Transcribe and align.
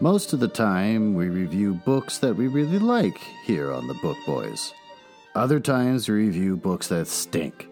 Most 0.00 0.32
of 0.32 0.38
the 0.38 0.46
time, 0.46 1.14
we 1.14 1.28
review 1.28 1.74
books 1.74 2.18
that 2.18 2.36
we 2.36 2.46
really 2.46 2.78
like 2.78 3.18
here 3.44 3.72
on 3.72 3.88
the 3.88 3.94
Book 3.94 4.16
Boys. 4.24 4.72
Other 5.34 5.58
times, 5.58 6.08
we 6.08 6.14
review 6.14 6.56
books 6.56 6.86
that 6.86 7.08
stink. 7.08 7.66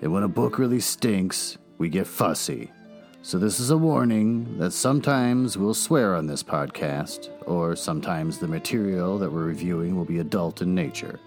And 0.00 0.10
when 0.10 0.22
a 0.22 0.28
book 0.28 0.58
really 0.58 0.80
stinks, 0.80 1.58
we 1.76 1.90
get 1.90 2.06
fussy. 2.06 2.72
So, 3.20 3.38
this 3.38 3.60
is 3.60 3.68
a 3.68 3.76
warning 3.76 4.56
that 4.56 4.70
sometimes 4.70 5.58
we'll 5.58 5.74
swear 5.74 6.14
on 6.14 6.26
this 6.26 6.42
podcast, 6.42 7.28
or 7.46 7.76
sometimes 7.76 8.38
the 8.38 8.48
material 8.48 9.18
that 9.18 9.30
we're 9.30 9.44
reviewing 9.44 9.96
will 9.96 10.06
be 10.06 10.20
adult 10.20 10.62
in 10.62 10.74
nature. 10.74 11.20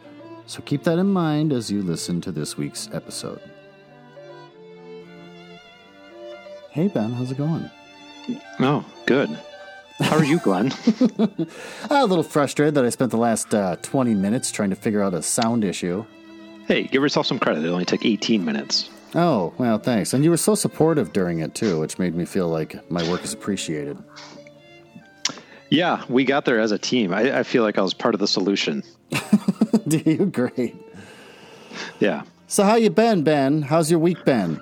So, 0.47 0.63
keep 0.63 0.81
that 0.86 0.97
in 0.97 1.13
mind 1.13 1.54
as 1.54 1.70
you 1.70 1.84
listen 1.84 2.21
to 2.21 2.31
this 2.31 2.57
week's 2.57 2.89
episode. 2.91 3.41
Hey, 6.72 6.88
Ben, 6.88 7.11
how's 7.11 7.30
it 7.30 7.38
going? 7.38 7.70
Oh, 8.59 8.84
good. 9.05 9.38
How 9.99 10.17
are 10.17 10.23
you, 10.23 10.39
Glenn? 10.39 10.71
a 11.89 12.05
little 12.05 12.23
frustrated 12.23 12.76
that 12.76 12.85
I 12.85 12.89
spent 12.89 13.12
the 13.12 13.17
last 13.17 13.53
uh, 13.53 13.76
20 13.81 14.16
minutes 14.16 14.52
trying 14.52 14.70
to 14.70 14.75
figure 14.75 15.03
out 15.03 15.13
a 15.13 15.22
sound 15.22 15.63
issue. 15.63 16.05
hey, 16.67 16.84
give 16.84 17.02
yourself 17.02 17.25
some 17.25 17.39
credit. 17.39 17.66
It 17.66 17.70
only 17.70 17.85
took 17.85 18.05
18 18.05 18.44
minutes. 18.45 18.89
Oh, 19.16 19.53
well, 19.58 19.77
thanks. 19.80 20.13
And 20.13 20.23
you 20.23 20.30
were 20.30 20.38
so 20.38 20.55
supportive 20.55 21.12
during 21.13 21.39
it, 21.39 21.55
too, 21.55 21.80
which 21.80 21.98
made 21.99 22.16
me 22.16 22.25
feel 22.25 22.48
like 22.48 22.89
my 22.91 23.08
work 23.09 23.23
is 23.23 23.34
appreciated. 23.34 23.98
Yeah, 25.70 26.03
we 26.09 26.23
got 26.23 26.45
there 26.45 26.59
as 26.59 26.72
a 26.72 26.77
team. 26.80 27.13
I, 27.13 27.39
I 27.39 27.44
feel 27.44 27.63
like 27.63 27.77
I 27.77 27.81
was 27.81 27.94
part 27.94 28.13
of 28.16 28.20
the 28.20 28.27
solution. 28.27 28.84
Do 29.88 29.97
you? 30.05 30.25
Great. 30.25 30.75
Yeah. 32.00 32.23
So 32.47 32.63
how 32.63 32.75
you 32.75 32.89
been, 32.89 33.23
Ben? 33.23 33.61
How's 33.63 33.91
your 33.91 34.00
week 34.00 34.23
been? 34.25 34.59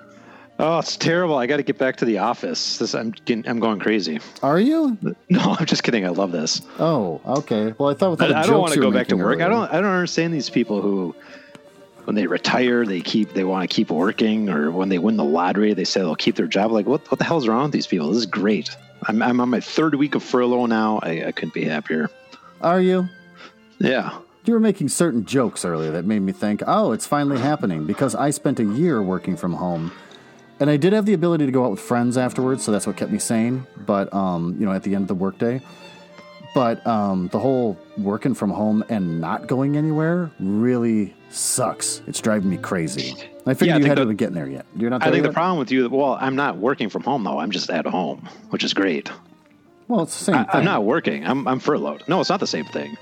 Oh, 0.60 0.80
it's 0.80 0.98
terrible. 0.98 1.38
I 1.38 1.46
got 1.46 1.58
to 1.58 1.64
get 1.64 1.78
back 1.78 1.98
to 1.98 2.06
the 2.06 2.18
office. 2.18 2.80
This 2.80 2.96
I'm 2.96 3.12
getting, 3.12 3.48
I'm 3.48 3.60
going 3.60 3.80
crazy. 3.80 4.20
Are 4.42 4.60
you? 4.60 4.98
No, 5.30 5.56
I'm 5.60 5.66
just 5.66 5.84
kidding. 5.84 6.06
I 6.06 6.10
love 6.10 6.32
this. 6.32 6.62
Oh, 6.80 7.22
okay. 7.26 7.74
Well, 7.78 7.90
I 7.90 7.94
thought 7.94 8.12
with 8.12 8.22
I, 8.22 8.42
I 8.42 8.46
don't 8.46 8.62
want 8.62 8.74
to 8.74 8.80
go 8.80 8.92
back 8.92 9.08
to 9.08 9.18
work. 9.18 9.42
I 9.42 9.50
don't. 9.50 9.70
I 9.70 9.82
don't 9.82 9.92
understand 9.92 10.34
these 10.34 10.50
people 10.50 10.82
who, 10.82 11.14
when 12.06 12.16
they 12.16 12.28
retire, 12.28 12.86
they 12.86 13.02
keep 13.02 13.34
they 13.34 13.44
want 13.44 13.70
to 13.70 13.74
keep 13.74 13.92
working, 13.92 14.50
or 14.50 14.72
when 14.72 14.90
they 14.90 15.00
win 15.00 15.18
the 15.18 15.26
lottery, 15.26 15.74
they 15.74 15.84
say 15.84 16.00
they'll 16.00 16.16
keep 16.16 16.36
their 16.36 16.48
job. 16.48 16.72
Like, 16.72 16.86
what 16.86 17.10
what 17.12 17.20
the 17.20 17.26
hell's 17.26 17.48
wrong 17.48 17.64
with 17.64 17.74
these 17.74 17.88
people? 17.88 18.08
This 18.08 18.18
is 18.20 18.26
great. 18.26 18.76
I'm 19.04 19.22
I'm 19.22 19.42
on 19.42 19.50
my 19.50 19.60
third 19.60 19.96
week 19.96 20.16
of 20.16 20.24
furlough 20.24 20.66
now. 20.66 21.00
I, 21.04 21.26
I 21.26 21.32
couldn't 21.34 21.54
be 21.54 21.66
happier. 21.66 22.10
Are 22.62 22.80
you? 22.82 23.08
Yeah. 23.80 24.18
You 24.46 24.54
were 24.54 24.60
making 24.62 24.88
certain 24.90 25.26
jokes 25.26 25.66
earlier 25.66 25.92
that 25.92 26.06
made 26.06 26.22
me 26.22 26.32
think, 26.32 26.64
oh, 26.66 26.94
it's 26.94 27.06
finally 27.06 27.38
happening 27.38 27.86
because 27.86 28.16
I 28.16 28.30
spent 28.30 28.62
a 28.62 28.64
year 28.64 29.02
working 29.04 29.36
from 29.36 29.54
home. 29.54 29.92
And 30.60 30.70
I 30.70 30.78
did 30.78 30.94
have 30.94 31.06
the 31.06 31.14
ability 31.14 31.46
to 31.46 31.52
go 31.52 31.66
out 31.66 31.72
with 31.72 31.80
friends 31.80 32.18
afterwards, 32.18 32.64
so 32.64 32.72
that's 32.72 32.88
what 32.88 32.98
kept 32.98 33.12
me 33.12 33.20
sane. 33.20 33.68
But, 33.86 34.12
um, 34.14 34.56
you 34.60 34.66
know, 34.66 34.72
at 34.72 34.84
the 34.84 34.96
end 34.96 35.04
of 35.04 35.08
the 35.08 35.16
workday. 35.16 35.62
But 36.56 36.86
um, 36.88 37.28
the 37.28 37.38
whole 37.38 37.78
working 37.98 38.34
from 38.34 38.50
home 38.50 38.84
and 38.90 39.22
not 39.22 39.46
going 39.46 39.78
anywhere 39.78 40.32
really 40.40 41.14
sucks. 41.30 42.02
It's 42.08 42.20
driving 42.20 42.50
me 42.50 42.58
crazy. 42.58 43.12
I 43.46 43.54
figured 43.54 43.68
Yeah, 43.68 43.76
I 43.76 43.78
you 43.80 43.86
hadn't 43.86 44.08
been 44.08 44.18
getting 44.18 44.34
there 44.34 44.50
yet. 44.50 44.66
You're 44.76 44.90
not 44.90 45.06
I 45.06 45.12
think 45.12 45.24
the 45.24 45.32
problem 45.32 45.60
with 45.60 45.72
you, 45.72 45.88
well, 45.90 46.18
I'm 46.20 46.36
not 46.36 46.58
working 46.58 46.90
from 46.90 47.04
home 47.04 47.24
though. 47.24 47.38
I'm 47.40 47.52
just 47.52 47.70
at 47.70 47.86
home, 47.86 48.28
which 48.50 48.64
is 48.64 48.74
great. 48.74 49.12
Well, 49.88 50.02
it's 50.02 50.18
the 50.18 50.26
same 50.26 50.36
I, 50.36 50.44
thing. 50.46 50.50
I'm 50.54 50.66
not 50.66 50.84
working. 50.84 51.26
I'm 51.28 51.48
I'm 51.48 51.60
furloughed. 51.60 52.04
No, 52.08 52.20
it's 52.20 52.30
not 52.30 52.40
the 52.40 52.48
same 52.48 52.66
thing. 52.66 52.98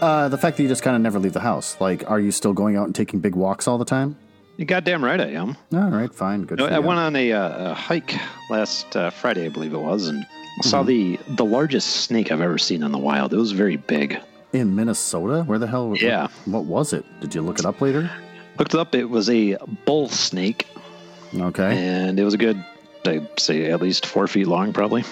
Uh, 0.00 0.28
the 0.28 0.38
fact 0.38 0.56
that 0.56 0.62
you 0.62 0.68
just 0.68 0.82
kind 0.82 0.96
of 0.96 1.02
never 1.02 1.18
leave 1.18 1.32
the 1.34 1.40
house. 1.40 1.76
Like, 1.80 2.08
are 2.08 2.18
you 2.18 2.30
still 2.30 2.54
going 2.54 2.76
out 2.76 2.86
and 2.86 2.94
taking 2.94 3.20
big 3.20 3.34
walks 3.34 3.68
all 3.68 3.76
the 3.76 3.84
time? 3.84 4.16
You 4.60 4.66
goddamn 4.66 5.02
right 5.02 5.18
I 5.18 5.28
am. 5.30 5.56
All 5.72 5.88
right, 5.88 6.12
fine, 6.14 6.42
good. 6.42 6.58
No, 6.58 6.66
I 6.66 6.78
went 6.80 7.00
on 7.00 7.16
a, 7.16 7.32
uh, 7.32 7.70
a 7.70 7.74
hike 7.74 8.14
last 8.50 8.94
uh, 8.94 9.08
Friday, 9.08 9.46
I 9.46 9.48
believe 9.48 9.72
it 9.72 9.78
was, 9.80 10.08
and 10.08 10.26
saw 10.60 10.82
the 10.82 11.16
Mm-hmm. 11.16 11.36
the 11.36 11.44
largest 11.46 12.02
snake 12.02 12.30
I've 12.30 12.42
ever 12.42 12.58
seen 12.58 12.82
in 12.82 12.92
the 12.92 12.98
wild. 12.98 13.32
It 13.32 13.38
was 13.38 13.52
very 13.52 13.76
big. 13.76 14.20
in 14.52 14.76
Minnesota. 14.76 15.44
Where 15.44 15.58
the 15.58 15.66
hell? 15.66 15.94
Yeah. 15.96 16.28
What, 16.44 16.64
what 16.64 16.64
was 16.66 16.92
it? 16.92 17.06
Did 17.22 17.34
you 17.34 17.40
look 17.40 17.58
it 17.58 17.64
up 17.64 17.80
later? 17.80 18.10
Looked 18.58 18.74
it 18.74 18.80
up. 18.80 18.94
It 18.94 19.06
was 19.08 19.30
a 19.30 19.56
bull 19.86 20.10
snake, 20.10 20.66
Okay. 21.34 21.78
and 21.78 22.20
it 22.20 22.24
was 22.24 22.34
a 22.34 22.38
good, 22.38 22.62
I'd 23.06 23.40
say, 23.40 23.70
at 23.70 23.80
least 23.80 24.04
four 24.04 24.26
feet 24.26 24.46
long, 24.46 24.74
probably. 24.74 25.04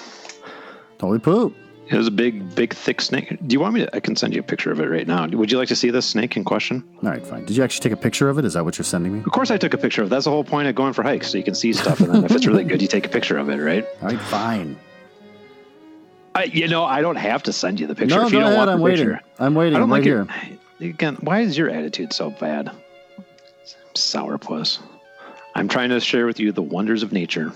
Holy 1.01 1.21
poop! 1.21 1.57
It 1.91 1.97
was 1.97 2.07
a 2.07 2.11
big, 2.11 2.55
big, 2.55 2.75
thick 2.75 3.01
snake. 3.01 3.29
Do 3.47 3.53
you 3.55 3.61
want 3.61 3.73
me 3.75 3.81
to? 3.81 3.97
I 3.97 4.01
can 4.01 4.15
send 4.15 4.35
you 4.35 4.41
a 4.41 4.43
picture 4.43 4.71
of 4.71 4.79
it 4.81 4.89
right 4.91 5.07
now. 5.07 5.27
Would 5.27 5.51
you 5.51 5.57
like 5.57 5.69
to 5.69 5.77
see 5.77 5.91
this 5.91 6.05
snake 6.07 6.37
in 6.37 6.45
question? 6.45 6.85
All 7.03 7.09
right, 7.11 7.27
fine. 7.27 7.47
Did 7.47 7.57
you 7.57 7.65
actually 7.65 7.89
take 7.89 7.99
a 7.99 8.03
picture 8.03 8.29
of 8.29 8.39
it? 8.39 8.45
Is 8.45 8.53
that 8.55 8.65
what 8.65 8.77
you're 8.77 8.85
sending 8.85 9.15
me? 9.15 9.21
Of 9.21 9.33
course, 9.33 9.51
I 9.51 9.57
took 9.57 9.73
a 9.73 9.79
picture 9.79 10.03
of 10.03 10.09
it. 10.09 10.11
That's 10.11 10.27
the 10.27 10.31
whole 10.31 10.45
point 10.45 10.69
of 10.69 10.75
going 10.75 10.93
for 10.93 11.03
hikes, 11.03 11.29
so 11.31 11.39
you 11.39 11.45
can 11.45 11.55
see 11.55 11.73
stuff, 11.73 12.01
and 12.01 12.13
then 12.15 12.25
if 12.25 12.33
it's 12.33 12.47
really 12.47 12.65
good, 12.65 12.83
you 12.83 12.89
take 12.89 13.07
a 13.07 13.09
picture 13.09 13.39
of 13.39 13.49
it, 13.49 13.57
right? 13.57 13.87
All 14.03 14.09
right, 14.09 14.21
fine. 14.21 14.79
I, 16.35 16.45
you 16.45 16.69
know, 16.69 16.85
I 16.85 17.01
don't 17.01 17.17
have 17.17 17.43
to 17.45 17.53
send 17.55 17.81
you 17.81 17.87
the 17.87 17.95
picture 17.95 18.17
No, 18.17 18.27
if 18.27 18.33
you 18.33 18.39
go 18.39 18.43
don't 18.45 18.53
ahead. 18.53 18.59
want 18.59 18.71
I'm 18.71 18.79
the 18.79 18.85
waiting. 18.85 19.07
picture. 19.09 19.23
I'm 19.39 19.55
waiting. 19.55 19.75
I 19.75 19.79
don't 19.79 19.85
I'm 19.85 19.91
like 19.91 20.05
right 20.05 20.59
here. 20.81 20.91
Again, 20.91 21.17
why 21.23 21.41
is 21.41 21.57
your 21.57 21.71
attitude 21.71 22.13
so 22.13 22.31
bad? 22.31 22.71
Sourpuss. 23.95 24.79
I'm 25.55 25.69
trying 25.69 25.89
to 25.89 26.01
share 26.01 26.27
with 26.27 26.39
you 26.39 26.53
the 26.53 26.63
wonders 26.63 27.03
of 27.03 27.13
nature. 27.13 27.53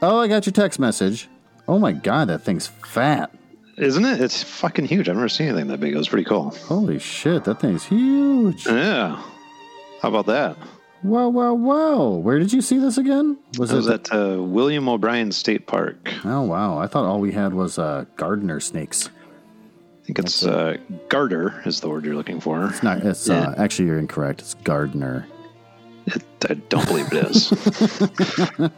Oh, 0.00 0.18
I 0.18 0.28
got 0.28 0.46
your 0.46 0.52
text 0.52 0.80
message. 0.80 1.28
Oh 1.72 1.78
my 1.78 1.92
god, 1.92 2.28
that 2.28 2.42
thing's 2.42 2.66
fat. 2.66 3.34
Isn't 3.78 4.04
it? 4.04 4.20
It's 4.20 4.42
fucking 4.42 4.84
huge. 4.84 5.08
I've 5.08 5.16
never 5.16 5.30
seen 5.30 5.48
anything 5.48 5.68
that 5.68 5.80
big. 5.80 5.94
It 5.94 5.96
was 5.96 6.06
pretty 6.06 6.24
cool. 6.26 6.50
Holy 6.50 6.98
shit, 6.98 7.44
that 7.44 7.60
thing's 7.60 7.84
huge. 7.84 8.66
Yeah. 8.66 9.22
How 10.02 10.08
about 10.10 10.26
that? 10.26 10.58
Wow, 11.02 11.30
wow, 11.30 11.54
wow. 11.54 12.08
Where 12.10 12.38
did 12.38 12.52
you 12.52 12.60
see 12.60 12.78
this 12.78 12.98
again? 12.98 13.38
Was 13.58 13.72
It 13.72 13.76
was 13.76 13.88
it? 13.88 14.12
at 14.12 14.14
uh, 14.14 14.42
William 14.42 14.86
O'Brien 14.86 15.32
State 15.32 15.66
Park. 15.66 16.12
oh 16.26 16.42
wow, 16.42 16.76
I 16.76 16.86
thought 16.88 17.06
all 17.06 17.20
we 17.20 17.32
had 17.32 17.54
was 17.54 17.78
uh, 17.78 18.04
gardener 18.16 18.60
snakes. 18.60 19.08
I 19.08 20.04
think 20.04 20.18
it's 20.18 20.44
uh, 20.44 20.76
garter 21.08 21.62
is 21.64 21.80
the 21.80 21.88
word 21.88 22.04
you're 22.04 22.16
looking 22.16 22.38
for. 22.38 22.66
It's 22.66 22.82
not. 22.82 22.98
It's 22.98 23.30
uh, 23.30 23.54
actually 23.56 23.86
you're 23.86 23.98
incorrect. 23.98 24.42
It's 24.42 24.54
gardener. 24.62 25.26
It, 26.04 26.22
I 26.50 26.54
don't 26.54 26.86
believe 26.86 27.06
it 27.12 27.30
is. 27.30 27.52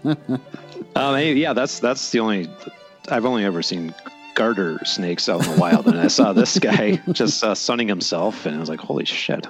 um, 0.96 1.16
hey, 1.16 1.32
yeah, 1.34 1.52
that's 1.54 1.80
that's 1.80 2.12
the 2.12 2.20
only. 2.20 2.48
I've 3.10 3.24
only 3.24 3.44
ever 3.44 3.62
seen 3.62 3.94
garter 4.34 4.78
snakes 4.84 5.28
out 5.28 5.44
in 5.46 5.52
the 5.54 5.60
wild, 5.60 5.86
and 5.86 6.00
I 6.00 6.08
saw 6.08 6.32
this 6.32 6.58
guy 6.70 6.96
just 7.12 7.42
uh, 7.44 7.54
sunning 7.54 7.88
himself, 7.88 8.46
and 8.46 8.56
I 8.56 8.60
was 8.60 8.68
like, 8.68 8.80
"Holy 8.80 9.04
shit!" 9.04 9.46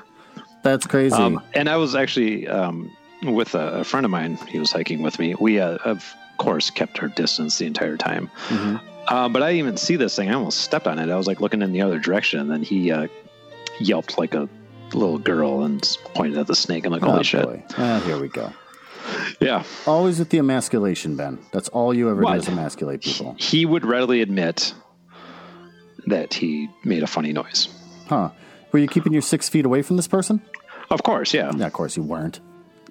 That's 0.63 0.87
crazy. 0.87 1.15
Um, 1.15 1.43
and 1.55 1.69
I 1.69 1.77
was 1.77 1.95
actually 1.95 2.49
um, 2.49 2.91
with 3.23 3.55
a, 3.55 3.81
a 3.81 3.85
friend 3.85 4.05
of 4.05 4.11
mine. 4.11 4.37
He 4.49 4.59
was 4.59 4.73
hiking 4.73 5.03
with 5.03 5.19
me. 5.19 5.35
We, 5.39 5.61
uh, 5.61 5.77
of 5.85 6.15
course, 6.39 6.71
kept 6.71 7.03
our 7.03 7.09
distance 7.09 7.59
the 7.59 7.67
entire 7.67 7.97
time. 7.97 8.31
Mhm. 8.49 8.81
Um, 9.09 9.33
but 9.35 9.43
I 9.43 9.49
didn't 9.51 9.59
even 9.59 9.77
see 9.77 9.97
this 9.97 10.17
thing. 10.17 10.31
I 10.31 10.35
almost 10.35 10.63
stepped 10.63 10.87
on 10.87 10.99
it. 10.99 11.11
I 11.11 11.17
was 11.17 11.27
like 11.27 11.41
looking 11.41 11.61
in 11.61 11.73
the 11.73 11.83
other 11.83 11.99
direction, 11.99 12.41
and 12.41 12.51
then 12.51 12.63
he 12.63 12.91
uh, 12.91 13.09
yelped 13.79 14.17
like 14.19 14.35
a 14.35 14.49
little 14.95 15.19
girl 15.19 15.63
and 15.65 15.83
pointed 16.15 16.39
at 16.39 16.47
the 16.47 16.55
snake. 16.57 16.87
I'm 16.87 16.93
like, 16.93 17.03
"Holy 17.03 17.21
oh, 17.21 17.23
shit!" 17.23 17.47
Ah, 17.77 18.03
here 18.07 18.19
we 18.19 18.29
go. 18.29 18.53
Yeah. 19.41 19.65
Always 19.87 20.19
with 20.19 20.31
the 20.31 20.39
emasculation, 20.39 21.17
Ben. 21.17 21.39
That's 21.53 21.69
all 21.71 21.93
you 21.95 22.09
ever 22.11 22.23
What? 22.23 22.33
do 22.35 22.39
is 22.39 22.49
emasculate 22.49 23.03
people. 23.03 23.37
He 23.39 23.67
would 23.67 23.85
readily 23.85 24.23
admit 24.23 24.75
that 26.07 26.35
he 26.35 26.69
made 26.85 27.03
a 27.03 27.07
funny 27.07 27.33
noise. 27.33 27.69
Huh. 28.09 28.31
Were 28.73 28.79
you 28.79 28.89
keeping 28.89 29.13
your 29.13 29.23
six 29.23 29.49
feet 29.49 29.65
away 29.65 29.83
from 29.83 29.97
this 29.97 30.09
person? 30.09 30.43
Of 30.91 31.03
course, 31.03 31.33
yeah. 31.35 31.51
Yeah, 31.57 31.67
of 31.67 31.73
course 31.73 31.97
you 31.97 32.03
weren't. 32.03 32.41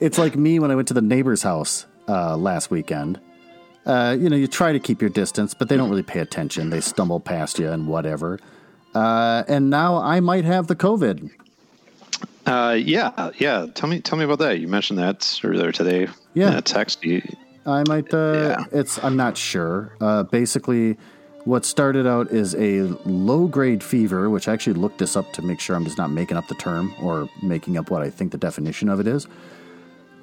it's 0.00 0.18
like 0.18 0.36
me 0.36 0.58
when 0.58 0.70
I 0.70 0.74
went 0.74 0.88
to 0.88 0.94
the 0.94 1.02
neighbor's 1.02 1.42
house 1.42 1.86
uh, 2.08 2.36
last 2.36 2.70
weekend. 2.70 3.20
Uh, 3.86 4.16
you 4.18 4.28
know, 4.28 4.36
you 4.36 4.46
try 4.46 4.72
to 4.72 4.78
keep 4.80 5.00
your 5.00 5.10
distance, 5.10 5.54
but 5.54 5.68
they 5.68 5.76
don't 5.76 5.88
really 5.90 6.02
pay 6.02 6.20
attention. 6.20 6.70
They 6.70 6.80
stumble 6.80 7.20
past 7.20 7.58
you 7.58 7.70
and 7.70 7.86
whatever. 7.86 8.38
Uh, 8.94 9.44
and 9.48 9.70
now 9.70 9.96
I 9.96 10.20
might 10.20 10.44
have 10.44 10.66
the 10.66 10.76
COVID. 10.76 11.30
Uh, 12.48 12.72
yeah, 12.72 13.30
yeah. 13.38 13.66
Tell 13.74 13.88
me, 13.88 14.00
tell 14.00 14.18
me 14.18 14.24
about 14.24 14.38
that. 14.38 14.58
You 14.58 14.68
mentioned 14.68 14.98
that 14.98 15.38
earlier 15.44 15.70
today. 15.70 16.08
Yeah. 16.34 16.56
in 16.56 16.62
text. 16.62 17.04
You, 17.04 17.22
I 17.66 17.82
might. 17.86 18.12
Uh, 18.12 18.56
Yeah. 18.58 18.64
It's. 18.72 19.02
I'm 19.04 19.16
not 19.16 19.36
sure. 19.36 19.94
Uh, 20.00 20.22
basically, 20.22 20.96
what 21.44 21.64
started 21.66 22.06
out 22.06 22.30
is 22.30 22.54
a 22.54 22.82
low 23.04 23.46
grade 23.48 23.82
fever, 23.82 24.30
which 24.30 24.48
I 24.48 24.54
actually 24.54 24.74
looked 24.74 24.98
this 24.98 25.16
up 25.16 25.32
to 25.34 25.42
make 25.42 25.60
sure 25.60 25.76
I'm 25.76 25.84
just 25.84 25.98
not 25.98 26.10
making 26.10 26.36
up 26.36 26.48
the 26.48 26.54
term 26.54 26.94
or 27.02 27.28
making 27.42 27.76
up 27.76 27.90
what 27.90 28.02
I 28.02 28.08
think 28.10 28.32
the 28.32 28.38
definition 28.38 28.88
of 28.88 28.98
it 28.98 29.06
is. 29.06 29.26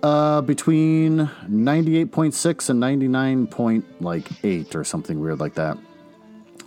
Uh, 0.03 0.41
between 0.41 1.29
98.6 1.49 2.69
and 2.69 2.79
99 2.79 3.47
point 3.47 4.01
like 4.01 4.27
eight 4.43 4.75
or 4.75 4.83
something 4.83 5.19
weird 5.19 5.39
like 5.39 5.55
that. 5.55 5.77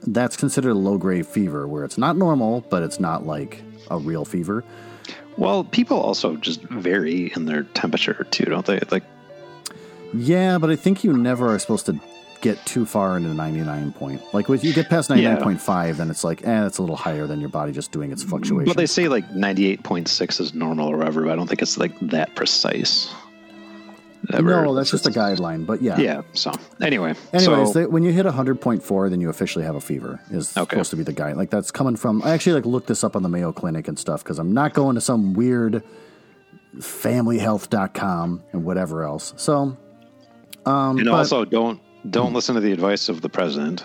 That's 0.07 0.37
considered 0.37 0.71
a 0.71 0.75
low 0.75 0.99
grade 0.99 1.27
fever, 1.27 1.67
where 1.67 1.85
it's 1.85 1.99
not 1.99 2.17
normal, 2.17 2.63
but 2.71 2.83
it's 2.83 3.01
not 3.01 3.27
like 3.27 3.63
a 3.91 3.99
real 3.99 4.25
fever. 4.25 4.65
Well, 5.39 5.65
people 5.65 5.99
also 6.01 6.37
just 6.37 6.61
vary 6.63 7.33
in 7.35 7.47
their 7.47 7.63
temperature 7.63 8.27
too, 8.31 8.45
don't 8.47 8.67
they? 8.67 8.81
Like, 8.91 9.05
Yeah, 10.15 10.59
but 10.59 10.71
I 10.71 10.77
think 10.77 11.05
you 11.05 11.13
never 11.17 11.55
are 11.55 11.59
supposed 11.59 11.87
to 11.87 11.99
get 12.41 12.65
too 12.65 12.87
far 12.87 13.17
into 13.17 13.31
99 13.35 13.93
point. 13.93 14.23
Like 14.33 14.49
when 14.49 14.61
you 14.61 14.73
get 14.73 14.89
past 14.89 15.11
99.5, 15.11 15.97
then 15.97 16.09
it's 16.11 16.23
like, 16.23 16.47
eh, 16.47 16.67
it's 16.67 16.79
a 16.79 16.83
little 16.83 16.97
higher 16.97 17.27
than 17.27 17.41
your 17.41 17.49
body 17.49 17.73
just 17.73 17.91
doing 17.91 18.13
its 18.13 18.23
fluctuation. 18.23 18.65
but 18.67 18.77
they 18.77 18.87
say 18.87 19.09
like 19.09 19.29
ninety-eight 19.33 19.83
point 19.83 20.07
six 20.09 20.39
is 20.39 20.55
normal 20.55 20.89
or 20.89 20.97
whatever. 20.99 21.23
But 21.23 21.33
I 21.33 21.37
don't 21.37 21.49
think 21.49 21.63
it's 21.63 21.79
like 21.79 21.99
that 22.01 22.35
precise. 22.37 23.13
Ever. 24.33 24.63
no, 24.65 24.75
that's 24.75 24.91
just 24.91 25.07
a 25.07 25.11
guideline. 25.11 25.65
But 25.67 25.81
yeah, 25.83 25.99
yeah. 25.99 26.23
So 26.33 26.53
anyway, 26.81 27.15
Anyways, 27.33 27.73
so, 27.73 27.79
they, 27.81 27.87
when 27.87 28.03
you 28.03 28.13
hit 28.13 28.27
100.4, 28.27 29.11
then 29.11 29.21
you 29.21 29.29
officially 29.31 29.65
have 29.65 29.75
a 29.77 29.81
fever. 29.81 30.21
Is 30.31 30.57
Okay. 30.57 30.75
supposed 30.77 30.91
to 30.91 30.97
be 30.97 31.03
the 31.03 31.13
guide. 31.13 31.37
Like 31.37 31.51
that's 31.51 31.71
coming 31.71 31.97
from. 31.97 32.23
I 32.23 32.31
actually 32.31 32.55
like 32.55 32.67
looked 32.67 32.87
this 32.89 33.03
up 33.05 33.17
on 33.17 33.23
the 33.23 33.29
Mayo 33.29 33.53
Clinic 33.53 33.89
and 33.89 33.99
stuff 33.99 34.23
because 34.23 34.39
I'm 34.39 34.53
not 34.53 34.75
going 34.75 34.95
to 34.97 35.01
some 35.01 35.35
weird 35.35 35.83
familyhealth.com 36.79 38.43
and 38.53 38.65
whatever 38.65 39.03
else. 39.05 39.35
So, 39.37 39.77
um, 40.67 40.99
and 40.99 41.05
but- 41.07 41.13
also 41.15 41.45
don't 41.45 41.81
don't 42.11 42.33
listen 42.33 42.55
to 42.55 42.61
the 42.61 42.73
advice 42.73 43.09
of 43.09 43.21
the 43.23 43.29
president. 43.29 43.85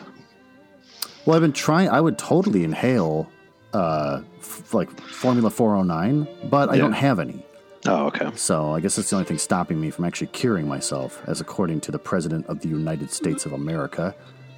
well, 1.26 1.36
I've 1.36 1.42
been 1.42 1.52
trying. 1.54 1.90
I 1.90 2.00
would 2.00 2.18
totally 2.18 2.64
inhale, 2.64 3.28
uh, 3.74 4.22
f- 4.40 4.74
like 4.74 4.90
Formula 5.02 5.50
409, 5.50 6.28
but 6.50 6.70
I 6.70 6.78
don't 6.78 6.94
have 6.94 7.20
any. 7.20 7.44
Oh, 7.86 8.06
okay. 8.08 8.30
So 8.36 8.72
I 8.72 8.80
guess 8.80 8.96
that's 8.96 9.10
the 9.10 9.16
only 9.18 9.26
thing 9.28 9.38
stopping 9.38 9.80
me 9.80 9.90
from 9.92 10.06
actually 10.06 10.28
curing 10.28 10.68
myself, 10.68 11.22
as 11.28 11.42
according 11.42 11.82
to 11.82 11.92
the 11.92 12.00
President 12.00 12.46
of 12.48 12.62
the 12.62 12.70
United 12.70 13.12
States 13.12 13.46
of 13.46 13.52
America. 13.54 14.16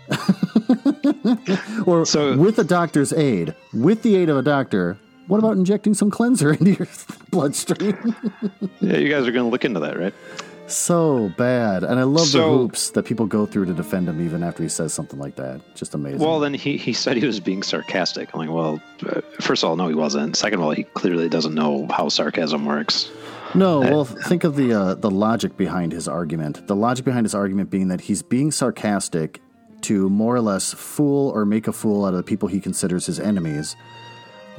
or 1.85 2.05
So- 2.05 2.37
with 2.37 2.59
a 2.59 2.63
doctor's 2.63 3.11
aid, 3.13 3.55
with 3.73 4.03
the 4.03 4.15
aid 4.15 4.29
of 4.29 4.37
a 4.37 4.41
doctor, 4.43 4.97
what 5.27 5.39
about 5.39 5.57
injecting 5.57 5.93
some 5.95 6.11
cleanser 6.11 6.51
into 6.59 6.73
your 6.73 6.87
bloodstream? 7.31 8.15
Yeah, 8.79 8.97
you 8.97 9.09
guys 9.09 9.27
are 9.27 9.31
going 9.31 9.45
to 9.45 9.49
look 9.49 9.65
into 9.65 9.79
that, 9.79 9.97
right? 9.97 10.13
So 10.67 11.31
bad. 11.37 11.83
And 11.83 11.99
I 11.99 12.03
love 12.03 12.31
the 12.31 12.43
hoops 12.43 12.91
that 12.91 13.03
people 13.03 13.25
go 13.25 13.45
through 13.45 13.65
to 13.65 13.73
defend 13.73 14.07
him 14.09 14.21
even 14.25 14.43
after 14.43 14.63
he 14.63 14.69
says 14.69 14.93
something 14.93 15.19
like 15.19 15.35
that. 15.35 15.61
Just 15.75 15.93
amazing. 15.93 16.19
Well, 16.19 16.39
then 16.39 16.53
he, 16.53 16.77
he 16.77 16.93
said 16.93 17.17
he 17.17 17.25
was 17.25 17.39
being 17.39 17.63
sarcastic. 17.63 18.33
I'm 18.33 18.39
like, 18.39 18.49
well, 18.49 18.81
uh, 19.07 19.21
first 19.41 19.63
of 19.63 19.69
all, 19.69 19.75
no, 19.75 19.87
he 19.87 19.95
wasn't. 19.95 20.35
Second 20.35 20.59
of 20.59 20.65
all, 20.65 20.71
he 20.71 20.83
clearly 20.83 21.29
doesn't 21.29 21.53
know 21.53 21.87
how 21.89 22.09
sarcasm 22.09 22.65
works. 22.65 23.09
No, 23.53 23.79
well, 23.79 24.03
think 24.03 24.43
of 24.43 24.57
the 24.57 24.73
uh, 24.73 24.95
the 24.95 25.09
logic 25.09 25.55
behind 25.55 25.93
his 25.93 26.09
argument. 26.09 26.67
The 26.67 26.75
logic 26.75 27.05
behind 27.05 27.25
his 27.25 27.33
argument 27.33 27.69
being 27.69 27.87
that 27.87 28.01
he's 28.01 28.21
being 28.21 28.51
sarcastic 28.51 29.41
to 29.81 30.09
more 30.09 30.35
or 30.35 30.41
less 30.41 30.73
fool 30.73 31.29
or 31.29 31.45
make 31.45 31.67
a 31.67 31.71
fool 31.71 32.05
out 32.05 32.09
of 32.09 32.17
the 32.17 32.23
people 32.23 32.49
he 32.49 32.59
considers 32.59 33.05
his 33.05 33.19
enemies. 33.19 33.75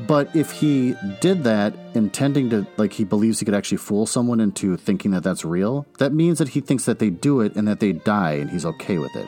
But 0.00 0.34
if 0.37 0.50
he 0.50 0.94
did 1.20 1.44
that 1.44 1.75
intending 1.94 2.50
to, 2.50 2.66
like, 2.76 2.93
he 2.93 3.04
believes 3.04 3.38
he 3.38 3.44
could 3.44 3.54
actually 3.54 3.78
fool 3.78 4.06
someone 4.06 4.40
into 4.40 4.76
thinking 4.76 5.12
that 5.12 5.22
that's 5.22 5.44
real, 5.44 5.87
that 5.98 6.12
means 6.12 6.38
that 6.38 6.48
he 6.48 6.60
thinks 6.60 6.84
that 6.84 6.98
they 6.98 7.10
do 7.10 7.40
it 7.40 7.56
and 7.56 7.66
that 7.66 7.81
they 7.81 7.93
die 7.93 8.32
and 8.32 8.50
he's 8.50 8.66
okay 8.66 8.98
with 8.98 9.14
it. 9.16 9.26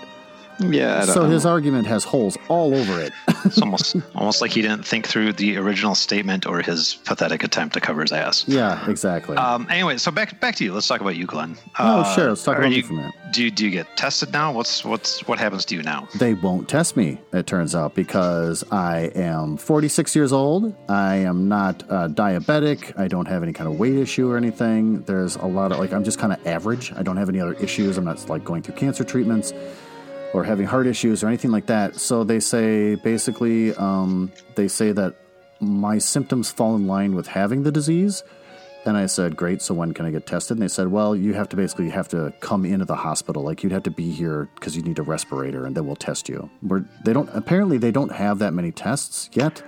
Yeah, 0.60 1.02
I 1.02 1.06
don't 1.06 1.14
So 1.14 1.22
know. 1.25 1.31
his 1.31 1.46
argument 1.46 1.87
has 1.87 2.05
holes 2.05 2.37
all 2.49 2.75
over 2.75 3.00
it. 3.00 3.12
it's 3.44 3.60
almost 3.60 3.96
almost 4.14 4.40
like 4.40 4.50
he 4.50 4.62
didn't 4.62 4.84
think 4.84 5.06
through 5.06 5.32
the 5.34 5.56
original 5.56 5.94
statement 5.94 6.46
or 6.46 6.60
his 6.60 6.94
pathetic 7.05 7.44
attempt 7.44 7.75
to 7.75 7.81
cover 7.81 8.02
his 8.02 8.12
ass. 8.12 8.44
yeah, 8.49 8.88
exactly. 8.90 9.37
Um, 9.37 9.66
anyway, 9.70 9.96
so 9.99 10.10
back 10.10 10.40
back 10.40 10.55
to 10.56 10.64
you. 10.64 10.75
Let's 10.75 10.88
talk 10.88 11.00
about 11.00 11.16
you, 11.16 11.26
Glenn. 11.26 11.56
Oh, 11.78 12.00
Uh, 12.00 12.14
sure. 12.14 12.28
Let's 12.31 12.43
talk 12.44 12.58
about 12.58 12.72
you, 12.72 12.82
for 12.82 12.93
a 12.94 12.96
minute. 12.96 13.14
Do 13.32 13.44
you, 13.44 13.50
do 13.50 13.64
you 13.64 13.70
get 13.70 13.87
tested 13.96 14.32
now? 14.32 14.52
What's 14.52 14.84
what's 14.84 15.26
what 15.28 15.38
happens 15.38 15.64
to 15.66 15.75
you 15.76 15.82
now? 15.82 16.08
they 16.16 16.34
won't 16.34 16.69
test 16.69 16.96
me, 16.96 17.19
it 17.32 17.46
turns 17.46 17.75
out, 17.75 17.94
because 17.94 18.64
I 18.72 19.10
am 19.14 19.56
46 19.58 20.16
years 20.16 20.32
old. 20.32 20.75
I 20.88 21.16
am 21.16 21.49
not 21.49 21.82
uh, 21.90 22.08
diabetic. 22.08 22.99
I 22.99 23.06
don't 23.08 23.26
have 23.28 23.43
any 23.43 23.52
kind 23.52 23.69
of 23.69 23.78
weight 23.78 23.94
issue 23.96 24.31
or 24.31 24.37
anything. 24.37 25.02
There's 25.02 25.37
a 25.37 25.46
lot 25.46 25.72
of, 25.72 25.78
like, 25.78 25.93
I'm 25.93 26.05
just 26.05 26.19
kind 26.19 26.32
of 26.32 26.44
average. 26.46 26.93
I 26.96 27.02
don't 27.02 27.16
have 27.16 27.28
any 27.28 27.40
other 27.40 27.55
issues. 27.55 27.96
I'm 27.99 28.05
not, 28.05 28.28
like, 28.28 28.44
going 28.44 28.62
through 28.62 28.75
cancer 28.76 29.05
treatments 29.05 29.52
or 30.35 30.45
having 30.45 30.67
heart 30.67 30.87
issues 30.87 31.23
or 31.23 31.29
anything 31.29 31.51
like 31.51 31.67
that. 31.67 31.97
So 31.97 32.25
they 32.25 32.41
say, 32.41 32.95
basically, 32.97 33.75
um, 33.75 34.33
they 34.55 34.69
say 34.69 34.93
that 34.93 35.17
my 35.61 35.99
symptoms 35.99 36.51
fall 36.51 36.77
in 36.77 36.87
line 36.87 37.15
with 37.15 37.27
having 37.27 37.63
the 37.63 37.73
disease. 37.73 38.23
And 38.85 38.97
I 38.97 39.07
said, 39.07 39.37
great. 39.37 39.61
So 39.61 39.75
when 39.75 39.93
can 39.93 40.07
I 40.07 40.11
get 40.11 40.27
tested? 40.27 40.57
And 40.57 40.63
they 40.63 40.69
said, 40.69 40.89
well, 40.89 41.15
you 41.15 41.35
have 41.35 41.49
to 41.51 41.57
basically 41.57 41.91
have 41.91 42.09
to 42.09 42.33
come 42.41 42.65
into 42.65 42.85
the 42.85 42.95
hospital. 42.95 43.43
Like 43.43 43.63
you'd 43.63 43.73
have 43.73 43.83
to 43.83 43.91
be 43.91 44.13
here 44.13 44.49
because 44.55 44.77
you 44.77 44.83
need 44.83 44.99
a 44.99 45.03
respirator, 45.03 45.67
and 45.67 45.77
then 45.77 45.87
we'll 45.87 45.97
test 45.97 46.29
you. 46.29 46.49
We're, 46.63 46.85
they 47.05 47.13
don't. 47.13 47.29
Apparently, 47.35 47.77
they 47.77 47.91
don't 47.91 48.13
have 48.13 48.39
that 48.39 48.55
many 48.55 48.71
tests 48.71 49.29
yet. 49.33 49.63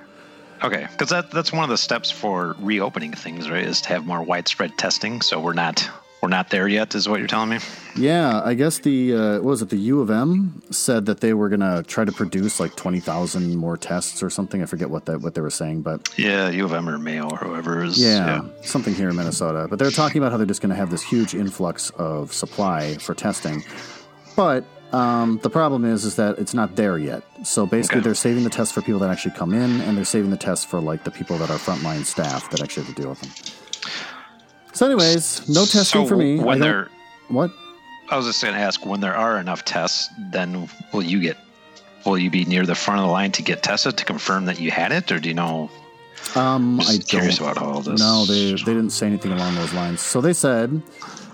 Okay, 0.62 0.86
because 0.90 1.08
that 1.10 1.30
that's 1.30 1.52
one 1.52 1.64
of 1.64 1.70
the 1.70 1.76
steps 1.76 2.10
for 2.10 2.54
reopening 2.60 3.12
things, 3.12 3.50
right? 3.50 3.64
Is 3.64 3.80
to 3.82 3.88
have 3.90 4.06
more 4.06 4.22
widespread 4.22 4.78
testing. 4.78 5.22
So 5.22 5.40
we're 5.40 5.54
not 5.54 5.88
we're 6.22 6.28
not 6.28 6.50
there 6.50 6.68
yet, 6.68 6.94
is 6.94 7.08
what 7.08 7.18
you're 7.18 7.26
telling 7.28 7.48
me. 7.50 7.58
Yeah, 7.96 8.40
I 8.44 8.54
guess 8.54 8.78
the 8.78 9.14
uh, 9.14 9.34
what 9.36 9.44
was 9.44 9.62
it 9.62 9.70
the 9.70 9.76
U 9.78 10.00
of 10.00 10.10
M 10.10 10.62
said 10.70 11.06
that 11.06 11.20
they 11.20 11.32
were 11.34 11.48
gonna 11.48 11.82
try 11.82 12.04
to 12.04 12.12
produce 12.12 12.60
like 12.60 12.76
twenty 12.76 13.00
thousand 13.00 13.56
more 13.56 13.76
tests 13.76 14.22
or 14.22 14.30
something. 14.30 14.62
I 14.62 14.66
forget 14.66 14.90
what 14.90 15.06
that 15.06 15.20
what 15.22 15.34
they 15.34 15.40
were 15.40 15.50
saying, 15.50 15.82
but 15.82 16.12
Yeah, 16.18 16.48
U 16.50 16.64
of 16.64 16.72
M 16.72 16.88
or 16.88 16.98
Mayo 16.98 17.28
or 17.30 17.36
whoever 17.38 17.82
is. 17.82 17.98
Yeah, 18.00 18.42
something 18.62 18.94
here 18.94 19.08
in 19.08 19.16
Minnesota. 19.16 19.66
But 19.68 19.78
they're 19.78 19.90
talking 19.90 20.18
about 20.20 20.30
how 20.30 20.36
they're 20.36 20.46
just 20.46 20.60
going 20.60 20.70
to 20.70 20.76
have 20.76 20.90
this 20.90 21.02
huge 21.02 21.34
influx 21.34 21.90
of 21.90 22.32
supply 22.32 22.96
for 22.98 23.14
testing. 23.14 23.64
But 24.36 24.64
um, 24.92 25.38
the 25.42 25.50
problem 25.50 25.84
is, 25.84 26.04
is 26.04 26.16
that 26.16 26.38
it's 26.38 26.52
not 26.54 26.76
there 26.76 26.98
yet. 26.98 27.22
So 27.44 27.64
basically, 27.66 27.98
Okay. 27.98 28.04
they're 28.06 28.14
saving 28.14 28.44
the 28.44 28.50
tests 28.50 28.72
for 28.74 28.82
people 28.82 29.00
that 29.00 29.10
actually 29.10 29.34
come 29.36 29.52
in, 29.54 29.80
and 29.82 29.96
they're 29.96 30.04
saving 30.04 30.30
the 30.30 30.36
tests 30.36 30.64
for 30.64 30.80
like 30.80 31.04
the 31.04 31.10
people 31.10 31.38
that 31.38 31.48
are 31.50 31.58
frontline 31.58 32.04
staff 32.04 32.50
that 32.50 32.60
actually 32.62 32.84
have 32.86 32.94
to 32.94 33.00
deal 33.02 33.10
with 33.10 33.20
them. 33.20 33.30
So, 34.72 34.86
anyways, 34.86 35.48
no 35.48 35.64
testing 35.64 36.02
so 36.02 36.06
for 36.06 36.16
me. 36.16 36.38
When 36.38 36.60
there, 36.60 36.88
what? 37.28 37.50
I 38.10 38.16
was 38.16 38.26
just 38.26 38.42
going 38.42 38.54
to 38.54 38.60
ask, 38.60 38.84
when 38.84 39.00
there 39.00 39.14
are 39.14 39.38
enough 39.38 39.64
tests, 39.64 40.08
then 40.32 40.68
will 40.92 41.02
you 41.02 41.20
get? 41.20 41.36
Will 42.06 42.18
you 42.18 42.30
be 42.30 42.44
near 42.44 42.64
the 42.64 42.74
front 42.74 43.00
of 43.00 43.06
the 43.06 43.12
line 43.12 43.30
to 43.32 43.42
get 43.42 43.62
tested 43.62 43.98
to 43.98 44.04
confirm 44.04 44.46
that 44.46 44.58
you 44.58 44.70
had 44.70 44.90
it, 44.90 45.12
or 45.12 45.20
do 45.20 45.28
you 45.28 45.34
know? 45.34 45.70
Um, 46.34 46.80
I'm 46.80 46.86
I 46.86 46.98
curious 46.98 47.38
don't. 47.38 47.50
about 47.50 47.62
all 47.62 47.80
this. 47.82 48.00
No, 48.00 48.24
they 48.24 48.52
they 48.52 48.72
didn't 48.72 48.90
say 48.90 49.06
anything 49.06 49.32
along 49.32 49.54
those 49.54 49.72
lines. 49.74 50.00
So 50.00 50.20
they 50.20 50.32
said, 50.32 50.82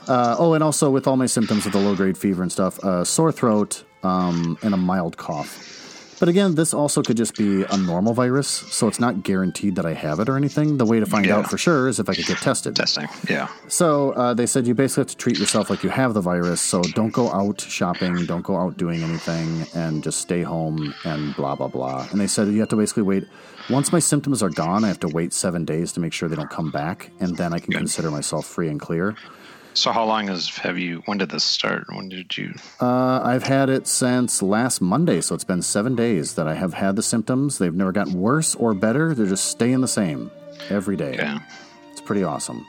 uh, 0.08 0.36
oh, 0.38 0.54
and 0.54 0.64
also 0.64 0.90
with 0.90 1.06
all 1.06 1.16
my 1.16 1.26
symptoms 1.26 1.66
of 1.66 1.72
the 1.72 1.78
low 1.78 1.94
grade 1.94 2.18
fever 2.18 2.42
and 2.42 2.50
stuff, 2.50 2.78
uh, 2.84 3.04
sore 3.04 3.30
throat, 3.32 3.84
um, 4.02 4.58
and 4.62 4.74
a 4.74 4.76
mild 4.76 5.16
cough. 5.16 5.75
But 6.18 6.30
again, 6.30 6.54
this 6.54 6.72
also 6.72 7.02
could 7.02 7.18
just 7.18 7.36
be 7.36 7.62
a 7.64 7.76
normal 7.76 8.14
virus, 8.14 8.48
so 8.48 8.88
it's 8.88 8.98
not 8.98 9.22
guaranteed 9.22 9.76
that 9.76 9.84
I 9.84 9.92
have 9.92 10.18
it 10.18 10.30
or 10.30 10.36
anything. 10.36 10.78
The 10.78 10.86
way 10.86 10.98
to 10.98 11.04
find 11.04 11.26
Yeah. 11.26 11.36
out 11.36 11.50
for 11.50 11.58
sure 11.58 11.88
is 11.88 12.00
if 12.00 12.08
I 12.08 12.14
could 12.14 12.24
get 12.24 12.38
tested. 12.38 12.74
testing. 12.74 13.06
Yeah. 13.28 13.48
So 13.68 14.12
uh, 14.12 14.32
they 14.32 14.46
said 14.46 14.66
you 14.66 14.74
basically 14.74 15.02
have 15.02 15.08
to 15.08 15.16
treat 15.16 15.38
yourself 15.38 15.68
like 15.68 15.82
you 15.84 15.90
have 15.90 16.14
the 16.14 16.22
virus. 16.22 16.62
So 16.62 16.80
don't 16.94 17.12
go 17.12 17.30
out 17.30 17.60
shopping, 17.60 18.24
don't 18.24 18.42
go 18.44 18.56
out 18.56 18.78
doing 18.78 19.02
anything, 19.02 19.66
and 19.74 20.02
just 20.02 20.20
stay 20.20 20.42
home 20.42 20.94
and 21.04 21.36
blah 21.36 21.54
blah 21.54 21.68
blah. 21.68 22.06
And 22.10 22.18
they 22.18 22.26
said 22.26 22.48
you 22.48 22.60
have 22.60 22.70
to 22.70 22.76
basically 22.76 23.02
wait. 23.02 23.26
Once 23.68 23.92
my 23.92 23.98
symptoms 23.98 24.42
are 24.42 24.48
gone, 24.50 24.84
I 24.84 24.88
have 24.88 25.00
to 25.00 25.08
wait 25.08 25.32
seven 25.34 25.64
days 25.66 25.92
to 25.92 26.00
make 26.00 26.12
sure 26.14 26.28
they 26.28 26.36
don't 26.36 26.48
come 26.48 26.70
back, 26.70 27.10
and 27.20 27.36
then 27.36 27.52
I 27.52 27.58
can 27.58 27.72
consider 27.74 28.10
myself 28.10 28.46
free 28.46 28.68
and 28.68 28.80
clear. 28.80 29.16
So 29.76 29.93
how 29.93 30.06
long 30.06 30.26
has 30.28 30.49
have 30.56 30.78
you? 30.78 31.02
When 31.04 31.18
did 31.18 31.28
this 31.28 31.45
start? 31.45 31.85
When 31.95 32.09
did 32.09 32.37
you? 32.37 32.54
Uh, 32.80 33.21
I've 33.23 33.42
had 33.42 33.68
it 33.68 33.87
since 33.87 34.40
last 34.42 34.80
Monday, 34.80 35.21
so 35.21 35.35
it's 35.35 35.45
been 35.45 35.61
seven 35.61 35.95
days 35.95 36.35
that 36.35 36.49
I 36.49 36.54
have 36.54 36.73
had 36.73 36.97
the 36.97 37.02
symptoms. 37.02 37.59
They've 37.59 37.75
never 37.75 37.92
gotten 37.92 38.14
worse 38.14 38.54
or 38.54 38.73
better. 38.73 39.14
They're 39.14 39.26
just 39.26 39.49
staying 39.50 39.83
the 39.83 39.88
same 39.88 40.30
every 40.71 40.97
day. 40.97 41.16
Yeah. 41.16 41.40
It's 41.92 42.00
pretty 42.00 42.25
awesome. 42.25 42.66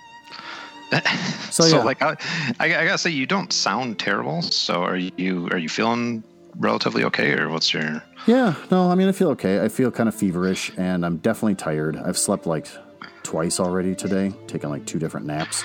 So, 1.49 1.63
So, 1.63 1.77
yeah. 1.77 1.83
like, 1.83 2.01
I, 2.01 2.17
I, 2.59 2.65
I 2.65 2.85
gotta 2.85 2.97
say, 2.97 3.09
you 3.09 3.25
don't 3.25 3.51
sound 3.53 3.99
terrible. 3.99 4.41
So 4.41 4.83
are 4.83 4.97
you? 4.97 5.47
Are 5.51 5.57
you 5.57 5.69
feeling 5.69 6.23
relatively 6.57 7.03
okay, 7.05 7.33
or 7.33 7.49
what's 7.49 7.73
your? 7.73 8.03
Yeah, 8.27 8.53
no, 8.69 8.91
I 8.91 8.95
mean, 8.95 9.07
I 9.07 9.11
feel 9.13 9.29
okay. 9.29 9.61
I 9.63 9.69
feel 9.69 9.91
kind 9.91 10.07
of 10.09 10.13
feverish, 10.15 10.71
and 10.77 11.05
I'm 11.05 11.17
definitely 11.17 11.55
tired. 11.55 11.95
I've 11.97 12.17
slept 12.17 12.45
like 12.45 12.67
twice 13.23 13.59
already 13.61 13.95
today, 13.95 14.33
taking 14.47 14.69
like 14.69 14.85
two 14.85 14.99
different 14.99 15.25
naps, 15.25 15.63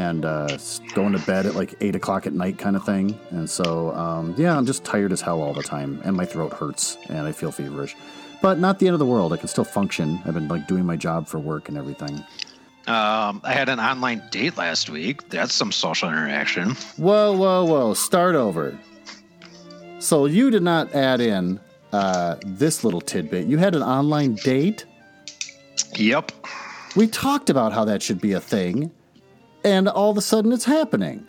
and 0.00 0.24
uh, 0.24 0.56
going 0.94 1.12
to 1.12 1.18
bed 1.26 1.44
at 1.44 1.54
like 1.54 1.74
eight 1.80 1.94
o'clock 1.94 2.26
at 2.26 2.32
night, 2.32 2.58
kind 2.58 2.74
of 2.74 2.84
thing. 2.84 3.18
And 3.30 3.48
so, 3.48 3.94
um, 3.94 4.34
yeah, 4.38 4.56
I'm 4.56 4.64
just 4.64 4.82
tired 4.82 5.12
as 5.12 5.20
hell 5.20 5.42
all 5.42 5.52
the 5.52 5.62
time, 5.62 6.00
and 6.04 6.16
my 6.16 6.24
throat 6.24 6.54
hurts, 6.54 6.96
and 7.08 7.26
I 7.26 7.32
feel 7.32 7.52
feverish. 7.52 7.94
But 8.40 8.58
not 8.58 8.78
the 8.78 8.86
end 8.86 8.94
of 8.94 8.98
the 8.98 9.06
world. 9.06 9.34
I 9.34 9.36
can 9.36 9.48
still 9.48 9.64
function. 9.64 10.18
I've 10.24 10.32
been 10.32 10.48
like 10.48 10.66
doing 10.66 10.86
my 10.86 10.96
job 10.96 11.28
for 11.28 11.38
work 11.38 11.68
and 11.68 11.76
everything. 11.76 12.24
Um, 12.86 13.42
I 13.44 13.52
had 13.52 13.68
an 13.68 13.78
online 13.78 14.22
date 14.30 14.56
last 14.56 14.88
week. 14.88 15.28
That's 15.28 15.52
some 15.52 15.70
social 15.70 16.08
interaction. 16.08 16.70
Whoa, 16.96 17.36
whoa, 17.36 17.66
whoa! 17.66 17.92
Start 17.92 18.34
over. 18.34 18.78
So 19.98 20.24
you 20.24 20.50
did 20.50 20.62
not 20.62 20.94
add 20.94 21.20
in 21.20 21.60
uh, 21.92 22.36
this 22.46 22.84
little 22.84 23.02
tidbit. 23.02 23.46
You 23.48 23.58
had 23.58 23.74
an 23.74 23.82
online 23.82 24.36
date. 24.36 24.86
Yep. 25.96 26.32
We 26.96 27.06
talked 27.06 27.50
about 27.50 27.74
how 27.74 27.84
that 27.84 28.02
should 28.02 28.20
be 28.20 28.32
a 28.32 28.40
thing, 28.40 28.90
and 29.64 29.88
all 29.88 30.10
of 30.10 30.16
a 30.16 30.20
sudden 30.22 30.52
it's 30.52 30.64
happening. 30.64 31.26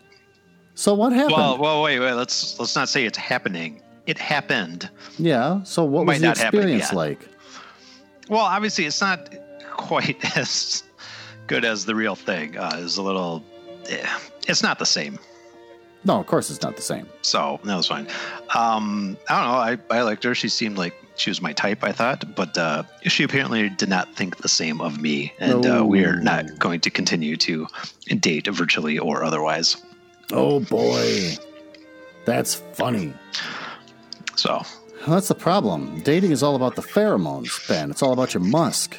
So 0.75 0.93
what 0.93 1.11
happened? 1.13 1.33
Well, 1.35 1.57
well, 1.57 1.81
wait, 1.83 1.99
wait. 1.99 2.13
Let's 2.13 2.59
let's 2.59 2.75
not 2.75 2.89
say 2.89 3.05
it's 3.05 3.17
happening. 3.17 3.81
It 4.07 4.17
happened. 4.17 4.89
yeah. 5.19 5.61
So 5.63 5.83
what 5.83 6.05
might 6.05 6.13
was 6.13 6.21
the 6.21 6.29
experience 6.31 6.91
like? 6.93 7.27
Well, 8.29 8.41
obviously, 8.41 8.85
it's 8.85 9.01
not 9.01 9.29
quite 9.71 10.17
as 10.37 10.83
good 11.47 11.65
as 11.65 11.85
the 11.85 11.93
real 11.95 12.15
thing. 12.15 12.57
Uh, 12.57 12.71
it's 12.81 12.97
a 12.97 13.01
little. 13.01 13.43
eh, 13.89 14.07
It's 14.47 14.63
not 14.63 14.79
the 14.79 14.85
same. 14.85 15.19
No, 16.03 16.19
of 16.19 16.25
course 16.25 16.49
it's 16.49 16.61
not 16.63 16.75
the 16.75 16.81
same. 16.81 17.07
So 17.21 17.59
that 17.63 17.75
was 17.75 17.87
fine. 17.87 18.07
Um, 18.55 19.17
I 19.29 19.41
don't 19.69 19.79
know. 19.79 19.93
I, 19.93 19.99
I 19.99 20.01
liked 20.01 20.23
her. 20.23 20.33
She 20.33 20.49
seemed 20.49 20.77
like 20.77 20.95
she 21.15 21.29
was 21.29 21.41
my 21.41 21.53
type. 21.53 21.83
I 21.83 21.91
thought, 21.91 22.35
but 22.35 22.57
uh, 22.57 22.83
she 23.03 23.23
apparently 23.23 23.69
did 23.69 23.89
not 23.89 24.15
think 24.15 24.37
the 24.37 24.47
same 24.49 24.81
of 24.81 24.99
me, 24.99 25.31
and 25.39 25.65
uh, 25.65 25.85
we 25.85 26.03
are 26.05 26.15
Oh. 26.17 26.23
not 26.23 26.57
going 26.57 26.79
to 26.81 26.89
continue 26.89 27.37
to 27.37 27.67
date 28.19 28.47
virtually 28.47 28.97
or 28.97 29.23
otherwise. 29.23 29.77
Oh 30.31 30.59
boy, 30.61 31.33
that's 32.25 32.55
funny. 32.73 33.13
So 34.35 34.63
Well, 35.05 35.15
that's 35.15 35.27
the 35.27 35.35
problem. 35.35 36.01
Dating 36.01 36.31
is 36.31 36.41
all 36.41 36.55
about 36.55 36.75
the 36.75 36.81
pheromones, 36.81 37.67
Ben. 37.67 37.91
It's 37.91 38.01
all 38.01 38.13
about 38.13 38.33
your 38.33 38.41
musk. 38.43 38.95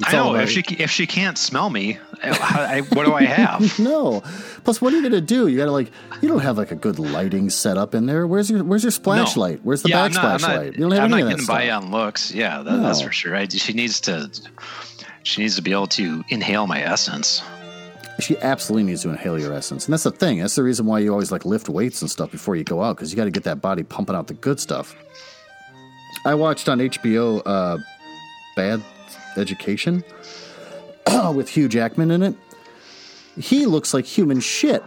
It's 0.00 0.08
I 0.08 0.12
know 0.12 0.34
if 0.34 0.50
she 0.50 0.60
if 0.78 0.90
she 0.90 1.06
can't 1.06 1.38
smell 1.38 1.70
me, 1.70 1.98
I, 2.24 2.80
what 2.92 3.04
do 3.06 3.14
I 3.14 3.24
have? 3.24 3.78
No. 3.78 4.22
Plus, 4.64 4.80
what 4.80 4.92
are 4.92 4.96
you 4.96 5.02
gonna 5.02 5.20
do? 5.20 5.48
You 5.48 5.56
gotta 5.58 5.72
like, 5.72 5.90
you 6.20 6.28
don't 6.28 6.40
have 6.40 6.56
like 6.56 6.70
a 6.70 6.76
good 6.76 6.98
lighting 6.98 7.50
set 7.50 7.76
up 7.76 7.94
in 7.94 8.06
there. 8.06 8.26
Where's 8.26 8.50
your 8.50 8.62
Where's 8.62 8.84
your 8.84 8.92
splash 8.92 9.34
No. 9.36 9.42
light? 9.42 9.60
Where's 9.64 9.82
the 9.82 9.88
Yeah, 9.88 10.02
I'm 10.04 10.12
not, 10.12 10.40
light? 10.42 10.74
You 10.74 10.80
don't 10.82 10.92
have 10.92 11.04
I'm 11.04 11.12
any 11.14 11.22
not 11.24 11.32
of 11.32 11.38
that 11.40 11.46
by 11.48 11.70
on 11.70 11.90
looks. 11.90 12.32
Yeah, 12.32 12.62
that, 12.62 12.82
that's 12.82 13.00
for 13.00 13.10
sure. 13.12 13.34
I, 13.34 13.48
she 13.48 13.72
needs 13.72 14.00
to 14.02 14.30
she 15.24 15.42
needs 15.42 15.56
to 15.56 15.62
be 15.62 15.72
able 15.72 15.86
to 15.88 16.24
inhale 16.28 16.66
my 16.66 16.80
essence. 16.82 17.42
She 18.20 18.36
absolutely 18.38 18.84
needs 18.90 19.02
to 19.02 19.08
inhale 19.10 19.40
your 19.40 19.52
essence, 19.52 19.86
and 19.86 19.92
that's 19.92 20.02
the 20.04 20.10
thing. 20.12 20.38
That's 20.38 20.54
the 20.54 20.62
reason 20.62 20.86
why 20.86 21.00
you 21.00 21.10
always 21.10 21.32
like 21.32 21.44
lift 21.44 21.68
weights 21.68 22.02
and 22.02 22.10
stuff 22.10 22.30
before 22.30 22.54
you 22.54 22.62
go 22.62 22.82
out 22.82 22.96
because 22.96 23.10
you 23.10 23.16
got 23.16 23.24
to 23.24 23.30
get 23.30 23.44
that 23.44 23.60
body 23.60 23.82
pumping 23.82 24.14
out 24.14 24.28
the 24.28 24.34
good 24.34 24.60
stuff. 24.60 24.94
I 26.24 26.34
watched 26.34 26.68
on 26.68 26.78
HBO 26.78 27.42
uh, 27.44 27.78
Bad 28.54 28.80
Education 29.36 30.04
with 31.34 31.48
Hugh 31.50 31.68
Jackman 31.68 32.10
in 32.10 32.22
it. 32.22 32.34
He 33.38 33.66
looks 33.66 33.94
like 33.94 34.04
human 34.04 34.40
shit. 34.40 34.82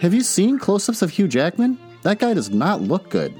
Have 0.00 0.14
you 0.14 0.22
seen 0.22 0.58
close-ups 0.58 1.02
of 1.02 1.10
Hugh 1.10 1.28
Jackman? 1.28 1.78
That 2.02 2.18
guy 2.18 2.34
does 2.34 2.50
not 2.50 2.80
look 2.82 3.10
good. 3.10 3.34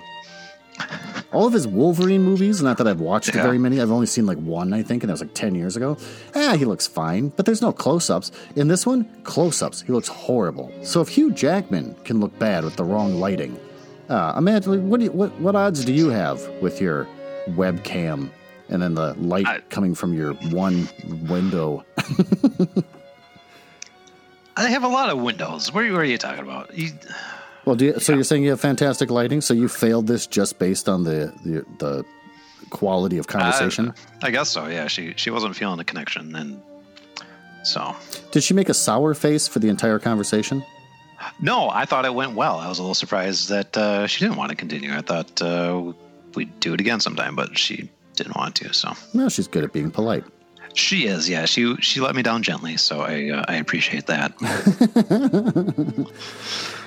All 1.33 1.47
of 1.47 1.53
his 1.53 1.67
Wolverine 1.67 2.23
movies, 2.23 2.63
not 2.63 2.79
that 2.79 2.87
I've 2.87 3.01
watched 3.01 3.35
Yeah. 3.35 3.43
very 3.43 3.59
many, 3.59 3.81
I've 3.81 3.91
only 3.91 4.07
seen 4.07 4.25
like 4.25 4.39
one, 4.39 4.73
I 4.73 4.83
think, 4.83 5.03
and 5.03 5.09
that 5.11 5.15
was 5.15 5.21
like 5.21 5.35
10 5.35 5.55
years 5.57 5.77
ago. 5.77 5.97
Ah, 6.35 6.55
he 6.57 6.65
looks 6.65 6.87
fine, 6.87 7.33
but 7.37 7.45
there's 7.45 7.61
no 7.61 7.73
close 7.73 8.09
ups. 8.09 8.31
In 8.55 8.69
this 8.69 8.87
one, 8.87 9.07
close 9.25 9.61
ups. 9.61 9.83
He 9.83 9.93
looks 9.93 10.09
horrible. 10.09 10.73
So 10.83 11.01
if 11.01 11.09
Hugh 11.09 11.33
Jackman 11.33 11.97
can 12.05 12.21
look 12.21 12.39
bad 12.39 12.65
with 12.65 12.77
the 12.77 12.85
wrong 12.85 13.15
lighting, 13.19 13.59
uh, 14.09 14.35
imagine 14.37 14.89
what, 14.89 15.01
do 15.01 15.07
you, 15.07 15.13
what, 15.13 15.33
what 15.41 15.57
odds 15.57 15.85
do 15.85 15.93
you 15.93 16.09
have 16.11 16.41
with 16.63 16.81
your 16.81 17.09
webcam 17.51 18.31
and 18.69 18.83
then 18.83 18.95
the 18.95 19.15
light 19.15 19.47
I- 19.47 19.61
coming 19.71 19.95
from 19.95 20.15
your 20.15 20.35
one 20.35 20.89
window? 21.29 21.85
I 24.57 24.69
have 24.69 24.85
a 24.85 24.89
lot 24.89 25.11
of 25.11 25.19
windows. 25.19 25.73
Where, 25.73 25.91
where 25.93 26.03
are 26.03 26.05
you 26.05 26.19
talking 26.19 26.45
about? 26.45 26.77
You, 26.77 26.91
Well, 27.65 27.75
do 27.77 27.87
you, 27.87 27.99
so 27.99 28.15
you're 28.15 28.23
saying 28.25 28.45
you 28.45 28.51
have 28.51 28.61
fantastic 28.61 29.11
lighting, 29.11 29.41
so 29.41 29.53
you 29.53 29.69
failed 29.69 30.07
this 30.07 30.27
just 30.27 30.59
based 30.59 30.89
on 30.89 31.03
the, 31.05 31.33
the, 31.45 31.65
the 31.79 32.05
quality 32.71 33.19
of 33.19 33.27
conversation? 33.27 33.93
I 34.23 34.31
guess 34.31 34.49
so. 34.51 34.67
Yeah, 34.69 34.87
she 34.87 35.15
she 35.17 35.31
wasn't 35.31 35.57
feeling 35.57 35.77
the 35.79 35.85
connection, 35.85 36.37
and 36.37 36.63
so 37.65 37.97
Did 38.31 38.45
she 38.45 38.55
make 38.55 38.69
a 38.69 38.75
sour 38.75 39.13
face 39.15 39.49
for 39.49 39.59
the 39.59 39.69
entire 39.69 39.99
conversation? 39.99 40.65
no, 41.41 41.71
I 41.71 41.85
thought 41.87 42.05
it 42.05 42.15
went 42.15 42.35
well. 42.35 42.59
I 42.59 42.69
was 42.69 42.79
a 42.79 42.83
little 42.83 42.95
surprised 42.95 43.49
that 43.49 43.77
uh, 43.77 44.07
she 44.07 44.25
didn't 44.25 44.37
want 44.37 44.51
to 44.51 44.57
continue. 44.57 44.93
I 44.95 45.01
thought 45.01 45.41
uh, 45.43 45.93
we'd 46.35 46.61
do 46.61 46.75
it 46.75 46.81
again 46.81 47.01
sometime, 47.01 47.35
but 47.35 47.57
she 47.59 47.89
didn't 48.15 48.37
want 48.37 48.55
to. 48.57 48.73
So 48.73 48.93
No, 49.13 49.29
she's 49.29 49.49
good 49.49 49.65
at 49.65 49.73
being 49.73 49.91
polite. 49.91 50.25
she 50.75 51.07
is. 51.07 51.29
Yeah, 51.29 51.45
she 51.47 51.77
she 51.81 52.01
let 52.01 52.15
me 52.15 52.23
down 52.23 52.43
gently, 52.43 52.77
so 52.77 53.01
I 53.01 53.31
uh, 53.31 53.45
I 53.49 53.57
appreciate 53.57 54.07
that. 54.07 54.33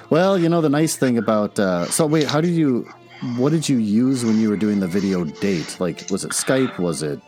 Well, 0.10 0.38
you 0.40 0.48
know 0.48 0.62
the 0.62 0.70
nice 0.70 0.96
thing 0.96 1.18
about 1.18 1.60
uh, 1.60 1.86
so 1.92 2.06
wait, 2.08 2.28
how 2.28 2.40
did 2.40 2.52
you? 2.56 2.88
What 3.36 3.50
did 3.52 3.68
you 3.68 3.78
use 3.78 4.24
when 4.24 4.40
you 4.40 4.48
were 4.50 4.56
doing 4.56 4.80
the 4.80 4.88
video 4.88 5.26
date? 5.26 5.76
Like, 5.82 6.06
was 6.10 6.24
it 6.24 6.32
Skype? 6.32 6.78
Was 6.80 7.04
it 7.04 7.20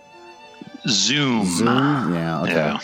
Zoom. 0.87 1.45
Zoom? 1.45 2.13
Yeah. 2.13 2.41
Okay. 2.43 2.53
Yeah. 2.53 2.79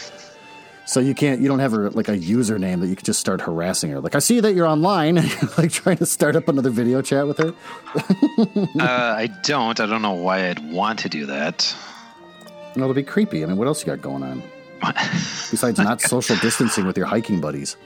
So 0.88 1.00
you 1.00 1.16
can't, 1.16 1.42
you 1.42 1.48
don't 1.48 1.60
have 1.60 1.72
her 1.72 1.90
like 1.90 2.08
a 2.08 2.18
username 2.18 2.80
that 2.82 2.88
you 2.88 2.96
could 2.96 3.06
just 3.06 3.20
start 3.20 3.42
harassing 3.42 3.90
her. 3.90 4.00
Like, 4.00 4.14
I 4.14 4.20
see 4.20 4.40
that 4.40 4.54
you're 4.54 4.68
online, 4.68 5.18
and 5.18 5.28
you're 5.42 5.50
like 5.58 5.72
trying 5.72 5.98
to 5.98 6.06
start 6.06 6.36
up 6.36 6.48
another 6.48 6.70
video 6.70 7.02
chat 7.02 7.28
with 7.28 7.38
her. 7.40 7.54
Uh, 8.78 9.16
I 9.18 9.28
don't. 9.44 9.80
I 9.80 9.86
don't 9.86 10.02
know 10.02 10.14
why 10.14 10.50
I'd 10.50 10.60
want 10.72 11.00
to 11.00 11.10
do 11.10 11.26
that. 11.28 11.74
No, 12.76 12.84
it'll 12.84 12.94
be 12.94 13.04
creepy. 13.04 13.42
I 13.44 13.48
mean, 13.48 13.58
what 13.58 13.68
else 13.68 13.82
you 13.82 13.86
got 13.88 14.02
going 14.02 14.22
on 14.22 14.44
besides 14.94 15.80
not 15.80 16.02
social 16.02 16.36
distancing 16.38 16.86
with 16.86 16.98
your 16.98 17.06
hiking 17.06 17.40
buddies? 17.40 17.78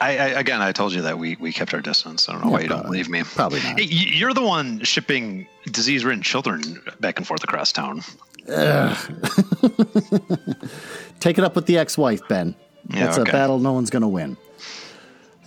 I, 0.00 0.16
I 0.18 0.26
again, 0.40 0.60
I 0.62 0.72
told 0.72 0.92
you 0.92 1.02
that 1.02 1.18
we, 1.18 1.36
we 1.36 1.52
kept 1.52 1.74
our 1.74 1.80
distance. 1.80 2.28
I 2.28 2.32
don't 2.32 2.44
know 2.44 2.50
why 2.50 2.60
you 2.60 2.68
don't 2.68 2.82
believe 2.82 3.08
me. 3.08 3.22
probably 3.22 3.60
not. 3.62 3.78
Hey, 3.78 3.84
You're 3.86 4.34
the 4.34 4.42
one 4.42 4.82
shipping 4.82 5.46
disease-ridden 5.70 6.22
children 6.22 6.82
back 7.00 7.18
and 7.18 7.26
forth 7.26 7.44
across 7.44 7.70
town. 7.72 8.00
Take 11.20 11.38
it 11.38 11.44
up 11.44 11.54
with 11.56 11.66
the 11.66 11.78
ex-wife, 11.78 12.20
Ben. 12.28 12.54
Yeah, 12.90 13.06
That's 13.06 13.16
a 13.18 13.24
battle 13.24 13.58
no 13.58 13.72
one's 13.72 13.90
going 13.90 14.02
to 14.02 14.08
win. 14.08 14.36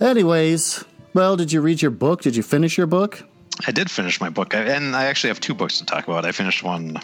Anyways, 0.00 0.84
well, 1.14 1.36
did 1.36 1.52
you 1.52 1.60
read 1.60 1.80
your 1.82 1.90
book? 1.92 2.22
Did 2.22 2.34
you 2.36 2.42
finish 2.42 2.76
your 2.76 2.86
book? 2.88 3.22
I 3.66 3.72
did 3.72 3.90
finish 3.90 4.20
my 4.20 4.28
book, 4.28 4.54
I- 4.54 4.62
and 4.62 4.94
I 4.96 5.04
actually 5.06 5.28
have 5.28 5.40
two 5.40 5.54
books 5.54 5.78
to 5.78 5.84
talk 5.84 6.06
about. 6.08 6.24
I 6.24 6.32
finished 6.32 6.62
one. 6.62 6.96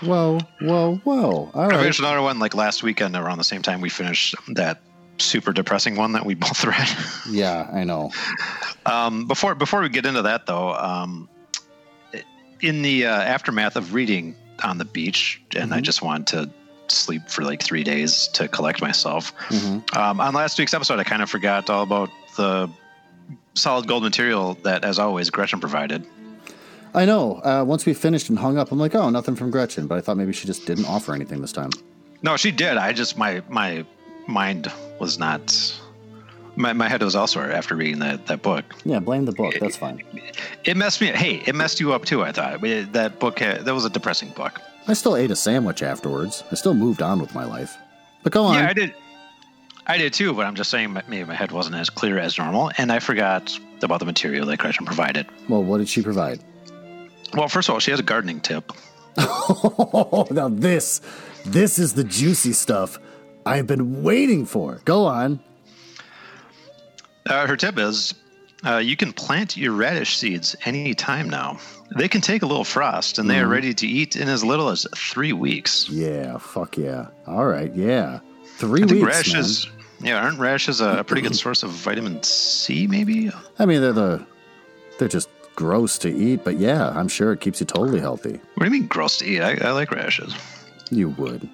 Whoa, 0.00 0.38
whoa, 0.60 0.96
whoa! 1.04 1.50
All 1.52 1.60
I 1.60 1.66
right. 1.68 1.80
finished 1.80 1.98
another 1.98 2.22
one 2.22 2.38
like 2.38 2.54
last 2.54 2.82
weekend 2.82 3.14
around 3.16 3.38
the 3.38 3.44
same 3.44 3.62
time 3.62 3.80
we 3.80 3.88
finished 3.90 4.34
that 4.54 4.80
super 5.18 5.52
depressing 5.52 5.96
one 5.96 6.12
that 6.12 6.24
we 6.24 6.34
both 6.34 6.64
read. 6.64 6.88
Yeah, 7.28 7.68
I 7.72 7.84
know. 7.84 8.10
Um, 8.86 9.26
before 9.26 9.54
before 9.54 9.80
we 9.82 9.88
get 9.90 10.06
into 10.06 10.22
that, 10.22 10.46
though, 10.46 10.72
um, 10.74 11.28
in 12.62 12.80
the 12.82 13.06
uh, 13.06 13.10
aftermath 13.12 13.76
of 13.76 13.92
reading 13.92 14.34
on 14.62 14.78
the 14.78 14.84
beach, 14.84 15.40
and 15.56 15.72
I 15.74 15.80
just 15.80 16.02
wanted 16.02 16.26
to 16.28 16.50
sleep 16.94 17.28
for 17.28 17.42
like 17.42 17.62
three 17.62 17.84
days 17.84 18.28
to 18.28 18.48
collect 18.48 18.80
myself. 18.80 19.32
Um, 19.96 20.20
on 20.20 20.34
last 20.34 20.58
week's 20.58 20.74
episode, 20.74 20.98
I 20.98 21.04
kind 21.04 21.22
of 21.22 21.30
forgot 21.30 21.68
all 21.70 21.82
about 21.82 22.10
the 22.36 22.70
solid 23.54 23.86
gold 23.86 24.02
material 24.02 24.54
that, 24.62 24.84
as 24.84 24.98
always, 24.98 25.30
Gretchen 25.30 25.60
provided. 25.60 26.06
I 26.94 27.04
know. 27.04 27.40
Uh, 27.44 27.64
once 27.66 27.84
we 27.84 27.92
finished 27.94 28.30
and 28.30 28.38
hung 28.38 28.56
up, 28.56 28.72
I'm 28.72 28.78
like, 28.78 28.94
oh, 28.94 29.10
nothing 29.10 29.36
from 29.36 29.50
Gretchen. 29.50 29.86
But 29.86 29.98
I 29.98 30.00
thought 30.00 30.16
maybe 30.16 30.32
she 30.32 30.46
just 30.46 30.66
didn't 30.66 30.86
offer 30.86 31.14
anything 31.14 31.40
this 31.40 31.52
time. 31.52 31.70
No, 32.22 32.36
she 32.36 32.50
did. 32.50 32.76
I 32.76 32.92
just 32.92 33.18
my 33.18 33.42
my 33.48 33.84
mind 34.26 34.72
was 34.98 35.18
not. 35.18 35.80
My, 36.58 36.72
my 36.72 36.88
head 36.88 37.02
was 37.02 37.14
elsewhere 37.14 37.52
after 37.52 37.76
reading 37.76 38.00
that, 38.00 38.26
that 38.26 38.42
book. 38.42 38.64
Yeah, 38.84 38.98
blame 38.98 39.24
the 39.26 39.32
book. 39.32 39.54
That's 39.60 39.76
fine. 39.76 40.02
It 40.64 40.76
messed 40.76 41.00
me. 41.00 41.10
Up. 41.10 41.14
Hey, 41.14 41.36
it 41.46 41.54
messed 41.54 41.78
you 41.78 41.92
up 41.92 42.04
too. 42.04 42.22
I 42.24 42.32
thought 42.32 42.62
It- 42.64 42.92
that 42.94 43.20
book. 43.20 43.38
Had, 43.38 43.64
that 43.64 43.72
was 43.74 43.84
a 43.84 43.90
depressing 43.90 44.30
book. 44.30 44.60
I 44.88 44.94
still 44.94 45.14
ate 45.16 45.30
a 45.30 45.36
sandwich 45.36 45.82
afterwards. 45.82 46.42
I 46.50 46.54
still 46.56 46.74
moved 46.74 47.00
on 47.00 47.20
with 47.20 47.34
my 47.34 47.44
life. 47.44 47.76
But 48.24 48.32
go 48.32 48.44
on. 48.44 48.54
Yeah, 48.54 48.68
I 48.68 48.72
did. 48.72 48.94
I 49.86 49.96
did 49.98 50.12
too, 50.12 50.34
but 50.34 50.46
I'm 50.46 50.54
just 50.54 50.70
saying 50.70 50.92
maybe 51.08 51.24
my 51.24 51.34
head 51.34 51.52
wasn't 51.52 51.76
as 51.76 51.88
clear 51.90 52.18
as 52.18 52.36
normal, 52.36 52.70
and 52.76 52.90
I 52.90 52.98
forgot 52.98 53.56
about 53.82 54.00
the 54.00 54.06
material 54.06 54.44
that 54.46 54.58
Gretchen 54.58 54.84
provided. 54.84 55.26
well, 55.48 55.62
what 55.62 55.78
did 55.78 55.88
she 55.88 56.02
provide? 56.02 56.40
Well, 57.34 57.48
first 57.48 57.68
of 57.68 57.74
all, 57.74 57.78
she 57.78 57.90
has 57.92 58.00
a 58.00 58.02
gardening 58.02 58.40
tip. 58.40 58.72
Oh, 59.16 60.26
now 60.30 60.48
this, 60.48 61.00
this 61.46 61.78
is 61.78 61.94
the 61.94 62.04
juicy 62.04 62.52
stuff 62.52 62.98
I've 63.46 63.66
been 63.66 64.02
waiting 64.02 64.44
for. 64.46 64.80
Go 64.84 65.06
on. 65.06 65.40
Uh, 67.28 67.46
her 67.46 67.56
tip 67.56 67.78
is 67.78 68.14
uh, 68.64 68.78
you 68.78 68.96
can 68.96 69.12
plant 69.12 69.56
your 69.56 69.72
radish 69.72 70.16
seeds 70.16 70.56
any 70.64 70.94
time 70.94 71.28
now. 71.28 71.58
They 71.96 72.08
can 72.08 72.20
take 72.20 72.42
a 72.42 72.46
little 72.46 72.64
frost, 72.64 73.18
and 73.18 73.30
they 73.30 73.38
are 73.40 73.48
ready 73.48 73.72
to 73.72 73.86
eat 73.86 74.16
in 74.16 74.28
as 74.28 74.44
little 74.44 74.68
as 74.68 74.86
three 74.94 75.32
weeks. 75.32 75.88
Yeah, 75.88 76.36
fuck 76.38 76.76
yeah. 76.76 77.08
All 77.26 77.46
right, 77.46 77.74
yeah. 77.74 78.20
Three 78.56 78.82
I 78.82 78.86
weeks, 78.86 79.06
radishes, 79.06 79.68
yeah, 80.00 80.22
aren't 80.22 80.38
radishes 80.38 80.80
a, 80.80 80.98
a 80.98 81.04
pretty 81.04 81.22
good 81.22 81.36
source 81.36 81.62
of 81.62 81.70
vitamin 81.70 82.22
C? 82.22 82.86
Maybe. 82.86 83.30
I 83.58 83.66
mean, 83.66 83.80
they're 83.80 83.92
the, 83.92 84.26
they're 84.98 85.08
just 85.08 85.28
gross 85.54 85.96
to 85.98 86.14
eat, 86.14 86.44
but 86.44 86.58
yeah, 86.58 86.90
I'm 86.90 87.08
sure 87.08 87.32
it 87.32 87.40
keeps 87.40 87.60
you 87.60 87.66
totally 87.66 88.00
healthy. 88.00 88.40
What 88.54 88.58
do 88.58 88.64
you 88.64 88.70
mean 88.70 88.86
gross 88.86 89.18
to 89.18 89.26
eat? 89.26 89.40
I, 89.40 89.56
I 89.66 89.70
like 89.70 89.90
radishes. 89.90 90.34
You 90.90 91.10
would. 91.10 91.48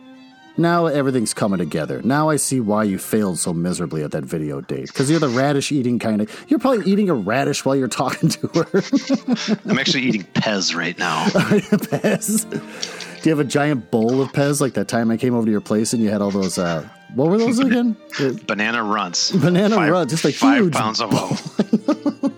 Now 0.56 0.86
everything's 0.86 1.34
coming 1.34 1.58
together. 1.58 2.00
Now 2.04 2.28
I 2.30 2.36
see 2.36 2.60
why 2.60 2.84
you 2.84 2.96
failed 2.98 3.38
so 3.40 3.52
miserably 3.52 4.04
at 4.04 4.12
that 4.12 4.24
video 4.24 4.60
date. 4.60 4.86
Because 4.86 5.10
you're 5.10 5.18
the 5.18 5.28
radish 5.28 5.72
eating 5.72 5.98
kind 5.98 6.20
of. 6.20 6.44
You're 6.48 6.60
probably 6.60 6.84
eating 6.90 7.10
a 7.10 7.14
radish 7.14 7.64
while 7.64 7.74
you're 7.74 7.88
talking 7.88 8.28
to 8.28 8.46
her. 8.48 9.58
I'm 9.68 9.78
actually 9.80 10.04
eating 10.04 10.22
Pez 10.34 10.74
right 10.76 10.96
now. 10.96 11.24
Pez. 11.28 12.48
Do 12.50 13.28
you 13.30 13.36
have 13.36 13.44
a 13.44 13.48
giant 13.48 13.90
bowl 13.90 14.20
of 14.22 14.30
Pez 14.32 14.60
like 14.60 14.74
that 14.74 14.86
time 14.86 15.10
I 15.10 15.16
came 15.16 15.34
over 15.34 15.44
to 15.44 15.50
your 15.50 15.60
place 15.60 15.92
and 15.92 16.00
you 16.02 16.10
had 16.10 16.22
all 16.22 16.30
those? 16.30 16.56
Uh, 16.56 16.88
what 17.14 17.30
were 17.30 17.38
those 17.38 17.58
again? 17.58 17.96
Banana 18.46 18.82
runts. 18.84 19.32
Banana 19.32 19.74
Five- 19.74 19.90
Runts, 19.90 20.12
just 20.12 20.24
a 20.24 20.32
five 20.32 20.70
pounds 20.70 21.00
of 21.00 21.10
them. 21.10 22.32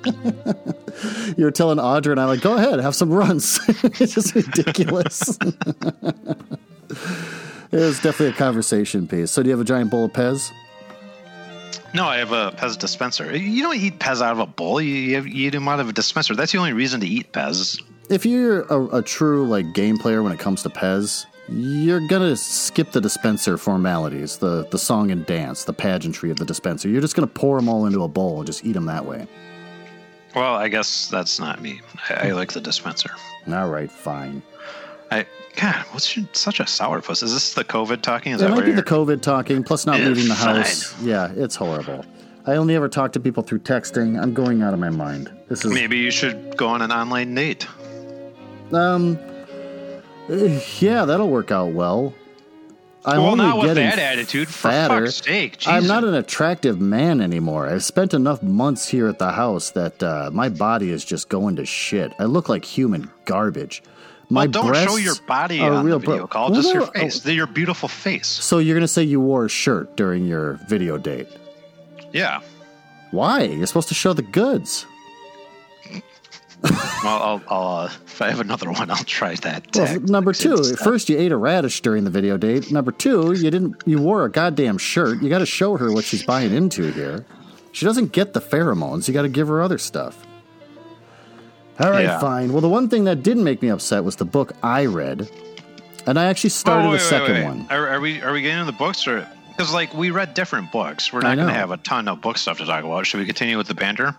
you 1.36 1.44
were 1.44 1.50
telling 1.50 1.76
Audra 1.78 2.12
and 2.12 2.20
I 2.20 2.24
like, 2.24 2.40
go 2.40 2.56
ahead, 2.56 2.78
have 2.80 2.94
some 2.94 3.12
runs. 3.12 3.60
it's 4.00 4.14
just 4.14 4.34
ridiculous. 4.34 5.38
It 7.72 7.76
was 7.76 7.96
definitely 8.00 8.28
a 8.28 8.32
conversation 8.32 9.06
piece. 9.08 9.30
So 9.30 9.42
do 9.42 9.48
you 9.48 9.52
have 9.52 9.60
a 9.60 9.64
giant 9.64 9.90
bowl 9.90 10.04
of 10.04 10.12
Pez? 10.12 10.50
No, 11.94 12.06
I 12.06 12.18
have 12.18 12.32
a 12.32 12.52
Pez 12.56 12.78
dispenser. 12.78 13.34
You 13.36 13.62
don't 13.62 13.76
eat 13.76 13.98
Pez 13.98 14.20
out 14.20 14.32
of 14.32 14.38
a 14.38 14.46
bowl. 14.46 14.80
You, 14.80 14.94
you, 14.94 15.14
have, 15.16 15.26
you 15.26 15.46
eat 15.46 15.50
them 15.50 15.68
out 15.68 15.80
of 15.80 15.88
a 15.88 15.92
dispenser. 15.92 16.34
That's 16.34 16.52
the 16.52 16.58
only 16.58 16.72
reason 16.72 17.00
to 17.00 17.06
eat 17.06 17.32
Pez. 17.32 17.82
If 18.10 18.26
you're 18.26 18.62
a, 18.62 18.98
a 18.98 19.02
true 19.02 19.46
like 19.48 19.72
game 19.72 19.96
player 19.96 20.22
when 20.22 20.32
it 20.32 20.38
comes 20.38 20.62
to 20.62 20.68
Pez, 20.68 21.26
you're 21.48 22.06
gonna 22.08 22.36
skip 22.36 22.90
the 22.92 23.00
dispenser 23.00 23.56
formalities, 23.56 24.36
the 24.36 24.66
the 24.70 24.78
song 24.78 25.10
and 25.10 25.24
dance, 25.26 25.64
the 25.64 25.72
pageantry 25.72 26.30
of 26.30 26.38
the 26.38 26.44
dispenser. 26.44 26.88
You're 26.88 27.00
just 27.00 27.14
gonna 27.14 27.28
pour 27.28 27.56
them 27.58 27.68
all 27.68 27.86
into 27.86 28.02
a 28.02 28.08
bowl 28.08 28.38
and 28.38 28.46
just 28.46 28.64
eat 28.64 28.72
them 28.72 28.86
that 28.86 29.04
way. 29.04 29.26
Well, 30.34 30.54
I 30.54 30.68
guess 30.68 31.08
that's 31.08 31.38
not 31.40 31.62
me. 31.62 31.80
I, 32.10 32.28
I 32.28 32.30
like 32.32 32.52
the 32.52 32.60
dispenser. 32.60 33.10
All 33.48 33.68
right, 33.68 33.90
fine. 33.90 34.42
I 35.10 35.24
God, 35.56 35.74
what's 35.92 36.16
your, 36.16 36.26
such 36.32 36.60
a 36.60 36.64
sourpuss? 36.64 37.22
Is 37.22 37.32
this 37.32 37.54
the 37.54 37.64
COVID 37.64 38.02
talking? 38.02 38.32
Is 38.32 38.42
It 38.42 38.50
might 38.50 38.64
be 38.66 38.72
the 38.72 38.82
COVID 38.82 39.22
talking, 39.22 39.62
plus 39.62 39.86
not 39.86 39.98
Yeah, 39.98 40.08
leaving 40.08 40.28
the 40.28 40.34
fine. 40.34 40.56
house. 40.56 41.00
Yeah, 41.02 41.32
it's 41.34 41.56
horrible. 41.56 42.04
I 42.46 42.56
only 42.56 42.74
ever 42.76 42.88
talk 42.88 43.12
to 43.14 43.20
people 43.20 43.42
through 43.42 43.60
texting. 43.60 44.20
I'm 44.22 44.34
going 44.34 44.62
out 44.62 44.72
of 44.74 44.78
my 44.78 44.90
mind. 44.90 45.30
This 45.48 45.64
is 45.64 45.72
Maybe 45.72 45.96
you 45.98 46.10
should 46.10 46.56
go 46.56 46.68
on 46.68 46.82
an 46.82 46.92
online 46.92 47.34
date. 47.34 47.66
um, 48.72 49.18
yeah, 50.28 51.04
that'll 51.04 51.30
work 51.30 51.50
out 51.50 51.72
well. 51.72 52.12
I'm 53.04 53.18
well, 53.22 53.32
only 53.32 53.44
not 53.44 53.58
with 53.58 53.74
that 53.76 53.98
attitude. 54.00 54.48
For 54.48 54.68
fatter. 54.68 55.06
fuck's 55.06 55.24
sake, 55.24 55.62
I'm 55.66 55.86
not 55.86 56.02
an 56.02 56.14
attractive 56.14 56.80
man 56.80 57.20
anymore. 57.20 57.68
I've 57.68 57.84
spent 57.84 58.12
enough 58.12 58.42
months 58.42 58.88
here 58.88 59.06
at 59.06 59.20
the 59.20 59.30
house 59.30 59.70
that 59.70 60.02
uh, 60.02 60.30
my 60.32 60.48
body 60.48 60.90
is 60.90 61.04
just 61.04 61.28
going 61.28 61.54
to 61.56 61.64
shit. 61.64 62.12
I 62.18 62.24
look 62.24 62.48
like 62.48 62.64
human 62.64 63.08
garbage. 63.24 63.82
My 64.28 64.46
well, 64.46 64.72
don't 64.72 64.74
show 64.74 64.96
your 64.96 65.14
body 65.26 65.60
on 65.60 65.84
real 65.86 65.98
the 65.98 66.06
video 66.06 66.16
bro- 66.18 66.26
call. 66.26 66.50
Well, 66.50 66.60
Just 66.62 66.74
your 66.74 66.86
face. 66.88 67.24
oh, 67.26 67.30
Your 67.30 67.46
beautiful 67.46 67.88
face. 67.88 68.26
So 68.26 68.58
you're 68.58 68.74
gonna 68.74 68.88
say 68.88 69.02
you 69.04 69.20
wore 69.20 69.44
a 69.44 69.48
shirt 69.48 69.96
during 69.96 70.26
your 70.26 70.54
video 70.68 70.98
date? 70.98 71.28
Yeah. 72.12 72.40
Why? 73.12 73.42
You're 73.44 73.66
supposed 73.66 73.88
to 73.88 73.94
show 73.94 74.12
the 74.12 74.22
goods. 74.22 74.84
Well, 76.62 76.72
I'll, 77.04 77.42
I'll 77.48 77.76
uh, 77.84 77.90
if 78.06 78.20
I 78.20 78.30
have 78.30 78.40
another 78.40 78.70
one, 78.72 78.90
I'll 78.90 79.04
try 79.04 79.34
that. 79.36 79.66
Well, 79.76 80.00
number 80.00 80.32
two, 80.32 80.54
instead. 80.56 80.78
first 80.78 81.08
you 81.08 81.16
ate 81.18 81.30
a 81.30 81.36
radish 81.36 81.80
during 81.82 82.02
the 82.04 82.10
video 82.10 82.36
date. 82.36 82.72
Number 82.72 82.90
two, 82.90 83.32
you 83.34 83.50
didn't. 83.50 83.82
You 83.86 84.00
wore 84.00 84.24
a 84.24 84.30
goddamn 84.30 84.78
shirt. 84.78 85.22
You 85.22 85.28
got 85.28 85.38
to 85.38 85.46
show 85.46 85.76
her 85.76 85.92
what 85.92 86.04
she's 86.04 86.24
buying 86.24 86.52
into 86.52 86.90
here. 86.90 87.24
She 87.72 87.84
doesn't 87.84 88.12
get 88.12 88.32
the 88.32 88.40
pheromones. 88.40 89.06
You 89.06 89.14
got 89.14 89.22
to 89.22 89.28
give 89.28 89.46
her 89.48 89.62
other 89.62 89.78
stuff. 89.78 90.25
All 91.78 91.90
right, 91.90 92.04
Yeah. 92.04 92.18
fine. 92.20 92.52
Well, 92.52 92.62
the 92.62 92.68
one 92.68 92.88
thing 92.88 93.04
that 93.04 93.22
didn't 93.22 93.44
make 93.44 93.60
me 93.62 93.68
upset 93.68 94.02
was 94.04 94.16
the 94.16 94.24
book 94.24 94.52
I 94.62 94.86
read, 94.86 95.28
and 96.06 96.18
I 96.18 96.24
actually 96.26 96.50
started 96.50 96.86
Oh, 96.86 96.90
wait, 96.92 96.98
the 96.98 97.04
second 97.04 97.34
wait. 97.34 97.44
one. 97.44 97.66
Are, 97.70 97.88
are 97.88 98.00
we 98.00 98.22
are 98.22 98.32
we 98.32 98.40
getting 98.42 98.58
into 98.60 98.72
the 98.72 98.78
books 98.78 99.06
or 99.06 99.26
because 99.50 99.72
like 99.74 99.92
we 99.94 100.10
read 100.10 100.34
different 100.34 100.72
books? 100.72 101.12
We're 101.12 101.20
not 101.20 101.36
going 101.36 101.48
to 101.48 101.54
have 101.54 101.70
a 101.70 101.76
ton 101.78 102.08
of 102.08 102.20
book 102.20 102.38
stuff 102.38 102.58
to 102.58 102.66
talk 102.66 102.84
about. 102.84 103.06
Should 103.06 103.20
we 103.20 103.26
continue 103.26 103.56
with 103.58 103.68
the 103.68 103.74
banter? 103.74 104.14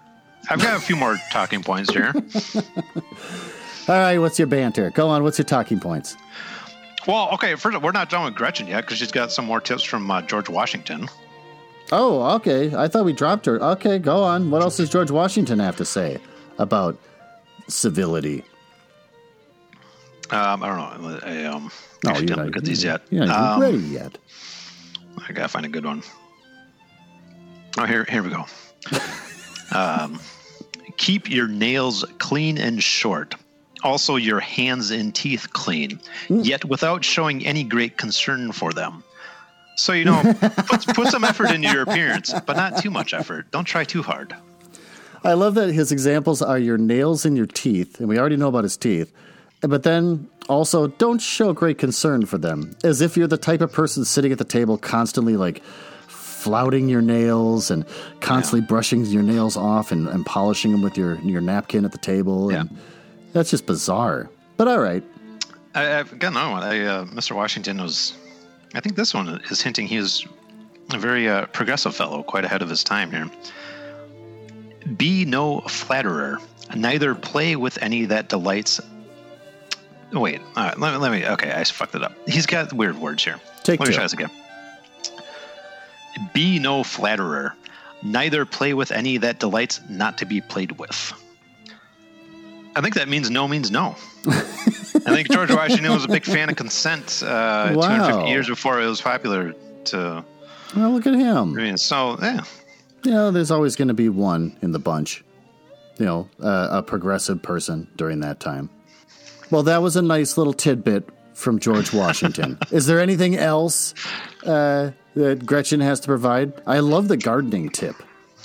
I've 0.50 0.62
got 0.62 0.78
a 0.78 0.80
few 0.80 0.96
more 0.96 1.18
talking 1.32 1.64
points 1.64 1.92
here. 1.92 2.14
All 3.90 3.96
right, 3.96 4.18
what's 4.20 4.38
your 4.38 4.48
banter? 4.48 4.92
Go 4.92 5.08
on. 5.10 5.24
What's 5.24 5.38
your 5.38 5.46
talking 5.46 5.80
points? 5.80 6.18
Well, 7.08 7.30
okay. 7.34 7.56
First, 7.56 7.82
we're 7.82 7.92
not 7.92 8.10
done 8.10 8.26
with 8.26 8.36
Gretchen 8.36 8.68
yet 8.68 8.82
because 8.82 8.98
she's 8.98 9.12
got 9.14 9.32
some 9.32 9.46
more 9.46 9.62
tips 9.62 9.84
from 9.84 10.12
uh, 10.12 10.22
George 10.24 10.50
Washington. 10.50 11.08
Oh, 11.92 12.36
okay. 12.36 12.76
I 12.76 12.90
thought 12.90 13.06
we 13.06 13.14
dropped 13.14 13.46
her. 13.46 13.62
Okay, 13.64 13.98
go 13.98 14.22
on. 14.24 14.52
What 14.52 14.62
else 14.62 14.76
does 14.78 14.90
George 14.90 15.10
Washington 15.10 15.60
have 15.60 15.78
to 15.78 15.86
say 15.86 16.20
about 16.60 16.98
civility? 17.68 18.44
Um, 20.30 20.62
I 20.64 20.68
don't 20.68 21.02
know. 21.02 21.20
I 21.24 21.46
um, 21.46 21.72
No, 22.04 22.10
actually 22.12 22.26
didn't 22.28 22.38
not, 22.38 22.46
look 22.48 22.58
at 22.58 22.64
these 22.66 22.84
yet. 22.84 23.02
You're 23.10 23.32
Um, 23.32 23.62
ready 23.62 23.78
yet. 23.78 24.18
I 25.28 25.32
gotta 25.32 25.48
find 25.48 25.66
a 25.66 25.70
good 25.70 25.86
one. 25.86 26.04
Oh, 27.78 27.86
here, 27.86 28.06
here 28.10 28.24
we 28.24 28.30
go. 28.30 28.46
um, 29.72 30.20
keep 30.98 31.30
your 31.30 31.48
nails 31.48 32.04
clean 32.18 32.58
and 32.58 32.82
short. 32.84 33.36
Also, 33.84 34.16
your 34.16 34.40
hands 34.40 34.90
and 34.92 35.14
teeth 35.14 35.48
clean, 35.54 36.00
yet 36.30 36.66
without 36.66 37.06
showing 37.06 37.46
any 37.46 37.64
great 37.64 37.98
concern 37.98 38.52
for 38.52 38.74
them. 38.74 39.04
So 39.76 39.94
you 39.94 40.06
know, 40.06 40.22
put, 40.68 40.88
put 40.88 41.08
some 41.10 41.24
effort 41.24 41.52
into 41.52 41.70
your 41.72 41.84
appearance, 41.84 42.34
but 42.48 42.58
not 42.58 42.82
too 42.82 42.90
much 42.90 43.14
effort. 43.14 43.52
Don't 43.52 43.66
try 43.66 43.84
too 43.84 44.02
hard. 44.02 44.36
I 45.24 45.34
love 45.34 45.56
that 45.56 45.72
his 45.74 45.92
examples 45.92 46.42
are 46.42 46.60
your 46.60 46.78
nails 46.78 47.26
and 47.26 47.36
your 47.36 47.46
teeth, 47.46 48.00
and 48.00 48.08
we 48.08 48.18
already 48.20 48.38
know 48.38 48.48
about 48.48 48.64
his 48.64 48.78
teeth. 48.78 49.12
But 49.62 49.84
then 49.84 50.30
also, 50.50 50.88
don't 50.88 51.20
show 51.20 51.52
great 51.54 51.78
concern 51.78 52.26
for 52.26 52.38
them, 52.38 52.76
as 52.84 53.02
if 53.02 53.18
you're 53.18 53.28
the 53.28 53.38
type 53.38 53.62
of 53.62 53.72
person 53.72 54.06
sitting 54.06 54.32
at 54.32 54.38
the 54.38 54.46
table 54.46 54.78
constantly 54.78 55.36
like 55.36 55.64
flouting 56.08 56.88
your 56.88 57.02
nails 57.02 57.72
and 57.72 57.86
constantly 58.22 58.66
brushing 58.66 59.04
your 59.06 59.24
nails 59.24 59.58
off 59.58 59.92
and, 59.92 60.08
and 60.08 60.26
polishing 60.26 60.72
them 60.72 60.82
with 60.82 60.98
your 60.98 61.16
your 61.22 61.42
napkin 61.42 61.84
at 61.86 61.92
the 61.92 61.98
table. 61.98 62.50
And 62.52 62.78
that's 63.34 63.50
just 63.50 63.66
bizarre. 63.66 64.30
But 64.58 64.68
all 64.68 64.80
right, 64.80 65.04
I, 65.78 66.00
I've 66.00 66.18
got 66.18 66.32
another 66.32 66.52
one. 66.52 66.64
I, 66.64 66.82
uh, 66.82 67.06
Mr. 67.06 67.36
Washington 67.36 67.78
was, 67.82 68.14
I 68.74 68.80
think 68.80 68.96
this 68.96 69.14
one 69.14 69.42
is 69.50 69.62
hinting 69.62 69.88
he 69.88 69.98
is 69.98 70.26
a 70.92 70.98
very 70.98 71.30
uh, 71.30 71.46
progressive 71.48 71.96
fellow, 71.96 72.24
quite 72.24 72.46
ahead 72.46 72.62
of 72.62 72.70
his 72.70 72.84
time 72.84 73.12
here. 73.12 73.30
Be 74.96 75.26
no 75.26 75.62
flatterer, 75.62 76.40
neither 76.76 77.14
play 77.16 77.56
with 77.56 77.78
any 77.82 78.06
that 78.06 78.30
delights. 78.30 78.80
Wait, 80.14 80.40
all 80.56 80.64
right, 80.64 80.80
let 80.80 80.94
me, 80.94 80.98
let 81.00 81.12
me. 81.12 81.26
Okay, 81.28 81.52
I 81.52 81.64
fucked 81.66 81.96
it 81.96 82.04
up. 82.04 82.14
He's 82.28 82.46
got 82.46 82.72
weird 82.72 82.98
words 82.98 83.24
here. 83.24 83.40
Take 83.64 83.80
let 83.80 83.88
me 83.90 83.94
two. 83.94 83.96
try 83.96 84.04
this 84.06 84.14
again. 84.14 84.30
Be 86.34 86.58
no 86.60 86.84
flatterer, 86.84 87.54
neither 88.02 88.46
play 88.46 88.74
with 88.74 88.92
any 88.92 89.18
that 89.18 89.40
delights 89.40 89.82
not 89.90 90.18
to 90.20 90.26
be 90.26 90.42
played 90.42 90.74
with. 90.80 91.14
I 92.76 92.82
think 92.82 92.96
that 92.96 93.08
means 93.10 93.30
no 93.30 93.48
means 93.48 93.72
no. 93.72 93.96
I 94.28 95.14
think 95.14 95.30
George 95.32 95.52
Washington 95.52 95.92
was 95.92 96.06
a 96.06 96.08
big 96.08 96.26
fan 96.26 96.50
of 96.50 96.56
consent 96.56 97.22
uh, 97.24 97.72
Wow. 97.76 97.98
250 97.98 98.30
years 98.30 98.48
before 98.48 98.82
it 98.82 98.86
was 98.86 99.02
popular 99.02 99.54
to. 99.86 100.24
well, 100.76 100.92
look 100.92 101.08
at 101.08 101.16
him. 101.16 101.54
I 101.58 101.62
mean, 101.62 101.78
so 101.78 102.18
yeah, 102.22 102.44
You 103.04 103.12
know, 103.12 103.32
there's 103.32 103.52
always 103.52 103.76
going 103.76 103.88
to 103.88 103.94
be 103.94 104.10
one 104.10 104.58
in 104.62 104.72
the 104.72 104.80
bunch. 104.80 105.24
You 105.98 106.06
know, 106.06 106.30
uh, 106.42 106.68
a 106.72 106.84
progressive 106.84 107.42
person 107.42 107.88
during 107.96 108.20
that 108.20 108.40
time. 108.40 108.70
Well, 109.50 109.64
that 109.64 109.82
was 109.82 109.96
a 109.96 110.02
nice 110.02 110.38
little 110.38 110.54
tidbit 110.54 111.10
from 111.34 111.60
George 111.60 111.94
Washington. 111.94 112.58
Is 112.72 112.86
there 112.86 113.00
anything 113.00 113.36
else 113.36 113.94
uh, 114.46 114.92
that 115.16 115.46
Gretchen 115.46 115.80
has 115.80 116.00
to 116.02 116.08
provide? 116.08 116.54
I 116.68 116.80
love 116.80 117.08
the 117.08 117.18
gardening 117.18 117.70
tip. 117.70 117.96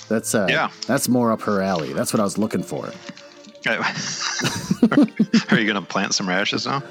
That's 0.07 0.33
uh, 0.33 0.47
Yeah. 0.49 0.69
That's 0.87 1.07
more 1.07 1.31
up 1.31 1.41
her 1.41 1.61
alley. 1.61 1.93
That's 1.93 2.13
what 2.13 2.19
I 2.19 2.23
was 2.23 2.37
looking 2.37 2.63
for. 2.63 2.91
are 5.51 5.59
you 5.59 5.65
going 5.65 5.75
to 5.75 5.81
plant 5.81 6.13
some 6.13 6.27
radishes 6.27 6.65
now? 6.65 6.83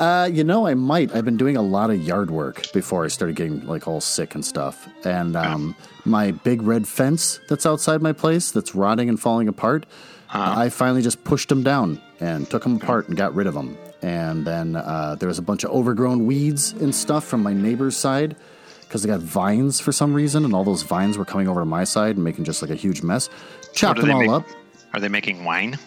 Uh, 0.00 0.30
you 0.32 0.42
know, 0.42 0.66
I 0.66 0.72
might. 0.72 1.14
I've 1.14 1.26
been 1.26 1.36
doing 1.36 1.58
a 1.58 1.62
lot 1.62 1.90
of 1.90 2.02
yard 2.02 2.30
work 2.30 2.72
before 2.72 3.04
I 3.04 3.08
started 3.08 3.36
getting 3.36 3.66
like 3.66 3.86
all 3.86 4.00
sick 4.00 4.34
and 4.34 4.42
stuff. 4.42 4.88
And 5.04 5.36
um, 5.36 5.76
my 6.06 6.30
big 6.30 6.62
red 6.62 6.88
fence 6.88 7.38
that's 7.50 7.66
outside 7.66 8.00
my 8.00 8.12
place 8.12 8.50
that's 8.50 8.74
rotting 8.74 9.10
and 9.10 9.20
falling 9.20 9.46
apart, 9.46 9.84
I 10.30 10.70
finally 10.70 11.02
just 11.02 11.22
pushed 11.24 11.50
them 11.50 11.62
down 11.62 12.00
and 12.18 12.48
took 12.48 12.62
them 12.62 12.76
apart 12.76 13.08
and 13.08 13.16
got 13.16 13.34
rid 13.34 13.46
of 13.46 13.52
them. 13.52 13.76
And 14.00 14.46
then 14.46 14.76
uh, 14.76 15.16
there 15.18 15.28
was 15.28 15.38
a 15.38 15.42
bunch 15.42 15.64
of 15.64 15.70
overgrown 15.70 16.24
weeds 16.24 16.72
and 16.72 16.94
stuff 16.94 17.24
from 17.26 17.42
my 17.42 17.52
neighbor's 17.52 17.96
side 17.96 18.36
because 18.80 19.02
they 19.02 19.08
got 19.08 19.20
vines 19.20 19.80
for 19.80 19.92
some 19.92 20.14
reason, 20.14 20.44
and 20.44 20.54
all 20.54 20.64
those 20.64 20.82
vines 20.82 21.18
were 21.18 21.24
coming 21.24 21.46
over 21.46 21.60
to 21.60 21.66
my 21.66 21.84
side 21.84 22.16
and 22.16 22.24
making 22.24 22.44
just 22.44 22.62
like 22.62 22.70
a 22.70 22.74
huge 22.74 23.02
mess. 23.02 23.28
Chopped 23.74 24.00
them 24.00 24.10
all 24.10 24.20
make? 24.20 24.30
up. 24.30 24.46
Are 24.94 25.00
they 25.00 25.08
making 25.08 25.44
wine? 25.44 25.78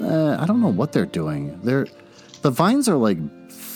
Uh, 0.00 0.36
I 0.38 0.44
don't 0.46 0.60
know 0.60 0.68
what 0.68 0.92
they're 0.92 1.06
doing. 1.06 1.58
They're 1.62 1.86
the 2.42 2.50
vines 2.50 2.88
are 2.90 2.96
like 2.96 3.16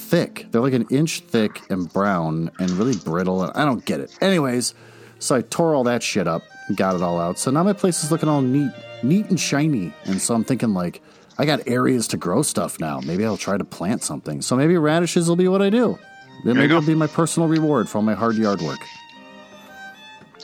thick. 0.08 0.46
They're 0.50 0.60
like 0.60 0.72
an 0.72 0.86
inch 0.90 1.20
thick 1.20 1.60
and 1.70 1.92
brown 1.92 2.50
and 2.58 2.70
really 2.72 2.96
brittle. 2.96 3.42
And 3.42 3.52
I 3.54 3.64
don't 3.64 3.84
get 3.84 4.00
it. 4.00 4.16
Anyways, 4.20 4.74
so 5.18 5.34
I 5.36 5.42
tore 5.42 5.74
all 5.74 5.84
that 5.84 6.02
shit 6.02 6.26
up 6.26 6.42
and 6.68 6.76
got 6.76 6.94
it 6.96 7.02
all 7.02 7.20
out. 7.20 7.38
So 7.38 7.50
now 7.50 7.62
my 7.62 7.72
place 7.72 8.02
is 8.02 8.10
looking 8.10 8.28
all 8.28 8.40
neat, 8.40 8.70
neat 9.02 9.26
and 9.30 9.38
shiny. 9.38 9.92
And 10.04 10.20
so 10.20 10.34
I'm 10.34 10.44
thinking 10.44 10.74
like 10.74 11.02
I 11.38 11.44
got 11.46 11.60
areas 11.68 12.08
to 12.08 12.16
grow 12.16 12.42
stuff 12.42 12.80
now. 12.80 13.00
Maybe 13.00 13.24
I'll 13.24 13.36
try 13.36 13.56
to 13.58 13.64
plant 13.64 14.02
something. 14.02 14.42
So 14.42 14.56
maybe 14.56 14.76
radishes 14.76 15.28
will 15.28 15.36
be 15.36 15.48
what 15.48 15.62
I 15.62 15.70
do. 15.70 15.98
Maybe 16.44 16.60
it'll 16.64 16.80
be 16.82 16.94
my 16.94 17.06
personal 17.08 17.48
reward 17.48 17.88
for 17.88 17.98
all 17.98 18.02
my 18.02 18.14
hard 18.14 18.36
yard 18.36 18.60
work. 18.62 18.78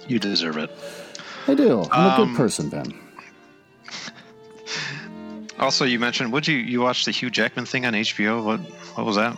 You 0.08 0.18
deserve 0.18 0.56
it. 0.58 0.70
I 1.46 1.54
do. 1.54 1.82
I'm 1.90 2.06
a 2.20 2.22
Um, 2.22 2.28
good 2.28 2.36
person, 2.36 2.68
Ben. 2.68 2.92
Also, 5.58 5.84
you 5.84 5.98
mentioned 5.98 6.32
would 6.32 6.46
you 6.46 6.56
you 6.56 6.80
watched 6.80 7.04
the 7.04 7.10
Hugh 7.12 7.30
Jackman 7.30 7.64
thing 7.66 7.86
on 7.86 7.92
HBO? 7.92 8.44
What 8.44 8.60
what 8.96 9.06
was 9.06 9.16
that? 9.16 9.36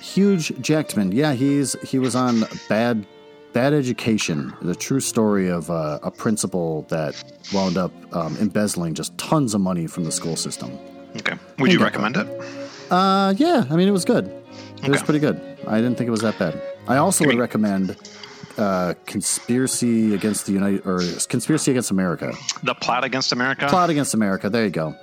Huge 0.00 0.52
Jackman. 0.60 1.12
Yeah, 1.12 1.32
he's 1.32 1.74
he 1.88 1.98
was 1.98 2.14
on 2.14 2.44
Bad 2.68 3.06
Bad 3.52 3.72
Education, 3.72 4.52
the 4.62 4.74
true 4.74 5.00
story 5.00 5.48
of 5.50 5.70
uh, 5.70 5.98
a 6.02 6.10
principal 6.10 6.82
that 6.88 7.22
wound 7.52 7.76
up 7.76 7.92
um, 8.14 8.36
embezzling 8.38 8.94
just 8.94 9.16
tons 9.18 9.52
of 9.54 9.60
money 9.60 9.86
from 9.86 10.04
the 10.04 10.12
school 10.12 10.36
system. 10.36 10.78
Okay, 11.16 11.34
would 11.58 11.70
you 11.72 11.78
Okay. 11.78 11.84
recommend 11.84 12.16
it? 12.16 12.26
Uh, 12.90 13.34
yeah, 13.36 13.64
I 13.70 13.76
mean 13.76 13.88
it 13.88 13.92
was 13.92 14.04
good. 14.04 14.26
It 14.82 14.88
was 14.88 15.02
pretty 15.02 15.20
good. 15.20 15.40
I 15.66 15.76
didn't 15.80 15.96
think 15.96 16.08
it 16.08 16.10
was 16.12 16.22
that 16.22 16.38
bad. 16.38 16.60
I 16.88 16.96
also 16.96 17.24
would 17.24 17.38
recommend 17.38 17.96
uh, 18.58 18.94
Conspiracy 19.06 20.14
Against 20.14 20.46
the 20.46 20.52
United 20.52 20.84
or 20.86 20.98
Conspiracy 21.28 21.70
Against 21.70 21.90
America. 21.92 22.32
The 22.64 22.74
plot 22.74 23.04
against 23.04 23.32
America. 23.32 23.66
Plot 23.68 23.90
Against 23.90 24.12
America. 24.14 24.50
There 24.50 24.64
you 24.64 24.70
go. 24.70 24.96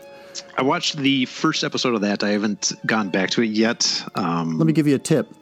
I 0.58 0.62
watched 0.64 0.98
the 0.98 1.26
first 1.26 1.64
episode 1.64 1.96
of 1.96 2.02
that. 2.02 2.24
I 2.24 2.30
haven't 2.30 2.72
gone 2.86 3.10
back 3.10 3.30
to 3.32 3.42
it 3.42 3.50
yet. 3.50 4.04
Um, 4.16 4.58
Let 4.58 4.66
me 4.68 4.74
give 4.74 4.88
you 4.88 4.96
a 4.96 5.00
tip. 5.00 5.34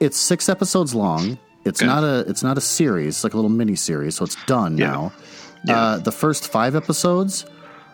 It's 0.00 0.16
six 0.18 0.48
episodes 0.48 0.94
long. 0.94 1.38
It's 1.64 1.80
Okay. 1.80 1.86
not 1.86 2.04
a 2.04 2.20
it's 2.28 2.42
not 2.42 2.58
a 2.58 2.60
series, 2.60 3.16
it's 3.16 3.24
like 3.24 3.32
a 3.32 3.36
little 3.36 3.50
mini 3.50 3.74
series, 3.76 4.16
so 4.16 4.24
it's 4.24 4.36
done 4.46 4.76
Yeah. 4.76 4.90
now. 4.90 5.12
Yeah. 5.64 5.78
Uh, 5.80 5.98
the 5.98 6.12
first 6.12 6.46
five 6.48 6.76
episodes 6.76 7.46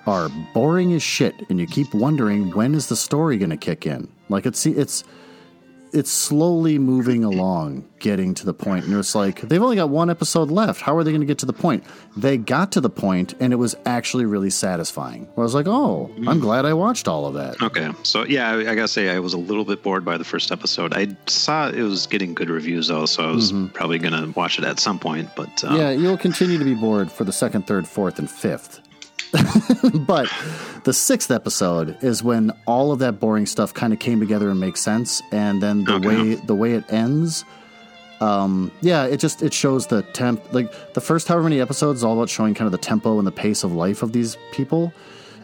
are 0.06 0.28
boring 0.54 0.92
as 0.92 1.02
shit, 1.04 1.34
and 1.50 1.60
you 1.60 1.66
keep 1.66 1.94
wondering 1.94 2.50
when 2.50 2.74
is 2.74 2.86
the 2.88 2.96
story 2.96 3.38
going 3.38 3.50
to 3.50 3.56
kick 3.56 3.86
in. 3.86 4.08
Like 4.28 4.44
it's 4.46 4.66
it's 4.66 5.04
it's 5.92 6.10
slowly 6.10 6.78
moving 6.78 7.24
along, 7.24 7.88
getting 7.98 8.34
to 8.34 8.46
the 8.46 8.54
point, 8.54 8.84
and 8.84 8.94
it's 8.96 9.14
like 9.14 9.40
they've 9.42 9.62
only 9.62 9.76
got 9.76 9.88
one 9.88 10.10
episode 10.10 10.50
left. 10.50 10.80
How 10.80 10.96
are 10.96 11.04
they 11.04 11.10
going 11.10 11.20
to 11.20 11.26
get 11.26 11.38
to 11.38 11.46
the 11.46 11.52
point? 11.52 11.84
They 12.16 12.36
got 12.36 12.72
to 12.72 12.80
the 12.80 12.90
point, 12.90 13.34
and 13.40 13.52
it 13.52 13.56
was 13.56 13.74
actually 13.86 14.24
really 14.24 14.50
satisfying. 14.50 15.28
I 15.36 15.40
was 15.40 15.54
like, 15.54 15.66
oh, 15.66 16.10
I'm 16.26 16.40
glad 16.40 16.64
I 16.64 16.72
watched 16.72 17.08
all 17.08 17.26
of 17.26 17.34
that. 17.34 17.60
Okay, 17.62 17.90
so 18.02 18.24
yeah, 18.24 18.50
I, 18.50 18.70
I 18.70 18.74
gotta 18.74 18.88
say 18.88 19.10
I 19.10 19.18
was 19.18 19.34
a 19.34 19.38
little 19.38 19.64
bit 19.64 19.82
bored 19.82 20.04
by 20.04 20.16
the 20.16 20.24
first 20.24 20.52
episode. 20.52 20.92
I 20.94 21.08
saw 21.26 21.68
it 21.68 21.82
was 21.82 22.06
getting 22.06 22.34
good 22.34 22.50
reviews 22.50 22.88
though, 22.88 23.06
so 23.06 23.24
I 23.28 23.30
was 23.32 23.52
probably 23.74 23.98
gonna 23.98 24.32
watch 24.36 24.58
it 24.58 24.64
at 24.64 24.78
some 24.80 24.98
point. 24.98 25.28
But 25.36 25.64
um, 25.64 25.76
Yeah, 25.76 25.90
you'll 25.90 26.18
continue 26.18 26.58
to 26.58 26.64
be 26.64 26.74
bored 26.74 27.10
for 27.10 27.24
the 27.24 27.32
second, 27.32 27.66
third, 27.66 27.86
fourth, 27.88 28.18
and 28.18 28.30
fifth. 28.30 28.80
but 30.06 30.28
the 30.84 30.92
sixth 30.92 31.30
episode 31.30 31.96
is 32.02 32.22
when 32.22 32.50
all 32.66 32.92
of 32.92 32.98
that 33.00 33.20
boring 33.20 33.46
stuff 33.46 33.72
kind 33.74 33.92
of 33.92 33.98
came 33.98 34.20
together 34.20 34.50
and 34.50 34.58
makes 34.60 34.80
sense, 34.80 35.22
and 35.32 35.62
then 35.62 35.84
the 35.84 35.94
Okay. 35.94 36.06
way 36.08 36.34
the 36.34 36.54
way 36.54 36.72
it 36.72 36.84
ends. 36.92 37.44
Um, 38.20 38.70
yeah, 38.82 39.04
it 39.06 39.16
just 39.18 39.42
it 39.42 39.54
shows 39.54 39.86
the 39.86 40.02
temp 40.02 40.52
like 40.52 40.92
the 40.94 41.00
first 41.00 41.26
however 41.28 41.44
many 41.44 41.60
episodes 41.60 42.00
is 42.00 42.04
all 42.04 42.14
about 42.14 42.28
showing 42.28 42.52
kind 42.54 42.66
of 42.66 42.72
the 42.72 42.78
tempo 42.78 43.18
and 43.18 43.26
the 43.26 43.32
pace 43.32 43.64
of 43.64 43.72
life 43.72 44.02
of 44.02 44.12
these 44.12 44.36
people 44.52 44.92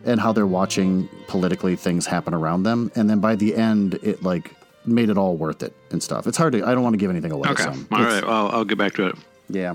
and 0.04 0.20
how 0.20 0.30
they're 0.30 0.46
watching 0.46 1.08
politically 1.26 1.74
things 1.74 2.04
happen 2.06 2.34
around 2.34 2.64
them 2.64 2.92
and 2.94 3.08
then 3.08 3.18
by 3.18 3.34
the 3.34 3.56
end 3.56 3.94
it 4.02 4.22
like 4.22 4.52
made 4.84 5.08
it 5.08 5.16
all 5.16 5.36
worth 5.36 5.62
it 5.62 5.74
and 5.90 6.02
stuff. 6.02 6.26
It's 6.26 6.36
hard 6.36 6.52
to 6.52 6.66
I 6.66 6.74
don't 6.74 6.82
want 6.82 6.92
to 6.92 6.98
give 6.98 7.10
anything 7.10 7.32
away. 7.32 7.48
okay, 7.48 7.62
so 7.62 7.70
all 7.92 8.02
right, 8.04 8.24
well, 8.26 8.50
I'll 8.50 8.64
get 8.66 8.76
back 8.76 8.92
to 8.94 9.06
it 9.06 9.16
Yeah. 9.48 9.74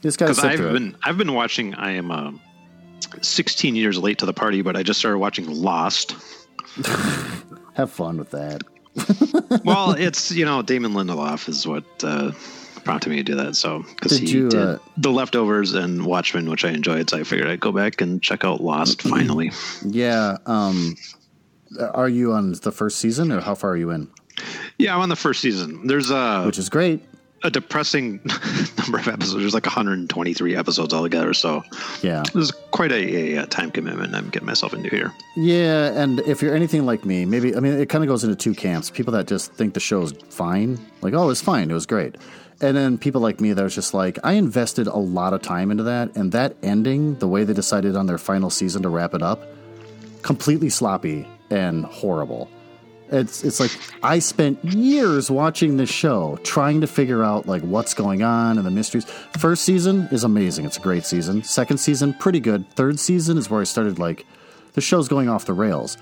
This 0.00 0.16
guy's 0.16 0.30
because 0.38 0.44
I've 0.44 0.72
been 0.72 0.96
I've 1.02 1.18
been 1.18 1.34
watching. 1.34 1.74
I 1.74 1.90
am 1.92 2.10
uh, 2.10 2.32
16 3.22 3.74
years 3.76 3.98
late 3.98 4.18
to 4.18 4.26
the 4.26 4.32
party, 4.32 4.62
but 4.62 4.76
I 4.76 4.82
just 4.82 4.98
started 4.98 5.18
watching 5.18 5.46
Lost. 5.48 6.16
Have 7.74 7.90
fun 7.90 8.18
with 8.18 8.30
that. 8.30 8.62
well, 9.64 9.92
it's 9.92 10.30
you 10.32 10.44
know 10.44 10.62
Damon 10.62 10.92
Lindelof 10.92 11.48
is 11.48 11.66
what 11.66 11.84
uh, 12.02 12.32
prompted 12.84 13.10
me 13.10 13.16
to 13.16 13.22
do 13.22 13.34
that. 13.36 13.54
So 13.56 13.82
because 13.82 14.18
he 14.18 14.26
you, 14.26 14.48
did 14.48 14.60
uh, 14.60 14.78
The 14.96 15.10
Leftovers 15.10 15.74
and 15.74 16.04
Watchmen, 16.04 16.50
which 16.50 16.64
I 16.64 16.70
enjoyed, 16.70 17.08
so 17.10 17.18
I 17.18 17.24
figured 17.24 17.48
I'd 17.48 17.60
go 17.60 17.72
back 17.72 18.00
and 18.00 18.20
check 18.22 18.44
out 18.44 18.60
Lost 18.60 18.98
Mm-hmm. 18.98 19.10
finally. 19.10 19.50
Yeah. 19.86 20.38
Um, 20.46 20.96
are 21.92 22.08
you 22.08 22.32
on 22.32 22.52
the 22.52 22.72
first 22.72 22.98
season, 22.98 23.30
or 23.30 23.40
how 23.40 23.54
far 23.54 23.70
are 23.70 23.76
you 23.76 23.90
in? 23.90 24.10
Yeah, 24.78 24.94
I'm 24.94 25.00
on 25.02 25.08
the 25.08 25.16
first 25.16 25.40
season. 25.40 25.86
There's 25.86 26.10
a 26.10 26.42
Which 26.44 26.58
is 26.58 26.68
great. 26.68 27.02
A 27.42 27.50
depressing 27.50 28.20
number 28.78 28.98
of 28.98 29.08
episodes. 29.08 29.34
There's 29.34 29.54
like 29.54 29.66
123 29.66 30.56
episodes 30.56 30.92
altogether, 30.92 31.32
so 31.32 31.62
Yeah. 32.02 32.22
is 32.34 32.50
quite 32.70 32.92
a, 32.92 33.36
a, 33.36 33.46
time 33.46 33.70
commitment 33.70 34.14
I'm 34.14 34.28
getting 34.30 34.46
myself 34.46 34.74
into 34.74 34.90
here. 34.90 35.12
Yeah, 35.36 35.86
and 36.00 36.20
if 36.20 36.42
you're 36.42 36.54
anything 36.54 36.84
like 36.86 37.04
me, 37.04 37.24
maybe 37.24 37.56
I 37.56 37.60
mean 37.60 37.72
it 37.74 37.88
kind 37.88 38.04
of 38.04 38.08
goes 38.08 38.24
into 38.24 38.36
two 38.36 38.54
camps. 38.54 38.90
People 38.90 39.12
that 39.14 39.26
just 39.26 39.52
think 39.54 39.74
the 39.74 39.80
show's 39.80 40.12
fine, 40.28 40.78
like 41.00 41.14
oh, 41.14 41.30
it's 41.30 41.40
fine, 41.40 41.70
it 41.70 41.74
was 41.74 41.86
great, 41.86 42.16
and 42.60 42.76
then 42.76 42.98
people 42.98 43.20
like 43.20 43.40
me 43.40 43.52
that 43.52 43.62
was 43.62 43.74
just 43.74 43.94
like 43.94 44.18
I 44.22 44.32
invested 44.34 44.86
a 44.86 44.98
lot 44.98 45.32
of 45.32 45.42
time 45.42 45.70
into 45.70 45.84
that, 45.84 46.16
and 46.16 46.32
that 46.32 46.56
ending, 46.62 47.16
the 47.18 47.28
way 47.28 47.44
they 47.44 47.54
decided 47.54 47.96
on 47.96 48.06
their 48.06 48.18
final 48.18 48.50
season 48.50 48.82
to 48.82 48.88
wrap 48.88 49.14
it 49.14 49.22
up, 49.22 49.42
completely 50.22 50.68
sloppy 50.68 51.26
and 51.50 51.84
horrible. 51.84 52.48
It's 53.10 53.42
it's 53.42 53.58
like 53.58 53.72
I 54.02 54.20
spent 54.20 54.64
years 54.64 55.30
watching 55.30 55.76
this 55.76 55.90
show 55.90 56.38
trying 56.44 56.80
to 56.80 56.86
figure 56.86 57.24
out 57.24 57.46
like 57.46 57.62
what's 57.62 57.92
going 57.92 58.22
on 58.22 58.56
and 58.56 58.66
the 58.66 58.70
mysteries. 58.70 59.04
First 59.38 59.64
season 59.64 60.08
is 60.12 60.22
amazing. 60.22 60.64
It's 60.64 60.76
a 60.76 60.80
great 60.80 61.04
season. 61.04 61.42
Second 61.42 61.78
season 61.78 62.14
pretty 62.14 62.40
good. 62.40 62.70
Third 62.74 63.00
season 63.00 63.36
is 63.36 63.50
where 63.50 63.60
I 63.60 63.64
started 63.64 63.98
like 63.98 64.24
the 64.74 64.80
show's 64.80 65.08
going 65.08 65.28
off 65.28 65.46
the 65.46 65.52
rails. 65.52 65.98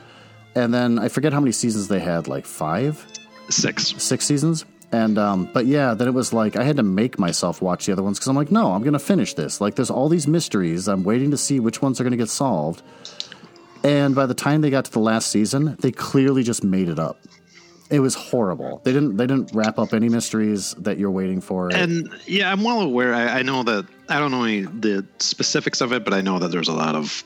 And 0.55 0.73
then 0.75 0.99
I 0.99 1.09
forget 1.09 1.33
how 1.33 1.41
many 1.41 1.53
seasons 1.53 1.89
they 1.89 2.01
had, 2.01 2.29
like 2.29 2.45
5, 2.45 3.07
Six. 3.51 3.95
6 3.97 4.25
seasons. 4.25 4.65
And 4.93 5.19
um 5.19 5.51
but 5.53 5.67
yeah, 5.67 5.95
then 5.95 6.09
it 6.09 6.15
was 6.15 6.33
like 6.33 6.57
I 6.57 6.65
had 6.65 6.77
to 6.77 6.83
make 6.83 7.19
myself 7.19 7.63
watch 7.63 7.87
the 7.87 7.93
other 7.93 8.03
ones 8.03 8.19
cuz 8.19 8.29
I'm 8.29 8.37
like, 8.37 8.51
no, 8.51 8.73
I'm 8.73 8.83
going 8.83 8.93
to 8.95 8.99
finish 8.99 9.35
this. 9.35 9.61
Like 9.61 9.75
there's 9.77 9.91
all 9.91 10.09
these 10.09 10.27
mysteries. 10.27 10.89
I'm 10.89 11.05
waiting 11.05 11.31
to 11.31 11.37
see 11.37 11.61
which 11.61 11.81
ones 11.81 12.01
are 12.01 12.05
going 12.05 12.13
to 12.13 12.19
get 12.19 12.29
solved. 12.31 12.83
And 13.85 14.15
by 14.15 14.27
the 14.27 14.35
time 14.35 14.61
they 14.61 14.71
got 14.71 14.85
to 14.87 14.91
the 14.93 14.99
last 14.99 15.31
season, 15.31 15.77
they 15.81 15.93
clearly 15.93 16.43
just 16.43 16.65
made 16.65 16.89
it 16.89 16.99
up. 16.99 17.19
It 17.91 18.01
was 18.01 18.15
horrible. 18.15 18.83
They 18.85 18.93
didn't. 18.93 19.17
They 19.17 19.27
didn't 19.27 19.51
wrap 19.55 19.79
up 19.79 19.95
any 19.95 20.09
mysteries 20.11 20.75
that 20.75 20.99
you're 20.99 21.11
waiting 21.11 21.41
for. 21.41 21.73
And 21.75 22.11
yeah, 22.27 22.53
I'm 22.53 22.63
well 22.63 22.83
aware. 22.83 23.15
I, 23.15 23.39
I 23.39 23.43
know 23.43 23.63
that 23.63 23.87
I 24.11 24.19
don't 24.19 24.31
know 24.31 24.45
any 24.45 24.63
the 24.63 25.07
specifics 25.21 25.81
of 25.81 25.93
it, 25.93 26.05
but 26.05 26.13
I 26.13 26.21
know 26.21 26.39
that 26.39 26.49
there's 26.51 26.69
a 26.69 26.75
lot 26.75 26.95
of 26.95 27.25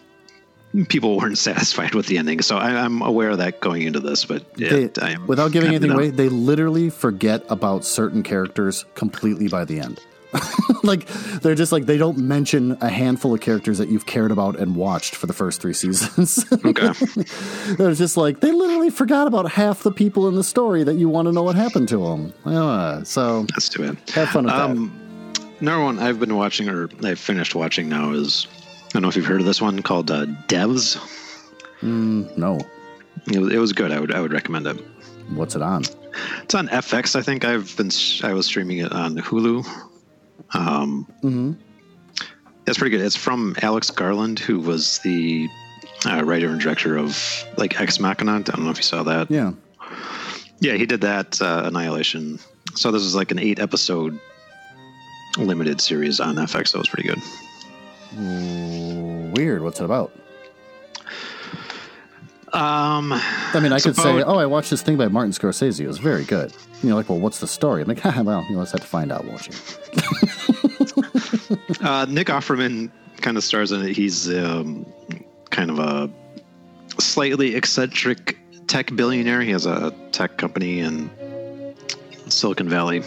people 0.89 1.17
weren't 1.17 1.39
satisfied 1.51 1.97
with 1.97 2.07
the 2.07 2.17
ending. 2.17 2.41
So 2.43 2.59
I, 2.59 2.71
I'm 2.85 3.03
aware 3.03 3.31
of 3.31 3.39
that 3.39 3.61
going 3.61 3.83
into 3.83 3.99
this. 3.99 4.25
But 4.25 4.47
yeah, 4.57 4.87
They- 4.95 5.17
without 5.27 5.51
giving 5.51 5.71
anything 5.71 5.91
away, 5.91 6.11
they 6.11 6.29
literally 6.29 6.91
forget 6.91 7.43
about 7.49 7.85
certain 7.85 8.23
characters 8.23 8.85
completely 8.95 9.49
by 9.49 9.65
the 9.65 9.81
end. 9.81 10.01
like 10.83 11.07
they're 11.43 11.55
just 11.55 11.73
like 11.73 11.87
they 11.87 11.99
don't 11.99 12.17
mention 12.19 12.77
a 12.81 12.89
handful 12.89 13.35
of 13.35 13.41
characters 13.41 13.79
that 13.79 13.89
you've 13.89 14.07
cared 14.07 14.31
about 14.31 14.59
and 14.59 14.75
watched 14.77 15.15
for 15.15 15.27
the 15.27 15.33
first 15.33 15.61
three 15.61 15.73
seasons. 15.75 16.45
Okay. 16.65 16.93
They're 17.75 17.95
just 17.95 18.17
like 18.17 18.41
they 18.41 18.53
literally 18.53 18.91
forgot 18.91 19.27
about 19.27 19.51
half 19.53 19.83
the 19.83 19.91
people 19.93 20.29
in 20.29 20.35
the 20.35 20.45
story 20.45 20.85
that 20.85 20.95
you 20.95 21.09
want 21.09 21.27
to 21.27 21.33
know 21.33 21.43
what 21.43 21.55
happened 21.57 21.89
to 21.89 21.99
them. 21.99 22.33
Uh, 22.45 23.03
so 23.05 23.43
That's 23.55 23.69
too 23.69 23.83
bad. 23.83 24.11
have 24.11 24.29
fun 24.31 24.45
with 24.45 24.55
Um, 24.55 24.93
another 25.61 25.83
one 25.83 25.99
I've 25.99 26.19
been 26.21 26.35
watching, 26.37 26.69
or 26.69 26.89
I've 27.05 27.19
finished 27.19 27.55
watching 27.55 27.89
now, 27.89 28.13
is 28.13 28.47
I 28.87 28.89
don't 28.95 29.03
know 29.03 29.09
if 29.09 29.17
you've 29.17 29.27
heard 29.27 29.41
of 29.41 29.47
this 29.47 29.61
one 29.61 29.83
called 29.83 30.11
uh, 30.11 30.27
Devs. 30.49 30.95
that. 31.81 32.37
No, 32.39 32.59
It 33.27 33.39
was, 33.39 33.53
it 33.53 33.59
was 33.59 33.73
good. 33.73 33.91
I 33.93 34.01
would 34.01 34.15
I 34.15 34.21
would 34.21 34.33
recommend 34.33 34.67
it. 34.67 34.77
what's 35.35 35.55
it 35.57 35.63
on? 35.63 35.83
It's 36.43 36.55
on 36.55 36.69
FX. 36.69 37.17
I 37.17 37.23
think 37.23 37.45
I've 37.45 37.75
been 37.77 37.91
I 38.23 38.35
was 38.35 38.47
streaming 38.47 38.79
it 38.79 38.93
on 38.93 39.17
Hulu. 39.17 39.65
Um, 40.55 41.07
Mhm. 41.23 41.57
It's 42.67 42.79
pretty 42.79 42.97
good. 42.97 43.05
It's 43.05 43.17
from 43.17 43.57
Alex 43.63 43.91
Garland, 43.91 44.39
who 44.39 44.61
was 44.61 44.99
the 45.01 45.49
uh, 46.07 46.23
writer 46.25 46.49
and 46.49 46.61
director 46.61 46.97
of 46.97 47.45
like 47.57 47.81
Ex 47.81 47.99
Machina. 47.99 48.37
I 48.37 48.43
don't 48.43 48.63
know 48.65 48.71
if 48.71 48.77
you 48.77 48.83
saw 48.85 49.03
that. 49.03 49.31
Yeah. 49.31 49.53
Yeah, 50.61 50.75
he 50.75 50.87
did 50.87 51.01
that 51.01 51.43
uh, 51.43 51.63
Annihilation. 51.65 52.39
So 52.77 52.91
this 52.93 53.03
is 53.03 53.15
like 53.17 53.33
an 53.33 53.39
eight 53.41 53.59
episode 53.59 54.19
limited 55.39 55.81
series 55.81 56.21
on 56.21 56.37
FX. 56.37 56.71
That 56.73 56.79
was 56.79 56.89
pretty 56.89 57.09
good. 57.09 57.21
Weird. 59.37 59.63
What's 59.63 59.81
it 59.81 59.85
about? 59.85 60.13
Um, 62.53 63.13
I 63.13 63.61
mean, 63.61 63.73
I 63.73 63.77
It's 63.77 63.87
could 63.87 63.97
say, 63.97 64.23
"Oh, 64.23 64.37
I 64.37 64.47
watched 64.47 64.71
this 64.71 64.83
thing 64.83 64.97
by 64.97 65.09
Martin 65.09 65.33
Scorsese. 65.33 65.81
It 65.81 65.87
was 65.87 65.99
very 65.99 66.25
good." 66.25 66.53
You 66.83 66.91
know, 66.91 66.97
like, 66.97 67.09
well, 67.09 67.19
what's 67.19 67.41
the 67.41 67.47
story? 67.47 67.83
I'm 67.83 67.89
like, 67.89 68.01
"Haha, 68.01 68.23
well, 68.23 68.45
you 68.45 68.53
know, 68.53 68.59
let's 68.59 68.73
have 68.73 68.83
to 68.83 68.87
find 68.87 69.11
out, 69.11 69.25
won't 69.25 69.47
you? 69.47 69.55
uh, 71.81 72.07
Nick 72.09 72.29
Offerman 72.29 72.91
kind 73.23 73.37
of 73.37 73.45
stars 73.45 73.73
in 73.73 73.83
it. 73.83 73.97
He's 73.97 74.29
um, 74.35 74.85
kind 75.51 75.71
of 75.71 75.79
a 75.79 76.11
slightly 77.01 77.55
eccentric 77.55 78.37
tech 78.67 78.95
billionaire. 78.95 79.41
He 79.41 79.53
has 79.53 79.65
a 79.65 79.93
tech 80.13 80.37
company 80.37 80.81
in 80.81 81.11
Silicon 82.29 82.69
Valley. 82.69 83.03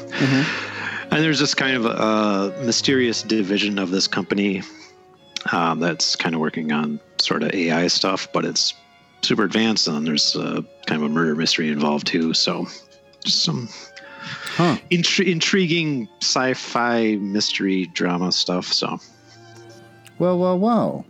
And 1.12 1.24
there's 1.24 1.40
this 1.40 1.54
kind 1.54 1.78
of 1.78 1.86
a, 1.86 2.66
mysterious 2.66 3.22
division 3.24 3.80
of 3.80 3.92
this 3.92 4.08
company 4.08 4.64
um, 5.52 5.80
that's 5.80 6.16
kind 6.16 6.36
of 6.36 6.42
working 6.42 6.72
on 6.72 7.00
sort 7.20 7.44
of 7.44 7.54
AI 7.54 7.88
stuff, 7.88 8.28
but 8.34 8.44
it's 8.44 8.74
super 9.26 9.44
advanced. 9.44 9.88
And 9.88 10.06
there's 10.08 10.36
uh, 10.36 10.62
kind 10.86 11.02
of 11.04 11.10
a 11.10 11.14
murder 11.14 11.36
mystery 11.36 11.70
involved 11.72 12.08
too. 12.08 12.34
So 12.34 12.68
just 13.24 13.44
some 13.44 13.68
Huh? 14.56 14.78
intri- 14.90 15.28
intriguing 15.32 16.08
sci-fi 16.22 17.16
mystery 17.18 17.88
drama 17.88 18.32
stuff. 18.32 18.66
So 18.72 19.00
Well, 20.18 20.40
well, 20.40 20.58
well. 20.58 21.06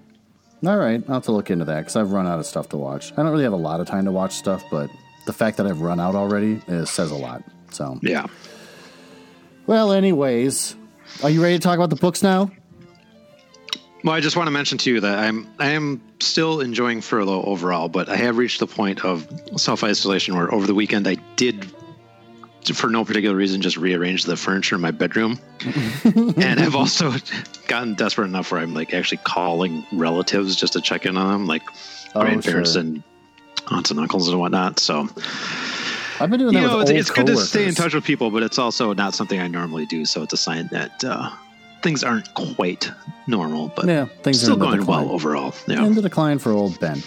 All 0.65 0.77
right, 0.77 1.03
I'll 1.07 1.15
have 1.15 1.23
to 1.25 1.31
look 1.31 1.51
into 1.51 1.63
that 1.65 1.81
because 1.81 1.95
I've 1.95 2.11
run 2.11 2.25
out 2.25 2.39
of 2.39 2.45
stuff 2.47 2.69
to 2.69 2.77
watch. 2.77 3.11
I 3.13 3.17
don't 3.17 3.27
really 3.27 3.43
have 3.43 3.53
a 3.53 3.57
lot 3.57 3.79
of 3.81 3.87
time 3.87 4.05
to 4.05 4.11
watch 4.11 4.33
stuff, 4.33 4.63
but 4.71 4.89
the 5.27 5.33
fact 5.33 5.57
that 5.57 5.67
I've 5.67 5.81
run 5.81 5.99
out 5.99 6.15
already 6.15 6.59
is, 6.67 6.89
says 6.89 7.11
a 7.11 7.15
lot. 7.15 7.43
So, 7.71 7.99
yeah. 8.01 8.25
well, 9.67 9.91
anyways, 9.91 10.75
are 11.21 11.29
you 11.29 11.41
ready 11.43 11.55
to 11.55 11.59
talk 11.61 11.75
about 11.75 11.91
the 11.91 11.95
books 11.97 12.23
now? 12.23 12.49
Well, 14.05 14.13
I 14.13 14.19
just 14.19 14.37
want 14.37 14.45
to 14.45 14.51
mention 14.51 14.77
to 14.77 14.91
you 14.91 14.99
that 15.01 15.17
I'm 15.17 15.47
I 15.59 15.69
am 15.71 15.99
still 16.19 16.61
enjoying 16.61 17.01
furlough 17.01 17.41
overall, 17.43 17.89
but 17.89 18.07
I 18.07 18.15
have 18.17 18.37
reached 18.37 18.59
the 18.59 18.67
point 18.67 19.03
of 19.03 19.27
self 19.57 19.83
isolation 19.83 20.35
where 20.37 20.53
over 20.53 20.67
the 20.67 20.75
weekend 20.75 21.07
I 21.07 21.15
did, 21.37 21.73
for 22.71 22.87
no 22.87 23.03
particular 23.03 23.35
reason, 23.35 23.61
just 23.61 23.77
rearrange 23.77 24.25
the 24.25 24.37
furniture 24.37 24.75
in 24.75 24.81
my 24.81 24.91
bedroom, 24.91 25.39
and 26.05 26.59
I've 26.59 26.75
also 26.75 27.13
gotten 27.67 27.95
desperate 27.95 28.25
enough 28.25 28.51
where 28.51 28.61
I'm 28.61 28.75
like 28.75 28.93
actually 28.93 29.21
calling 29.23 29.83
relatives 29.91 30.55
just 30.55 30.73
to 30.73 30.81
check 30.81 31.07
in 31.07 31.17
on 31.17 31.31
them. 31.31 31.45
Like 31.47 31.63
Oh, 32.13 32.21
grandparents 32.21 32.73
sure. 32.73 32.81
and 32.81 33.03
aunts 33.71 33.91
and 33.91 33.99
uncles 33.99 34.29
and 34.29 34.39
whatnot. 34.39 34.79
So 34.79 35.09
I've 36.19 36.29
been 36.29 36.39
doing 36.39 36.53
that. 36.53 36.61
you 36.61 36.61
know, 36.61 36.79
it's, 36.79 36.91
it's 36.91 37.09
good 37.11 37.25
to 37.25 37.35
stay 37.37 37.67
in 37.67 37.73
touch 37.73 37.93
with 37.93 38.05
people, 38.05 38.31
but 38.31 38.41
it's 38.43 38.57
also 38.57 38.93
not 38.93 39.15
something 39.15 39.39
I 39.39 39.47
normally 39.47 39.85
do. 39.87 40.05
So 40.05 40.21
it's 40.23 40.31
a 40.31 40.37
sign 40.37 40.69
that 40.71 41.03
uh, 41.03 41.29
things 41.85 42.03
aren't 42.03 42.33
quite 42.33 42.91
normal, 43.27 43.71
but 43.75 43.85
Yeah, 43.85 44.05
things 44.23 44.37
are 44.41 44.45
still 44.45 44.57
the 44.57 44.65
going 44.65 44.79
decline. 44.79 45.05
well 45.05 45.13
overall. 45.13 45.53
Yeah. 45.67 45.85
in 45.85 45.93
the 45.93 46.01
decline 46.01 46.39
for 46.39 46.51
old 46.51 46.79
Ben. 46.79 47.01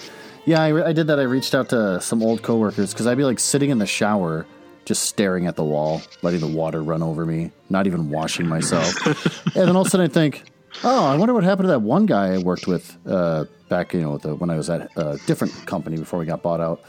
Yeah, 0.47 0.63
I, 0.63 0.89
I 0.89 0.93
did 0.93 1.09
that. 1.09 1.19
I 1.19 1.25
reached 1.25 1.55
out 1.55 1.69
to 1.71 2.01
some 2.01 2.23
old 2.23 2.43
coworkers 2.43 2.93
because 2.95 3.07
I'd 3.07 3.19
be 3.19 3.25
like 3.25 3.41
sitting 3.41 3.71
in 3.71 3.79
the 3.79 3.87
shower, 3.87 4.47
just 4.85 5.03
staring 5.03 5.47
at 5.47 5.57
the 5.57 5.65
wall, 5.65 6.01
letting 6.23 6.41
the 6.41 6.47
water 6.47 6.83
run 6.83 7.03
over 7.03 7.27
me, 7.27 7.51
not 7.69 7.87
even 7.89 8.09
washing 8.09 8.47
myself. 8.47 9.05
and 9.47 9.55
then 9.55 9.75
all 9.77 9.83
of 9.83 9.89
a 9.89 9.91
sudden 9.91 10.09
I 10.09 10.13
think, 10.13 10.51
oh, 10.85 11.05
I 11.07 11.17
wonder 11.17 11.35
what 11.35 11.43
happened 11.45 11.65
to 11.65 11.73
that 11.73 11.83
one 11.83 12.07
guy 12.07 12.35
I 12.35 12.39
worked 12.39 12.67
with 12.69 12.97
uh, 13.07 13.45
back, 13.69 13.93
you 13.93 14.01
know, 14.01 14.17
the, 14.19 14.37
when 14.37 14.49
I 14.49 14.57
was 14.57 14.71
at 14.71 14.91
a 14.97 15.19
different 15.27 15.67
company 15.67 15.97
before 15.99 16.19
we 16.21 16.25
got 16.25 16.43
bought 16.43 16.61
out. 16.61 16.83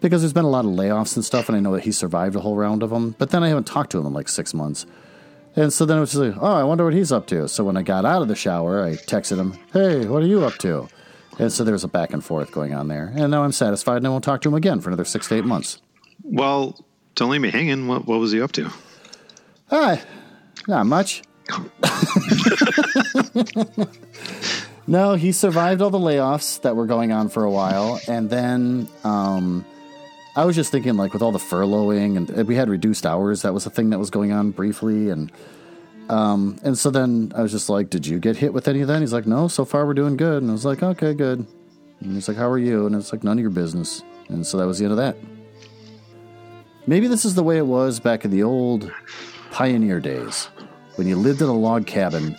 Because 0.00 0.22
there's 0.22 0.32
been 0.32 0.44
a 0.44 0.50
lot 0.50 0.64
of 0.64 0.70
layoffs 0.72 1.14
and 1.16 1.24
stuff, 1.24 1.48
and 1.48 1.56
I 1.56 1.60
know 1.60 1.72
that 1.74 1.84
he 1.84 1.92
survived 1.92 2.34
a 2.34 2.40
whole 2.40 2.56
round 2.56 2.82
of 2.82 2.90
them. 2.90 3.14
But 3.18 3.30
then 3.30 3.44
I 3.44 3.48
haven't 3.48 3.66
talked 3.68 3.92
to 3.92 3.98
him 3.98 4.06
in 4.06 4.12
like 4.12 4.28
six 4.28 4.52
months. 4.54 4.84
And 5.54 5.72
so 5.72 5.84
then 5.84 5.98
it 5.98 6.00
was 6.00 6.12
just 6.12 6.22
like, 6.22 6.36
oh, 6.40 6.54
I 6.54 6.64
wonder 6.64 6.84
what 6.84 6.94
he's 6.94 7.12
up 7.12 7.26
to. 7.28 7.46
So 7.48 7.64
when 7.64 7.76
I 7.76 7.82
got 7.82 8.04
out 8.04 8.22
of 8.22 8.28
the 8.28 8.34
shower, 8.34 8.82
I 8.82 8.92
texted 8.92 9.36
him, 9.36 9.58
hey, 9.72 10.06
what 10.06 10.22
are 10.22 10.26
you 10.26 10.44
up 10.44 10.56
to? 10.58 10.88
And 11.38 11.52
so 11.52 11.64
there 11.64 11.72
was 11.72 11.84
a 11.84 11.88
back 11.88 12.12
and 12.12 12.24
forth 12.24 12.52
going 12.52 12.74
on 12.74 12.88
there. 12.88 13.12
And 13.14 13.30
now 13.30 13.44
I'm 13.44 13.52
satisfied 13.52 13.98
and 13.98 14.06
I 14.06 14.10
won't 14.10 14.24
talk 14.24 14.40
to 14.42 14.48
him 14.48 14.54
again 14.54 14.80
for 14.80 14.88
another 14.88 15.04
six 15.04 15.28
to 15.28 15.34
eight 15.34 15.44
months. 15.44 15.80
Well, 16.22 16.82
don't 17.14 17.30
leave 17.30 17.40
me 17.40 17.50
hanging. 17.50 17.88
What, 17.88 18.06
what 18.06 18.18
was 18.18 18.32
he 18.32 18.40
up 18.40 18.52
to? 18.52 18.70
Ah, 19.70 20.00
not 20.68 20.86
much. 20.86 21.22
no, 24.86 25.14
he 25.14 25.32
survived 25.32 25.82
all 25.82 25.90
the 25.90 25.98
layoffs 25.98 26.62
that 26.62 26.76
were 26.76 26.86
going 26.86 27.12
on 27.12 27.28
for 27.28 27.44
a 27.44 27.50
while. 27.50 28.00
And 28.08 28.30
then 28.30 28.88
um, 29.04 29.64
I 30.34 30.44
was 30.44 30.56
just 30.56 30.72
thinking, 30.72 30.96
like, 30.96 31.12
with 31.12 31.22
all 31.22 31.32
the 31.32 31.38
furloughing 31.38 32.16
and 32.16 32.48
we 32.48 32.54
had 32.54 32.70
reduced 32.70 33.04
hours, 33.04 33.42
that 33.42 33.52
was 33.52 33.66
a 33.66 33.70
thing 33.70 33.90
that 33.90 33.98
was 33.98 34.10
going 34.10 34.32
on 34.32 34.50
briefly. 34.50 35.10
And 35.10 35.30
um, 36.08 36.58
and 36.62 36.76
so 36.76 36.90
then 36.90 37.32
I 37.34 37.42
was 37.42 37.52
just 37.52 37.68
like, 37.68 37.90
Did 37.90 38.06
you 38.06 38.18
get 38.18 38.36
hit 38.36 38.52
with 38.52 38.68
any 38.68 38.80
of 38.80 38.88
that? 38.88 38.94
And 38.94 39.02
he's 39.02 39.12
like, 39.12 39.26
No, 39.26 39.48
so 39.48 39.64
far 39.64 39.86
we're 39.86 39.94
doing 39.94 40.16
good. 40.16 40.42
And 40.42 40.50
I 40.50 40.52
was 40.52 40.64
like, 40.64 40.82
Okay, 40.82 41.14
good. 41.14 41.46
And 42.00 42.14
he's 42.14 42.28
like, 42.28 42.36
How 42.36 42.50
are 42.50 42.58
you? 42.58 42.86
And 42.86 42.94
it's 42.94 43.12
like, 43.12 43.24
None 43.24 43.38
of 43.38 43.42
your 43.42 43.50
business. 43.50 44.02
And 44.28 44.46
so 44.46 44.58
that 44.58 44.66
was 44.66 44.78
the 44.78 44.84
end 44.84 44.92
of 44.92 44.98
that. 44.98 45.16
Maybe 46.86 47.06
this 47.06 47.24
is 47.24 47.34
the 47.34 47.42
way 47.42 47.58
it 47.58 47.66
was 47.66 48.00
back 48.00 48.24
in 48.24 48.30
the 48.30 48.42
old 48.42 48.90
pioneer 49.52 50.00
days 50.00 50.48
when 50.96 51.06
you 51.06 51.16
lived 51.16 51.40
in 51.40 51.48
a 51.48 51.54
log 51.54 51.86
cabin 51.86 52.36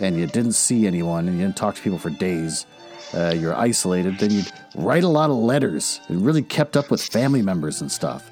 and 0.00 0.16
you 0.16 0.26
didn't 0.26 0.52
see 0.52 0.86
anyone 0.86 1.26
and 1.26 1.38
you 1.38 1.44
didn't 1.44 1.56
talk 1.56 1.74
to 1.74 1.82
people 1.82 1.98
for 1.98 2.10
days. 2.10 2.66
Uh, 3.14 3.32
you're 3.34 3.54
isolated, 3.56 4.18
then 4.18 4.30
you'd 4.30 4.50
write 4.74 5.02
a 5.04 5.08
lot 5.08 5.30
of 5.30 5.36
letters 5.36 6.00
and 6.08 6.24
really 6.24 6.42
kept 6.42 6.76
up 6.76 6.90
with 6.90 7.02
family 7.02 7.40
members 7.42 7.80
and 7.80 7.90
stuff. 7.90 8.30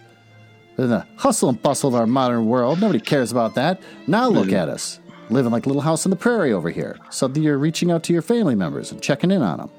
But 0.76 0.84
in 0.84 0.88
the 0.90 1.06
hustle 1.16 1.48
and 1.48 1.60
bustle 1.62 1.88
of 1.88 1.94
our 1.94 2.06
modern 2.06 2.46
world, 2.46 2.80
nobody 2.80 3.00
cares 3.00 3.32
about 3.32 3.54
that. 3.54 3.80
Now 4.06 4.28
look 4.28 4.52
at 4.52 4.68
us, 4.68 5.00
living 5.30 5.50
like 5.50 5.64
a 5.64 5.68
little 5.70 5.80
house 5.82 6.04
on 6.04 6.10
the 6.10 6.16
prairie 6.16 6.52
over 6.52 6.68
here. 6.68 6.98
So 7.10 7.26
that 7.28 7.40
you're 7.40 7.56
reaching 7.56 7.90
out 7.90 8.02
to 8.04 8.12
your 8.12 8.20
family 8.20 8.54
members 8.54 8.92
and 8.92 9.00
checking 9.02 9.30
in 9.30 9.40
on 9.40 9.56
them. 9.58 9.70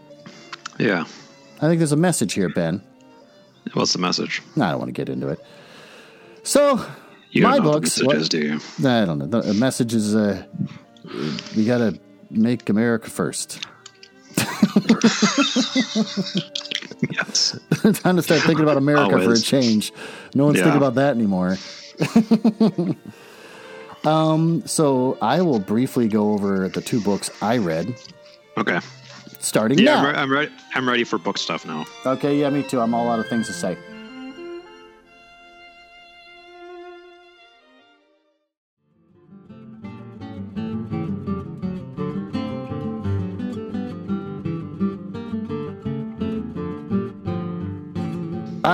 Yeah. 0.79 1.05
I 1.61 1.67
think 1.67 1.77
there's 1.79 1.91
a 1.91 1.95
message 1.97 2.33
here, 2.33 2.49
Ben. 2.49 2.81
What's 3.73 3.93
the 3.93 3.99
message? 3.99 4.41
No, 4.55 4.65
I 4.65 4.69
don't 4.71 4.79
want 4.79 4.89
to 4.89 4.93
get 4.93 5.09
into 5.09 5.27
it. 5.27 5.39
So, 6.43 6.83
You 7.31 7.43
my 7.43 7.59
books. 7.59 7.97
what 7.97 8.07
what- 8.07 8.13
the 8.13 8.19
message 8.19 8.21
is, 8.21 8.29
do 8.29 8.83
you? 8.83 8.89
I 8.89 9.05
don't 9.05 9.19
know. 9.19 9.27
The 9.27 9.41
the 9.41 9.53
message 9.53 9.93
is 9.93 10.15
uh, 10.15 10.43
you 11.53 11.65
got 11.65 11.79
to 11.79 11.99
make 12.31 12.69
America 12.69 13.09
first. 13.09 13.59
Yes. 17.11 17.57
Time 18.01 18.15
to 18.15 18.21
start 18.23 18.41
thinking 18.41 18.63
about 18.63 18.77
America 18.77 19.21
for 19.21 19.33
a 19.33 19.39
change. 19.39 19.91
No 20.33 20.45
one's 20.45 20.57
Yeah. 20.57 20.63
thinking 20.65 20.77
about 20.81 20.95
that 20.95 21.15
anymore. 21.15 21.57
um, 24.05 24.63
so 24.65 25.17
I 25.21 25.41
will 25.41 25.59
briefly 25.59 26.07
go 26.07 26.31
over 26.33 26.69
the 26.69 26.81
two 26.81 27.01
books 27.01 27.29
I 27.41 27.57
read, 27.57 27.93
Okay. 28.57 28.79
starting 29.39 29.77
Yeah, 29.79 29.85
now. 29.85 29.97
I'm, 29.99 30.05
re- 30.05 30.15
I'm 30.21 30.31
ready. 30.31 30.51
I'm 30.75 30.87
ready 30.89 31.03
for 31.03 31.17
book 31.17 31.37
stuff 31.37 31.65
now. 31.65 31.85
Okay, 32.05 32.39
yeah, 32.39 32.49
me 32.49 32.63
too. 32.63 32.79
I'm 32.79 32.93
all 32.93 33.09
out 33.09 33.19
of 33.19 33.27
things 33.27 33.47
to 33.47 33.53
say. 33.53 33.77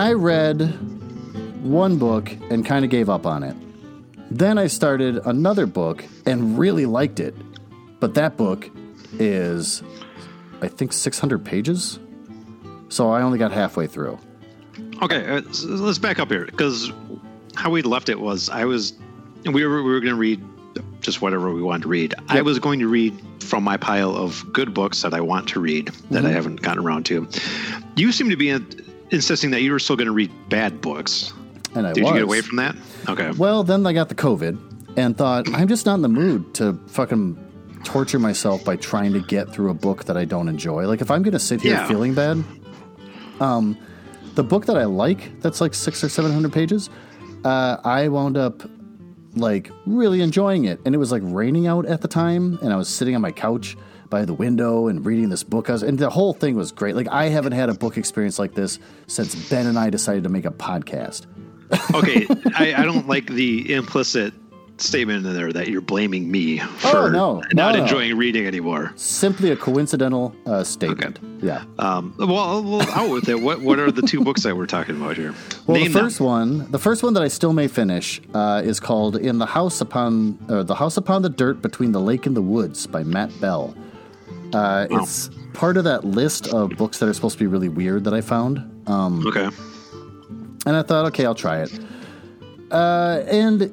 I 0.04 0.12
read 0.12 0.60
one 1.64 1.98
book 1.98 2.30
and 2.50 2.66
kind 2.66 2.84
of 2.84 2.92
gave 2.92 3.10
up 3.10 3.26
on 3.26 3.42
it. 3.42 3.56
Then 4.30 4.58
I 4.58 4.68
started 4.68 5.18
another 5.26 5.66
book 5.66 6.04
and 6.26 6.58
really 6.60 6.86
liked 6.86 7.22
it. 7.22 7.34
But 8.02 8.16
that 8.16 8.36
book 8.36 8.70
is, 9.14 9.82
I 10.62 10.68
think, 10.68 10.92
600 10.92 11.46
pages. 11.46 12.00
So 12.90 13.12
I 13.12 13.22
only 13.22 13.38
got 13.38 13.54
halfway 13.54 13.88
through. 13.88 14.20
Okay, 15.02 15.26
uh, 15.38 15.42
let's 15.66 16.00
back 16.00 16.20
up 16.20 16.30
here 16.30 16.46
because 16.48 16.92
how 17.56 17.70
we 17.70 17.82
left 17.82 18.10
it 18.10 18.20
was 18.20 18.50
I 18.50 18.66
was 18.66 18.94
we 19.46 19.66
were 19.66 19.84
we 19.84 19.92
were 19.92 20.00
going 20.02 20.14
to 20.14 20.20
read 20.20 20.44
just 21.00 21.22
whatever 21.22 21.52
we 21.54 21.62
wanted 21.62 21.84
to 21.84 21.88
read. 21.88 22.14
I 22.28 22.42
was 22.42 22.60
going 22.60 22.80
to 22.80 22.88
read 22.90 23.14
from 23.40 23.64
my 23.64 23.78
pile 23.78 24.16
of 24.18 24.44
good 24.52 24.74
books 24.74 25.02
that 25.04 25.14
I 25.14 25.22
want 25.22 25.48
to 25.50 25.62
read 25.62 25.88
that 26.12 26.26
I 26.26 26.28
Mm-hmm. 26.28 26.34
haven't 26.36 26.62
gotten 26.62 26.84
around 26.84 27.06
to. 27.08 27.26
You 27.96 28.12
seem 28.12 28.30
to 28.30 28.36
be 28.38 28.50
in, 28.50 28.66
insisting 29.12 29.52
that 29.52 29.62
you 29.62 29.72
were 29.72 29.80
still 29.80 29.96
going 29.96 30.08
to 30.08 30.14
read 30.14 30.32
bad 30.50 30.82
books. 30.82 31.34
And 31.76 31.88
I 31.88 31.94
Did 31.94 32.04
was. 32.04 32.10
you 32.12 32.16
get 32.18 32.24
away 32.24 32.42
from 32.42 32.58
that? 32.58 32.76
Okay. 33.10 33.32
Well, 33.32 33.64
then 33.64 33.86
I 33.86 33.94
got 33.94 34.10
the 34.10 34.16
COVID 34.16 34.98
and 34.98 35.18
thought, 35.18 35.48
I'm 35.54 35.68
just 35.68 35.86
not 35.86 35.96
in 35.96 36.02
the 36.02 36.10
mood 36.10 36.54
to 36.56 36.74
fucking 36.88 37.40
torture 37.84 38.20
myself 38.20 38.64
by 38.64 38.76
trying 38.76 39.12
to 39.14 39.20
get 39.20 39.52
through 39.52 39.70
a 39.72 39.74
book 39.74 40.06
that 40.06 40.16
I 40.16 40.26
don't 40.26 40.48
enjoy. 40.48 40.88
Like, 40.88 41.02
if 41.02 41.10
I'm 41.12 41.24
going 41.24 41.34
to 41.34 41.40
sit 41.40 41.62
here 41.62 41.74
Yeah. 41.74 41.88
feeling 41.88 42.14
bad, 42.14 42.44
um, 43.40 43.78
the 44.36 44.44
book 44.44 44.66
that 44.68 44.78
I 44.78 44.86
like, 44.86 45.40
that's 45.42 45.62
like 45.62 45.74
six 45.74 46.04
or 46.04 46.10
700 46.10 46.52
pages, 46.54 46.90
uh, 47.44 47.78
I 47.84 48.08
wound 48.08 48.38
up 48.38 48.64
like 49.36 49.72
really 49.86 50.22
enjoying 50.22 50.66
it. 50.66 50.80
And 50.86 50.94
it 50.94 50.98
was 51.00 51.12
like 51.12 51.24
raining 51.26 51.66
out 51.68 51.86
at 51.88 52.02
the 52.02 52.08
time, 52.08 52.60
and 52.62 52.72
I 52.72 52.78
was 52.78 52.88
sitting 52.88 53.16
on 53.16 53.22
my 53.22 53.32
couch 53.32 53.76
by 54.14 54.26
the 54.26 54.34
window 54.34 54.90
and 54.90 55.04
reading 55.04 55.30
this 55.30 55.42
book. 55.42 55.72
I 55.72 55.74
was, 55.74 55.82
and 55.82 55.98
the 55.98 56.08
whole 56.12 56.34
thing 56.34 56.56
was 56.56 56.72
great. 56.72 56.96
Like, 56.96 57.08
I 57.08 57.30
haven't 57.30 57.54
had 57.54 57.70
a 57.70 57.74
book 57.74 57.98
experience 57.98 58.38
like 58.38 58.54
this 58.54 58.78
since 59.08 59.34
Ben 59.50 59.66
and 59.66 59.80
I 59.80 59.90
decided 59.90 60.22
to 60.26 60.30
make 60.30 60.46
a 60.46 60.52
podcast. 60.52 61.26
okay, 61.96 62.28
I, 62.56 62.76
I 62.80 62.84
don't 62.84 63.08
like 63.08 63.26
the 63.26 63.74
implicit 63.74 64.32
statement 64.78 65.26
in 65.26 65.34
there 65.34 65.52
that 65.52 65.68
you're 65.68 65.82
blaming 65.82 66.30
me 66.30 66.60
for 66.60 66.96
Oh, 66.96 67.10
no. 67.10 67.40
No, 67.40 67.42
not 67.54 67.76
no. 67.76 67.82
enjoying 67.82 68.16
reading 68.16 68.46
anymore. 68.46 68.94
Simply 68.98 69.50
a 69.50 69.56
coincidental 69.56 70.36
uh, 70.46 70.64
statement. 70.64 71.18
Yeah. 71.42 71.64
Um, 71.80 72.14
well, 72.20 72.62
well, 72.64 72.82
out 72.92 73.10
with 73.10 73.28
it. 73.30 73.42
What 73.42 73.62
what 73.62 73.80
are 73.80 73.92
the 73.92 74.04
two 74.04 74.24
books 74.24 74.44
that 74.44 74.56
we're 74.56 74.68
talking 74.68 74.96
about 74.96 75.18
here? 75.18 75.34
Well, 75.66 75.78
Name 75.78 75.88
the 75.88 75.94
them. 75.94 76.06
first 76.06 76.22
one, 76.22 76.70
the 76.72 76.80
first 76.80 77.02
one 77.02 77.16
that 77.16 77.24
I 77.24 77.30
still 77.30 77.54
may 77.54 77.68
finish, 77.68 78.22
uh, 78.36 78.62
is 78.64 78.80
called 78.80 79.16
"In 79.18 79.40
the 79.40 79.48
House 79.48 79.82
Upon 79.82 80.38
uh, 80.50 80.62
the 80.62 80.76
House 80.76 80.98
Upon 80.98 81.24
the 81.24 81.30
Dirt 81.30 81.64
Between 81.64 81.94
the 81.94 82.02
Lake 82.02 82.28
and 82.28 82.36
the 82.38 82.42
Woods" 82.44 82.86
by 82.86 83.04
Matt 83.04 83.32
Bell. 83.42 83.76
Uh, 84.54 84.88
It's 84.92 85.30
part 85.54 85.78
of 85.78 85.84
that 85.86 86.04
list 86.06 86.48
of 86.54 86.70
books 86.72 87.00
that 87.00 87.10
are 87.10 87.14
supposed 87.14 87.38
to 87.38 87.44
be 87.44 87.48
really 87.48 87.70
weird 87.70 88.04
that 88.06 88.14
I 88.14 88.22
found, 88.22 88.60
um, 88.88 89.26
Okay. 89.28 89.50
and 90.66 90.76
I 90.76 90.82
thought, 90.84 91.06
okay, 91.08 91.26
I'll 91.26 91.36
try 91.36 91.62
it. 91.62 91.72
Uh, 92.72 93.22
and 93.28 93.72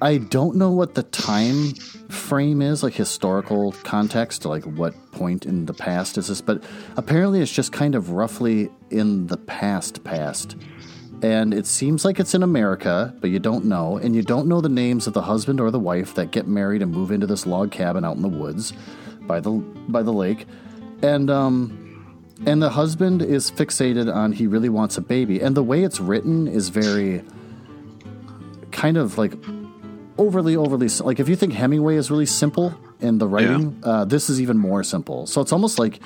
I 0.00 0.18
don't 0.18 0.56
know 0.56 0.70
what 0.70 0.94
the 0.94 1.04
time 1.04 1.72
frame 2.08 2.60
is, 2.60 2.82
like 2.82 2.94
historical 2.94 3.72
context, 3.84 4.44
like 4.44 4.64
what 4.64 4.94
point 5.12 5.46
in 5.46 5.66
the 5.66 5.72
past 5.74 6.18
is 6.18 6.28
this, 6.28 6.40
but 6.40 6.62
apparently 6.96 7.40
it's 7.40 7.52
just 7.52 7.72
kind 7.72 7.94
of 7.94 8.10
roughly 8.10 8.70
in 8.90 9.26
the 9.28 9.36
past 9.36 10.02
past. 10.04 10.56
And 11.22 11.54
it 11.54 11.66
seems 11.66 12.04
like 12.04 12.18
it's 12.18 12.34
in 12.34 12.42
America, 12.42 13.14
but 13.20 13.30
you 13.30 13.38
don't 13.38 13.64
know, 13.66 13.96
and 13.96 14.16
you 14.16 14.22
don't 14.22 14.48
know 14.48 14.60
the 14.60 14.68
names 14.68 15.06
of 15.06 15.12
the 15.12 15.22
husband 15.22 15.60
or 15.60 15.70
the 15.70 15.78
wife 15.78 16.14
that 16.16 16.32
get 16.32 16.48
married 16.48 16.82
and 16.82 16.90
move 16.92 17.12
into 17.12 17.28
this 17.28 17.46
log 17.46 17.70
cabin 17.70 18.04
out 18.04 18.16
in 18.16 18.22
the 18.22 18.28
woods 18.28 18.72
by 19.26 19.40
the 19.40 19.50
by 19.50 20.02
the 20.02 20.12
lake. 20.12 20.46
And 21.02 21.30
um 21.30 21.78
and 22.46 22.62
the 22.62 22.70
husband 22.70 23.22
is 23.22 23.50
fixated 23.50 24.12
on 24.12 24.32
he 24.32 24.46
really 24.46 24.68
wants 24.68 24.96
a 24.98 25.00
baby. 25.00 25.40
And 25.40 25.56
the 25.56 25.62
way 25.62 25.84
it's 25.84 26.00
written 26.00 26.48
is 26.48 26.68
very 26.68 27.22
kind 28.72 28.96
of 28.96 29.18
like 29.18 29.34
overly 30.18 30.56
overly 30.56 30.88
like 31.00 31.20
if 31.20 31.28
you 31.28 31.36
think 31.36 31.52
hemingway 31.52 31.96
is 31.96 32.10
really 32.10 32.26
simple 32.26 32.74
in 33.00 33.18
the 33.18 33.26
writing 33.26 33.78
uh, 33.82 34.04
this 34.04 34.28
is 34.28 34.40
even 34.40 34.58
more 34.58 34.82
simple 34.82 35.26
so 35.26 35.40
it's 35.40 35.52
almost 35.52 35.78
like 35.78 36.00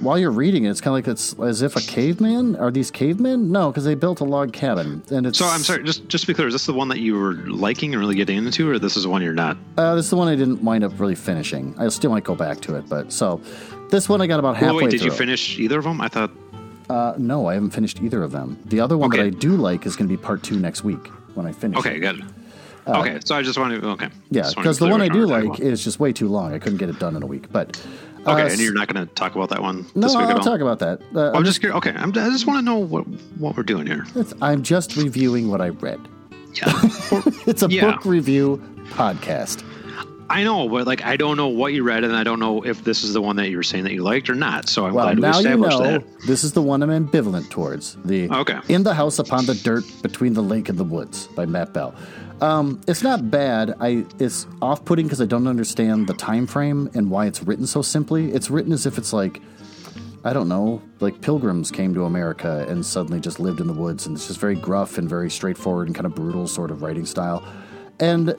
while 0.00 0.18
you're 0.18 0.30
reading 0.30 0.64
it 0.64 0.70
it's 0.70 0.80
kind 0.80 0.92
of 0.92 0.94
like 0.94 1.08
it's 1.08 1.38
as 1.40 1.62
if 1.62 1.76
a 1.76 1.80
caveman 1.80 2.56
are 2.56 2.70
these 2.70 2.90
cavemen 2.90 3.52
no 3.52 3.70
because 3.70 3.84
they 3.84 3.94
built 3.94 4.20
a 4.20 4.24
log 4.24 4.52
cabin 4.52 5.02
and 5.10 5.26
it's 5.26 5.38
So 5.38 5.46
I'm 5.46 5.60
sorry. 5.60 5.84
Just 5.84 6.08
just 6.08 6.22
to 6.24 6.28
be 6.28 6.34
clear, 6.34 6.48
is 6.48 6.54
this 6.54 6.66
the 6.66 6.72
one 6.72 6.88
that 6.88 7.00
you 7.00 7.14
were 7.18 7.34
liking 7.48 7.92
and 7.92 8.00
really 8.00 8.14
getting 8.14 8.38
into, 8.38 8.70
or 8.70 8.78
this 8.78 8.96
is 8.96 9.02
the 9.04 9.08
one 9.10 9.22
you're 9.22 9.32
not? 9.32 9.56
uh, 9.76 9.94
this 9.94 10.06
is 10.06 10.10
the 10.10 10.16
one 10.16 10.28
i 10.28 10.34
didn't 10.36 10.62
wind 10.64 10.82
up 10.84 10.92
really 10.98 11.14
finishing 11.14 11.74
i 11.78 11.88
still 11.88 12.10
might 12.10 12.24
go 12.24 12.34
back 12.34 12.60
to 12.60 12.74
it 12.76 12.88
but 12.88 13.12
so 13.12 13.40
This 13.90 14.08
one 14.08 14.20
I 14.20 14.26
got 14.28 14.38
about 14.38 14.56
halfway 14.56 14.82
Oh, 14.82 14.86
wait, 14.86 14.90
did 14.90 15.02
you 15.02 15.10
finish 15.10 15.58
either 15.58 15.78
of 15.78 15.84
them? 15.84 16.00
I 16.00 16.08
thought. 16.08 16.30
Uh, 16.88 17.14
no, 17.18 17.46
I 17.46 17.54
haven't 17.54 17.70
finished 17.70 18.00
either 18.00 18.22
of 18.22 18.30
them. 18.32 18.56
The 18.66 18.80
other 18.80 18.96
one 18.96 19.10
that 19.10 19.20
I 19.20 19.30
do 19.30 19.56
like 19.56 19.84
is 19.86 19.96
going 19.96 20.08
to 20.08 20.16
be 20.16 20.20
part 20.20 20.42
two 20.42 20.58
next 20.58 20.82
week 20.84 21.04
when 21.34 21.44
I 21.46 21.52
finish. 21.52 21.78
Okay, 21.78 21.96
it. 21.96 22.00
good. 22.00 22.24
okay, 22.86 23.18
so 23.24 23.34
I 23.36 23.42
just 23.42 23.58
wanted. 23.58 23.84
Okay. 23.84 24.06
Uh, 24.06 24.30
Yeah, 24.30 24.42
to 24.42 24.56
because 24.56 24.78
the 24.78 24.88
one 24.88 25.00
I 25.00 25.08
do 25.08 25.26
like 25.26 25.60
is 25.60 25.82
just 25.84 25.98
way 26.00 26.12
too 26.12 26.28
long. 26.28 26.52
I 26.54 26.58
couldn't 26.58 26.78
get 26.78 26.88
it 26.88 26.98
done 26.98 27.14
in 27.16 27.22
a 27.22 27.26
week. 27.26 27.50
But 27.52 27.66
uh, 27.78 28.09
Okay, 28.26 28.42
s- 28.42 28.52
and 28.52 28.60
you're 28.60 28.74
not 28.74 28.92
going 28.92 29.06
to 29.06 29.14
talk 29.14 29.34
about 29.34 29.48
that 29.50 29.62
one 29.62 29.86
no, 29.94 30.06
this 30.06 30.14
week 30.16 30.24
I'll 30.24 30.30
at 30.30 30.36
all. 30.38 30.42
talk 30.44 30.60
about 30.60 30.78
that. 30.80 31.00
Uh, 31.14 31.32
I'm 31.32 31.44
just 31.44 31.60
curious. 31.60 31.76
Okay, 31.78 31.90
I'm, 31.92 32.10
I 32.10 32.28
just 32.30 32.46
want 32.46 32.58
to 32.58 32.62
know 32.64 32.76
what 32.78 33.02
what 33.38 33.56
we're 33.56 33.62
doing 33.62 33.86
here. 33.86 34.04
it's- 34.14 34.34
I'm 34.42 34.62
just 34.62 34.96
reviewing 34.96 35.48
what 35.48 35.60
I 35.60 35.68
read. 35.70 36.00
Yeah, 36.54 36.72
It's 37.46 37.62
a 37.62 37.68
Yeah. 37.70 37.92
book 37.92 38.04
review 38.04 38.60
podcast. 38.90 39.64
I 40.30 40.44
know, 40.44 40.68
but 40.68 40.86
like 40.86 41.04
I 41.04 41.16
don't 41.16 41.36
know 41.36 41.48
what 41.48 41.72
you 41.72 41.82
read, 41.82 42.04
and 42.04 42.14
I 42.14 42.22
don't 42.22 42.38
know 42.38 42.64
if 42.64 42.84
this 42.84 43.02
is 43.02 43.12
the 43.12 43.20
one 43.20 43.36
that 43.36 43.50
you 43.50 43.56
were 43.56 43.62
saying 43.64 43.84
that 43.84 43.92
you 43.92 44.02
liked 44.02 44.30
or 44.30 44.34
not. 44.34 44.68
So 44.68 44.86
I'm 44.86 44.94
Well, 44.94 45.06
glad 45.06 45.16
we 45.16 45.22
now 45.22 45.38
you 45.40 45.56
know 45.56 45.82
that. 45.82 46.04
this 46.26 46.44
is 46.44 46.52
the 46.52 46.62
one 46.62 46.82
I'm 46.82 46.90
ambivalent 46.90 47.50
towards. 47.50 47.96
The 48.04 48.30
Okay. 48.30 48.58
In 48.68 48.84
the 48.84 48.94
House 48.94 49.18
Upon 49.18 49.44
the 49.46 49.54
Dirt 49.54 49.84
Between 50.02 50.32
the 50.34 50.42
Lake 50.42 50.68
and 50.68 50.78
the 50.78 50.84
Woods 50.84 51.26
by 51.28 51.46
Matt 51.46 51.72
Bell. 51.74 51.94
Um, 52.40 52.80
it's 52.86 53.02
not 53.02 53.30
bad. 53.30 53.74
I 53.80 54.06
it's 54.18 54.46
off 54.62 54.84
putting 54.84 55.06
because 55.06 55.20
I 55.20 55.26
don't 55.26 55.46
understand 55.48 56.06
the 56.06 56.14
time 56.14 56.46
frame 56.46 56.88
and 56.94 57.10
why 57.10 57.26
it's 57.26 57.42
written 57.42 57.66
so 57.66 57.82
simply. 57.82 58.32
It's 58.32 58.50
written 58.50 58.72
as 58.72 58.86
if 58.86 58.96
it's 58.98 59.12
like 59.12 59.42
I 60.22 60.32
don't 60.32 60.48
know, 60.48 60.80
like 61.00 61.20
pilgrims 61.22 61.70
came 61.70 61.92
to 61.94 62.04
America 62.04 62.64
and 62.68 62.84
suddenly 62.86 63.20
just 63.20 63.40
lived 63.40 63.58
in 63.60 63.66
the 63.66 63.72
woods, 63.72 64.06
and 64.06 64.16
it's 64.16 64.28
just 64.28 64.38
very 64.38 64.54
gruff 64.54 64.96
and 64.96 65.08
very 65.08 65.30
straightforward 65.30 65.88
and 65.88 65.94
kind 65.94 66.06
of 66.06 66.14
brutal 66.14 66.46
sort 66.46 66.70
of 66.70 66.82
writing 66.82 67.04
style. 67.06 67.42
And 67.98 68.34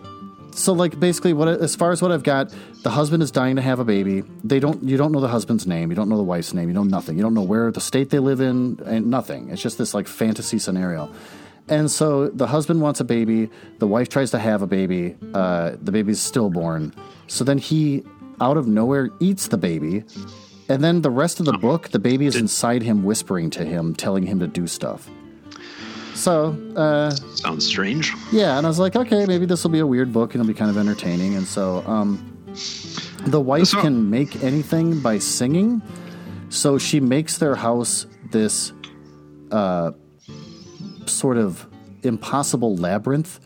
so, 0.54 0.74
like, 0.74 1.00
basically, 1.00 1.34
what 1.34 1.48
as 1.48 1.76
far 1.76 1.92
as 1.92 2.02
what 2.02 2.12
I've 2.12 2.24
got, 2.24 2.54
the 2.84 2.90
husband 2.90 3.24
is 3.24 3.32
dying 3.32 3.56
to 3.56 3.62
have 3.62 3.80
a 3.80 3.86
baby. 3.86 4.24
They 4.44 4.60
don't, 4.60 4.84
you 4.84 4.98
don't 4.98 5.12
know 5.12 5.20
the 5.20 5.28
husband's 5.28 5.68
name, 5.68 5.90
you 5.90 5.96
don't 5.96 6.10
know 6.10 6.18
the 6.18 6.24
wife's 6.24 6.54
name, 6.54 6.68
you 6.68 6.74
know 6.74 6.84
nothing, 6.84 7.18
you 7.18 7.24
don't 7.24 7.34
know 7.34 7.42
where 7.42 7.72
the 7.72 7.82
state 7.82 8.10
they 8.10 8.20
live 8.20 8.42
in, 8.42 8.80
and 8.86 9.08
nothing. 9.08 9.50
It's 9.50 9.62
just 9.62 9.78
this 9.78 9.94
like 9.94 10.08
fantasy 10.08 10.60
scenario. 10.60 11.12
And 11.68 11.90
so 11.90 12.28
the 12.28 12.48
husband 12.48 12.82
wants 12.82 13.00
a 13.00 13.04
baby, 13.04 13.50
the 13.80 13.88
wife 13.88 14.10
tries 14.10 14.32
to 14.32 14.40
have 14.40 14.62
a 14.62 14.68
baby, 14.68 15.16
uh, 15.34 15.78
the 15.82 15.92
baby's 15.92 16.20
stillborn. 16.20 16.94
So 17.28 17.44
then 17.44 17.58
he, 17.58 18.04
out 18.42 18.58
of 18.58 18.68
nowhere, 18.68 19.10
eats 19.20 19.48
the 19.48 19.58
baby. 19.58 20.04
And 20.68 20.84
then 20.84 21.02
the 21.02 21.12
rest 21.12 21.40
of 21.40 21.46
the 21.46 21.58
book, 21.58 21.90
the 21.90 22.00
baby 22.00 22.26
is 22.26 22.36
inside 22.36 22.82
him, 22.82 23.04
whispering 23.04 23.50
to 23.52 23.64
him, 23.64 23.96
telling 23.96 24.26
him 24.26 24.40
to 24.40 24.48
do 24.48 24.68
stuff. 24.68 25.10
So, 26.14 26.56
uh, 26.76 27.10
Sounds 27.36 27.66
strange. 27.66 28.14
yeah, 28.32 28.58
and 28.58 28.66
I 28.66 28.70
was 28.70 28.80
like, 28.80 28.96
okay, 28.96 29.26
maybe 29.26 29.46
this 29.46 29.64
will 29.64 29.72
be 29.72 29.80
a 29.80 29.88
weird 29.88 30.12
book 30.14 30.34
and 30.34 30.42
it'll 30.42 30.48
be 30.48 30.58
kind 30.58 30.70
of 30.70 30.78
entertaining. 30.78 31.36
And 31.36 31.46
so, 31.48 31.84
um, 31.88 32.28
the 33.26 33.40
wife 33.40 33.68
So- 33.68 33.82
can 33.82 34.10
make 34.10 34.44
anything 34.44 35.00
by 35.00 35.20
singing. 35.20 35.82
So 36.50 36.78
she 36.78 37.00
makes 37.00 37.38
their 37.38 37.56
house 37.56 38.06
this 38.32 38.74
uh, 39.52 39.92
sort 41.06 41.38
of 41.38 41.66
impossible 42.04 42.76
labyrinth. 42.76 43.40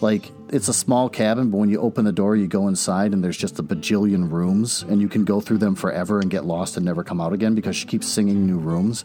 Like 0.00 0.30
it's 0.50 0.68
a 0.68 0.72
small 0.74 1.08
cabin, 1.08 1.50
but 1.50 1.56
when 1.58 1.68
you 1.68 1.80
open 1.80 2.04
the 2.04 2.12
door, 2.12 2.36
you 2.36 2.46
go 2.46 2.68
inside, 2.68 3.12
and 3.12 3.24
there's 3.24 3.36
just 3.36 3.58
a 3.58 3.62
bajillion 3.62 4.30
rooms, 4.30 4.84
and 4.88 5.00
you 5.00 5.08
can 5.08 5.24
go 5.24 5.40
through 5.40 5.58
them 5.58 5.74
forever 5.74 6.20
and 6.20 6.30
get 6.30 6.44
lost 6.44 6.76
and 6.76 6.84
never 6.84 7.02
come 7.02 7.20
out 7.20 7.32
again 7.32 7.54
because 7.54 7.74
she 7.74 7.86
keeps 7.86 8.06
singing 8.06 8.46
new 8.46 8.58
rooms. 8.58 9.04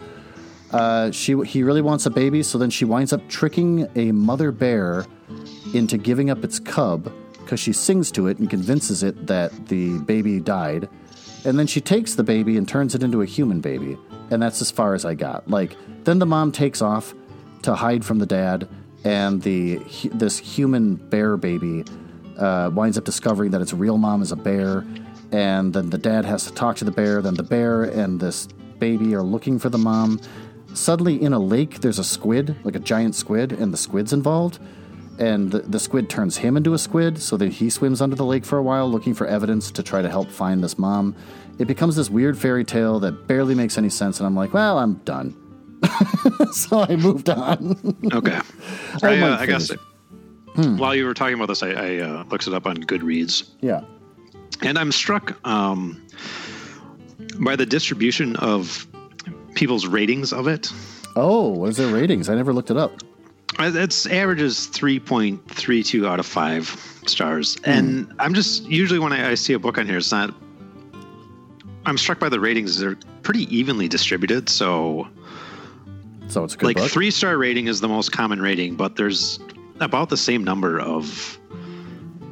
Uh, 0.71 1.11
she 1.11 1.39
he 1.45 1.63
really 1.63 1.81
wants 1.81 2.05
a 2.05 2.09
baby, 2.09 2.43
so 2.43 2.57
then 2.57 2.69
she 2.69 2.85
winds 2.85 3.11
up 3.11 3.27
tricking 3.27 3.89
a 3.95 4.11
mother 4.11 4.51
bear 4.51 5.05
into 5.73 5.97
giving 5.97 6.29
up 6.29 6.43
its 6.43 6.59
cub 6.59 7.11
because 7.39 7.59
she 7.59 7.73
sings 7.73 8.11
to 8.11 8.27
it 8.27 8.37
and 8.37 8.49
convinces 8.49 9.01
it 9.01 9.27
that 9.27 9.67
the 9.67 9.97
baby 9.99 10.39
died. 10.39 10.87
And 11.45 11.57
then 11.57 11.67
she 11.67 11.81
takes 11.81 12.15
the 12.15 12.23
baby 12.23 12.57
and 12.57 12.67
turns 12.67 12.93
it 12.93 13.01
into 13.01 13.21
a 13.21 13.25
human 13.25 13.61
baby. 13.61 13.97
And 14.29 14.41
that's 14.41 14.61
as 14.61 14.69
far 14.69 14.93
as 14.93 15.05
I 15.05 15.15
got. 15.15 15.49
Like, 15.49 15.75
then 16.03 16.19
the 16.19 16.25
mom 16.25 16.51
takes 16.51 16.81
off 16.81 17.15
to 17.63 17.73
hide 17.73 18.05
from 18.05 18.19
the 18.19 18.25
dad, 18.25 18.67
and 19.03 19.41
the 19.41 19.77
this 20.13 20.37
human 20.37 20.95
bear 20.95 21.37
baby 21.37 21.85
uh, 22.37 22.69
winds 22.73 22.97
up 22.97 23.05
discovering 23.05 23.51
that 23.51 23.61
its 23.61 23.73
real 23.73 23.97
mom 23.97 24.21
is 24.21 24.31
a 24.31 24.35
bear. 24.35 24.85
And 25.31 25.73
then 25.73 25.89
the 25.89 25.97
dad 25.97 26.25
has 26.25 26.45
to 26.45 26.53
talk 26.53 26.77
to 26.77 26.85
the 26.85 26.91
bear. 26.91 27.21
Then 27.21 27.35
the 27.35 27.43
bear 27.43 27.83
and 27.83 28.19
this 28.19 28.47
baby 28.79 29.13
are 29.13 29.21
looking 29.21 29.59
for 29.59 29.69
the 29.69 29.77
mom. 29.77 30.19
Suddenly, 30.73 31.21
in 31.21 31.33
a 31.33 31.39
lake, 31.39 31.81
there's 31.81 31.99
a 31.99 32.03
squid, 32.03 32.55
like 32.63 32.75
a 32.75 32.79
giant 32.79 33.15
squid, 33.15 33.51
and 33.51 33.73
the 33.73 33.77
squid's 33.77 34.13
involved. 34.13 34.59
And 35.19 35.51
the, 35.51 35.59
the 35.59 35.79
squid 35.79 36.09
turns 36.09 36.37
him 36.37 36.55
into 36.55 36.73
a 36.73 36.77
squid 36.77 37.21
so 37.21 37.35
that 37.37 37.51
he 37.51 37.69
swims 37.69 38.01
under 38.01 38.15
the 38.15 38.25
lake 38.25 38.45
for 38.45 38.57
a 38.57 38.63
while 38.63 38.89
looking 38.89 39.13
for 39.13 39.27
evidence 39.27 39.69
to 39.71 39.83
try 39.83 40.01
to 40.01 40.09
help 40.09 40.29
find 40.29 40.63
this 40.63 40.79
mom. 40.79 41.13
It 41.59 41.65
becomes 41.65 41.97
this 41.97 42.09
weird 42.09 42.37
fairy 42.37 42.63
tale 42.63 43.01
that 43.01 43.27
barely 43.27 43.53
makes 43.53 43.77
any 43.77 43.89
sense 43.89 44.19
and 44.19 44.25
i'm 44.25 44.35
like 44.35 44.53
well 44.53 44.79
i'm 44.79 44.95
done. 45.03 45.35
So 46.53 46.79
i 46.79 46.95
moved 46.95 47.29
on. 47.29 47.97
Okay. 48.13 48.39
I 49.03 49.15
I, 49.15 49.19
uh, 49.19 49.37
I 49.39 49.45
guess 49.45 49.67
finish. 49.67 50.79
while 50.79 50.95
you 50.95 51.05
were 51.05 51.13
talking 51.13 51.35
about 51.35 51.47
this, 51.47 51.63
I, 51.63 51.71
I 51.71 51.97
uh, 51.97 52.23
looked 52.29 52.47
it 52.47 52.53
up 52.53 52.65
on 52.65 52.77
Goodreads, 52.77 53.49
yeah. 53.61 53.81
And 54.61 54.77
I'm 54.77 54.91
struck 54.91 55.37
um, 55.45 56.05
by 57.39 57.55
the 57.55 57.65
distribution 57.65 58.35
of 58.37 58.87
people's 59.55 59.87
ratings 59.87 60.31
of 60.33 60.47
it. 60.47 60.71
oh 61.15 61.49
what 61.49 61.69
is 61.69 61.77
their 61.77 61.93
ratings 61.93 62.29
i 62.29 62.35
never 62.35 62.53
looked 62.53 62.71
it 62.71 62.77
up 62.77 62.91
Uh, 63.57 63.71
It's 63.75 64.05
averages 64.05 64.69
3.32 64.71 66.07
out 66.07 66.19
of 66.19 66.25
5 66.25 67.01
stars. 67.07 67.57
And 67.65 68.13
I'm 68.19 68.33
just 68.33 68.63
usually 68.65 68.99
when 68.99 69.11
I, 69.11 69.31
I 69.31 69.35
see 69.35 69.53
a 69.53 69.59
book 69.59 69.77
on 69.77 69.85
here, 69.87 69.97
it's 69.97 70.11
not. 70.11 70.33
I'm 71.85 71.97
struck 71.97 72.19
by 72.19 72.29
the 72.29 72.39
ratings. 72.39 72.77
They're 72.79 72.95
pretty 73.23 73.53
evenly 73.55 73.87
distributed. 73.87 74.47
So, 74.49 75.07
so 76.27 76.43
it's 76.43 76.53
a 76.53 76.57
good 76.57 76.67
like, 76.67 76.75
book 76.77 76.91
three 76.91 77.09
star 77.11 77.37
rating 77.37 77.67
is 77.67 77.81
the 77.81 77.87
most 77.87 78.11
common 78.11 78.39
rating, 78.41 78.75
but 78.75 78.95
there's 78.95 79.39
about 79.81 80.09
the 80.09 80.17
same 80.17 80.43
number 80.43 80.79
of. 80.79 81.37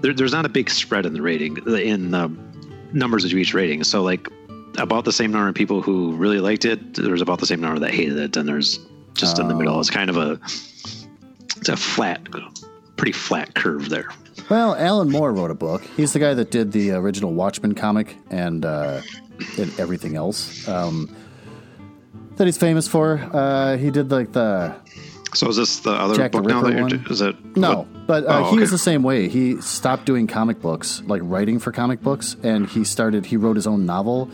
There, 0.02 0.14
there's 0.14 0.34
not 0.34 0.46
a 0.46 0.50
big 0.50 0.70
spread 0.70 1.06
in 1.08 1.14
the 1.14 1.22
rating, 1.24 1.58
in 1.68 2.12
the 2.12 2.30
numbers 2.94 3.26
of 3.26 3.34
each 3.34 3.54
rating. 3.56 3.84
So, 3.84 4.04
like, 4.04 4.30
about 4.78 5.06
the 5.06 5.12
same 5.12 5.32
number 5.32 5.48
of 5.50 5.56
people 5.56 5.82
who 5.82 6.16
really 6.16 6.40
liked 6.40 6.66
it, 6.66 6.94
there's 6.96 7.22
about 7.22 7.40
the 7.40 7.46
same 7.46 7.62
number 7.62 7.80
that 7.80 7.92
hated 7.94 8.18
it, 8.18 8.38
and 8.38 8.48
there's 8.48 8.80
just 9.14 9.40
in 9.40 9.48
the 9.48 9.56
middle. 9.56 9.80
It's 9.80 9.90
kind 9.90 10.10
of 10.10 10.18
a. 10.18 10.40
It's 11.58 11.70
a 11.70 11.76
flat, 11.78 12.22
pretty 12.98 13.12
flat 13.14 13.56
curve 13.56 13.90
there. 13.90 14.10
well 14.50 14.76
alan 14.76 15.10
moore 15.10 15.34
wrote 15.34 15.50
a 15.52 15.56
book 15.56 15.82
he's 15.98 16.14
the 16.14 16.20
guy 16.20 16.34
that 16.36 16.52
did 16.52 16.72
the 16.72 16.92
original 16.92 17.34
watchmen 17.34 17.74
comic 17.74 18.16
and 18.30 18.64
uh, 18.64 19.02
and 19.58 19.80
everything 19.80 20.16
else 20.16 20.68
um, 20.68 21.14
that 22.36 22.46
he's 22.46 22.58
famous 22.58 22.88
for 22.88 23.18
uh, 23.34 23.76
he 23.78 23.90
did 23.92 24.12
like 24.12 24.32
the 24.34 24.74
So 25.34 25.50
is 25.50 25.56
this 25.58 25.80
the 25.80 25.92
other 25.92 26.16
Jack 26.16 26.32
the 26.32 26.38
book 26.42 26.48
now 26.50 26.62
that 26.62 26.74
you're? 26.74 26.82
one? 26.84 27.06
Is 27.10 27.22
it? 27.22 27.36
No, 27.58 27.80
what- 27.80 28.08
but 28.08 28.24
uh, 28.26 28.44
Oh, 28.46 28.52
he 28.52 28.60
was 28.60 28.70
the 28.72 28.78
same 28.78 29.02
way. 29.04 29.28
He 29.28 29.60
stopped 29.62 30.06
doing 30.06 30.28
comic 30.28 30.62
books, 30.62 31.02
like 31.08 31.22
writing 31.26 31.60
for 31.60 31.72
comic 31.74 32.02
books, 32.02 32.38
and 32.44 32.70
he 32.70 32.84
started. 32.86 33.26
He 33.26 33.36
wrote 33.36 33.56
his 33.58 33.68
own 33.68 33.86
novel, 33.86 34.30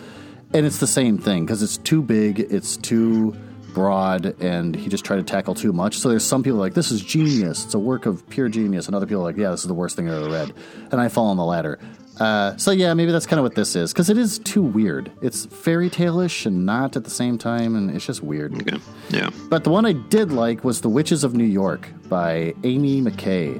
and 0.53 0.65
it's 0.65 0.79
the 0.79 0.87
same 0.87 1.17
thing 1.17 1.45
because 1.45 1.61
it's 1.63 1.77
too 1.77 2.01
big, 2.01 2.39
it's 2.39 2.77
too 2.77 3.35
broad, 3.73 4.39
and 4.39 4.75
he 4.75 4.87
just 4.89 5.03
tried 5.03 5.17
to 5.17 5.23
tackle 5.23 5.55
too 5.55 5.73
much. 5.73 5.97
So 5.97 6.09
there's 6.09 6.23
some 6.23 6.43
people 6.43 6.59
like 6.59 6.73
this 6.75 6.91
is 6.91 7.01
genius. 7.01 7.65
It's 7.65 7.73
a 7.73 7.79
work 7.79 8.05
of 8.05 8.27
pure 8.29 8.49
genius, 8.49 8.85
and 8.87 8.95
other 8.95 9.05
people 9.05 9.21
are 9.21 9.25
like, 9.25 9.37
yeah, 9.37 9.49
this 9.51 9.61
is 9.61 9.67
the 9.67 9.73
worst 9.73 9.95
thing 9.95 10.09
I've 10.09 10.21
ever 10.21 10.29
read. 10.31 10.53
And 10.91 11.01
I 11.01 11.07
fall 11.09 11.27
on 11.27 11.37
the 11.37 11.43
latter. 11.45 11.79
Uh, 12.19 12.55
so 12.57 12.69
yeah, 12.69 12.93
maybe 12.93 13.11
that's 13.11 13.25
kind 13.25 13.39
of 13.39 13.43
what 13.43 13.55
this 13.55 13.75
is 13.75 13.91
because 13.91 14.07
it 14.11 14.19
is 14.19 14.37
too 14.37 14.61
weird. 14.61 15.11
It's 15.23 15.47
fairy 15.47 15.89
tale-ish 15.89 16.45
and 16.45 16.63
not 16.63 16.95
at 16.95 17.03
the 17.03 17.09
same 17.09 17.39
time, 17.39 17.75
and 17.75 17.89
it's 17.89 18.05
just 18.05 18.21
weird. 18.21 18.53
Okay. 18.61 18.77
Yeah. 19.09 19.31
But 19.49 19.63
the 19.63 19.71
one 19.71 19.87
I 19.87 19.93
did 19.93 20.31
like 20.31 20.63
was 20.63 20.81
The 20.81 20.89
Witches 20.89 21.23
of 21.23 21.33
New 21.33 21.43
York 21.43 21.89
by 22.09 22.53
Ami 22.63 23.01
McKay. 23.01 23.59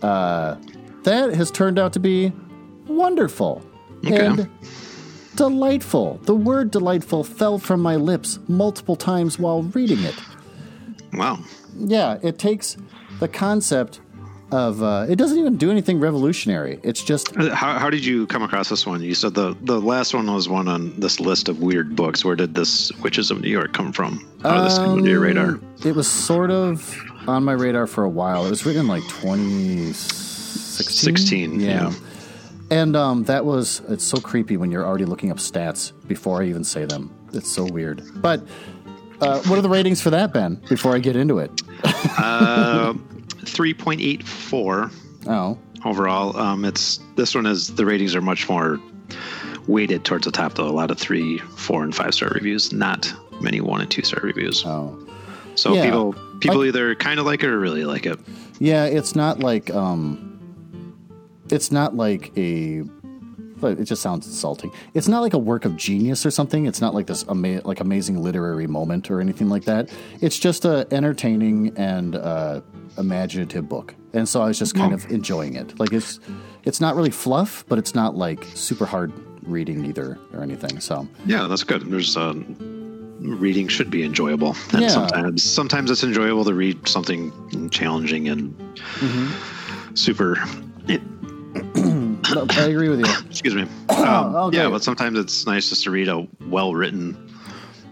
Uh, 0.00 0.56
that 1.02 1.34
has 1.34 1.50
turned 1.50 1.80
out 1.80 1.92
to 1.94 1.98
be 2.00 2.32
wonderful 2.86 3.62
Okay. 4.04 4.26
and 4.26 4.48
delightful. 5.36 6.20
The 6.24 6.34
word 6.34 6.70
delightful 6.70 7.24
fell 7.24 7.58
from 7.58 7.80
my 7.80 7.96
lips 7.96 8.38
multiple 8.48 8.96
times 8.96 9.38
while 9.38 9.62
reading 9.62 10.00
it. 10.02 10.14
Wow. 11.12 11.38
Yeah, 11.78 12.18
it 12.22 12.38
takes 12.38 12.76
the 13.20 13.28
concept 13.28 14.00
of, 14.52 14.82
uh, 14.82 15.06
it 15.08 15.16
doesn't 15.16 15.38
even 15.38 15.56
do 15.56 15.70
anything 15.70 15.98
revolutionary. 15.98 16.78
It's 16.82 17.02
just 17.02 17.34
Uh, 17.36 17.54
How, 17.54 17.78
how 17.78 17.90
did 17.90 18.04
you 18.04 18.26
come 18.28 18.42
across 18.42 18.68
this 18.68 18.86
one? 18.86 19.02
You 19.02 19.14
said 19.14 19.34
the 19.34 19.56
the 19.62 19.80
last 19.80 20.14
one 20.14 20.32
was 20.32 20.48
one 20.48 20.68
on 20.68 20.92
this 21.00 21.18
list 21.20 21.48
of 21.48 21.60
weird 21.60 21.96
books. 21.96 22.24
Where 22.24 22.36
did 22.36 22.54
this 22.54 22.92
Witches 23.02 23.30
of 23.32 23.40
New 23.40 23.48
York 23.50 23.72
come 23.72 23.92
from? 23.92 24.24
How 24.42 24.56
did 24.58 24.66
this 24.66 24.78
come 24.78 24.98
into 24.98 25.10
your 25.10 25.20
radar? 25.20 25.48
Um, 25.48 25.62
It 25.84 25.94
was 25.96 26.06
sort 26.08 26.50
of 26.52 26.96
on 27.26 27.42
my 27.44 27.52
radar 27.54 27.86
for 27.88 28.04
a 28.04 28.08
while. 28.08 28.46
It 28.46 28.50
was 28.50 28.64
written 28.64 28.82
in 28.82 28.88
like 28.88 29.02
2016. 29.08 31.56
16, 31.56 31.60
yeah. 31.60 31.92
And 32.70 32.96
um, 32.96 33.24
that 33.24 33.44
was, 33.44 33.80
it's 33.88 34.04
so 34.04 34.18
creepy 34.18 34.56
when 34.56 34.70
you're 34.72 34.84
already 34.84 35.04
looking 35.04 35.30
up 35.30 35.38
stats 35.38 35.92
before 36.08 36.42
I 36.42 36.46
even 36.46 36.64
say 36.64 36.84
them. 36.84 37.14
It's 37.32 37.50
so 37.52 37.64
weird. 37.64 38.02
But 38.16 38.40
uh, 39.20 39.40
what 39.42 39.58
are 39.58 39.62
the 39.62 39.68
ratings 39.68 40.00
for 40.00 40.10
that, 40.10 40.32
Ben, 40.32 40.56
before 40.68 40.94
I 40.94 40.98
get 40.98 41.14
into 41.16 41.38
it? 41.38 41.50
Uh, 42.18 42.94
Oh, 45.28 45.58
overall. 45.84 46.36
Um, 46.36 46.64
it's 46.64 47.00
this 47.16 47.34
one 47.34 47.46
is 47.46 47.74
the 47.74 47.84
ratings 47.84 48.14
are 48.14 48.20
much 48.20 48.48
more 48.48 48.78
weighted 49.66 50.04
towards 50.04 50.24
the 50.24 50.30
top 50.30 50.54
though. 50.54 50.68
A 50.68 50.70
lot 50.70 50.90
of 50.92 50.98
three, 50.98 51.38
four, 51.38 51.82
and 51.82 51.92
five 51.94 52.14
star 52.14 52.28
reviews. 52.30 52.72
Not 52.72 53.12
many 53.40 53.60
one 53.60 53.80
and 53.80 53.90
two 53.90 54.02
star 54.02 54.20
reviews. 54.22 54.62
Oh, 54.64 54.96
So 55.56 55.74
Yeah. 55.74 55.84
people 55.84 56.14
people 56.40 56.60
I- 56.62 56.66
either 56.66 56.94
kind 56.94 57.18
of 57.18 57.26
like 57.26 57.42
it 57.42 57.48
or 57.48 57.58
really 57.58 57.84
like 57.84 58.06
it. 58.06 58.18
yeah. 58.60 58.84
It's 58.84 59.16
not 59.16 59.40
like 59.40 59.68
um, 59.74 60.25
it's 61.50 61.70
not 61.72 61.94
like 61.96 62.32
a. 62.36 62.82
It 63.62 63.84
just 63.84 64.02
sounds 64.02 64.26
insulting. 64.26 64.70
It's 64.92 65.08
not 65.08 65.20
like 65.20 65.32
a 65.32 65.38
work 65.38 65.64
of 65.64 65.76
genius 65.76 66.26
or 66.26 66.30
something. 66.30 66.66
It's 66.66 66.82
not 66.82 66.94
like 66.94 67.06
this 67.06 67.24
ama- 67.26 67.62
like 67.64 67.80
amazing 67.80 68.22
literary 68.22 68.66
moment 68.66 69.10
or 69.10 69.18
anything 69.18 69.48
like 69.48 69.64
that. 69.64 69.88
It's 70.20 70.38
just 70.38 70.66
a 70.66 70.86
entertaining 70.92 71.72
and 71.78 72.16
uh, 72.16 72.60
imaginative 72.98 73.66
book, 73.66 73.94
and 74.12 74.28
so 74.28 74.42
I 74.42 74.48
was 74.48 74.58
just 74.58 74.74
kind 74.74 74.92
of 74.92 75.10
enjoying 75.10 75.54
it. 75.54 75.78
Like 75.80 75.94
it's 75.94 76.20
it's 76.64 76.82
not 76.82 76.96
really 76.96 77.10
fluff, 77.10 77.64
but 77.66 77.78
it's 77.78 77.94
not 77.94 78.14
like 78.14 78.44
super 78.54 78.84
hard 78.84 79.10
reading 79.42 79.86
either 79.86 80.18
or 80.34 80.42
anything. 80.42 80.78
So 80.80 81.08
Yeah, 81.24 81.46
that's 81.46 81.64
good. 81.64 81.90
There's 81.90 82.14
um, 82.14 82.56
reading 83.20 83.68
should 83.68 83.90
be 83.90 84.02
enjoyable, 84.04 84.54
and 84.72 84.82
Yeah. 84.82 84.88
sometimes 84.88 85.42
sometimes 85.42 85.90
it's 85.90 86.04
enjoyable 86.04 86.44
to 86.44 86.52
read 86.52 86.86
something 86.86 87.32
challenging 87.70 88.28
and 88.28 88.54
Mm-hmm. 89.00 89.94
super. 89.94 90.36
but 90.86 91.00
I 92.34 92.66
agree 92.66 92.88
with 92.88 93.00
you. 93.00 93.06
Excuse 93.30 93.54
me. 93.54 93.66
Um, 93.96 94.36
oh, 94.36 94.50
yeah, 94.52 94.68
but 94.68 94.84
sometimes 94.84 95.18
it's 95.18 95.46
nice 95.46 95.68
just 95.68 95.82
to 95.84 95.90
read 95.90 96.06
a 96.06 96.28
well 96.42 96.74
written, 96.74 97.34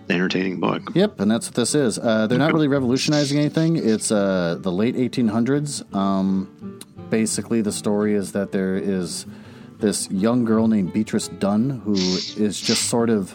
entertaining 0.08 0.60
book. 0.60 0.82
Yep, 0.94 1.18
and 1.18 1.28
that's 1.28 1.48
what 1.48 1.56
this 1.56 1.74
is. 1.74 1.98
Uh, 1.98 2.28
they're 2.28 2.38
not 2.38 2.52
really 2.52 2.68
revolutionizing 2.68 3.36
anything. 3.38 3.74
It's 3.76 4.12
uh, 4.12 4.58
the 4.60 4.70
late 4.70 4.94
1800s. 4.94 5.92
Um, 5.92 6.78
basically, 7.10 7.62
the 7.62 7.72
story 7.72 8.14
is 8.14 8.30
that 8.32 8.52
there 8.52 8.76
is 8.76 9.26
this 9.78 10.08
young 10.10 10.44
girl 10.44 10.68
named 10.68 10.92
Beatrice 10.92 11.28
Dunn 11.28 11.80
who 11.84 11.94
is 11.94 12.60
just 12.60 12.84
sort 12.88 13.10
of 13.10 13.34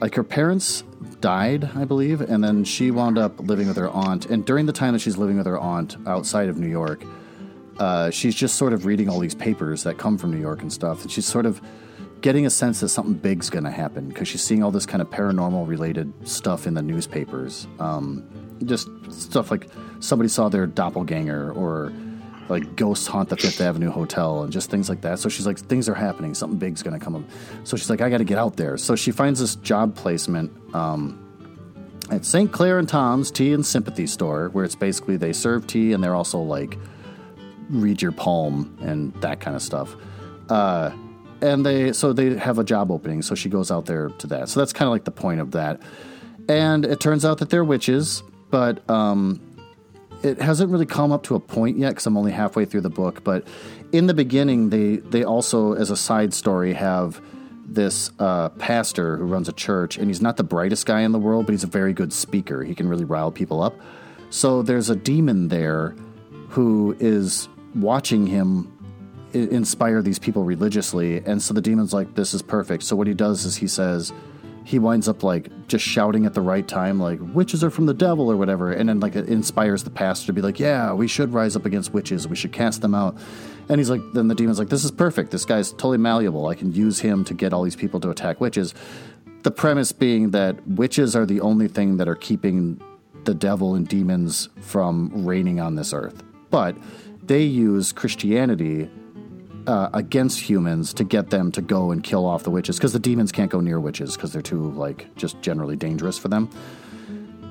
like 0.00 0.14
her 0.14 0.24
parents 0.24 0.82
died, 1.20 1.70
I 1.74 1.84
believe, 1.84 2.20
and 2.20 2.42
then 2.42 2.64
she 2.64 2.90
wound 2.90 3.18
up 3.18 3.38
living 3.40 3.68
with 3.68 3.76
her 3.76 3.90
aunt. 3.90 4.26
And 4.26 4.44
during 4.44 4.66
the 4.66 4.72
time 4.72 4.92
that 4.92 5.00
she's 5.00 5.16
living 5.16 5.36
with 5.36 5.46
her 5.46 5.58
aunt 5.58 5.96
outside 6.06 6.48
of 6.48 6.56
New 6.58 6.68
York, 6.68 7.02
uh, 7.78 8.10
she's 8.10 8.34
just 8.34 8.56
sort 8.56 8.72
of 8.72 8.86
reading 8.86 9.08
all 9.08 9.18
these 9.18 9.34
papers 9.34 9.84
that 9.84 9.98
come 9.98 10.18
from 10.18 10.32
New 10.32 10.40
York 10.40 10.62
and 10.62 10.72
stuff. 10.72 11.02
And 11.02 11.10
she's 11.10 11.26
sort 11.26 11.46
of 11.46 11.60
getting 12.20 12.46
a 12.46 12.50
sense 12.50 12.80
that 12.80 12.88
something 12.88 13.14
big's 13.14 13.50
going 13.50 13.64
to 13.64 13.70
happen 13.70 14.08
because 14.08 14.28
she's 14.28 14.42
seeing 14.42 14.62
all 14.62 14.70
this 14.70 14.86
kind 14.86 15.00
of 15.00 15.08
paranormal 15.10 15.68
related 15.68 16.12
stuff 16.26 16.66
in 16.66 16.74
the 16.74 16.82
newspapers. 16.82 17.68
Um, 17.78 18.28
just 18.64 18.88
stuff 19.10 19.50
like 19.50 19.68
somebody 20.00 20.28
saw 20.28 20.48
their 20.48 20.66
doppelganger 20.66 21.52
or 21.52 21.92
like 22.48 22.76
ghosts 22.76 23.06
haunt 23.06 23.28
the 23.28 23.36
Fifth 23.36 23.60
Avenue 23.60 23.90
Hotel 23.90 24.42
and 24.42 24.52
just 24.52 24.70
things 24.70 24.88
like 24.88 25.02
that. 25.02 25.18
So 25.18 25.28
she's 25.28 25.46
like, 25.46 25.58
things 25.58 25.88
are 25.88 25.94
happening. 25.94 26.34
Something 26.34 26.58
big's 26.58 26.82
going 26.82 26.98
to 26.98 27.04
come 27.04 27.14
up. 27.14 27.22
So 27.64 27.76
she's 27.76 27.90
like, 27.90 28.00
I 28.00 28.08
got 28.08 28.18
to 28.18 28.24
get 28.24 28.38
out 28.38 28.56
there. 28.56 28.76
So 28.78 28.96
she 28.96 29.10
finds 29.12 29.38
this 29.38 29.54
job 29.56 29.94
placement 29.94 30.50
at 32.10 32.24
St. 32.24 32.50
Clair 32.50 32.78
and 32.78 32.88
Thom's 32.88 33.30
Tea 33.30 33.52
and 33.52 33.64
Sympathy 33.64 34.06
Store, 34.06 34.48
where 34.48 34.64
it's 34.64 34.74
basically 34.74 35.16
they 35.16 35.32
serve 35.32 35.66
tea 35.66 35.92
and 35.92 36.02
they're 36.02 36.14
also 36.14 36.38
like 36.38 36.78
read 37.70 38.02
your 38.02 38.12
palm 38.12 38.76
and 38.80 39.12
that 39.20 39.40
kind 39.40 39.56
of 39.56 39.62
stuff. 39.62 39.94
Uh, 40.48 40.90
and 41.40 41.64
they 41.64 41.92
so 41.92 42.12
they 42.12 42.36
have 42.36 42.58
a 42.58 42.64
job 42.64 42.90
opening, 42.90 43.22
so 43.22 43.34
she 43.34 43.48
goes 43.48 43.70
out 43.70 43.86
there 43.86 44.08
to 44.08 44.26
that. 44.28 44.48
So 44.48 44.60
that's 44.60 44.72
kind 44.72 44.88
of 44.88 44.92
like 44.92 45.04
the 45.04 45.10
point 45.10 45.40
of 45.40 45.52
that. 45.52 45.80
And 46.48 46.84
it 46.84 47.00
turns 47.00 47.24
out 47.24 47.38
that 47.38 47.50
they're 47.50 47.64
witches, 47.64 48.22
but 48.50 48.88
um, 48.90 49.40
it 50.22 50.40
hasn't 50.40 50.70
really 50.70 50.86
come 50.86 51.12
up 51.12 51.24
to 51.24 51.34
a 51.34 51.40
point 51.40 51.78
yet 51.78 51.90
because 51.90 52.06
I'm 52.06 52.16
only 52.16 52.32
halfway 52.32 52.64
through 52.64 52.80
the 52.80 52.90
book. 52.90 53.22
But 53.22 53.46
in 53.92 54.06
the 54.06 54.14
beginning, 54.14 54.70
they 54.70 54.96
they 54.96 55.24
also, 55.24 55.74
as 55.74 55.90
a 55.90 55.96
side 55.96 56.34
story, 56.34 56.72
have 56.72 57.20
this 57.64 58.10
uh, 58.18 58.48
pastor 58.50 59.18
who 59.18 59.26
runs 59.26 59.48
a 59.48 59.52
church, 59.52 59.98
and 59.98 60.08
he's 60.08 60.22
not 60.22 60.38
the 60.38 60.44
brightest 60.44 60.86
guy 60.86 61.02
in 61.02 61.12
the 61.12 61.18
world, 61.18 61.46
but 61.46 61.52
he's 61.52 61.64
a 61.64 61.68
very 61.68 61.92
good 61.92 62.12
speaker. 62.12 62.64
He 62.64 62.74
can 62.74 62.88
really 62.88 63.04
rile 63.04 63.30
people 63.30 63.62
up. 63.62 63.78
So 64.30 64.62
there's 64.62 64.90
a 64.90 64.96
demon 64.96 65.48
there 65.48 65.94
who 66.48 66.96
is 66.98 67.48
watching 67.74 68.26
him 68.26 68.72
inspire 69.32 70.02
these 70.02 70.18
people 70.18 70.42
religiously, 70.42 71.22
and 71.24 71.42
so 71.42 71.52
the 71.52 71.60
demon's 71.60 71.92
like, 71.92 72.14
"This 72.14 72.32
is 72.34 72.42
perfect." 72.42 72.82
So 72.82 72.96
what 72.96 73.06
he 73.06 73.14
does 73.14 73.44
is 73.44 73.56
he 73.56 73.66
says 73.66 74.12
he 74.64 74.78
winds 74.78 75.08
up 75.08 75.22
like 75.22 75.50
just 75.66 75.84
shouting 75.84 76.26
at 76.26 76.34
the 76.34 76.40
right 76.40 76.66
time, 76.66 76.98
like 76.98 77.18
"witches 77.34 77.62
are 77.62 77.70
from 77.70 77.86
the 77.86 77.94
devil" 77.94 78.30
or 78.30 78.36
whatever, 78.36 78.72
and 78.72 78.88
then 78.88 79.00
like 79.00 79.16
it 79.16 79.28
inspires 79.28 79.84
the 79.84 79.90
pastor 79.90 80.26
to 80.28 80.32
be 80.32 80.40
like, 80.40 80.58
"Yeah, 80.58 80.92
we 80.92 81.08
should 81.08 81.32
rise 81.32 81.56
up 81.56 81.66
against 81.66 81.92
witches. 81.92 82.26
We 82.26 82.36
should 82.36 82.52
cast 82.52 82.80
them 82.80 82.94
out." 82.94 83.16
And 83.68 83.78
he's 83.78 83.90
like, 83.90 84.00
then 84.14 84.28
the 84.28 84.34
demon's 84.34 84.58
like, 84.58 84.70
"This 84.70 84.84
is 84.84 84.90
perfect. 84.90 85.30
This 85.30 85.44
guy's 85.44 85.72
totally 85.72 85.98
malleable. 85.98 86.46
I 86.46 86.54
can 86.54 86.72
use 86.72 87.00
him 87.00 87.22
to 87.24 87.34
get 87.34 87.52
all 87.52 87.62
these 87.62 87.76
people 87.76 88.00
to 88.00 88.10
attack 88.10 88.40
witches." 88.40 88.74
The 89.42 89.50
premise 89.50 89.92
being 89.92 90.30
that 90.30 90.66
witches 90.66 91.14
are 91.14 91.26
the 91.26 91.42
only 91.42 91.68
thing 91.68 91.98
that 91.98 92.08
are 92.08 92.16
keeping 92.16 92.80
the 93.24 93.34
devil 93.34 93.74
and 93.74 93.86
demons 93.86 94.48
from 94.60 95.26
reigning 95.26 95.60
on 95.60 95.74
this 95.74 95.92
earth, 95.92 96.22
but 96.50 96.76
they 97.28 97.42
use 97.42 97.92
Christianity 97.92 98.90
uh, 99.66 99.90
against 99.92 100.40
humans 100.40 100.94
to 100.94 101.04
get 101.04 101.30
them 101.30 101.52
to 101.52 101.60
go 101.60 101.90
and 101.90 102.02
kill 102.02 102.24
off 102.24 102.42
the 102.42 102.50
witches 102.50 102.76
because 102.78 102.94
the 102.94 102.98
demons 102.98 103.30
can't 103.30 103.50
go 103.50 103.60
near 103.60 103.78
witches 103.78 104.16
because 104.16 104.32
they're 104.32 104.42
too 104.42 104.70
like 104.72 105.14
just 105.14 105.40
generally 105.42 105.76
dangerous 105.76 106.18
for 106.18 106.28
them. 106.28 106.48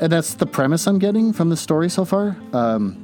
And 0.02 0.12
that's 0.12 0.34
the 0.34 0.46
premise 0.46 0.88
I'm 0.88 1.00
getting 1.00 1.32
from 1.32 1.50
the 1.50 1.58
story 1.58 1.90
so 1.90 2.06
far. 2.06 2.36
Um, 2.54 3.04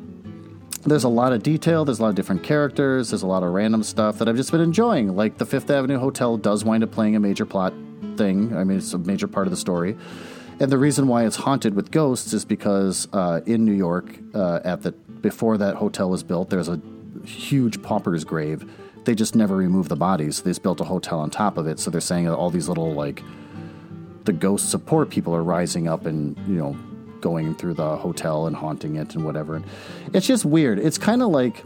there's 0.86 1.04
a 1.04 1.10
lot 1.10 1.32
of 1.32 1.44
detail. 1.44 1.86
There's 1.86 2.00
a 2.00 2.02
lot 2.02 2.10
of 2.10 2.16
different 2.16 2.44
characters. 2.44 3.12
There's 3.12 3.22
a 3.22 3.28
lot 3.28 3.44
of 3.44 3.54
random 3.54 3.84
stuff 3.84 4.18
that 4.18 4.28
I've 4.28 4.36
just 4.36 4.52
been 4.52 4.62
enjoying. 4.62 5.16
Like 5.16 5.38
the 5.38 5.46
Fifth 5.46 5.70
Avenue 5.70 5.98
Hotel 5.98 6.38
does 6.38 6.66
wind 6.66 6.84
up 6.84 6.92
playing 6.92 7.16
a 7.16 7.20
major 7.20 7.46
plot 7.46 7.74
thing. 8.18 8.56
I 8.56 8.64
mean, 8.64 8.80
it's 8.80 8.94
a 8.94 8.98
major 8.98 9.28
part 9.28 9.48
of 9.48 9.52
the 9.52 9.58
story. 9.58 9.96
And 10.60 10.72
the 10.72 10.78
reason 10.78 11.08
why 11.08 11.26
it's 11.26 11.36
haunted 11.36 11.74
with 11.74 11.90
ghosts 11.90 12.34
is 12.34 12.46
because 12.46 13.08
uh, 13.14 13.42
in 13.46 13.66
New 13.66 13.74
York, 13.74 14.16
uh, 14.36 14.60
at 14.64 14.82
the 14.82 14.94
before 15.24 15.58
that 15.58 15.76
hotel 15.78 16.10
was 16.10 16.22
built, 16.22 16.52
there's 16.52 16.68
a 16.70 16.80
huge 17.26 17.82
pauper's 17.82 18.24
grave. 18.24 18.70
They 19.06 19.16
just 19.16 19.36
never 19.36 19.56
removed 19.56 19.90
the 19.90 19.96
bodies. 19.96 20.42
They 20.42 20.52
just 20.52 20.62
built 20.62 20.80
a 20.82 20.84
hotel 20.84 21.20
on 21.20 21.32
top 21.32 21.58
of 21.58 21.66
it. 21.66 21.80
So 21.80 21.90
they're 21.90 22.02
saying 22.02 22.30
all 22.30 22.52
these 22.52 22.70
little 22.70 22.94
like 22.94 23.24
the 24.26 24.34
ghosts 24.34 24.74
of 24.74 24.86
poor 24.86 25.06
people 25.06 25.34
are 25.34 25.44
rising 25.44 25.88
up 25.88 26.06
and 26.06 26.38
you 26.48 26.56
know 26.56 26.78
going 27.22 27.56
through 27.56 27.74
the 27.74 27.98
hotel 27.98 28.48
and 28.48 28.56
haunting 28.56 28.98
it 28.98 29.16
and 29.16 29.26
whatever. 29.26 29.56
And 29.56 29.66
it's 30.14 30.28
just 30.28 30.46
weird. 30.46 30.78
It's 30.78 30.98
kind 30.98 31.24
of 31.24 31.30
like 31.30 31.64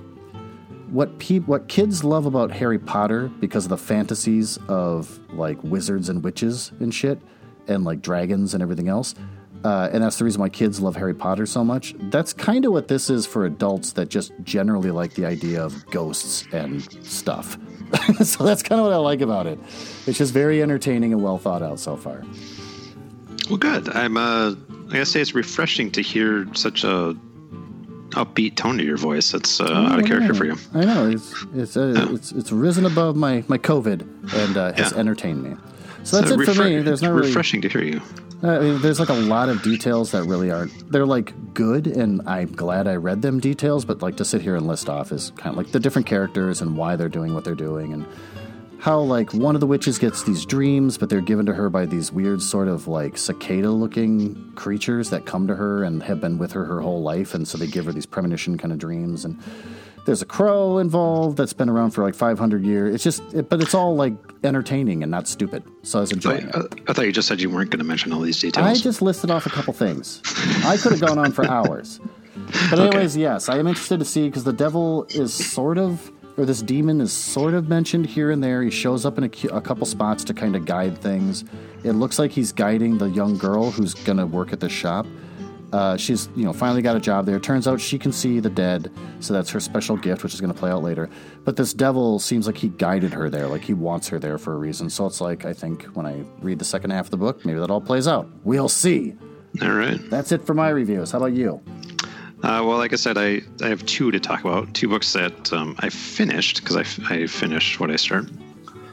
what 0.90 1.18
pe- 1.20 1.40
what 1.40 1.68
kids 1.68 2.04
love 2.04 2.28
about 2.28 2.52
Harry 2.52 2.80
Potter 2.80 3.28
because 3.40 3.66
of 3.66 3.70
the 3.70 3.78
fantasies 3.78 4.58
of 4.68 5.20
like 5.34 5.62
wizards 5.64 6.10
and 6.10 6.24
witches 6.24 6.72
and 6.80 6.94
shit 6.94 7.20
and 7.68 7.84
like 7.84 8.02
dragons 8.02 8.54
and 8.54 8.62
everything 8.62 8.88
else. 8.88 9.16
Uh, 9.64 9.90
and 9.92 10.04
that's 10.04 10.18
the 10.18 10.24
reason 10.24 10.40
why 10.40 10.50
kids 10.50 10.80
love 10.80 10.96
Harry 10.96 11.14
Potter 11.16 11.46
so 11.46 11.64
much. 11.64 11.94
That's 12.00 12.32
kind 12.32 12.64
of 12.66 12.72
what 12.72 12.88
this 12.88 13.10
is 13.10 13.26
for 13.26 13.46
adults 13.46 13.94
that 13.94 14.08
just 14.10 14.32
generally 14.44 14.92
like 14.92 15.14
the 15.16 15.26
idea 15.26 15.64
of 15.64 15.86
ghosts 15.88 16.48
and 16.54 16.82
stuff. 17.06 17.58
so 18.24 18.44
that's 18.44 18.62
kind 18.64 18.80
of 18.80 18.86
what 18.86 18.94
I 18.94 18.98
like 18.98 19.22
about 19.22 19.48
it. 19.48 19.60
It's 20.06 20.18
just 20.18 20.34
very 20.34 20.62
entertaining 20.62 21.12
and 21.14 21.24
well 21.24 21.38
thought 21.38 21.62
out 21.64 21.80
so 21.80 21.98
far. 21.98 22.24
Well, 23.50 23.58
good. 23.58 23.90
I'm. 23.90 24.18
Uh, 24.18 24.56
I 24.90 24.92
gotta 24.94 25.06
say, 25.06 25.22
it's 25.22 25.34
refreshing 25.36 25.92
to 25.92 26.02
hear 26.02 26.48
such 26.54 26.84
a 26.84 27.16
upbeat 28.12 28.56
tone 28.56 28.78
to 28.78 28.84
your 28.84 28.98
voice. 28.98 29.32
That's 29.32 29.60
uh, 29.60 29.66
out 29.66 30.00
of 30.00 30.06
character 30.06 30.34
for 30.34 30.46
you. 30.46 30.56
I 30.74 30.86
know 30.86 31.10
it's 31.10 31.46
it's 31.56 31.78
uh, 31.78 32.08
it's 32.12 32.32
it's 32.32 32.52
risen 32.52 32.86
above 32.86 33.16
my 33.16 33.44
my 33.48 33.58
COVID 33.58 34.02
and 34.34 34.58
uh, 34.58 34.74
has 34.74 34.92
Yeah. 34.92 34.98
entertained 35.00 35.44
me. 35.44 35.56
So 36.04 36.20
that's 36.22 36.32
Uh, 36.32 36.36
it 36.40 36.46
for 36.46 36.52
me. 36.64 36.72
refre- 36.76 36.86
There's 36.86 37.02
not 37.02 37.14
really. 37.14 37.28
refreshing 37.28 37.62
to 37.62 37.70
hear 37.70 37.84
you. 37.84 38.02
Uh, 38.44 38.52
I 38.52 38.60
mean, 38.60 38.82
there's 38.82 39.00
like 39.00 39.10
a 39.10 39.14
lot 39.14 39.50
of 39.50 39.64
details 39.64 40.12
that 40.12 40.24
really 40.26 40.52
aren't. 40.52 40.92
They're 40.92 41.08
like 41.08 41.34
good, 41.56 41.88
and 41.88 42.22
I'm 42.28 42.52
glad 42.52 42.88
I 42.88 42.96
read 42.96 43.24
them 43.24 43.40
details. 43.40 43.84
But 43.84 44.02
like 44.02 44.18
to 44.18 44.26
sit 44.26 44.42
here 44.42 44.56
and 44.56 44.68
list 44.68 44.90
off 44.90 45.12
is 45.12 45.32
kind 45.38 45.50
of 45.50 45.58
like 45.58 45.72
the 45.72 45.80
different 45.80 46.08
characters 46.08 46.62
and 46.62 46.78
why 46.78 46.96
they're 46.96 47.10
doing 47.10 47.34
what 47.34 47.44
they're 47.44 47.56
doing, 47.56 47.94
and 47.94 48.06
how 48.80 49.00
like 49.00 49.34
one 49.34 49.56
of 49.56 49.62
the 49.62 49.66
witches 49.66 49.98
gets 49.98 50.22
these 50.22 50.46
dreams, 50.46 51.00
but 51.00 51.10
they're 51.10 51.20
given 51.20 51.48
to 51.48 51.54
her 51.54 51.68
by 51.68 51.88
these 51.88 52.12
weird 52.12 52.42
sort 52.42 52.68
of 52.68 52.88
like 52.88 53.18
cicada-looking 53.18 54.52
creatures 54.54 55.10
that 55.10 55.26
come 55.26 55.48
to 55.48 55.56
her 55.56 55.84
and 55.84 56.04
have 56.04 56.22
been 56.22 56.38
with 56.38 56.52
her 56.52 56.64
her 56.66 56.80
whole 56.82 57.02
life, 57.02 57.34
and 57.34 57.48
so 57.48 57.58
they 57.58 57.66
give 57.66 57.86
her 57.86 57.92
these 57.92 58.06
premonition 58.06 58.58
kind 58.58 58.72
of 58.72 58.78
dreams 58.78 59.26
and. 59.26 59.40
There's 60.08 60.22
a 60.22 60.26
crow 60.26 60.78
involved 60.78 61.36
that's 61.36 61.52
been 61.52 61.68
around 61.68 61.92
for 61.92 62.02
like 62.02 62.16
500 62.16 62.64
years. 62.64 62.96
It's 62.96 63.04
just, 63.04 63.22
it, 63.34 63.50
but 63.50 63.62
it's 63.62 63.74
all 63.74 63.94
like 63.94 64.14
entertaining 64.42 65.04
and 65.04 65.12
not 65.12 65.28
stupid. 65.28 65.66
So 65.84 66.00
I 66.00 66.02
was 66.02 66.14
enjoying 66.14 66.50
oh, 66.54 66.62
it. 66.62 66.74
I, 66.88 66.92
I 66.92 66.94
thought 66.94 67.06
you 67.06 67.12
just 67.12 67.28
said 67.28 67.42
you 67.42 67.50
weren't 67.50 67.72
going 67.72 67.80
to 67.80 67.84
mention 67.84 68.14
all 68.14 68.22
these 68.22 68.40
details. 68.40 68.66
I 68.66 68.74
just 68.82 69.02
listed 69.02 69.30
off 69.30 69.46
a 69.46 69.50
couple 69.50 69.74
things. 69.74 70.22
I 70.64 70.78
could 70.78 70.94
have 70.94 71.02
gone 71.02 71.20
on 71.20 71.34
for 71.34 71.46
hours. 71.46 72.00
But 72.70 72.80
anyways, 72.80 73.18
yes, 73.18 73.50
I 73.50 73.58
am 73.58 73.68
interested 73.68 74.00
to 74.00 74.06
see 74.06 74.30
because 74.30 74.46
the 74.46 74.54
devil 74.54 75.06
is 75.10 75.34
sort 75.34 75.78
of, 75.78 76.10
or 76.38 76.46
this 76.46 76.62
demon 76.62 77.02
is 77.02 77.12
sort 77.12 77.54
of 77.54 77.68
mentioned 77.68 78.06
here 78.06 78.32
and 78.32 78.42
there. 78.42 78.64
He 78.64 78.72
shows 78.72 79.06
up 79.06 79.18
in 79.18 79.26
a, 79.26 79.48
a 79.54 79.60
couple 79.60 79.86
spots 79.86 80.24
to 80.24 80.34
kind 80.34 80.56
of 80.56 80.64
guide 80.64 80.98
things. 81.00 81.44
It 81.84 81.92
looks 81.92 82.18
like 82.18 82.32
he's 82.32 82.54
guiding 82.54 82.98
the 82.98 83.10
young 83.10 83.38
girl 83.38 83.72
who's 83.72 83.94
going 83.94 84.20
to 84.20 84.26
work 84.26 84.54
at 84.54 84.62
the 84.62 84.70
shop. 84.70 85.06
Uh, 85.74 85.98
she's 85.98 86.30
you 86.36 86.46
know 86.46 86.54
finally 86.54 86.82
got 86.82 86.96
a 86.96 87.00
job 87.00 87.26
there. 87.26 87.40
Turns 87.40 87.68
out 87.68 87.82
she 87.82 88.00
can 88.00 88.12
see 88.12 88.40
the 88.40 88.50
dead, 88.50 88.92
so 89.20 89.34
that's 89.34 89.50
her 89.50 89.60
special 89.60 89.98
gift, 89.98 90.24
which 90.24 90.34
is 90.34 90.40
going 90.40 90.54
to 90.54 90.58
play 90.58 90.72
out 90.72 90.82
later. 90.82 91.10
But 91.44 91.58
this 91.58 91.74
devil 91.74 92.20
seems 92.20 92.48
like 92.48 92.58
he 92.58 92.70
guided 92.70 93.14
her 93.14 93.30
there, 93.30 93.48
like 93.48 93.64
he 93.64 93.74
wants 93.74 94.08
her 94.08 94.20
there 94.20 94.38
for 94.38 94.54
a 94.54 94.58
reason. 94.58 94.90
So 94.90 95.06
it's 95.06 95.20
like 95.20 95.46
I 95.46 95.54
think 95.54 95.84
when 95.88 96.06
I 96.06 96.24
read 96.40 96.60
the 96.60 96.66
second 96.66 96.92
half 96.92 97.06
of 97.06 97.12
the 97.12 97.18
book, 97.18 97.46
maybe 97.46 97.60
that 97.60 97.70
all 97.70 97.82
plays 97.82 98.08
out. 98.08 98.30
We'll 98.44 98.70
see. 98.70 99.16
All 99.62 99.72
right. 99.72 100.00
That's 100.10 100.32
it 100.32 100.46
for 100.46 100.54
my 100.54 100.70
reviews. 100.70 101.12
How 101.12 101.18
about 101.18 101.34
you? 101.34 101.62
Uh, 102.44 102.62
well, 102.64 102.78
like 102.78 102.94
I 102.94 102.98
said, 102.98 103.18
I, 103.18 103.42
I 103.64 103.68
have 103.68 103.84
two 103.86 104.12
to 104.12 104.20
talk 104.20 104.42
about. 104.42 104.72
Two 104.76 104.88
books 104.88 105.12
that 105.14 105.52
um, 105.52 105.76
I 105.80 105.90
finished 105.90 106.62
because 106.62 106.76
I, 106.76 106.82
f- 106.82 107.00
I 107.10 107.26
finished 107.26 107.80
what 107.80 107.90
I 107.90 107.96
started. 107.96 108.32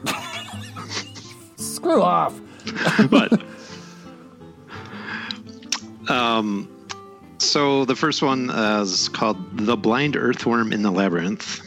Screw 1.57 2.01
off. 2.01 2.39
but 3.11 3.39
um, 6.09 6.69
so 7.37 7.85
the 7.85 7.95
first 7.95 8.21
one 8.21 8.49
uh, 8.49 8.81
is 8.81 9.09
called 9.09 9.37
"The 9.57 9.75
Blind 9.77 10.15
Earthworm 10.15 10.71
in 10.73 10.81
the 10.81 10.91
Labyrinth," 10.91 11.61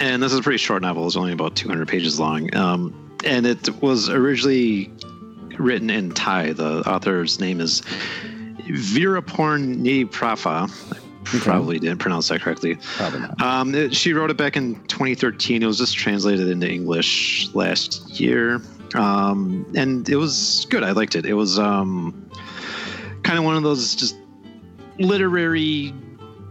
and 0.00 0.22
this 0.22 0.32
is 0.32 0.38
a 0.38 0.42
pretty 0.42 0.58
short 0.58 0.82
novel. 0.82 1.06
It's 1.06 1.16
only 1.16 1.32
about 1.32 1.54
200 1.56 1.86
pages 1.88 2.18
long, 2.18 2.54
um, 2.56 2.92
and 3.24 3.46
it 3.46 3.68
was 3.82 4.08
originally 4.08 4.90
written 5.58 5.88
in 5.90 6.10
Thai. 6.10 6.52
The 6.52 6.80
author's 6.88 7.38
name 7.40 7.60
is 7.60 7.82
Veeraporn 8.66 9.76
Niprafa. 9.78 10.70
I 11.34 11.38
Probably 11.40 11.78
didn't 11.80 11.98
pronounce 11.98 12.28
that 12.28 12.40
correctly. 12.40 12.76
Probably 12.96 13.20
not. 13.20 13.42
Um, 13.42 13.74
it- 13.74 13.94
she 13.94 14.12
wrote 14.12 14.30
it 14.30 14.36
back 14.36 14.56
in 14.56 14.76
2013. 14.86 15.62
It 15.62 15.66
was 15.66 15.78
just 15.78 15.96
translated 15.96 16.46
into 16.48 16.70
English 16.70 17.48
last 17.52 18.20
year, 18.20 18.60
um, 18.94 19.66
and 19.74 20.08
it 20.08 20.16
was 20.16 20.66
good. 20.70 20.84
I 20.84 20.92
liked 20.92 21.16
it. 21.16 21.26
It 21.26 21.34
was 21.34 21.58
um, 21.58 22.30
kind 23.26 23.40
of 23.40 23.44
one 23.44 23.56
of 23.56 23.64
those 23.64 23.96
just 23.96 24.16
literary 24.98 25.92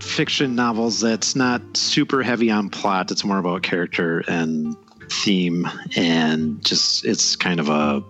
fiction 0.02 0.56
novels 0.56 1.00
that's 1.00 1.34
not 1.34 1.62
super 1.76 2.22
heavy 2.22 2.52
on 2.52 2.70
plot. 2.70 3.10
It's 3.12 3.24
more 3.24 3.38
about 3.38 3.64
character 3.64 4.26
and 4.28 4.76
theme, 5.10 5.70
and 5.96 6.64
just 6.66 7.06
it's 7.06 7.38
kind 7.38 7.62
of 7.62 7.70
a 7.70 8.04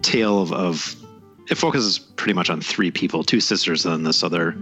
tale 0.00 0.40
of, 0.40 0.54
of 0.54 0.96
it 1.50 1.56
focuses 1.56 1.98
pretty 1.98 2.32
much 2.32 2.48
on 2.48 2.62
three 2.62 2.90
people, 2.90 3.22
two 3.22 3.40
sisters, 3.40 3.84
and 3.84 4.06
this 4.06 4.22
other 4.22 4.56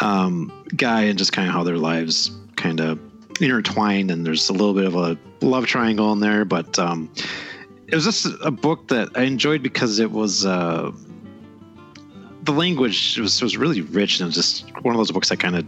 um, 0.00 0.52
guy, 0.76 1.02
and 1.02 1.16
just 1.16 1.32
kind 1.32 1.46
of 1.46 1.54
how 1.54 1.62
their 1.62 1.78
lives 1.78 2.32
kind 2.56 2.80
of 2.80 2.98
intertwine. 3.40 4.10
And 4.10 4.26
there's 4.26 4.48
a 4.48 4.52
little 4.52 4.74
bit 4.74 4.84
of 4.84 4.96
a 4.96 5.16
love 5.42 5.66
triangle 5.66 6.12
in 6.12 6.18
there, 6.18 6.44
but 6.44 6.76
um, 6.80 7.08
it 7.86 7.94
was 7.94 8.04
just 8.04 8.26
a 8.42 8.50
book 8.50 8.88
that 8.88 9.10
I 9.14 9.22
enjoyed 9.22 9.62
because 9.62 10.00
it 10.00 10.10
was. 10.10 10.44
Uh, 10.44 10.90
the 12.42 12.52
language 12.52 13.18
was 13.18 13.42
was 13.42 13.56
really 13.56 13.80
rich 13.80 14.20
and 14.20 14.32
just 14.32 14.70
one 14.82 14.94
of 14.94 14.98
those 14.98 15.10
books 15.10 15.28
that 15.28 15.38
kind 15.38 15.56
of 15.56 15.64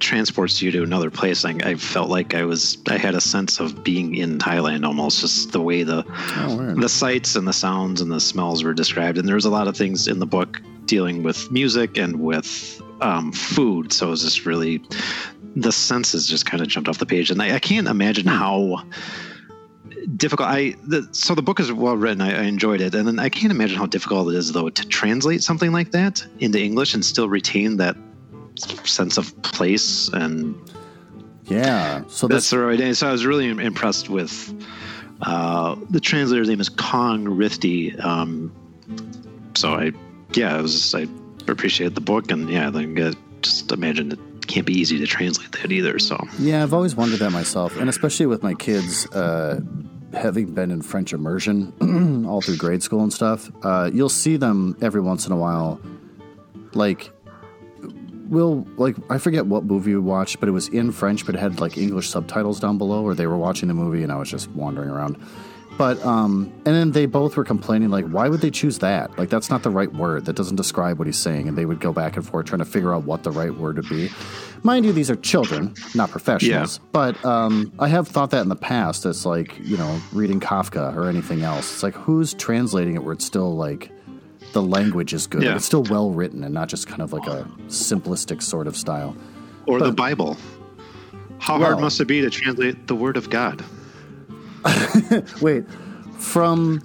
transports 0.00 0.60
you 0.62 0.70
to 0.70 0.82
another 0.82 1.10
place. 1.10 1.44
I, 1.44 1.50
I 1.62 1.74
felt 1.74 2.08
like 2.08 2.34
I 2.34 2.44
was 2.44 2.78
I 2.88 2.96
had 2.96 3.14
a 3.14 3.20
sense 3.20 3.60
of 3.60 3.84
being 3.84 4.14
in 4.14 4.38
Thailand 4.38 4.84
almost, 4.84 5.20
just 5.20 5.52
the 5.52 5.60
way 5.60 5.82
the 5.82 6.04
Oh, 6.36 6.74
the 6.74 6.88
sights 6.88 7.36
and 7.36 7.46
the 7.46 7.52
sounds 7.52 8.00
and 8.00 8.10
the 8.10 8.20
smells 8.20 8.64
were 8.64 8.74
described. 8.74 9.18
And 9.18 9.28
there 9.28 9.34
was 9.34 9.44
a 9.44 9.50
lot 9.50 9.68
of 9.68 9.76
things 9.76 10.08
in 10.08 10.18
the 10.18 10.26
book 10.26 10.60
dealing 10.86 11.22
with 11.22 11.50
music 11.50 11.96
and 11.96 12.20
with 12.20 12.80
um, 13.00 13.32
food. 13.32 13.92
So 13.92 14.08
it 14.08 14.10
was 14.10 14.22
just 14.22 14.46
really 14.46 14.82
the 15.56 15.72
senses 15.72 16.26
just 16.26 16.46
kind 16.46 16.62
of 16.62 16.68
jumped 16.68 16.88
off 16.88 16.98
the 16.98 17.06
page, 17.06 17.30
and 17.30 17.42
I, 17.42 17.56
I 17.56 17.58
can't 17.58 17.88
imagine 17.88 18.26
how 18.26 18.82
difficult 20.16 20.48
I 20.48 20.74
the, 20.86 21.08
so 21.12 21.34
the 21.34 21.42
book 21.42 21.60
is 21.60 21.72
well 21.72 21.96
written 21.96 22.20
I, 22.20 22.40
I 22.40 22.42
enjoyed 22.42 22.80
it 22.80 22.94
and 22.94 23.06
then 23.06 23.18
I 23.18 23.28
can't 23.28 23.52
imagine 23.52 23.76
how 23.76 23.86
difficult 23.86 24.32
it 24.32 24.36
is 24.36 24.52
though 24.52 24.68
to 24.68 24.88
translate 24.88 25.42
something 25.42 25.72
like 25.72 25.92
that 25.92 26.24
into 26.38 26.60
English 26.60 26.94
and 26.94 27.04
still 27.04 27.28
retain 27.28 27.76
that 27.78 27.96
sense 28.84 29.16
of 29.18 29.40
place 29.42 30.08
and 30.08 30.54
Yeah. 31.46 32.04
So 32.08 32.28
that's 32.28 32.44
this 32.44 32.50
the 32.50 32.58
right 32.58 32.78
name. 32.78 32.94
So 32.94 33.08
I 33.08 33.12
was 33.12 33.26
really 33.26 33.48
impressed 33.48 34.08
with 34.08 34.54
uh, 35.22 35.76
the 35.90 36.00
translator's 36.00 36.48
name 36.48 36.60
is 36.60 36.68
Kong 36.68 37.24
Rithdee. 37.24 38.02
Um, 38.02 38.52
so 39.54 39.74
I, 39.74 39.92
yeah, 40.34 40.56
I 40.56 40.60
was 40.60 40.94
I 40.94 41.06
appreciate 41.48 41.94
the 41.94 42.00
book 42.00 42.30
and 42.30 42.48
yeah, 42.48 42.68
I 42.68 42.72
think 42.72 42.98
uh, 43.00 43.12
just 43.42 43.72
imagine 43.72 44.12
it 44.12 44.18
can't 44.50 44.66
be 44.66 44.74
easy 44.74 44.98
to 44.98 45.06
translate 45.06 45.52
that 45.52 45.70
either. 45.72 45.98
So 45.98 46.18
Yeah, 46.38 46.62
I've 46.62 46.74
always 46.74 46.94
wondered 46.94 47.20
that 47.20 47.30
myself, 47.30 47.76
and 47.76 47.88
especially 47.88 48.26
with 48.26 48.42
my 48.42 48.54
kids 48.54 49.06
uh, 49.12 49.60
having 50.12 50.54
been 50.54 50.70
in 50.70 50.82
French 50.82 51.12
immersion 51.12 52.26
all 52.28 52.40
through 52.40 52.56
grade 52.56 52.82
school 52.82 53.02
and 53.02 53.12
stuff. 53.12 53.50
Uh, 53.62 53.90
you'll 53.92 54.08
see 54.08 54.36
them 54.36 54.76
every 54.82 55.00
once 55.00 55.26
in 55.26 55.32
a 55.32 55.36
while, 55.36 55.80
like. 56.74 57.10
We'll 58.28 58.64
like 58.76 58.94
I 59.10 59.18
forget 59.18 59.46
what 59.46 59.64
movie 59.64 59.92
we 59.92 59.98
watched, 59.98 60.38
but 60.38 60.48
it 60.48 60.52
was 60.52 60.68
in 60.68 60.92
French, 60.92 61.26
but 61.26 61.34
it 61.34 61.38
had 61.38 61.58
like 61.58 61.76
English 61.76 62.08
subtitles 62.10 62.60
down 62.60 62.78
below, 62.78 63.02
or 63.02 63.12
they 63.12 63.26
were 63.26 63.36
watching 63.36 63.66
the 63.66 63.74
movie 63.74 64.04
and 64.04 64.12
I 64.12 64.18
was 64.18 64.30
just 64.30 64.48
wandering 64.52 64.88
around. 64.88 65.20
But 65.80 66.04
um, 66.04 66.52
and 66.66 66.74
then 66.76 66.90
they 66.90 67.06
both 67.06 67.38
were 67.38 67.44
complaining 67.44 67.88
like, 67.88 68.04
why 68.04 68.28
would 68.28 68.42
they 68.42 68.50
choose 68.50 68.80
that? 68.80 69.18
Like 69.18 69.30
that's 69.30 69.48
not 69.48 69.62
the 69.62 69.70
right 69.70 69.90
word. 69.90 70.26
That 70.26 70.36
doesn't 70.36 70.56
describe 70.56 70.98
what 70.98 71.06
he's 71.06 71.16
saying. 71.16 71.48
And 71.48 71.56
they 71.56 71.64
would 71.64 71.80
go 71.80 71.90
back 71.90 72.16
and 72.16 72.26
forth 72.26 72.44
trying 72.44 72.58
to 72.58 72.66
figure 72.66 72.92
out 72.94 73.04
what 73.04 73.22
the 73.22 73.30
right 73.30 73.54
word 73.54 73.76
would 73.76 73.88
be. 73.88 74.10
Mind 74.62 74.84
you, 74.84 74.92
these 74.92 75.10
are 75.10 75.16
children, 75.16 75.72
not 75.94 76.10
professionals. 76.10 76.80
But 76.92 77.24
um, 77.24 77.72
I 77.78 77.88
have 77.88 78.06
thought 78.06 78.28
that 78.32 78.42
in 78.42 78.50
the 78.50 78.56
past. 78.56 79.06
It's 79.06 79.24
like 79.24 79.58
you 79.58 79.78
know, 79.78 79.98
reading 80.12 80.38
Kafka 80.38 80.94
or 80.94 81.08
anything 81.08 81.40
else. 81.44 81.72
It's 81.72 81.82
like 81.82 81.94
who's 81.94 82.34
translating 82.34 82.94
it 82.94 83.02
where 83.02 83.14
it's 83.14 83.24
still 83.24 83.56
like 83.56 83.90
the 84.52 84.60
language 84.60 85.14
is 85.14 85.26
good. 85.26 85.42
Yeah. 85.42 85.56
It's 85.56 85.64
still 85.64 85.84
well 85.84 86.10
written 86.10 86.44
and 86.44 86.52
not 86.52 86.68
just 86.68 86.88
kind 86.88 87.00
of 87.00 87.14
like 87.14 87.26
a 87.26 87.44
simplistic 87.68 88.42
sort 88.42 88.66
of 88.66 88.76
style. 88.76 89.16
or 89.66 89.78
the 89.78 89.92
Bible. 89.92 90.36
How 91.38 91.58
hard 91.58 91.80
must 91.80 91.98
it 92.02 92.04
be 92.04 92.20
to 92.20 92.28
translate 92.28 92.86
the 92.86 92.94
Word 92.94 93.16
of 93.16 93.30
God? 93.30 93.64
Wait, 95.40 95.64
from 96.18 96.80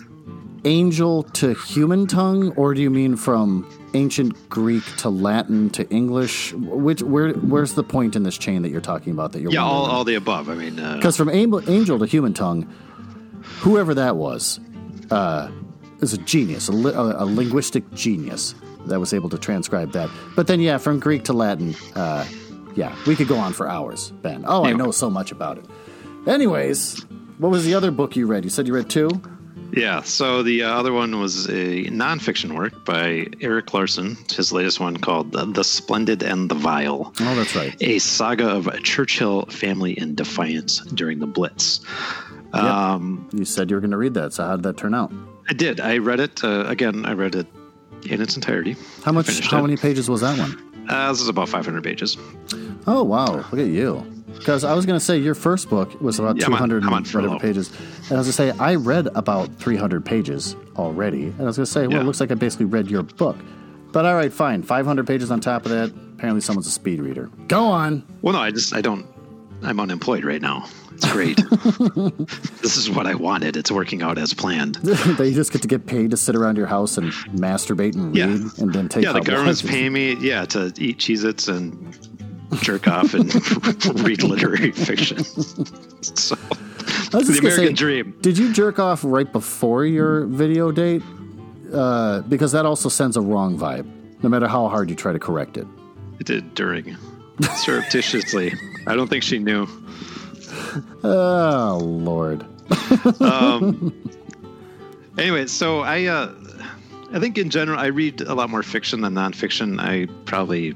angel 0.66 1.24
to 1.24 1.54
human 1.54 2.08
tongue, 2.08 2.52
or 2.54 2.74
do 2.74 2.82
you 2.82 2.90
mean 2.90 3.16
from 3.16 3.70
ancient 3.94 4.50
Greek 4.50 4.84
to 4.98 5.10
Latin 5.10 5.70
to 5.72 5.88
English? 5.90 6.54
Which 6.54 7.02
where 7.02 7.34
where's 7.34 7.74
the 7.74 7.84
point 7.84 8.16
in 8.16 8.24
this 8.24 8.38
chain 8.38 8.62
that 8.64 8.70
you're 8.70 8.82
talking 8.82 9.14
about 9.14 9.32
that 9.34 9.42
you're 9.42 9.52
Yeah, 9.52 9.64
all, 9.64 9.86
all 9.86 10.04
the 10.04 10.16
above. 10.16 10.50
I 10.50 10.56
mean, 10.56 10.80
uh, 10.80 10.96
because 10.96 11.18
from 11.18 11.30
angel, 11.30 11.70
angel 11.70 12.00
to 12.00 12.06
human 12.06 12.34
tongue, 12.34 12.64
whoever 13.60 13.94
that 13.94 14.16
was, 14.16 14.60
uh, 15.12 15.52
is 16.02 16.14
a 16.14 16.18
genius, 16.20 16.68
a, 16.68 16.72
li- 16.72 16.94
a, 16.94 17.24
a 17.24 17.26
linguistic 17.26 17.90
genius 17.94 18.56
that 18.88 19.00
was 19.00 19.14
able 19.14 19.30
to 19.30 19.38
transcribe 19.38 19.92
that. 19.94 20.10
But 20.36 20.48
then, 20.48 20.60
yeah, 20.60 20.78
from 20.78 21.00
Greek 21.00 21.24
to 21.26 21.34
Latin, 21.34 21.76
uh, 21.96 22.26
yeah, 22.76 22.96
we 23.08 23.16
could 23.16 23.28
go 23.28 23.38
on 23.38 23.54
for 23.54 23.68
hours, 23.68 24.12
Ben. 24.22 24.44
Oh, 24.48 24.66
I 24.66 24.74
know 24.74 24.92
so 24.92 25.10
much 25.10 25.32
about 25.32 25.58
it. 25.58 25.66
Anyways, 26.28 27.04
what 27.38 27.52
was 27.52 27.66
the 27.66 27.74
other 27.74 27.92
book 27.92 28.16
you 28.16 28.28
read? 28.28 28.44
You 28.44 28.50
said 28.50 28.68
you 28.68 28.74
read 28.74 28.90
two. 28.90 29.10
Yeah, 29.76 30.04
so 30.04 30.42
the 30.44 30.64
uh, 30.64 30.70
other 30.70 30.94
one 30.94 31.20
was 31.20 31.48
a 31.48 31.86
nonfiction 31.86 32.56
work 32.56 32.86
by 32.86 33.28
Erik 33.42 33.74
Larson, 33.74 34.16
his 34.34 34.54
latest 34.54 34.80
one 34.80 34.96
called 34.98 35.32
The, 35.34 35.46
the 35.46 35.64
Splendid 35.64 36.24
and 36.24 36.50
the 36.50 36.56
Vile. 36.56 37.14
Oh, 37.20 37.36
that's 37.36 37.56
right. 37.56 37.76
A 37.82 38.00
saga 38.00 38.48
of 38.48 38.68
a 38.68 38.80
Churchill 38.80 39.46
family 39.48 39.94
in 39.94 40.16
defiance 40.16 40.80
during 40.94 41.20
the 41.20 41.28
Blitz. 41.28 41.82
Um, 42.54 43.28
You 43.34 43.44
said 43.44 43.70
you 43.70 43.76
were 43.76 43.82
going 43.82 43.92
to 43.92 43.98
read 43.98 44.14
that. 44.14 44.32
So 44.34 44.46
how 44.46 44.56
did 44.56 44.64
that 44.64 44.78
turn 44.78 44.94
out? 44.94 45.12
I 45.50 45.54
did. 45.54 45.82
I 45.82 45.98
read 45.98 46.22
it. 46.22 46.44
Uh, 46.44 46.66
again, 46.68 47.06
I 47.06 47.12
read 47.14 47.36
it 47.36 47.48
in 48.10 48.22
its 48.22 48.36
entirety. 48.36 48.78
How 49.04 49.12
much? 49.12 49.40
How 49.42 49.60
it. 49.60 49.62
many 49.64 49.78
pages 49.78 50.10
was 50.10 50.22
that 50.22 50.38
one? 50.40 50.88
Uh, 50.88 51.12
this 51.12 51.22
is 51.22 51.28
about 51.28 51.50
500 51.50 51.84
pages. 51.84 52.18
Oh 52.88 53.04
wow! 53.04 53.36
Look 53.52 53.60
at 53.60 53.68
you. 53.68 54.15
Because 54.38 54.64
I 54.64 54.74
was 54.74 54.86
going 54.86 55.00
to 55.00 55.04
say 55.04 55.18
your 55.18 55.36
first 55.36 55.70
book 55.70 56.00
was 56.02 56.20
about 56.20 56.38
Yeah, 56.38 56.46
I'm 56.48 56.54
on- 56.54 56.58
200 56.70 56.84
I'm 56.84 56.94
on 56.94 57.04
whatever 57.06 57.40
pages, 57.40 57.70
and 58.10 58.14
I 58.14 58.18
was 58.22 58.26
going 58.26 58.26
to 58.26 58.32
say 58.34 58.52
I 58.52 58.76
read 58.76 59.08
about 59.16 59.54
300 59.56 60.06
pages 60.06 60.56
already, 60.78 61.26
and 61.26 61.42
I 61.42 61.46
was 61.46 61.58
going 61.58 61.66
to 61.66 61.72
say, 61.72 61.82
well, 61.88 61.98
Yeah. 61.98 62.02
it 62.02 62.06
looks 62.06 62.20
like 62.20 62.32
I 62.32 62.36
basically 62.36 62.66
read 62.68 62.90
your 62.90 63.04
book. 63.04 63.38
But 63.92 64.06
all 64.06 64.16
right, 64.16 64.32
fine, 64.32 64.62
500 64.62 65.08
pages 65.08 65.32
on 65.32 65.40
top 65.40 65.66
of 65.66 65.72
that. 65.72 65.90
Apparently, 66.18 66.42
someone's 66.42 66.68
a 66.68 66.72
speed 66.72 67.00
reader. 67.00 67.30
Go 67.48 67.66
on. 67.66 68.04
Well, 68.22 68.34
no, 68.34 68.40
I 68.40 68.52
just, 68.52 68.74
I 68.76 68.82
don't, 68.82 69.06
I'm 69.64 69.80
unemployed 69.80 70.24
right 70.26 70.42
now. 70.42 70.68
It's 70.94 71.12
great. 71.12 71.38
this 72.62 72.78
is 72.78 72.90
what 72.90 73.06
I 73.08 73.16
wanted. 73.16 73.58
It's 73.58 73.72
working 73.72 74.02
out 74.02 74.18
as 74.18 74.34
planned. 74.34 74.80
you 74.84 75.34
just 75.34 75.52
get 75.52 75.62
to 75.62 75.68
get 75.68 75.86
paid 75.88 76.12
to 76.12 76.18
sit 76.18 76.36
around 76.36 76.58
your 76.58 76.68
house 76.68 76.98
and 76.98 77.12
masturbate 77.38 77.96
and 77.96 78.16
read, 78.16 78.18
Yeah. 78.18 78.50
and 78.64 78.74
then 78.74 78.88
take. 78.90 79.04
Yeah, 79.04 79.12
the 79.14 79.22
government's 79.22 79.62
paying 79.62 79.92
me, 79.94 80.16
yeah, 80.20 80.46
to 80.46 80.72
eat 80.78 81.00
Cheez-Its 81.00 81.48
and 81.50 81.98
jerk 82.62 82.88
off 82.88 83.14
and 83.14 83.34
read 84.06 84.24
literary 84.24 84.72
fiction. 84.72 85.24
So, 85.24 86.36
the 86.36 87.38
American 87.40 87.68
say, 87.68 87.74
dream. 87.74 88.18
Did 88.22 88.38
you 88.38 88.54
jerk 88.54 88.80
off 88.80 89.04
right 89.04 89.32
before 89.32 89.86
your 89.86 90.26
video 90.26 90.72
date? 90.72 91.02
Uh, 91.74 92.22
because 92.22 92.52
that 92.52 92.66
also 92.66 92.90
sends 92.90 93.18
a 93.18 93.22
wrong 93.22 93.58
vibe, 93.58 93.88
no 94.24 94.30
matter 94.30 94.48
how 94.48 94.68
hard 94.68 94.90
you 94.90 94.96
try 94.96 95.12
to 95.12 95.20
correct 95.20 95.58
it. 95.58 95.68
It 96.20 96.26
did 96.26 96.54
during 96.56 96.96
surreptitiously. 97.58 98.54
I 98.88 98.96
don't 98.96 99.08
think 99.08 99.24
she 99.24 99.40
knew. 99.40 99.68
Oh 101.04 101.80
Lord. 101.82 102.46
Anyway, 105.18 105.48
so 105.48 105.80
I 105.80 106.06
uh 106.06 106.34
I 107.14 107.20
think 107.20 107.38
in 107.38 107.50
general, 107.50 107.80
I 107.80 107.88
read 107.88 108.22
a 108.22 108.34
lot 108.34 108.50
more 108.50 108.64
fiction 108.64 109.02
than 109.02 109.14
nonfiction. 109.14 109.80
I 109.80 110.08
probably 110.26 110.76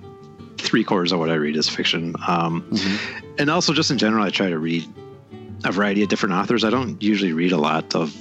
three 0.59 0.83
quarters 0.83 1.11
of 1.11 1.19
what 1.19 1.29
I 1.29 1.35
read 1.35 1.55
is 1.55 1.69
fiction. 1.69 2.15
Um, 2.27 2.63
mm-hmm. 2.63 3.35
And 3.37 3.49
also, 3.49 3.73
just 3.73 3.91
in 3.91 3.97
general, 3.97 4.23
I 4.23 4.29
try 4.29 4.49
to 4.49 4.59
read 4.59 4.87
a 5.63 5.71
variety 5.71 6.03
of 6.03 6.09
different 6.09 6.35
authors. 6.35 6.63
I 6.63 6.69
don't 6.69 7.01
usually 7.01 7.33
read 7.33 7.51
a 7.51 7.57
lot 7.57 7.95
of 7.95 8.11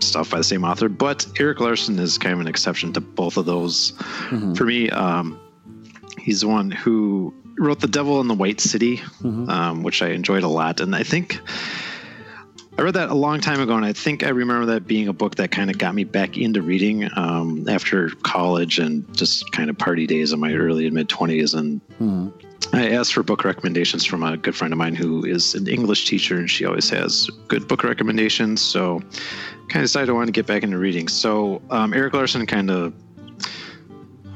stuff 0.00 0.30
by 0.30 0.38
the 0.38 0.44
same 0.44 0.64
author, 0.64 0.88
but 0.88 1.26
Erik 1.40 1.60
Larson 1.60 1.98
is 1.98 2.18
kind 2.18 2.34
of 2.34 2.40
an 2.40 2.48
exception 2.48 2.92
to 2.94 3.00
both 3.00 3.36
of 3.36 3.46
those. 3.46 3.92
Mm-hmm. 3.92 4.54
For 4.54 4.64
me, 4.64 4.90
um, 4.90 5.40
he's 6.18 6.40
the 6.40 6.48
one 6.48 6.70
who 6.70 7.34
wrote 7.58 7.80
The 7.80 7.88
Devil 7.88 8.20
in 8.20 8.28
the 8.28 8.34
White 8.34 8.60
City, 8.60 8.98
mm-hmm. 8.98 9.48
um, 9.48 9.82
which 9.82 10.02
I 10.02 10.08
enjoyed 10.08 10.42
a 10.42 10.48
lot. 10.48 10.80
And 10.80 10.94
I 10.94 11.02
think 11.02 11.40
I 12.78 12.82
read 12.82 12.94
that 12.94 13.08
a 13.08 13.14
long 13.14 13.40
time 13.40 13.60
ago, 13.60 13.74
and 13.74 13.86
I 13.86 13.94
think 13.94 14.22
I 14.22 14.28
remember 14.28 14.66
that 14.66 14.86
being 14.86 15.08
a 15.08 15.12
book 15.12 15.36
that 15.36 15.50
kind 15.50 15.70
of 15.70 15.78
got 15.78 15.94
me 15.94 16.04
back 16.04 16.36
into 16.36 16.60
reading 16.60 17.08
um, 17.16 17.66
after 17.68 18.10
college 18.22 18.78
and 18.78 19.16
just 19.16 19.50
kind 19.52 19.70
of 19.70 19.78
party 19.78 20.06
days 20.06 20.32
in 20.34 20.40
my 20.40 20.52
early 20.52 20.84
and 20.84 20.94
mid 20.94 21.08
20s. 21.08 21.54
And 21.54 21.80
mm-hmm. 21.98 22.76
I 22.76 22.90
asked 22.90 23.14
for 23.14 23.22
book 23.22 23.44
recommendations 23.44 24.04
from 24.04 24.22
a 24.22 24.36
good 24.36 24.54
friend 24.54 24.74
of 24.74 24.78
mine 24.78 24.94
who 24.94 25.24
is 25.24 25.54
an 25.54 25.68
English 25.68 26.06
teacher, 26.06 26.36
and 26.36 26.50
she 26.50 26.66
always 26.66 26.90
has 26.90 27.30
good 27.48 27.66
book 27.66 27.82
recommendations. 27.82 28.60
So 28.60 29.00
kind 29.68 29.76
of 29.76 29.82
decided 29.82 30.10
I 30.10 30.12
wanted 30.12 30.26
to 30.26 30.32
get 30.32 30.46
back 30.46 30.62
into 30.62 30.76
reading. 30.76 31.08
So 31.08 31.62
um, 31.70 31.94
Erik 31.94 32.12
Larson 32.12 32.44
kind 32.44 32.70
of 32.70 32.92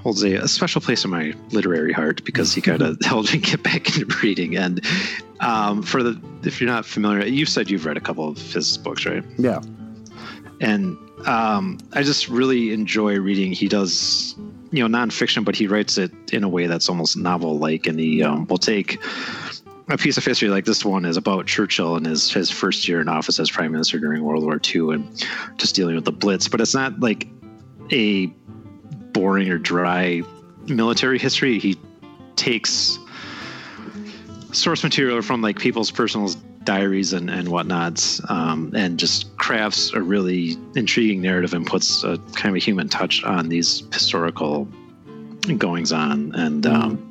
holds 0.02 0.22
a, 0.22 0.34
a, 0.36 0.48
special 0.48 0.80
place 0.80 1.04
in 1.04 1.10
my 1.10 1.34
literary 1.50 1.92
heart 1.92 2.24
because 2.24 2.54
he 2.54 2.60
kind 2.60 2.82
of 2.82 2.98
helped 3.04 3.32
me 3.32 3.38
get 3.38 3.62
back 3.62 3.86
into 3.86 4.06
reading. 4.22 4.56
And 4.56 4.84
um, 5.40 5.82
for 5.82 6.02
the, 6.02 6.20
if 6.42 6.60
you're 6.60 6.70
not 6.70 6.84
familiar, 6.84 7.26
you 7.26 7.46
said 7.46 7.70
you've 7.70 7.86
read 7.86 7.96
a 7.96 8.00
couple 8.00 8.28
of 8.28 8.38
his 8.38 8.78
books, 8.78 9.06
right? 9.06 9.24
Yeah. 9.38 9.60
And 10.60 10.96
um, 11.26 11.78
I 11.92 12.02
just 12.02 12.28
really 12.28 12.72
enjoy 12.72 13.18
reading. 13.18 13.52
He 13.52 13.68
does, 13.68 14.34
you 14.72 14.86
know, 14.86 14.98
nonfiction, 14.98 15.44
but 15.44 15.56
he 15.56 15.66
writes 15.66 15.98
it 15.98 16.12
in 16.32 16.44
a 16.44 16.48
way 16.48 16.66
that's 16.66 16.88
almost 16.88 17.16
novel-like, 17.16 17.86
and 17.86 17.98
he 17.98 18.22
um, 18.22 18.46
will 18.46 18.58
take 18.58 18.98
a 19.88 19.96
piece 19.96 20.16
of 20.16 20.24
history 20.24 20.48
like 20.48 20.64
this 20.64 20.84
one 20.84 21.04
is 21.04 21.16
about 21.16 21.46
Churchill 21.46 21.96
and 21.96 22.06
his 22.06 22.32
his 22.32 22.50
first 22.50 22.86
year 22.86 23.00
in 23.00 23.08
office 23.08 23.40
as 23.40 23.50
prime 23.50 23.72
minister 23.72 23.98
during 23.98 24.22
World 24.22 24.44
War 24.44 24.60
II, 24.62 24.94
and 24.94 25.26
just 25.56 25.74
dealing 25.74 25.94
with 25.94 26.04
the 26.04 26.12
Blitz. 26.12 26.46
But 26.46 26.60
it's 26.60 26.74
not 26.74 27.00
like 27.00 27.28
a 27.90 28.32
boring 29.12 29.48
or 29.50 29.58
dry 29.58 30.22
military 30.66 31.18
history. 31.18 31.58
He 31.58 31.78
takes 32.36 32.98
source 34.52 34.82
material 34.82 35.22
from 35.22 35.42
like 35.42 35.58
people's 35.58 35.90
personal 35.90 36.30
diaries 36.64 37.12
and, 37.12 37.30
and 37.30 37.48
whatnots 37.48 38.20
um, 38.30 38.72
and 38.76 38.98
just 38.98 39.36
crafts 39.38 39.92
a 39.92 40.00
really 40.00 40.56
intriguing 40.74 41.20
narrative 41.22 41.54
and 41.54 41.66
puts 41.66 42.04
a 42.04 42.18
kind 42.34 42.50
of 42.50 42.56
a 42.56 42.58
human 42.58 42.88
touch 42.88 43.24
on 43.24 43.48
these 43.48 43.82
historical 43.92 44.68
goings 45.56 45.92
on 45.92 46.34
and 46.34 46.66
um, 46.66 47.06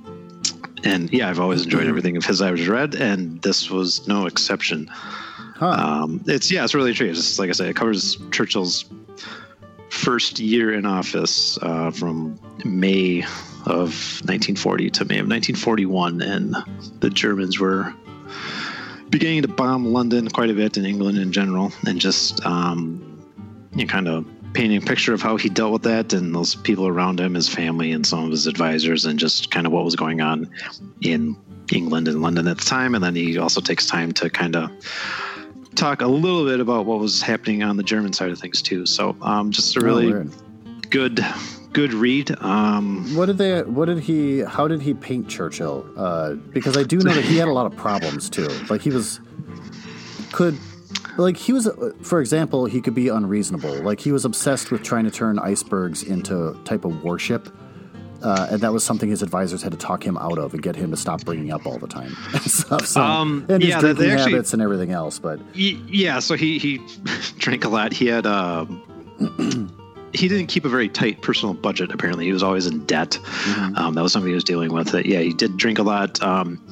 and 0.83 1.11
yeah 1.11 1.27
i've 1.27 1.39
always 1.39 1.63
enjoyed 1.63 1.87
everything 1.87 2.15
of 2.15 2.23
his 2.23 2.41
i've 2.41 2.67
read 2.67 2.93
and 2.95 3.41
this 3.41 3.69
was 3.71 4.07
no 4.07 4.27
exception 4.27 4.87
huh. 5.55 5.69
um, 5.69 6.23
it's 6.27 6.51
yeah 6.51 6.63
it's 6.63 6.75
really 6.75 6.91
intriguing 6.91 7.15
just 7.15 7.39
like 7.39 7.49
i 7.49 7.51
said 7.51 7.67
it 7.67 7.75
covers 7.75 8.17
churchill's 8.31 8.85
first 9.99 10.39
year 10.39 10.73
in 10.73 10.85
office 10.85 11.59
uh, 11.61 11.91
from 11.91 12.39
May 12.63 13.21
of 13.65 13.91
1940 14.23 14.89
to 14.91 15.05
May 15.05 15.19
of 15.19 15.27
1941, 15.27 16.21
and 16.21 16.55
the 17.01 17.09
Germans 17.09 17.59
were 17.59 17.93
beginning 19.09 19.41
to 19.41 19.47
bomb 19.49 19.85
London 19.85 20.29
quite 20.29 20.49
a 20.49 20.53
bit 20.53 20.77
in 20.77 20.85
England 20.85 21.17
in 21.17 21.31
general, 21.31 21.73
and 21.85 21.99
just 21.99 22.45
um, 22.45 23.21
you 23.75 23.85
know, 23.85 23.91
kind 23.91 24.07
of 24.07 24.25
painting 24.53 24.81
a 24.81 24.85
picture 24.85 25.13
of 25.13 25.21
how 25.21 25.35
he 25.35 25.49
dealt 25.49 25.73
with 25.73 25.83
that 25.83 26.13
and 26.13 26.33
those 26.33 26.55
people 26.55 26.87
around 26.87 27.19
him, 27.19 27.33
his 27.33 27.49
family, 27.49 27.91
and 27.91 28.07
some 28.07 28.23
of 28.23 28.31
his 28.31 28.47
advisors, 28.47 29.05
and 29.05 29.19
just 29.19 29.51
kind 29.51 29.67
of 29.67 29.73
what 29.73 29.83
was 29.83 29.97
going 29.97 30.21
on 30.21 30.49
in 31.01 31.35
England 31.73 32.07
and 32.07 32.21
London 32.21 32.47
at 32.47 32.57
the 32.57 32.63
time. 32.63 32.95
And 32.95 33.03
then 33.03 33.15
he 33.15 33.37
also 33.37 33.59
takes 33.59 33.85
time 33.85 34.13
to 34.13 34.29
kind 34.29 34.55
of 34.55 34.71
talk 35.75 36.01
a 36.01 36.07
little 36.07 36.45
bit 36.45 36.59
about 36.59 36.85
what 36.85 36.99
was 36.99 37.21
happening 37.21 37.63
on 37.63 37.77
the 37.77 37.83
German 37.83 38.13
side 38.13 38.31
of 38.31 38.39
things 38.39 38.61
too. 38.61 38.85
So 38.85 39.15
um, 39.21 39.51
just 39.51 39.75
a 39.75 39.79
oh, 39.81 39.83
really 39.83 40.13
oh, 40.13 40.25
good 40.89 41.25
good 41.73 41.93
read. 41.93 42.35
Um, 42.41 43.15
what 43.15 43.27
did 43.27 43.37
they? 43.37 43.61
What 43.63 43.85
did 43.85 43.99
he? 43.99 44.39
How 44.39 44.67
did 44.67 44.81
he 44.81 44.93
paint 44.93 45.29
Churchill? 45.29 45.85
Uh, 45.95 46.33
because 46.33 46.77
I 46.77 46.83
do 46.83 46.97
know 46.97 47.13
that 47.13 47.25
he 47.25 47.37
had 47.37 47.47
a 47.47 47.53
lot 47.53 47.65
of 47.65 47.75
problems 47.75 48.29
too. 48.29 48.47
Like 48.69 48.81
he 48.81 48.89
was 48.89 49.19
could. 50.31 50.57
Like 51.17 51.35
he 51.35 51.51
was, 51.51 51.67
for 52.01 52.21
example, 52.21 52.65
he 52.65 52.79
could 52.79 52.95
be 52.95 53.09
unreasonable. 53.09 53.83
Like 53.83 53.99
he 53.99 54.13
was 54.13 54.23
obsessed 54.23 54.71
with 54.71 54.83
trying 54.83 55.03
to 55.03 55.11
turn 55.11 55.37
icebergs 55.37 56.01
into 56.01 56.57
type 56.63 56.85
of 56.85 57.03
warship 57.03 57.49
uh, 58.21 58.47
and 58.51 58.61
that 58.61 58.73
was 58.73 58.83
something 58.83 59.09
his 59.09 59.21
advisors 59.21 59.61
had 59.61 59.71
to 59.71 59.77
talk 59.77 60.05
him 60.05 60.17
out 60.17 60.37
of 60.37 60.53
and 60.53 60.61
get 60.61 60.75
him 60.75 60.91
to 60.91 60.97
stop 60.97 61.23
bringing 61.23 61.51
up 61.51 61.65
all 61.65 61.77
the 61.77 61.87
time. 61.87 62.11
so, 62.45 63.01
um, 63.01 63.45
and 63.49 63.63
his 63.63 63.71
yeah, 63.71 63.79
drinking 63.79 64.11
actually, 64.11 64.31
habits 64.31 64.53
and 64.53 64.61
everything 64.61 64.91
else. 64.91 65.19
But 65.19 65.39
yeah, 65.55 66.19
so 66.19 66.35
he 66.35 66.57
he 66.59 66.81
drank 67.37 67.65
a 67.65 67.69
lot. 67.69 67.93
He 67.93 68.07
had 68.07 68.25
um, 68.25 68.83
he 70.13 70.27
didn't 70.27 70.47
keep 70.47 70.65
a 70.65 70.69
very 70.69 70.89
tight 70.89 71.21
personal 71.21 71.53
budget. 71.53 71.91
Apparently, 71.91 72.25
he 72.25 72.33
was 72.33 72.43
always 72.43 72.67
in 72.67 72.85
debt. 72.85 73.11
Mm-hmm. 73.21 73.75
Um, 73.75 73.93
that 73.95 74.01
was 74.01 74.11
something 74.11 74.29
he 74.29 74.35
was 74.35 74.43
dealing 74.43 74.73
with. 74.73 74.89
That 74.89 75.05
yeah, 75.05 75.19
he 75.19 75.33
did 75.33 75.57
drink 75.57 75.79
a 75.79 75.83
lot. 75.83 76.21
Um, 76.21 76.63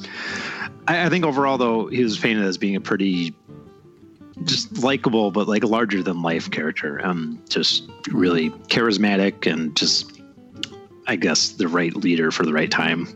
I, 0.86 1.06
I 1.06 1.08
think 1.08 1.24
overall, 1.24 1.58
though, 1.58 1.86
he 1.86 2.02
was 2.02 2.18
painted 2.18 2.44
as 2.44 2.58
being 2.58 2.76
a 2.76 2.80
pretty 2.80 3.34
just 4.44 4.78
likable, 4.78 5.30
but 5.30 5.48
like 5.48 5.64
larger 5.64 6.02
than 6.02 6.22
life 6.22 6.50
character. 6.50 7.04
Um, 7.04 7.42
just 7.48 7.88
really 8.10 8.50
charismatic 8.68 9.50
and 9.50 9.76
just 9.76 10.17
I 11.08 11.16
guess, 11.16 11.48
the 11.48 11.66
right 11.66 11.94
leader 11.96 12.30
for 12.30 12.44
the 12.44 12.52
right 12.52 12.70
time 12.70 13.06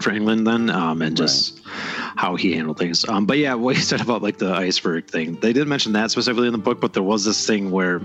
for 0.00 0.10
England 0.10 0.46
then, 0.46 0.70
um, 0.70 1.02
and 1.02 1.16
just 1.16 1.64
right. 1.64 1.74
how 2.16 2.36
he 2.36 2.52
handled 2.52 2.78
things. 2.78 3.08
Um, 3.08 3.26
but 3.26 3.38
yeah, 3.38 3.54
what 3.64 3.76
he 3.76 3.82
said 3.82 4.00
about 4.00 4.22
like 4.22 4.38
the 4.38 4.52
iceberg 4.52 5.08
thing, 5.08 5.34
they 5.40 5.52
didn't 5.52 5.68
mention 5.68 5.92
that 5.94 6.10
specifically 6.10 6.46
in 6.46 6.52
the 6.52 6.58
book, 6.58 6.80
but 6.80 6.92
there 6.92 7.02
was 7.02 7.24
this 7.24 7.46
thing 7.46 7.70
where, 7.70 8.00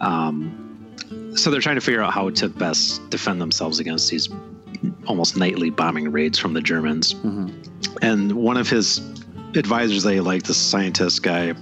um, 0.00 0.62
so 1.36 1.50
they're 1.50 1.60
trying 1.60 1.76
to 1.76 1.80
figure 1.80 2.02
out 2.02 2.12
how 2.12 2.30
to 2.30 2.48
best 2.48 3.08
defend 3.10 3.40
themselves 3.40 3.78
against 3.78 4.10
these 4.10 4.28
almost 5.06 5.36
nightly 5.36 5.70
bombing 5.70 6.10
raids 6.10 6.38
from 6.38 6.52
the 6.52 6.60
Germans. 6.60 7.14
Mm-hmm. 7.14 7.96
And 8.02 8.32
one 8.32 8.56
of 8.56 8.68
his 8.68 8.98
advisors, 9.54 10.02
they 10.02 10.20
like 10.20 10.42
this 10.42 10.56
scientist 10.56 11.22
guy, 11.22 11.54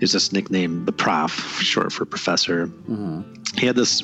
is 0.00 0.12
just 0.12 0.32
nicknamed 0.32 0.86
the 0.86 0.92
Prof, 0.92 1.32
short 1.60 1.92
for 1.92 2.04
professor. 2.04 2.66
Mm-hmm. 2.66 3.41
He 3.62 3.66
had 3.66 3.76
this 3.76 4.02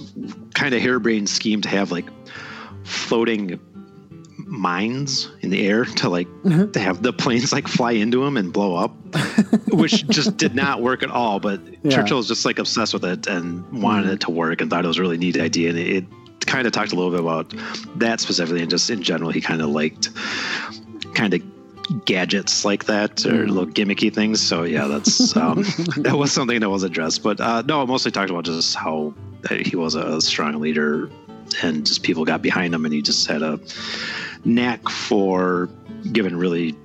kind 0.54 0.72
of 0.72 0.80
harebrained 0.80 1.28
scheme 1.28 1.60
to 1.62 1.68
have 1.68 1.90
like 1.90 2.06
floating 2.84 3.58
mines 4.46 5.28
in 5.40 5.50
the 5.50 5.66
air 5.66 5.84
to 5.84 6.08
like 6.08 6.28
mm-hmm. 6.44 6.70
to 6.70 6.78
have 6.78 7.02
the 7.02 7.12
planes 7.12 7.52
like 7.52 7.66
fly 7.66 7.90
into 7.90 8.24
them 8.24 8.36
and 8.36 8.52
blow 8.52 8.76
up, 8.76 8.94
which 9.72 10.06
just 10.06 10.36
did 10.36 10.54
not 10.54 10.80
work 10.80 11.02
at 11.02 11.10
all. 11.10 11.40
But 11.40 11.60
yeah. 11.82 11.90
Churchill 11.90 12.18
was 12.18 12.28
just 12.28 12.44
like 12.44 12.60
obsessed 12.60 12.94
with 12.94 13.04
it 13.04 13.26
and 13.26 13.68
wanted 13.82 14.04
mm-hmm. 14.04 14.12
it 14.12 14.20
to 14.20 14.30
work 14.30 14.60
and 14.60 14.70
thought 14.70 14.84
it 14.84 14.86
was 14.86 14.98
a 14.98 15.02
really 15.02 15.18
neat 15.18 15.36
idea. 15.36 15.70
And 15.70 15.78
it, 15.80 15.88
it 16.04 16.46
kind 16.46 16.64
of 16.64 16.72
talked 16.72 16.92
a 16.92 16.94
little 16.94 17.10
bit 17.10 17.18
about 17.18 17.52
that 17.98 18.20
specifically 18.20 18.60
and 18.60 18.70
just 18.70 18.88
in 18.90 19.02
general, 19.02 19.32
he 19.32 19.40
kind 19.40 19.60
of 19.60 19.70
liked 19.70 20.10
kind 21.16 21.34
of 21.34 21.42
gadgets 22.04 22.64
like 22.64 22.84
that 22.84 23.24
or 23.24 23.44
mm. 23.44 23.48
little 23.48 23.66
gimmicky 23.66 24.12
things. 24.12 24.40
So 24.40 24.62
yeah, 24.64 24.86
that's 24.86 25.36
um, 25.36 25.62
that 25.98 26.16
was 26.16 26.32
something 26.32 26.60
that 26.60 26.70
was 26.70 26.82
addressed. 26.82 27.22
But 27.22 27.40
uh, 27.40 27.62
no, 27.62 27.82
I 27.82 27.84
mostly 27.84 28.10
talked 28.10 28.30
about 28.30 28.44
just 28.44 28.74
how 28.74 29.14
he 29.50 29.76
was 29.76 29.94
a 29.94 30.20
strong 30.20 30.60
leader 30.60 31.10
and 31.62 31.86
just 31.86 32.02
people 32.02 32.24
got 32.24 32.42
behind 32.42 32.74
him, 32.74 32.84
and 32.84 32.92
he 32.92 33.02
just 33.02 33.26
had 33.26 33.42
a 33.42 33.58
knack 34.44 34.88
for 34.88 35.68
giving 36.12 36.36
really 36.36 36.76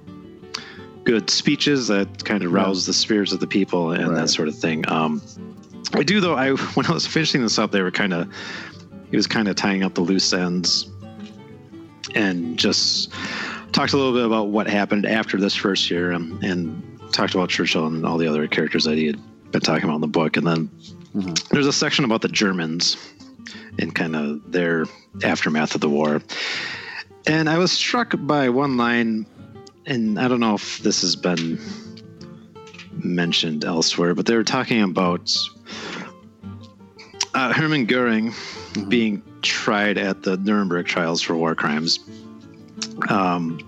good 1.04 1.30
speeches 1.30 1.88
that 1.90 2.24
kind 2.24 2.44
of 2.44 2.54
roused 2.54 2.88
the 2.88 2.94
spirits 2.94 3.34
of 3.34 3.40
the 3.40 3.48
people 3.48 3.92
and 3.92 4.10
right. 4.10 4.22
that 4.22 4.30
sort 4.30 4.48
of 4.48 4.56
thing. 4.56 4.88
Um, 4.90 5.22
I 5.94 6.04
do 6.04 6.22
though. 6.22 6.36
I 6.36 6.52
when 6.74 6.86
I 6.86 6.92
was 6.92 7.06
finishing 7.06 7.42
this 7.42 7.60
up, 7.60 7.72
they 7.72 7.82
were 7.82 7.92
kind 7.92 8.14
of 8.14 8.32
he 9.10 9.18
was 9.18 9.28
kind 9.28 9.48
of 9.48 9.56
tying 9.56 9.84
up 9.84 9.94
the 9.94 10.02
loose 10.02 10.34
ends 10.34 10.90
and 12.16 12.58
just 12.58 13.12
talked 13.74 13.94
a 13.94 13.98
little 13.98 14.14
bit 14.14 14.26
about 14.26 14.50
what 14.50 14.68
happened 14.68 15.06
after 15.06 15.38
this 15.38 15.56
first 15.56 15.90
year 15.90 16.12
and, 16.12 16.42
and 16.44 17.00
talked 17.12 17.34
about 17.34 17.50
Churchill 17.50 17.88
and 17.88 18.06
all 18.06 18.18
the 18.18 18.28
other 18.28 18.48
characters 18.48 18.86
that 18.86 18.98
he 18.98 19.08
had 19.08 19.20
been 19.52 19.62
talking 19.62 19.86
about 19.86 19.96
in 19.96 20.02
the 20.02 20.08
book. 20.08 20.38
And 20.38 20.48
then 20.48 20.68
mm-hmm. 21.16 21.34
there's 21.52 21.68
a 21.68 21.74
section 21.74 22.06
about 22.06 22.22
the 22.22 22.28
Germans 22.30 22.98
and 23.80 23.94
kind 23.94 24.16
of 24.16 24.52
their 24.52 24.86
aftermath 25.24 25.76
of 25.76 25.82
the 25.82 25.90
war. 25.90 26.22
And 27.26 27.50
I 27.50 27.58
was 27.58 27.72
struck 27.72 28.14
by 28.18 28.50
one 28.50 28.78
line, 28.78 29.26
and 29.86 30.20
I 30.20 30.28
don't 30.28 30.40
know 30.40 30.56
if 30.56 30.80
this 30.80 31.02
has 31.02 31.16
been 31.16 31.60
mentioned 32.92 33.66
elsewhere, 33.66 34.14
but 34.14 34.28
they 34.28 34.36
were 34.36 34.44
talking 34.44 34.82
about 34.82 35.36
uh, 37.34 37.54
Hermann 37.54 37.86
Goering 37.86 38.32
mm-hmm. 38.32 38.90
being 38.90 39.24
tried 39.42 39.98
at 39.98 40.24
the 40.24 40.38
Nuremberg 40.38 40.86
trials 40.86 41.22
for 41.22 41.36
war 41.36 41.56
crimes 41.56 42.00
um, 43.10 43.60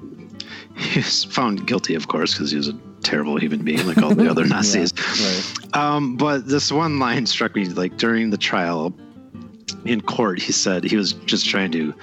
he 0.78 1.00
was 1.00 1.24
found 1.26 1.68
guilty, 1.68 1.96
of 1.96 2.08
course, 2.08 2.34
because 2.34 2.52
he 2.52 2.58
was 2.58 2.68
a 2.68 2.74
terrible 3.02 3.38
human 3.38 3.64
being, 3.64 3.86
like 3.86 3.98
all 3.98 4.14
the 4.14 4.30
other 4.32 4.46
Nazis. 4.46 4.94
yeah, 4.96 5.28
right. 5.28 5.76
um, 5.76 6.18
but 6.18 6.48
this 6.48 6.72
one 6.72 7.00
line 7.00 7.26
struck 7.26 7.56
me, 7.56 7.66
like 7.66 7.98
during 7.98 8.30
the 8.30 8.38
trial, 8.38 8.94
in 9.86 10.02
court, 10.02 10.42
he 10.42 10.52
said 10.52 10.84
he 10.84 10.98
was 10.98 11.14
just 11.14 11.48
trying 11.48 11.72
to 11.72 11.94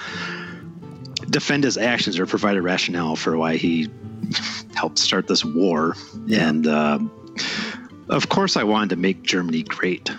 defend 1.30 1.64
his 1.64 1.76
actions 1.76 2.18
or 2.18 2.26
provide 2.26 2.56
a 2.56 2.62
rationale 2.62 3.16
for 3.16 3.36
why 3.36 3.56
he 3.56 3.88
helped 4.74 4.98
start 4.98 5.26
this 5.26 5.44
war. 5.44 5.94
Yeah. 6.26 6.48
And 6.48 6.66
uh, 6.66 6.98
of 8.08 8.28
course, 8.28 8.56
I 8.56 8.64
wanted 8.64 8.90
to 8.90 8.96
make 8.96 9.22
Germany 9.22 9.62
great. 9.62 10.10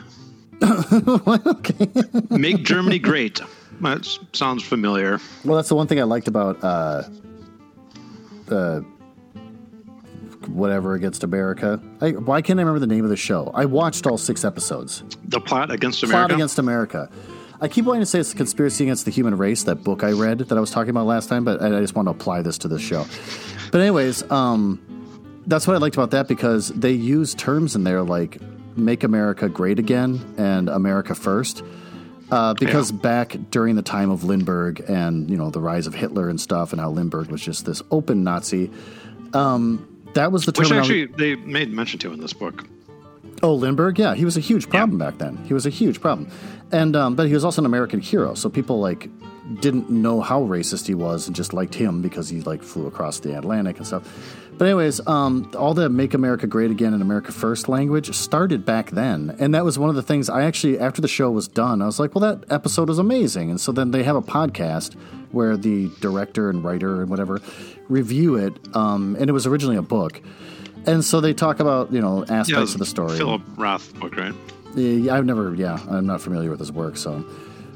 okay. 0.63 1.87
Make 2.29 2.63
Germany 2.63 2.99
great. 2.99 3.41
That 3.83 4.07
sounds 4.33 4.63
familiar. 4.63 5.19
Well, 5.45 5.55
that's 5.55 5.69
the 5.69 5.75
one 5.75 5.87
thing 5.87 5.99
I 5.99 6.03
liked 6.03 6.27
about 6.27 6.63
uh, 6.63 7.03
the 8.45 8.85
whatever 10.47 10.93
against 10.93 11.23
America. 11.23 11.81
I, 12.01 12.11
why 12.11 12.41
can't 12.41 12.59
I 12.59 12.63
remember 12.63 12.79
the 12.79 12.87
name 12.87 13.03
of 13.03 13.09
the 13.09 13.17
show? 13.17 13.51
I 13.53 13.65
watched 13.65 14.05
all 14.05 14.17
six 14.17 14.43
episodes. 14.43 15.03
The 15.25 15.39
plot 15.39 15.71
against 15.71 16.03
America. 16.03 16.27
Plot 16.27 16.37
against 16.37 16.59
America. 16.59 17.09
I 17.61 17.67
keep 17.69 17.85
wanting 17.85 18.01
to 18.01 18.05
say 18.05 18.19
it's 18.19 18.33
a 18.33 18.35
conspiracy 18.35 18.83
against 18.83 19.05
the 19.05 19.11
human 19.11 19.37
race. 19.37 19.63
That 19.63 19.83
book 19.83 20.03
I 20.03 20.11
read 20.11 20.39
that 20.39 20.57
I 20.57 20.59
was 20.59 20.69
talking 20.71 20.89
about 20.89 21.05
last 21.05 21.29
time, 21.29 21.45
but 21.45 21.61
I, 21.61 21.67
I 21.77 21.79
just 21.79 21.95
want 21.95 22.07
to 22.07 22.11
apply 22.11 22.41
this 22.41 22.57
to 22.59 22.67
this 22.67 22.81
show. 22.81 23.05
But 23.71 23.79
anyways, 23.81 24.29
um, 24.29 24.81
that's 25.47 25.65
what 25.65 25.75
I 25.75 25.79
liked 25.79 25.95
about 25.95 26.11
that 26.11 26.27
because 26.27 26.69
they 26.69 26.91
use 26.91 27.33
terms 27.35 27.75
in 27.75 27.83
there 27.85 28.03
like 28.03 28.39
"make 28.75 29.03
America 29.03 29.47
great 29.47 29.79
again" 29.79 30.19
and 30.37 30.67
"America 30.67 31.15
first. 31.15 31.63
Uh, 32.31 32.53
because 32.55 32.91
Yeah. 32.91 32.97
back 32.97 33.37
during 33.51 33.75
the 33.75 33.81
time 33.81 34.09
of 34.09 34.23
Lindbergh 34.23 34.79
and 34.89 35.29
you 35.29 35.37
know 35.37 35.49
the 35.49 35.59
rise 35.59 35.87
of 35.87 35.93
Hitler 35.93 36.29
and 36.29 36.39
stuff, 36.39 36.71
and 36.71 36.81
how 36.81 36.89
Lindbergh 36.89 37.29
was 37.29 37.41
just 37.41 37.65
this 37.65 37.81
open 37.91 38.23
Nazi, 38.23 38.71
um, 39.33 39.85
that 40.13 40.31
was 40.31 40.45
the 40.45 40.53
Which 40.57 40.71
actually 40.71 41.05
they 41.05 41.35
made 41.35 41.71
mention 41.71 41.99
to 41.99 42.13
in 42.13 42.19
this 42.19 42.33
book. 42.33 42.65
Oh, 43.43 43.55
Lindbergh, 43.55 43.99
yeah, 43.99 44.15
he 44.15 44.23
was 44.23 44.37
a 44.37 44.39
huge 44.39 44.69
problem 44.69 44.97
back 44.97 45.17
then. 45.17 45.35
He 45.43 45.53
was 45.53 45.65
a 45.65 45.69
huge 45.69 45.99
problem, 45.99 46.31
and 46.71 46.95
um, 46.95 47.15
but 47.15 47.27
he 47.27 47.33
was 47.33 47.43
also 47.43 47.61
an 47.61 47.65
American 47.65 47.99
hero. 47.99 48.35
So 48.35 48.49
people 48.49 48.79
like 48.79 49.09
didn't 49.59 49.89
know 49.89 50.21
how 50.21 50.43
racist 50.43 50.87
he 50.87 50.95
was 50.95 51.27
and 51.27 51.35
just 51.35 51.53
liked 51.53 51.75
him 51.75 52.01
because 52.01 52.29
he 52.29 52.39
like 52.39 52.63
flew 52.63 52.87
across 52.87 53.19
the 53.19 53.37
Atlantic 53.37 53.77
and 53.79 53.85
stuff. 53.85 54.07
But 54.57 54.65
anyways, 54.69 55.05
um, 55.07 55.51
all 55.57 55.73
the 55.73 55.89
"Make 55.89 56.13
America 56.13 56.47
Great 56.47 56.71
Again" 56.71 56.93
and 56.93 57.01
"America 57.01 57.33
First 57.33 57.67
language 57.67 58.15
started 58.15 58.63
back 58.63 58.91
then, 58.91 59.35
and 59.39 59.53
that 59.53 59.65
was 59.65 59.77
one 59.77 59.89
of 59.89 59.97
the 59.97 60.03
things 60.03 60.29
I 60.29 60.43
actually 60.43 60.79
after 60.79 61.01
the 61.01 61.09
show 61.09 61.29
was 61.29 61.49
done, 61.49 61.81
I 61.81 61.85
was 61.85 61.99
like, 61.99 62.15
well, 62.15 62.21
that 62.21 62.49
episode 62.49 62.89
is 62.89 62.97
amazing, 62.97 63.49
and 63.49 63.59
so 63.59 63.73
then 63.73 63.91
they 63.91 64.03
have 64.03 64.15
a 64.15 64.21
podcast 64.21 64.93
where 65.33 65.57
the 65.57 65.89
director 65.99 66.49
and 66.49 66.63
writer 66.63 67.01
and 67.01 67.09
whatever 67.09 67.41
review 67.89 68.35
it, 68.35 68.53
um, 68.73 69.17
and 69.19 69.29
it 69.29 69.33
was 69.33 69.45
originally 69.45 69.75
a 69.75 69.81
book. 69.81 70.21
And 70.85 71.03
so 71.03 71.21
they 71.21 71.33
talk 71.33 71.59
about 71.59 71.91
you 71.91 72.01
know 72.01 72.23
aspects 72.23 72.49
Yeah, 72.49 72.61
of 72.75 72.79
the 72.79 72.85
story. 72.85 73.17
Philip 73.17 73.41
Roth 73.57 73.93
book, 73.99 74.15
right? 74.15 74.33
Yeah, 74.75 75.15
I've 75.15 75.25
never, 75.25 75.53
yeah, 75.53 75.79
I'm 75.89 76.07
not 76.07 76.19
familiar 76.21 76.49
with 76.49 76.59
his 76.59 76.71
work, 76.71 76.97
so. 76.97 77.23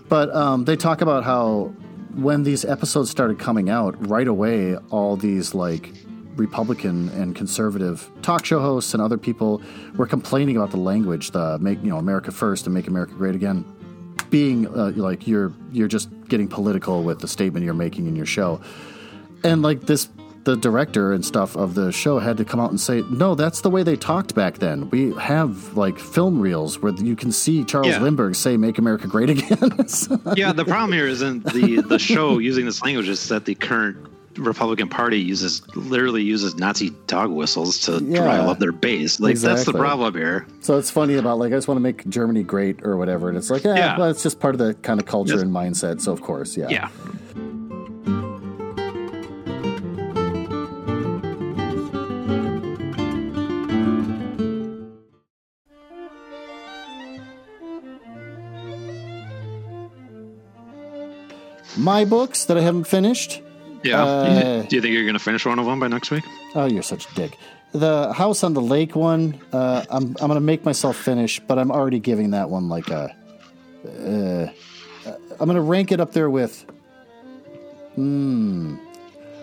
But 0.09 0.33
um, 0.35 0.65
they 0.65 0.75
talk 0.75 1.01
about 1.01 1.23
how 1.23 1.73
when 2.15 2.43
these 2.43 2.65
episodes 2.65 3.11
started 3.11 3.37
coming 3.37 3.69
out, 3.69 4.07
right 4.07 4.27
away, 4.27 4.75
all 4.89 5.15
these 5.15 5.53
like 5.53 5.93
Republican 6.35 7.09
and 7.09 7.35
conservative 7.35 8.09
talk 8.23 8.45
show 8.45 8.59
hosts 8.59 8.93
and 8.93 9.01
other 9.03 9.17
people 9.17 9.61
were 9.95 10.07
complaining 10.07 10.57
about 10.57 10.71
the 10.71 10.77
language, 10.77 11.31
the 11.31 11.59
make 11.59 11.81
you 11.83 11.89
know 11.89 11.97
America 11.97 12.31
first 12.31 12.65
and 12.65 12.73
make 12.73 12.87
America 12.87 13.13
great 13.13 13.35
again, 13.35 13.63
being 14.29 14.67
uh, 14.67 14.91
like 14.95 15.27
you're 15.27 15.53
you're 15.71 15.87
just 15.87 16.09
getting 16.27 16.47
political 16.47 17.03
with 17.03 17.19
the 17.19 17.27
statement 17.27 17.63
you're 17.63 17.73
making 17.73 18.07
in 18.07 18.15
your 18.15 18.25
show, 18.25 18.59
and 19.43 19.61
like 19.61 19.81
this 19.81 20.09
the 20.47 20.55
director 20.55 21.11
and 21.11 21.25
stuff 21.25 21.57
of 21.57 21.75
the 21.75 21.91
show 21.91 22.19
had 22.19 22.37
to 22.37 22.45
come 22.45 22.61
out 22.61 22.69
and 22.69 22.79
say, 22.79 23.01
no, 23.11 23.35
that's 23.35 23.59
the 23.59 23.69
way 23.69 23.83
they 23.83 23.97
talked 23.97 24.33
back 24.33 24.59
then. 24.59 24.89
We 24.91 25.11
have 25.15 25.75
like 25.75 25.99
film 25.99 26.39
reels 26.39 26.79
where 26.79 26.93
you 26.93 27.17
can 27.17 27.33
see 27.33 27.65
Charles 27.65 27.87
Yeah. 27.89 28.01
Lindbergh 28.01 28.33
say, 28.33 28.55
make 28.55 28.77
America 28.77 29.07
great 29.07 29.29
again. 29.29 29.87
So- 29.89 30.17
Yeah, 30.37 30.53
the 30.53 30.63
problem 30.63 30.93
here 30.93 31.05
isn't 31.07 31.43
the 31.53 31.81
the 31.81 31.99
show 32.11 32.37
using 32.39 32.65
this 32.65 32.81
language; 32.81 33.09
is 33.09 33.27
that 33.27 33.43
the 33.43 33.55
current 33.55 33.97
Republican 34.37 34.87
Party 34.87 35.19
uses 35.19 35.61
literally 35.75 36.23
uses 36.23 36.55
Nazi 36.55 36.91
dog 37.07 37.29
whistles 37.31 37.79
to 37.81 38.01
Yeah. 38.01 38.23
rile 38.23 38.49
up 38.49 38.59
their 38.59 38.71
base. 38.71 39.19
Like 39.19 39.35
that's 39.37 39.65
the 39.65 39.73
problem 39.73 40.13
here. 40.13 40.47
so 40.61 40.77
it's 40.77 40.91
funny 40.91 41.15
about 41.15 41.39
like, 41.39 41.51
I 41.51 41.57
just 41.57 41.67
want 41.67 41.77
to 41.77 41.83
make 41.83 42.07
Germany 42.07 42.43
great 42.43 42.85
or 42.85 42.95
whatever. 42.95 43.27
And 43.27 43.37
it's 43.37 43.49
like, 43.49 43.65
eh, 43.65 43.75
Yeah. 43.75 43.97
well, 43.97 44.09
it's 44.09 44.23
just 44.23 44.39
part 44.39 44.55
of 44.55 44.59
the 44.59 44.75
kind 44.75 44.99
of 45.01 45.05
culture 45.07 45.33
Yes. 45.33 45.41
and 45.41 45.51
mindset. 45.53 45.99
So 45.99 46.13
of 46.13 46.21
course, 46.21 46.55
yeah. 46.55 46.69
Yeah. 46.69 46.89
My 61.87 62.03
books 62.03 62.43
that 62.43 62.57
I 62.57 62.61
haven't 62.61 62.83
finished. 62.83 63.41
Yeah. 63.81 64.03
Uh, 64.03 64.61
do 64.67 64.75
you 64.75 64.81
think 64.81 64.93
you're 64.93 65.05
going 65.05 65.13
to 65.13 65.23
finish 65.23 65.45
one 65.45 65.57
of 65.57 65.65
them 65.65 65.79
by 65.79 65.87
next 65.87 66.11
week? 66.11 66.25
Oh, 66.53 66.65
you're 66.65 66.83
such 66.83 67.09
a 67.09 67.15
dick. 67.15 67.37
The 67.71 68.11
House 68.11 68.43
on 68.43 68.53
the 68.53 68.61
Lake 68.61 68.93
one, 68.93 69.39
uh, 69.53 69.85
I'm 69.89 70.07
I'm 70.19 70.27
gonna 70.27 70.41
make 70.41 70.65
myself 70.65 70.97
finish, 70.97 71.39
but 71.39 71.57
I'm 71.57 71.71
already 71.71 71.99
giving 71.99 72.31
that 72.31 72.49
one 72.49 72.67
like 72.67 72.89
a. 72.89 73.15
Uh, 73.85 74.47
I'm 75.39 75.47
gonna 75.47 75.61
rank 75.61 75.93
it 75.93 76.01
up 76.01 76.11
there 76.11 76.29
with. 76.29 76.65
Hmm. 77.95 78.75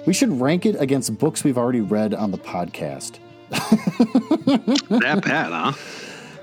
We 0.06 0.12
should 0.12 0.38
rank 0.38 0.66
it 0.66 0.78
against 0.78 1.16
books 1.18 1.44
we've 1.44 1.56
already 1.56 1.80
read 1.80 2.12
on 2.12 2.30
the 2.30 2.38
podcast. 2.38 3.18
that 3.48 5.22
bad, 5.24 5.50
huh? 5.50 5.72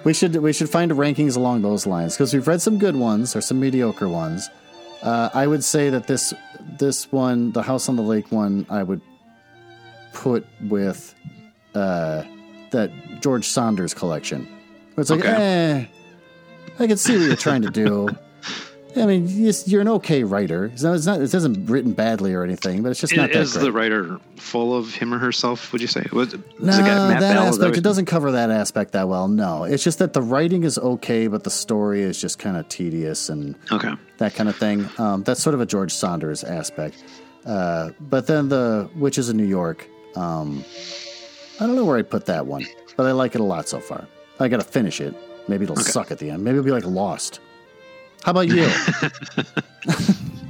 We 0.04 0.14
should 0.16 0.36
we 0.38 0.52
should 0.52 0.70
find 0.70 0.92
rankings 0.94 1.38
along 1.38 1.62
those 1.62 1.86
lines 1.86 2.16
because 2.16 2.34
we've 2.34 2.48
read 2.48 2.62
some 2.62 2.80
good 2.80 2.96
ones 2.96 3.36
or 3.36 3.42
some 3.42 3.60
mediocre 3.60 4.10
ones. 4.10 4.50
Uh, 5.02 5.30
I 5.34 5.48
would 5.48 5.64
say 5.64 5.90
that 5.90 6.08
this 6.08 6.34
this 6.78 7.12
one, 7.12 7.52
the 7.52 7.62
House 7.64 7.90
on 7.90 7.96
the 7.96 8.04
Lake 8.04 8.32
one, 8.32 8.66
I 8.70 8.84
would 8.84 9.02
put 10.14 10.46
with 10.70 11.16
uh, 11.74 12.24
that 12.72 12.92
George 13.22 13.48
Saunders 13.48 13.94
collection. 13.94 14.48
It's 14.98 15.10
like, 15.10 15.22
Okay. 15.22 15.30
eh, 15.30 15.86
I 16.80 16.88
can 16.88 16.98
see 16.98 17.18
what 17.18 17.26
you're 17.26 17.36
trying 17.36 17.62
to 17.64 17.70
do. 17.72 18.10
I 18.96 19.06
mean, 19.06 19.26
you're 19.66 19.82
an 19.82 19.88
okay 19.88 20.24
writer. 20.24 20.66
It's 20.66 20.84
not, 20.84 20.96
it's 20.96 21.06
not. 21.06 21.22
It 21.22 21.34
isn't 21.34 21.68
written 21.68 21.94
badly 21.94 22.34
or 22.34 22.44
anything, 22.44 22.84
but 22.84 22.90
it's 22.90 23.00
just 23.00 23.16
not 23.16 23.32
that 23.32 23.40
Is 23.42 23.54
the 23.54 23.72
writer 23.72 24.20
full 24.36 24.76
of 24.76 24.94
him 24.94 25.14
or 25.14 25.18
herself? 25.18 25.72
Would 25.72 25.82
you 25.82 25.88
say? 25.88 26.06
Was, 26.12 26.34
No, 26.34 26.40
that 26.78 27.20
Bell? 27.20 27.44
Aspect 27.44 27.60
that- 27.74 27.78
it 27.78 27.84
doesn't 27.84 28.06
cover 28.06 28.32
that 28.34 28.50
aspect 28.52 28.92
that 28.92 29.08
well. 29.08 29.28
No, 29.28 29.64
it's 29.64 29.84
just 29.84 30.00
that 30.00 30.14
the 30.14 30.22
writing 30.22 30.64
is 30.64 30.78
okay, 30.78 31.28
but 31.28 31.44
the 31.44 31.50
story 31.50 32.02
is 32.02 32.20
just 32.20 32.38
kind 32.40 32.58
of 32.58 32.68
tedious 32.70 33.30
and 33.30 33.56
Okay. 33.72 33.94
that 34.18 34.36
kind 34.36 34.50
of 34.50 34.56
thing. 34.58 34.90
Um, 34.98 35.24
that's 35.24 35.42
sort 35.42 35.54
of 35.54 35.62
a 35.62 35.66
George 35.66 35.94
Saunders 35.94 36.44
aspect. 36.44 37.04
Uh, 37.46 37.92
but 38.00 38.28
then 38.28 38.50
the 38.50 38.90
Witches 38.96 39.30
in 39.30 39.38
New 39.38 39.46
York, 39.46 39.88
um, 40.16 40.64
I 41.60 41.66
don't 41.66 41.76
know 41.76 41.86
where 41.86 41.98
I'd 41.98 42.10
put 42.10 42.26
that 42.26 42.46
one, 42.46 42.66
but 42.98 43.06
I 43.06 43.12
like 43.14 43.36
it 43.36 43.42
a 43.42 43.44
lot 43.46 43.68
so 43.70 43.80
far. 43.80 44.06
I 44.40 44.48
got 44.48 44.58
to 44.60 44.66
finish 44.68 45.00
it. 45.00 45.16
Maybe 45.48 45.64
it'll 45.64 45.76
suck 45.76 46.12
at 46.12 46.20
the 46.20 46.30
end. 46.30 46.44
Maybe 46.44 46.58
it'll 46.58 46.66
be 46.66 46.72
like 46.72 46.86
Lost. 46.86 47.40
How 48.24 48.32
about 48.32 48.48
you? 48.50 48.70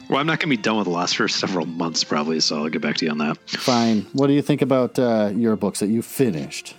Well, 0.09 0.19
I'm 0.19 0.27
not 0.27 0.39
going 0.41 0.49
to 0.51 0.57
be 0.57 0.61
done 0.61 0.75
with 0.77 0.87
Lost 0.87 1.15
for 1.15 1.29
several 1.29 1.65
months, 1.65 2.03
probably. 2.03 2.41
So 2.41 2.57
I'll 2.63 2.67
get 2.69 2.81
back 2.81 2.97
to 2.97 3.05
you 3.05 3.11
on 3.11 3.17
that. 3.19 3.37
Fine. 3.47 4.01
What 4.11 4.27
do 4.27 4.33
you 4.33 4.41
think 4.41 4.61
about 4.61 4.99
uh, 4.99 5.31
your 5.33 5.55
books 5.55 5.79
that 5.79 5.87
you 5.87 6.01
finished? 6.01 6.75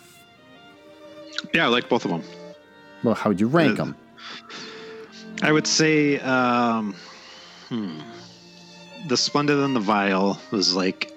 Yeah, 1.55 1.65
I 1.65 1.69
like 1.69 1.89
both 1.89 2.05
of 2.05 2.11
them. 2.11 2.23
Well, 3.03 3.15
how 3.15 3.31
would 3.31 3.41
you 3.41 3.47
rank 3.47 3.81
Uh, 3.81 3.85
them? 3.87 3.97
I 5.41 5.51
would 5.51 5.67
say, 5.67 6.19
um, 6.21 6.95
hmm, 7.71 8.01
the 9.09 9.17
Splendid 9.17 9.61
and 9.61 9.75
the 9.75 9.81
Vile 9.81 10.39
was 10.51 10.75
like 10.75 11.11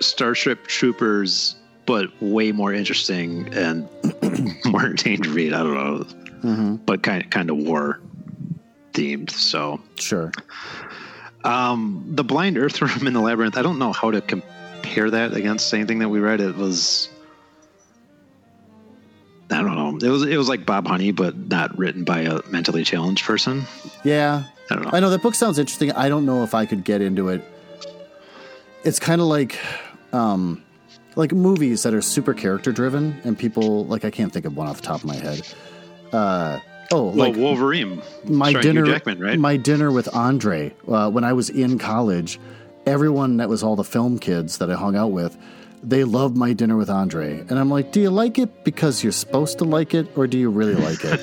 Starship 0.00 0.66
Troopers, 0.66 1.56
but 1.86 2.10
way 2.20 2.52
more 2.52 2.74
interesting 2.74 3.48
and 3.54 3.88
more 4.66 4.82
entertaining 4.84 5.22
to 5.22 5.30
read. 5.30 5.54
I 5.54 5.62
don't 5.62 5.74
know, 5.74 5.96
hmm 6.42 6.74
but 6.84 7.02
kind 7.02 7.28
kind 7.30 7.48
of 7.48 7.56
war 7.56 8.00
themed. 8.96 9.30
So, 9.30 9.80
Sure. 9.96 10.32
um, 11.44 12.04
the 12.08 12.24
Blind 12.24 12.58
Earthworm 12.58 13.06
in 13.06 13.12
the 13.12 13.20
Labyrinth. 13.20 13.56
I 13.56 13.62
don't 13.62 13.78
know 13.78 13.92
how 13.92 14.10
to 14.10 14.20
compare 14.20 15.10
that 15.10 15.34
against 15.34 15.72
anything 15.74 15.98
that 16.00 16.08
we 16.08 16.18
read. 16.18 16.40
It 16.40 16.56
was. 16.56 17.08
I 19.48 19.62
don't 19.62 19.76
know. 19.76 19.96
It 20.04 20.10
was 20.10 20.24
it 20.24 20.36
was 20.36 20.48
like 20.48 20.66
Bob 20.66 20.88
Honey, 20.88 21.12
but 21.12 21.36
not 21.36 21.76
written 21.78 22.02
by 22.02 22.20
a 22.22 22.40
mentally 22.50 22.82
challenged 22.82 23.24
person. 23.24 23.64
Yeah, 24.02 24.42
I 24.70 24.74
don't 24.74 24.84
know. 24.84 24.90
I 24.92 24.98
know 24.98 25.10
that 25.10 25.22
book 25.22 25.36
sounds 25.36 25.58
interesting. 25.60 25.92
I 25.92 26.08
don't 26.08 26.26
know 26.26 26.42
if 26.42 26.52
I 26.52 26.66
could 26.66 26.82
get 26.82 27.00
into 27.00 27.28
it. 27.28 27.42
It's 28.82 28.98
kind 28.98 29.20
of 29.20 29.28
like, 29.28 29.56
um, 30.12 30.64
like 31.14 31.32
movies 31.32 31.84
that 31.84 31.94
are 31.94 32.02
super 32.02 32.34
character 32.34 32.72
driven, 32.72 33.20
and 33.22 33.38
people 33.38 33.84
like 33.84 34.04
I 34.04 34.10
can't 34.10 34.32
think 34.32 34.46
of 34.46 34.56
one 34.56 34.66
off 34.66 34.80
the 34.80 34.86
top 34.88 34.96
of 34.96 35.04
my 35.04 35.14
head. 35.16 35.46
Uh, 36.12 36.58
oh, 36.92 37.04
Well, 37.06 37.12
like 37.14 37.36
Wolverine. 37.36 38.02
my 38.24 38.52
dinner, 38.52 38.84
Jackman, 38.86 39.20
right? 39.20 39.38
my 39.38 39.56
dinner 39.56 39.90
with 39.92 40.14
Andre 40.14 40.72
uh, 40.88 41.10
when 41.10 41.24
I 41.24 41.32
was 41.32 41.50
in 41.50 41.78
college. 41.78 42.38
Everyone 42.86 43.38
that 43.38 43.48
was 43.48 43.62
all 43.64 43.74
the 43.74 43.82
film 43.84 44.18
kids 44.18 44.58
that 44.58 44.70
I 44.70 44.74
hung 44.74 44.94
out 44.94 45.10
with, 45.10 45.36
they 45.82 46.04
loved 46.04 46.36
my 46.36 46.52
dinner 46.52 46.76
with 46.76 46.88
Andre. 46.88 47.40
And 47.40 47.58
I'm 47.58 47.68
like, 47.68 47.90
do 47.90 48.00
you 48.00 48.10
like 48.10 48.38
it 48.38 48.62
because 48.64 49.02
you're 49.02 49.12
supposed 49.12 49.58
to 49.58 49.64
like 49.64 49.92
it 49.92 50.06
or 50.16 50.26
do 50.28 50.38
you 50.38 50.50
really 50.50 50.74
like 50.76 51.02
it? 51.04 51.20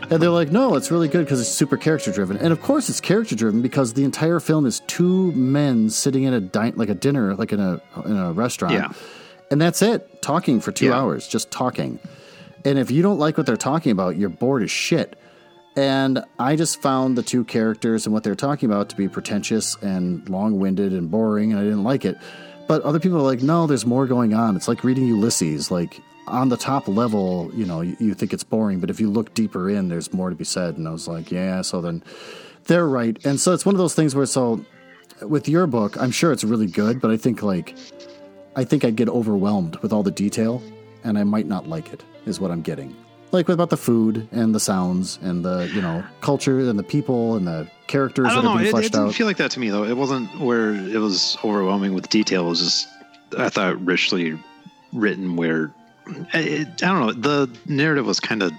and 0.10 0.20
they're 0.22 0.28
like, 0.30 0.52
no, 0.52 0.74
it's 0.74 0.90
really 0.90 1.08
good 1.08 1.24
because 1.24 1.40
it's 1.40 1.48
super 1.50 1.78
character 1.78 2.12
driven. 2.12 2.36
And 2.36 2.52
of 2.52 2.60
course 2.60 2.90
it's 2.90 3.00
character 3.00 3.34
driven 3.34 3.62
because 3.62 3.94
the 3.94 4.04
entire 4.04 4.40
film 4.40 4.66
is 4.66 4.80
two 4.80 5.32
men 5.32 5.88
sitting 5.88 6.24
in 6.24 6.34
a 6.34 6.40
di- 6.40 6.72
like 6.76 6.90
a 6.90 6.94
dinner, 6.94 7.34
like 7.34 7.52
in 7.52 7.60
a 7.60 7.80
in 8.04 8.16
a 8.16 8.32
restaurant. 8.32 8.74
Yeah. 8.74 8.88
And 9.50 9.58
that's 9.60 9.80
it, 9.80 10.20
talking 10.22 10.60
for 10.60 10.72
two 10.72 10.86
Yeah. 10.86 10.98
hours, 11.00 11.26
just 11.26 11.50
talking. 11.50 11.98
And 12.66 12.80
if 12.80 12.90
you 12.90 13.00
don't 13.00 13.20
like 13.20 13.36
what 13.36 13.46
they're 13.46 13.56
talking 13.56 13.92
about, 13.92 14.16
you're 14.16 14.28
bored 14.28 14.64
as 14.64 14.72
shit. 14.72 15.16
And 15.76 16.24
I 16.38 16.56
just 16.56 16.82
found 16.82 17.16
the 17.16 17.22
two 17.22 17.44
characters 17.44 18.06
and 18.06 18.12
what 18.12 18.24
they're 18.24 18.34
talking 18.34 18.68
about 18.68 18.88
to 18.88 18.96
be 18.96 19.08
pretentious 19.08 19.76
and 19.82 20.28
long 20.28 20.58
winded 20.58 20.92
and 20.92 21.08
boring, 21.08 21.52
and 21.52 21.60
I 21.60 21.62
didn't 21.62 21.84
like 21.84 22.04
it. 22.04 22.16
But 22.66 22.82
other 22.82 22.98
people 22.98 23.18
are 23.18 23.22
like, 23.22 23.40
no, 23.40 23.68
there's 23.68 23.86
more 23.86 24.06
going 24.06 24.34
on. 24.34 24.56
It's 24.56 24.66
like 24.66 24.82
reading 24.82 25.06
Ulysses. 25.06 25.70
Like, 25.70 26.00
on 26.26 26.48
the 26.48 26.56
top 26.56 26.88
level, 26.88 27.52
you 27.54 27.64
know, 27.64 27.82
you, 27.82 27.96
you 28.00 28.14
think 28.14 28.32
it's 28.32 28.42
boring, 28.42 28.80
but 28.80 28.90
if 28.90 28.98
you 28.98 29.08
look 29.08 29.32
deeper 29.34 29.70
in, 29.70 29.88
there's 29.88 30.12
more 30.12 30.28
to 30.28 30.34
be 30.34 30.42
said. 30.42 30.76
And 30.76 30.88
I 30.88 30.90
was 30.90 31.06
like, 31.06 31.30
yeah, 31.30 31.62
so 31.62 31.80
then 31.80 32.02
they're 32.64 32.88
right. 32.88 33.16
And 33.24 33.38
so 33.38 33.52
it's 33.52 33.64
one 33.64 33.76
of 33.76 33.78
those 33.78 33.94
things 33.94 34.16
where, 34.16 34.26
so 34.26 34.64
with 35.22 35.48
your 35.48 35.68
book, 35.68 35.96
I'm 36.00 36.10
sure 36.10 36.32
it's 36.32 36.42
really 36.42 36.66
good, 36.66 37.00
but 37.00 37.12
I 37.12 37.16
think, 37.16 37.44
like, 37.44 37.76
I 38.56 38.64
think 38.64 38.84
I'd 38.84 38.96
get 38.96 39.08
overwhelmed 39.08 39.76
with 39.76 39.92
all 39.92 40.02
the 40.02 40.10
detail, 40.10 40.60
and 41.06 41.18
I 41.18 41.24
might 41.24 41.46
not 41.46 41.68
like 41.68 41.92
it, 41.92 42.02
is 42.26 42.40
what 42.40 42.50
I'm 42.50 42.62
getting. 42.62 42.94
Like 43.32 43.48
about 43.48 43.70
the 43.70 43.76
food 43.76 44.28
and 44.32 44.54
the 44.54 44.60
sounds 44.60 45.18
and 45.22 45.44
the 45.44 45.70
you 45.74 45.82
know 45.82 46.04
culture 46.20 46.60
and 46.60 46.78
the 46.78 46.82
people 46.84 47.34
and 47.36 47.46
the 47.46 47.68
characters 47.86 48.26
I 48.26 48.34
don't 48.34 48.44
that 48.44 48.50
are 48.50 48.54
know. 48.54 48.58
being 48.58 48.66
It, 48.68 48.70
fleshed 48.70 48.86
it 48.86 48.92
didn't 48.92 49.08
out. 49.08 49.14
feel 49.14 49.26
like 49.26 49.36
that 49.38 49.50
to 49.52 49.60
me 49.60 49.68
though. 49.70 49.84
It 49.84 49.96
wasn't 49.96 50.28
where 50.40 50.72
it 50.74 50.98
was 50.98 51.36
overwhelming 51.44 51.92
with 51.94 52.08
detail. 52.08 52.46
It 52.46 52.50
was 52.50 52.60
just 52.60 52.88
I 53.38 53.48
thought 53.48 53.84
richly 53.84 54.38
written. 54.92 55.36
Where 55.36 55.72
it, 56.32 56.68
I 56.82 56.86
don't 56.86 57.00
know. 57.06 57.12
The 57.12 57.50
narrative 57.66 58.06
was 58.06 58.20
kind 58.20 58.42
of 58.42 58.52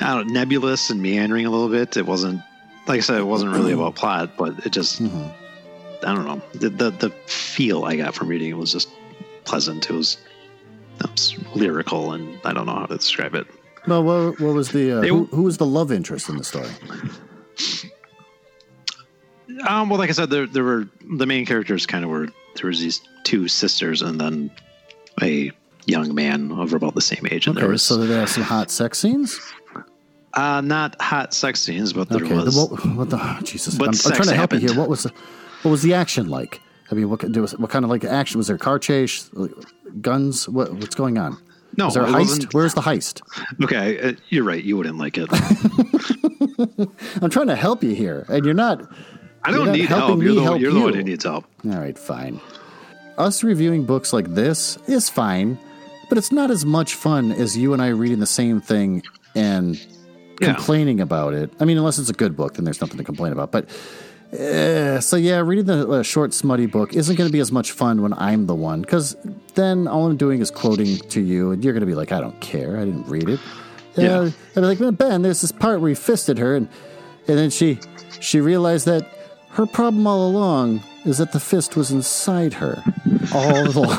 I 0.00 0.14
don't 0.14 0.30
nebulous 0.30 0.88
and 0.90 1.02
meandering 1.02 1.44
a 1.46 1.50
little 1.50 1.68
bit. 1.68 1.96
It 1.96 2.06
wasn't 2.06 2.40
like 2.88 2.98
I 2.98 3.00
said. 3.00 3.20
It 3.20 3.24
wasn't 3.26 3.52
really 3.52 3.72
about 3.72 3.94
plot, 3.96 4.30
but 4.38 4.64
it 4.66 4.70
just 4.72 5.02
Mhm. 5.02 5.32
I 6.06 6.14
don't 6.14 6.24
know. 6.26 6.40
The, 6.54 6.68
the 6.70 6.90
the 6.90 7.10
feel 7.26 7.84
I 7.84 7.96
got 7.96 8.14
from 8.14 8.28
reading 8.28 8.48
it 8.50 8.56
was 8.56 8.72
just 8.72 8.88
pleasant. 9.44 9.88
It 9.90 9.92
was, 9.94 10.16
was 11.02 11.34
lyrical, 11.54 12.12
and 12.12 12.38
I 12.44 12.52
don't 12.52 12.66
know 12.66 12.74
how 12.74 12.86
to 12.86 12.96
describe 12.96 13.34
it. 13.34 13.46
Well, 13.86 14.02
what, 14.02 14.40
what 14.40 14.54
was 14.54 14.70
the 14.72 14.98
uh, 14.98 15.00
They- 15.00 15.08
who, 15.08 15.26
who 15.26 15.42
was 15.44 15.58
the 15.58 15.66
love 15.66 15.92
interest 15.92 16.28
in 16.28 16.36
the 16.36 16.44
story? 16.44 16.68
Um, 19.68 19.88
well, 19.88 19.98
like 19.98 20.10
I 20.10 20.12
said, 20.12 20.30
there 20.30 20.46
there 20.46 20.64
were 20.64 20.88
the 21.16 21.26
main 21.26 21.46
characters 21.46 21.86
kind 21.86 22.04
of 22.04 22.10
were 22.10 22.28
there 22.56 22.66
was 22.66 22.80
these 22.80 23.00
two 23.24 23.48
sisters 23.48 24.02
and 24.02 24.20
then 24.20 24.50
a 25.22 25.50
young 25.86 26.14
man 26.14 26.50
of 26.52 26.72
about 26.74 26.94
the 26.94 27.00
same 27.00 27.26
age, 27.30 27.46
and 27.46 27.56
there 27.56 27.64
Okay, 27.64 27.72
was 27.72 27.82
so 27.82 27.96
they 27.96 28.12
have 28.14 28.28
some 28.28 28.42
hot 28.42 28.70
sex 28.70 28.98
scenes? 28.98 29.38
uh, 30.34 30.60
not 30.60 31.00
hot 31.00 31.32
sex 31.32 31.60
scenes, 31.60 31.92
but 31.92 32.08
there 32.08 32.22
Okay, 32.24 32.34
was. 32.34 32.56
what, 32.56 32.84
what 32.96 33.08
the 33.10 33.18
oh, 33.20 33.38
Jesus? 33.44 33.76
But 33.76 33.88
I'm, 33.88 33.94
I'm 34.12 34.16
trying 34.16 34.28
to 34.28 34.34
help 34.34 34.52
you 34.52 34.58
here. 34.58 34.74
What 34.74 34.88
was 34.88 35.04
the, 35.04 35.12
what 35.62 35.70
was 35.70 35.82
the 35.82 35.94
action 35.94 36.28
like? 36.28 36.60
I 36.90 36.94
mean, 36.94 37.10
what 37.10 37.20
there 37.32 37.42
was 37.42 37.56
what 37.58 37.70
kind 37.70 37.84
of 37.84 37.90
like 37.90 38.04
action 38.04 38.38
was 38.38 38.46
there? 38.48 38.58
Car 38.58 38.78
chase, 38.78 39.30
guns? 40.00 40.48
What 40.48 40.72
what's 40.74 40.94
going 40.94 41.18
on? 41.18 41.36
no, 41.76 41.88
is 41.88 41.94
there 41.94 42.04
a 42.04 42.06
heist? 42.08 42.54
Where's 42.54 42.74
the 42.74 42.80
heist? 42.80 43.20
Okay, 43.62 44.00
uh, 44.00 44.12
you're 44.30 44.44
right. 44.44 44.62
You 44.62 44.76
wouldn't 44.76 44.98
like 44.98 45.18
it. 45.18 45.28
I'm 47.22 47.30
trying 47.30 47.48
to 47.48 47.56
help 47.56 47.82
you 47.82 47.94
here, 47.94 48.24
and 48.28 48.44
you're 48.44 48.54
not. 48.54 48.88
I 49.44 49.50
don't 49.52 49.72
need 49.72 49.86
help. 49.86 50.20
You're 50.22 50.34
the 50.34 50.42
help 50.42 50.60
you're 50.60 50.72
the 50.72 50.80
one 50.80 50.94
who 50.94 51.02
needs 51.02 51.24
help. 51.24 51.44
All 51.64 51.70
right, 51.78 51.98
fine. 51.98 52.40
Us 53.18 53.42
reviewing 53.44 53.84
books 53.84 54.12
like 54.12 54.34
this 54.34 54.76
is 54.88 55.08
fine, 55.08 55.58
but 56.08 56.18
it's 56.18 56.32
not 56.32 56.50
as 56.50 56.64
much 56.66 56.94
fun 56.94 57.32
as 57.32 57.56
you 57.56 57.72
and 57.72 57.80
I 57.80 57.88
reading 57.88 58.20
the 58.20 58.26
same 58.26 58.60
thing 58.60 59.02
and 59.34 59.76
Yeah. 60.40 60.54
complaining 60.54 61.00
about 61.00 61.32
it. 61.34 61.50
I 61.60 61.64
mean, 61.64 61.78
unless 61.78 61.98
it's 61.98 62.10
a 62.10 62.14
good 62.14 62.36
book, 62.36 62.54
then 62.54 62.64
there's 62.64 62.80
nothing 62.80 62.98
to 62.98 63.04
complain 63.04 63.32
about. 63.32 63.52
But 63.52 63.70
uh, 64.32 65.00
so 65.00 65.16
yeah, 65.16 65.38
reading 65.40 65.66
the 65.66 65.88
uh, 65.88 66.02
short, 66.02 66.34
smutty 66.34 66.66
book 66.66 66.94
isn't 66.94 67.16
going 67.16 67.28
to 67.28 67.32
be 67.32 67.40
as 67.40 67.52
much 67.52 67.72
fun 67.72 68.02
when 68.02 68.12
I'm 68.14 68.46
the 68.46 68.54
one, 68.54 68.80
because 68.82 69.16
then 69.54 69.86
all 69.86 70.06
I'm 70.06 70.16
doing 70.16 70.40
is 70.40 70.50
quoting 70.50 70.98
to 71.10 71.20
you, 71.20 71.52
and 71.52 71.62
you're 71.64 71.72
going 71.72 71.80
to 71.82 71.86
be 71.86 71.94
like, 71.94 72.12
"I 72.12 72.20
don't 72.20 72.38
care, 72.40 72.76
I 72.76 72.84
didn't 72.84 73.06
read 73.08 73.28
it." 73.28 73.40
Yeah. 73.96 74.18
Uh, 74.18 74.30
I'd 74.50 74.54
be 74.56 74.60
like, 74.60 74.80
"Man, 74.80 74.94
"Ben, 74.94 75.22
there's 75.22 75.40
this 75.40 75.52
part 75.52 75.80
where 75.80 75.88
he 75.88 75.94
fisted 75.94 76.38
her, 76.38 76.56
and 76.56 76.68
and 77.28 77.38
then 77.38 77.50
she 77.50 77.78
she 78.20 78.40
realized 78.40 78.86
that 78.86 79.06
her 79.50 79.64
problem 79.66 80.06
all 80.06 80.28
along 80.28 80.82
is 81.04 81.18
that 81.18 81.32
the 81.32 81.40
fist 81.40 81.76
was 81.76 81.90
inside 81.90 82.52
her 82.54 82.82
all 83.34 83.68
along." 83.78 83.98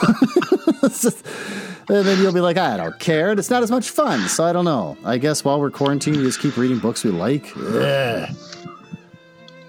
Just- 0.84 1.25
and 1.89 2.05
then 2.05 2.21
you'll 2.21 2.34
be 2.34 2.41
like, 2.41 2.57
I 2.57 2.75
don't 2.75 2.99
care. 2.99 3.30
and 3.32 3.39
It's 3.39 3.49
not 3.49 3.63
as 3.63 3.71
much 3.71 3.89
fun. 3.89 4.28
So 4.28 4.43
I 4.43 4.51
don't 4.51 4.65
know. 4.65 4.97
I 5.05 5.17
guess 5.17 5.45
while 5.45 5.59
we're 5.61 5.71
quarantined, 5.71 6.17
we 6.17 6.23
just 6.23 6.41
keep 6.41 6.57
reading 6.57 6.80
books 6.80 7.03
we 7.05 7.11
like. 7.11 7.49
Ugh. 7.55 8.30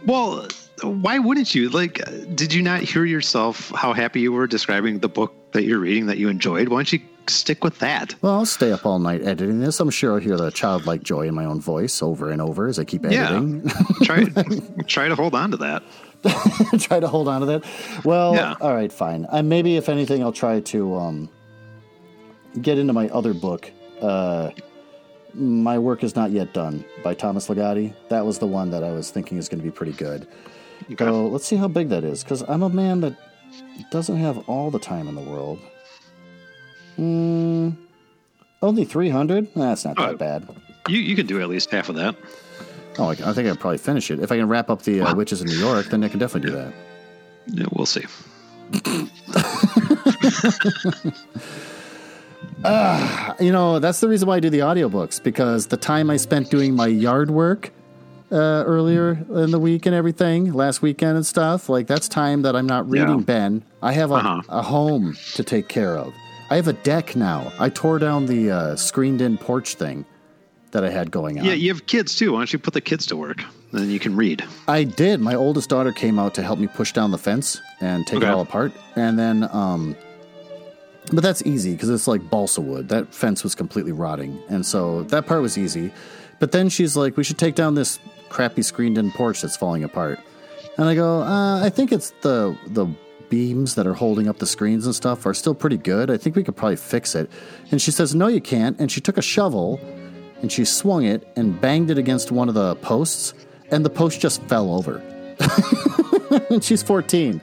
Well, 0.08 0.48
why 0.82 1.18
wouldn't 1.18 1.54
you? 1.54 1.68
Like, 1.68 2.00
did 2.34 2.52
you 2.54 2.62
not 2.62 2.80
hear 2.80 3.04
yourself 3.04 3.70
how 3.76 3.92
happy 3.92 4.20
you 4.20 4.32
were 4.32 4.46
describing 4.46 4.98
the 5.00 5.08
book 5.08 5.34
that 5.52 5.64
you're 5.64 5.78
reading 5.80 6.06
that 6.06 6.18
you 6.18 6.28
enjoyed? 6.28 6.68
Why 6.68 6.78
don't 6.78 6.92
you 6.92 7.00
stick 7.28 7.62
with 7.62 7.78
that? 7.80 8.14
Well, 8.22 8.32
I'll 8.32 8.46
stay 8.46 8.72
up 8.72 8.86
all 8.86 8.98
night 8.98 9.22
editing 9.22 9.60
this. 9.60 9.80
I'm 9.80 9.90
sure 9.90 10.14
I'll 10.14 10.18
hear 10.20 10.36
the 10.38 10.50
childlike 10.50 11.02
joy 11.02 11.28
in 11.28 11.34
my 11.34 11.44
own 11.44 11.60
voice 11.60 12.02
over 12.02 12.30
and 12.30 12.40
over 12.40 12.68
as 12.68 12.78
I 12.78 12.84
keep 12.84 13.04
editing. 13.04 13.64
Yeah. 13.66 13.72
try 14.04 14.24
try 14.86 15.08
to 15.08 15.14
hold 15.14 15.34
on 15.34 15.50
to 15.50 15.56
that. 15.58 15.82
try 16.80 17.00
to 17.00 17.06
hold 17.08 17.28
on 17.28 17.40
to 17.40 17.46
that. 17.46 17.64
Well, 18.04 18.34
Yeah. 18.34 18.54
all 18.60 18.74
right, 18.74 18.92
fine. 18.92 19.26
Uh, 19.28 19.42
maybe 19.42 19.76
if 19.76 19.88
anything, 19.88 20.22
I'll 20.22 20.32
try 20.32 20.60
to 20.60 20.96
um, 20.96 21.28
get 22.62 22.78
into 22.78 22.92
my 22.94 23.08
other 23.10 23.34
book. 23.34 23.70
Uh, 24.00 24.50
my 25.34 25.78
work 25.78 26.02
is 26.02 26.16
not 26.16 26.30
yet 26.30 26.52
done 26.52 26.84
by 27.02 27.14
Thomas 27.14 27.48
Ligotti. 27.48 27.94
That 28.08 28.24
was 28.26 28.38
the 28.38 28.46
one 28.46 28.70
that 28.70 28.82
I 28.84 28.92
was 28.92 29.10
thinking 29.10 29.38
is 29.38 29.48
going 29.48 29.60
to 29.60 29.64
be 29.64 29.70
pretty 29.70 29.92
good. 29.92 30.26
Okay. 30.92 31.04
So 31.04 31.26
let's 31.26 31.46
see 31.46 31.56
how 31.56 31.68
big 31.68 31.88
that 31.90 32.04
is, 32.04 32.22
because 32.22 32.42
I'm 32.48 32.62
a 32.62 32.68
man 32.68 33.00
that 33.02 33.16
doesn't 33.90 34.16
have 34.16 34.48
all 34.48 34.70
the 34.70 34.78
time 34.78 35.08
in 35.08 35.14
the 35.14 35.20
world. 35.20 35.58
Hmm. 36.96 37.70
Only 38.62 38.84
300? 38.84 39.48
That's 39.54 39.84
not 39.84 39.96
that 39.96 40.14
Oh. 40.14 40.16
bad. 40.16 40.48
You 40.88 40.98
you 40.98 41.14
can 41.14 41.26
do 41.26 41.40
at 41.40 41.48
least 41.48 41.70
half 41.70 41.88
of 41.88 41.94
that. 41.96 42.16
Oh, 42.98 43.04
I, 43.08 43.10
I 43.10 43.32
think 43.32 43.48
I'd 43.48 43.60
probably 43.60 43.78
finish 43.78 44.10
it. 44.10 44.18
If 44.20 44.32
I 44.32 44.36
can 44.38 44.48
wrap 44.48 44.70
up 44.70 44.82
the 44.82 45.02
uh, 45.02 45.14
Witches 45.14 45.40
in 45.42 45.46
New 45.46 45.58
York, 45.58 45.86
then 45.86 46.02
I 46.02 46.08
can 46.08 46.18
definitely 46.18 46.50
do 46.50 46.56
that. 46.56 46.72
Yeah, 47.46 47.66
we'll 47.72 47.86
see. 47.86 48.04
You 53.40 53.52
know, 53.52 53.78
that's 53.78 54.00
the 54.00 54.08
reason 54.08 54.28
why 54.28 54.36
I 54.36 54.40
do 54.40 54.50
the 54.50 54.60
audiobooks 54.60 55.22
because 55.22 55.66
the 55.68 55.76
time 55.76 56.10
I 56.10 56.16
spent 56.16 56.50
doing 56.50 56.74
my 56.74 56.86
yard 56.86 57.30
work 57.30 57.70
uh, 58.30 58.36
earlier 58.66 59.12
in 59.30 59.50
the 59.52 59.58
week 59.58 59.86
and 59.86 59.94
everything, 59.94 60.52
last 60.52 60.82
weekend 60.82 61.16
and 61.16 61.24
stuff, 61.24 61.68
like 61.68 61.86
that's 61.86 62.08
time 62.08 62.42
that 62.42 62.54
I'm 62.56 62.66
not 62.66 62.88
reading 62.90 63.18
Yeah. 63.20 63.24
Ben. 63.24 63.62
I 63.82 63.92
have 63.92 64.10
a, 64.10 64.14
Uh-huh. 64.14 64.42
a 64.48 64.62
home 64.62 65.16
to 65.34 65.42
take 65.44 65.68
care 65.68 65.96
of. 65.96 66.12
I 66.50 66.56
have 66.56 66.68
a 66.68 66.72
deck 66.72 67.14
now. 67.16 67.52
I 67.58 67.68
tore 67.68 67.98
down 67.98 68.26
the 68.26 68.50
uh, 68.50 68.76
screened 68.76 69.20
in 69.22 69.38
porch 69.38 69.74
thing 69.74 70.04
that 70.72 70.84
I 70.84 70.90
had 70.90 71.10
going 71.10 71.38
on. 71.38 71.44
Yeah, 71.46 71.52
you 71.54 71.68
have 71.72 71.86
kids 71.86 72.16
too. 72.16 72.32
Why 72.32 72.40
don't 72.40 72.52
you 72.52 72.58
put 72.58 72.74
the 72.74 72.80
kids 72.80 73.06
to 73.06 73.16
work? 73.16 73.40
And 73.72 73.80
Then 73.82 73.90
you 73.90 73.98
can 73.98 74.16
read. 74.16 74.44
I 74.66 74.84
did. 74.84 75.20
My 75.20 75.34
oldest 75.34 75.68
daughter 75.70 75.92
came 75.92 76.18
out 76.18 76.34
to 76.34 76.42
help 76.42 76.58
me 76.58 76.66
push 76.66 76.92
down 76.92 77.10
the 77.10 77.18
fence 77.18 77.60
and 77.80 78.06
take 78.06 78.22
it 78.22 78.28
all 78.28 78.40
apart. 78.40 78.72
And 78.96 79.18
then, 79.18 79.48
um, 79.52 79.94
but 81.12 81.22
that's 81.22 81.42
easy 81.46 81.72
because 81.72 81.90
it's 81.90 82.08
like 82.08 82.28
balsa 82.30 82.60
wood. 82.60 82.88
That 82.88 83.14
fence 83.14 83.42
was 83.42 83.54
completely 83.54 83.92
rotting. 83.92 84.40
And 84.48 84.64
so 84.64 85.02
that 85.04 85.26
part 85.26 85.42
was 85.42 85.56
easy. 85.56 85.92
But 86.38 86.52
then 86.52 86.68
she's 86.68 86.96
like, 86.96 87.16
we 87.16 87.24
should 87.24 87.38
take 87.38 87.54
down 87.54 87.74
this 87.74 87.98
crappy 88.28 88.62
screened 88.62 88.98
in 88.98 89.10
porch 89.12 89.42
that's 89.42 89.56
falling 89.56 89.84
apart. 89.84 90.20
And 90.76 90.88
I 90.88 90.94
go, 90.94 91.22
uh, 91.22 91.64
I 91.64 91.70
think 91.70 91.92
it's 91.92 92.10
the, 92.22 92.56
the 92.68 92.86
beams 93.28 93.74
that 93.74 93.86
are 93.86 93.94
holding 93.94 94.28
up 94.28 94.38
the 94.38 94.46
screens 94.46 94.86
and 94.86 94.94
stuff 94.94 95.26
are 95.26 95.34
still 95.34 95.54
pretty 95.54 95.76
good. 95.76 96.10
I 96.10 96.16
think 96.16 96.36
we 96.36 96.44
could 96.44 96.56
probably 96.56 96.76
fix 96.76 97.14
it. 97.14 97.30
And 97.70 97.82
she 97.82 97.90
says, 97.90 98.14
no, 98.14 98.28
you 98.28 98.40
can't. 98.40 98.78
And 98.78 98.90
she 98.90 99.00
took 99.00 99.18
a 99.18 99.22
shovel 99.22 99.80
and 100.40 100.52
she 100.52 100.64
swung 100.64 101.04
it 101.04 101.26
and 101.36 101.60
banged 101.60 101.90
it 101.90 101.98
against 101.98 102.30
one 102.30 102.48
of 102.48 102.54
the 102.54 102.76
posts, 102.76 103.34
and 103.70 103.84
the 103.84 103.90
post 103.90 104.20
just 104.20 104.40
fell 104.42 104.72
over. 104.72 105.02
she's 106.60 106.82
14. 106.82 107.40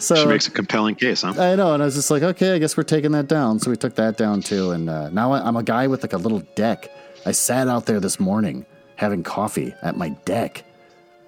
So 0.00 0.14
she 0.14 0.26
makes 0.26 0.46
a 0.46 0.50
compelling 0.50 0.94
case, 0.94 1.22
huh? 1.22 1.34
I 1.38 1.56
know, 1.56 1.72
and 1.74 1.82
I 1.82 1.86
was 1.86 1.94
just 1.94 2.10
like, 2.10 2.22
okay, 2.22 2.54
I 2.54 2.58
guess 2.58 2.76
we're 2.76 2.82
taking 2.82 3.12
that 3.12 3.26
down. 3.28 3.58
So 3.58 3.70
we 3.70 3.76
took 3.76 3.94
that 3.96 4.16
down 4.16 4.42
too, 4.42 4.72
and 4.72 4.88
uh, 4.90 5.08
now 5.10 5.32
I'm 5.32 5.56
a 5.56 5.62
guy 5.62 5.86
with 5.86 6.02
like 6.02 6.12
a 6.12 6.18
little 6.18 6.40
deck. 6.54 6.90
I 7.24 7.32
sat 7.32 7.68
out 7.68 7.86
there 7.86 8.00
this 8.00 8.20
morning 8.20 8.66
having 8.96 9.22
coffee 9.22 9.74
at 9.82 9.96
my 9.96 10.10
deck. 10.24 10.64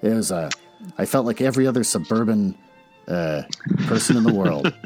It 0.03 0.09
was 0.11 0.31
uh, 0.33 0.51
I 0.99 1.07
felt 1.07 1.27
like 1.27 1.41
every 1.41 1.67
other 1.67 1.85
suburban 1.85 2.57
uh, 3.09 3.43
person 3.87 4.17
in 4.17 4.23
the 4.25 4.35
world. 4.35 4.73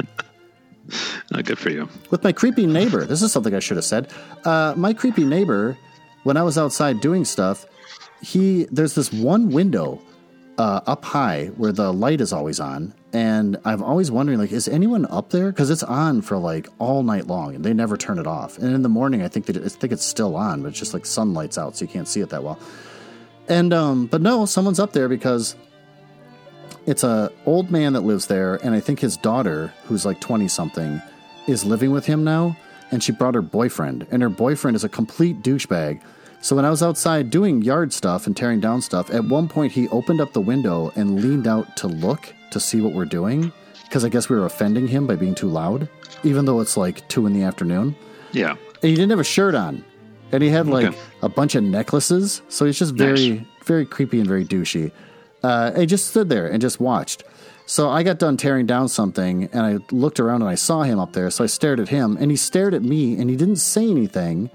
Uh, 1.32 1.40
good 1.40 1.58
for 1.58 1.70
you. 1.70 1.88
with 2.10 2.22
my 2.22 2.30
creepy 2.30 2.66
neighbor. 2.66 3.06
This 3.06 3.22
is 3.22 3.32
something 3.32 3.54
I 3.54 3.58
should 3.58 3.78
have 3.78 3.86
said. 3.86 4.10
Uh, 4.44 4.74
my 4.76 4.92
creepy 4.92 5.24
neighbor, 5.24 5.78
when 6.24 6.36
I 6.36 6.42
was 6.42 6.58
outside 6.58 7.00
doing 7.00 7.24
stuff, 7.24 7.64
he 8.20 8.64
there's 8.64 8.94
this 8.94 9.10
one 9.10 9.48
window 9.48 10.00
uh, 10.58 10.80
up 10.86 11.04
high 11.04 11.46
where 11.56 11.72
the 11.72 11.92
light 11.92 12.20
is 12.20 12.32
always 12.32 12.60
on, 12.60 12.94
and 13.12 13.58
I'm 13.64 13.82
always 13.82 14.10
wondering 14.10 14.38
like, 14.38 14.52
is 14.52 14.68
anyone 14.68 15.06
up 15.06 15.30
there? 15.30 15.50
Because 15.50 15.70
it's 15.70 15.82
on 15.82 16.22
for 16.22 16.38
like 16.38 16.68
all 16.78 17.02
night 17.02 17.26
long, 17.26 17.54
and 17.54 17.64
they 17.64 17.74
never 17.74 17.96
turn 17.96 18.18
it 18.18 18.26
off. 18.26 18.58
And 18.58 18.74
in 18.74 18.82
the 18.82 18.88
morning, 18.88 19.22
I 19.22 19.28
think 19.28 19.46
that 19.46 19.56
I 19.56 19.68
think 19.68 19.92
it's 19.92 20.04
still 20.04 20.36
on, 20.36 20.62
but 20.62 20.68
it's 20.68 20.78
just 20.78 20.94
like 20.94 21.06
sunlight's 21.06 21.58
out, 21.58 21.76
so 21.76 21.84
you 21.84 21.90
can't 21.90 22.08
see 22.08 22.20
it 22.20 22.30
that 22.30 22.42
well. 22.42 22.58
And 23.48 23.72
um, 23.72 24.06
but 24.06 24.22
no, 24.22 24.46
someone's 24.46 24.80
up 24.80 24.92
there 24.92 25.08
because 25.08 25.56
it's 26.86 27.02
a 27.02 27.32
old 27.46 27.70
man 27.70 27.92
that 27.94 28.02
lives 28.02 28.26
there, 28.26 28.56
and 28.64 28.74
I 28.74 28.80
think 28.80 29.00
his 29.00 29.16
daughter, 29.16 29.72
who's 29.86 30.06
like 30.06 30.20
twenty 30.20 30.48
something, 30.48 31.02
is 31.46 31.64
living 31.64 31.90
with 31.90 32.06
him 32.06 32.24
now, 32.24 32.56
and 32.90 33.02
she 33.02 33.12
brought 33.12 33.34
her 33.34 33.42
boyfriend, 33.42 34.06
and 34.10 34.22
her 34.22 34.28
boyfriend 34.28 34.76
is 34.76 34.84
a 34.84 34.88
complete 34.88 35.42
douchebag. 35.42 36.00
So 36.44 36.54
when 36.54 36.66
I 36.66 36.70
was 36.70 36.82
outside 36.82 37.30
doing 37.30 37.62
yard 37.62 37.90
stuff 37.90 38.26
and 38.26 38.36
tearing 38.36 38.60
down 38.60 38.82
stuff, 38.82 39.08
at 39.10 39.24
one 39.24 39.48
point 39.48 39.72
he 39.72 39.88
opened 39.88 40.20
up 40.20 40.34
the 40.34 40.42
window 40.42 40.92
and 40.94 41.22
leaned 41.22 41.46
out 41.46 41.74
to 41.78 41.86
look 41.88 42.34
to 42.50 42.60
see 42.60 42.82
what 42.82 42.92
we're 42.92 43.06
doing, 43.06 43.50
because 43.84 44.04
I 44.04 44.10
guess 44.10 44.28
we 44.28 44.36
were 44.36 44.44
offending 44.44 44.86
him 44.86 45.06
by 45.06 45.16
being 45.16 45.34
too 45.34 45.48
loud, 45.48 45.88
even 46.22 46.44
though 46.44 46.60
it's 46.60 46.76
like 46.76 47.08
two 47.08 47.26
in 47.26 47.32
the 47.32 47.42
afternoon. 47.44 47.96
Yeah. 48.32 48.50
And 48.50 48.90
he 48.90 48.94
didn't 48.94 49.08
have 49.08 49.20
a 49.20 49.24
shirt 49.24 49.54
on, 49.54 49.82
and 50.32 50.42
he 50.42 50.50
had 50.50 50.66
like 50.66 50.88
Okay. 50.88 50.98
a 51.22 51.30
bunch 51.30 51.54
of 51.54 51.64
necklaces, 51.64 52.42
so 52.50 52.66
he's 52.66 52.78
just 52.78 52.92
very, 52.94 53.30
Nice. 53.30 53.46
very 53.64 53.86
creepy 53.86 54.18
and 54.18 54.28
very 54.28 54.44
douchey. 54.44 54.92
Uh, 55.42 55.70
and 55.72 55.78
he 55.78 55.86
just 55.86 56.08
stood 56.08 56.28
there 56.28 56.46
and 56.46 56.60
just 56.60 56.78
watched. 56.78 57.24
So 57.64 57.88
I 57.88 58.02
got 58.02 58.18
done 58.18 58.36
tearing 58.36 58.66
down 58.66 58.88
something, 58.88 59.48
and 59.50 59.62
I 59.64 59.78
looked 59.90 60.20
around 60.20 60.42
and 60.42 60.50
I 60.50 60.56
saw 60.56 60.82
him 60.82 60.98
up 60.98 61.14
there. 61.14 61.30
So 61.30 61.42
I 61.42 61.46
stared 61.46 61.80
at 61.80 61.88
him, 61.88 62.18
and 62.20 62.30
he 62.30 62.36
stared 62.36 62.74
at 62.74 62.82
me, 62.82 63.18
and 63.18 63.30
he 63.30 63.36
didn't 63.36 63.56
say 63.56 63.88
anything, 63.90 64.50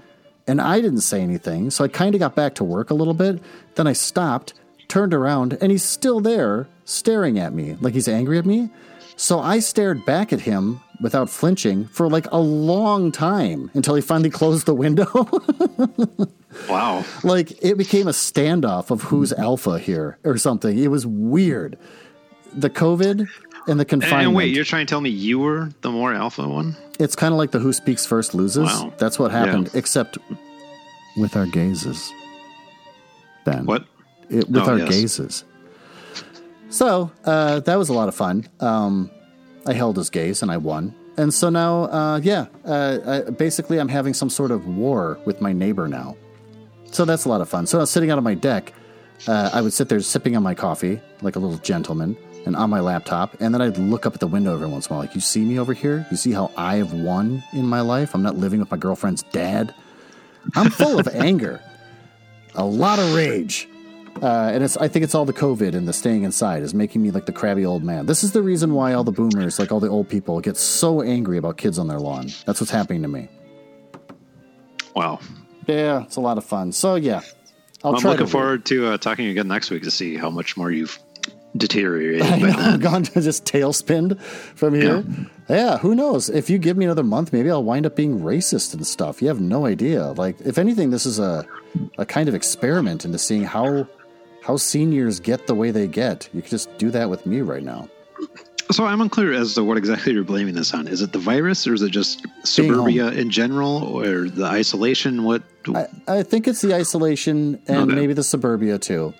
and 0.46 0.60
I 0.60 0.80
didn't 0.80 1.00
say 1.00 1.20
anything. 1.20 1.70
So 1.70 1.84
I 1.84 1.88
kind 1.88 2.14
of 2.14 2.18
got 2.18 2.34
back 2.34 2.54
to 2.56 2.64
work 2.64 2.90
a 2.90 2.94
little 2.94 3.14
bit. 3.14 3.42
Then 3.74 3.86
I 3.86 3.92
stopped, 3.92 4.54
turned 4.88 5.14
around, 5.14 5.58
and 5.60 5.70
he's 5.70 5.84
still 5.84 6.20
there, 6.20 6.68
staring 6.84 7.38
at 7.38 7.52
me 7.52 7.76
like 7.80 7.94
he's 7.94 8.08
angry 8.08 8.38
at 8.38 8.46
me. 8.46 8.70
So 9.16 9.38
I 9.38 9.58
stared 9.58 10.04
back 10.06 10.32
at 10.32 10.40
him 10.40 10.80
without 11.00 11.28
flinching 11.28 11.86
for 11.86 12.08
like 12.08 12.26
a 12.30 12.38
long 12.38 13.12
time 13.12 13.70
until 13.74 13.94
he 13.94 14.02
finally 14.02 14.30
closed 14.40 14.66
the 14.66 14.74
window. 14.74 15.28
Wow. 16.68 17.04
like 17.22 17.52
it 17.62 17.78
became 17.78 18.08
a 18.08 18.12
standoff 18.12 18.90
of 18.90 19.02
who's 19.02 19.32
alpha 19.32 19.78
here 19.78 20.18
or 20.24 20.36
something. 20.36 20.76
It 20.78 20.88
was 20.88 21.06
weird. 21.06 21.78
The 22.52 22.70
COVID 22.70 23.28
and 23.66 23.78
the 23.80 23.84
confinement. 23.84 24.26
and 24.28 24.34
wait, 24.36 24.54
you're 24.54 24.64
trying 24.64 24.86
to 24.86 24.90
tell 24.90 25.00
me 25.00 25.10
you 25.10 25.38
were 25.38 25.70
the 25.82 25.90
more 25.90 26.12
alpha 26.14 26.46
one? 26.48 26.76
it's 26.98 27.16
kind 27.16 27.32
of 27.32 27.38
like 27.38 27.50
the 27.50 27.58
who 27.58 27.72
speaks 27.72 28.04
first 28.04 28.34
loses. 28.34 28.64
Wow. 28.66 28.92
That's 28.98 29.18
what 29.18 29.30
happened, 29.30 29.70
Yeah. 29.72 29.78
except 29.78 30.18
with 31.16 31.34
our 31.36 31.46
gazes. 31.46 32.12
Ben. 33.44 33.64
What? 33.64 33.86
It, 34.28 34.48
with 34.50 34.62
Oh, 34.64 34.72
our 34.72 34.78
yes. 34.78 34.88
gazes. 34.90 35.44
So 36.68 37.10
uh, 37.24 37.60
that 37.60 37.76
was 37.76 37.88
a 37.88 37.94
lot 37.94 38.08
of 38.08 38.14
fun. 38.14 38.46
Um, 38.60 39.10
I 39.66 39.72
held 39.72 39.96
his 39.96 40.10
gaze 40.10 40.42
and 40.42 40.50
I 40.50 40.56
won. 40.58 40.94
And 41.16 41.34
so 41.34 41.48
now, 41.50 41.84
uh, 41.84 42.20
yeah, 42.22 42.46
uh, 42.64 43.22
I, 43.26 43.30
basically, 43.30 43.78
I'm 43.80 43.88
having 43.88 44.14
some 44.14 44.30
sort 44.30 44.50
of 44.50 44.66
war 44.66 45.18
with 45.24 45.40
my 45.40 45.52
neighbor 45.52 45.88
now. 45.88 46.16
So 46.92 47.04
that's 47.04 47.24
a 47.24 47.28
lot 47.28 47.40
of 47.40 47.48
fun. 47.48 47.66
So 47.66 47.78
I 47.78 47.80
was 47.82 47.90
sitting 47.90 48.10
out 48.10 48.18
on 48.18 48.24
my 48.24 48.34
deck. 48.34 48.72
Uh, 49.26 49.50
I 49.52 49.60
would 49.60 49.72
sit 49.72 49.88
there 49.88 50.00
sipping 50.00 50.36
on 50.36 50.42
my 50.42 50.54
coffee 50.54 51.00
like 51.22 51.36
a 51.36 51.38
little 51.38 51.58
gentleman 51.58 52.16
and 52.46 52.56
on 52.56 52.70
my 52.70 52.80
laptop. 52.80 53.36
And 53.40 53.54
then 53.54 53.60
I'd 53.60 53.78
look 53.78 54.06
up 54.06 54.14
at 54.14 54.20
the 54.20 54.26
window 54.26 54.54
every 54.54 54.68
once 54.68 54.86
in 54.86 54.92
a 54.92 54.96
while, 54.96 55.06
like, 55.06 55.14
you 55.14 55.20
see 55.20 55.44
me 55.44 55.58
over 55.58 55.72
here? 55.72 56.06
You 56.10 56.16
see 56.16 56.32
how 56.32 56.50
I 56.56 56.76
have 56.76 56.92
won 56.92 57.42
in 57.52 57.66
my 57.66 57.80
life? 57.80 58.14
I'm 58.14 58.22
not 58.22 58.36
living 58.36 58.60
with 58.60 58.70
my 58.70 58.76
girlfriend's 58.76 59.22
dad. 59.24 59.74
I'm 60.54 60.70
full 60.70 60.98
of 60.98 61.08
anger, 61.14 61.62
a 62.54 62.64
lot 62.64 62.98
of 62.98 63.14
rage. 63.14 63.68
Uh, 64.22 64.50
and 64.52 64.64
it's 64.64 64.76
I 64.76 64.88
think 64.88 65.04
it's 65.04 65.14
all 65.14 65.24
the 65.24 65.32
COVID 65.32 65.74
and 65.74 65.86
the 65.86 65.92
staying 65.92 66.24
inside 66.24 66.62
is 66.62 66.74
making 66.74 67.00
me 67.00 67.10
like 67.10 67.26
the 67.26 67.32
crabby 67.32 67.64
old 67.64 67.84
man. 67.84 68.06
This 68.06 68.24
is 68.24 68.32
the 68.32 68.42
reason 68.42 68.74
why 68.74 68.92
all 68.92 69.04
the 69.04 69.12
boomers, 69.12 69.58
like 69.58 69.70
all 69.70 69.80
the 69.80 69.88
old 69.88 70.08
people, 70.08 70.40
get 70.40 70.56
so 70.56 71.00
angry 71.00 71.38
about 71.38 71.56
kids 71.56 71.78
on 71.78 71.86
their 71.86 72.00
lawn. 72.00 72.26
That's 72.44 72.60
what's 72.60 72.72
happening 72.72 73.02
to 73.02 73.08
me. 73.08 73.28
Wow. 74.94 75.20
Yeah, 75.66 76.02
it's 76.02 76.16
a 76.16 76.20
lot 76.20 76.38
of 76.38 76.44
fun. 76.44 76.72
So 76.72 76.96
yeah, 76.96 77.20
I'll 77.84 77.94
I'm 77.94 78.00
try 78.00 78.10
looking 78.10 78.26
to 78.26 78.32
forward 78.32 78.64
to 78.66 78.88
uh, 78.88 78.98
talking 78.98 79.26
again 79.28 79.48
next 79.48 79.70
week 79.70 79.84
to 79.84 79.90
see 79.90 80.16
how 80.16 80.28
much 80.28 80.56
more 80.56 80.70
you've 80.70 80.98
deteriorated 81.56 82.22
I 82.22 82.30
by 82.40 82.50
know, 82.50 82.56
then. 82.56 82.80
Gone 82.88 83.02
to 83.04 83.20
just 83.20 83.44
tailspin 83.44 84.20
from 84.20 84.74
here. 84.74 85.04
Yeah. 85.48 85.78
who 85.78 85.94
knows? 85.94 86.28
If 86.30 86.48
you 86.50 86.58
give 86.58 86.76
me 86.76 86.84
another 86.84 87.02
month, 87.02 87.32
maybe 87.32 87.50
I'll 87.50 87.64
wind 87.64 87.86
up 87.86 87.96
being 87.96 88.20
racist 88.20 88.72
and 88.74 88.86
stuff. 88.86 89.20
You 89.20 89.28
have 89.28 89.40
no 89.40 89.66
idea. 89.66 90.08
Like, 90.12 90.40
if 90.42 90.58
anything, 90.58 90.90
this 90.90 91.06
is 91.06 91.18
a 91.18 91.46
a 91.98 92.04
kind 92.06 92.28
of 92.28 92.34
experiment 92.34 93.04
into 93.04 93.18
seeing 93.18 93.44
how 93.44 93.86
how 94.42 94.56
seniors 94.56 95.20
get 95.20 95.46
the 95.46 95.54
way 95.54 95.70
they 95.70 95.86
get. 95.86 96.28
You 96.32 96.40
could 96.42 96.50
just 96.50 96.76
do 96.78 96.90
that 96.90 97.10
with 97.10 97.26
me 97.26 97.40
right 97.40 97.62
now. 97.62 97.88
So 98.70 98.84
I'm 98.86 99.00
unclear 99.00 99.32
as 99.32 99.54
to 99.54 99.64
what 99.64 99.76
exactly 99.76 100.12
you're 100.12 100.22
blaming 100.22 100.54
this 100.54 100.72
on. 100.72 100.86
Is 100.86 101.02
it 101.02 101.12
the 101.12 101.18
virus, 101.18 101.66
or 101.66 101.74
is 101.74 101.82
it 101.82 101.90
just 101.90 102.24
suburbia 102.44 103.08
in 103.08 103.28
general, 103.28 103.82
or 103.82 104.28
the 104.28 104.44
isolation? 104.44 105.24
What? 105.24 105.42
I, 105.74 105.86
I 106.06 106.22
think 106.22 106.46
it's 106.46 106.60
the 106.60 106.74
isolation 106.74 107.60
and 107.66 107.90
Okay. 107.90 107.94
maybe 107.94 108.12
the 108.12 108.22
suburbia 108.22 108.78
too. 108.78 109.12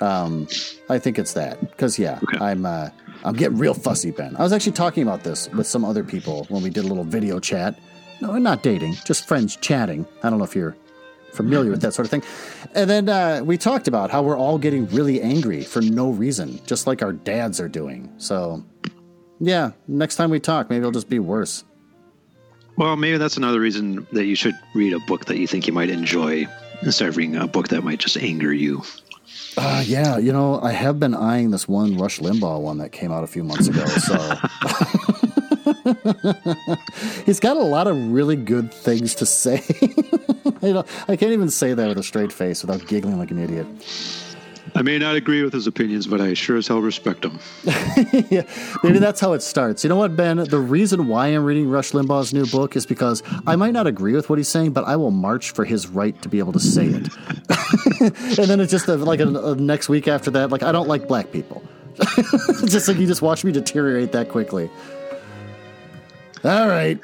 Um, 0.00 0.46
I 0.88 0.98
think 0.98 1.18
it's 1.18 1.32
that 1.34 1.60
because 1.60 1.98
yeah, 1.98 2.18
Okay. 2.22 2.38
I'm 2.44 2.64
uh, 2.66 2.90
I'm 3.24 3.34
getting 3.34 3.58
real 3.58 3.74
fussy, 3.74 4.10
Ben. 4.12 4.36
I 4.36 4.42
was 4.42 4.52
actually 4.52 4.72
talking 4.72 5.02
about 5.02 5.24
this 5.24 5.48
with 5.50 5.66
some 5.66 5.84
other 5.84 6.04
people 6.04 6.46
when 6.48 6.62
we 6.62 6.70
did 6.70 6.84
a 6.84 6.88
little 6.88 7.04
video 7.04 7.40
chat. 7.40 7.78
No, 8.20 8.30
we're 8.30 8.38
not 8.38 8.62
dating, 8.62 8.94
just 9.04 9.26
friends 9.28 9.56
chatting. 9.56 10.06
I 10.22 10.30
don't 10.30 10.38
know 10.38 10.44
if 10.44 10.54
you're 10.56 10.76
familiar 11.32 11.70
with 11.70 11.82
that 11.82 11.94
sort 11.94 12.06
of 12.06 12.10
thing. 12.10 12.22
And 12.74 12.88
then 12.90 13.08
uh, 13.08 13.42
we 13.44 13.58
talked 13.58 13.86
about 13.86 14.10
how 14.10 14.22
we're 14.22 14.36
all 14.36 14.58
getting 14.58 14.86
really 14.88 15.20
angry 15.20 15.62
for 15.62 15.80
no 15.82 16.10
reason, 16.10 16.60
just 16.66 16.86
like 16.86 17.02
our 17.02 17.12
dads 17.12 17.60
are 17.60 17.68
doing. 17.68 18.12
So 18.18 18.64
yeah, 19.40 19.72
next 19.86 20.16
time 20.16 20.30
we 20.30 20.40
talk, 20.40 20.68
maybe 20.70 20.78
it'll 20.80 20.90
just 20.90 21.08
be 21.08 21.18
worse. 21.20 21.64
Well, 22.76 22.96
maybe 22.96 23.18
that's 23.18 23.36
another 23.36 23.60
reason 23.60 24.06
that 24.12 24.24
you 24.26 24.36
should 24.36 24.54
read 24.74 24.92
a 24.92 25.00
book 25.00 25.24
that 25.26 25.38
you 25.38 25.46
think 25.48 25.66
you 25.66 25.72
might 25.72 25.90
enjoy 25.90 26.46
instead 26.82 27.08
of 27.08 27.16
reading 27.16 27.36
a 27.36 27.46
book 27.48 27.68
that 27.68 27.82
might 27.82 27.98
just 27.98 28.16
anger 28.16 28.52
you. 28.52 28.82
Uh, 29.60 29.82
yeah, 29.84 30.18
you 30.18 30.32
know, 30.32 30.60
I 30.60 30.70
have 30.70 31.00
been 31.00 31.14
eyeing 31.14 31.50
this 31.50 31.66
one 31.66 31.98
Rush 31.98 32.20
Limbaugh 32.20 32.60
one 32.60 32.78
that 32.78 32.92
came 32.92 33.10
out 33.10 33.24
a 33.24 33.26
few 33.26 33.42
months 33.42 33.66
ago. 33.66 33.84
So 33.86 34.14
he's 37.26 37.40
got 37.40 37.56
a 37.56 37.64
lot 37.64 37.88
of 37.88 37.96
really 38.12 38.36
good 38.36 38.72
things 38.72 39.16
to 39.16 39.26
say. 39.26 39.64
you 40.62 40.72
don't, 40.72 40.86
I 41.08 41.16
can't 41.16 41.32
even 41.32 41.50
say 41.50 41.74
that 41.74 41.88
with 41.88 41.98
a 41.98 42.04
straight 42.04 42.32
face 42.32 42.62
without 42.62 42.86
giggling 42.86 43.18
like 43.18 43.32
an 43.32 43.40
idiot. 43.40 43.66
I 44.78 44.82
may 44.82 44.96
not 44.96 45.16
agree 45.16 45.42
with 45.42 45.52
his 45.52 45.66
opinions, 45.66 46.06
but 46.06 46.20
I 46.20 46.34
sure 46.34 46.56
as 46.56 46.68
hell 46.68 46.80
respect 46.80 47.22
them. 47.22 47.40
yeah, 48.30 48.42
maybe 48.84 49.00
that's 49.00 49.20
how 49.20 49.32
it 49.32 49.42
starts. 49.42 49.82
You 49.82 49.88
know 49.88 49.96
what, 49.96 50.14
Ben? 50.14 50.36
The 50.36 50.60
reason 50.60 51.08
why 51.08 51.26
I'm 51.26 51.44
reading 51.44 51.68
Rush 51.68 51.90
Limbaugh's 51.90 52.32
new 52.32 52.46
book 52.46 52.76
is 52.76 52.86
because 52.86 53.24
I 53.44 53.56
might 53.56 53.72
not 53.72 53.88
agree 53.88 54.12
with 54.12 54.30
what 54.30 54.38
he's 54.38 54.46
saying, 54.48 54.74
but 54.74 54.84
I 54.84 54.94
will 54.94 55.10
march 55.10 55.50
for 55.50 55.64
his 55.64 55.88
right 55.88 56.22
to 56.22 56.28
be 56.28 56.38
able 56.38 56.52
to 56.52 56.60
say 56.60 56.86
it. 56.86 57.08
and 58.38 58.48
then 58.48 58.60
it's 58.60 58.70
just 58.70 58.86
a, 58.86 58.94
like 58.94 59.18
a, 59.18 59.26
a 59.26 59.56
next 59.56 59.88
week 59.88 60.06
after 60.06 60.30
that, 60.30 60.50
like 60.50 60.62
I 60.62 60.70
don't 60.70 60.86
like 60.86 61.08
black 61.08 61.32
people. 61.32 61.60
Just 62.64 62.86
like 62.86 62.98
you 62.98 63.08
just 63.08 63.22
watch 63.22 63.42
me 63.42 63.50
deteriorate 63.50 64.12
that 64.12 64.28
quickly. 64.28 64.70
All 66.44 66.68
right. 66.68 67.00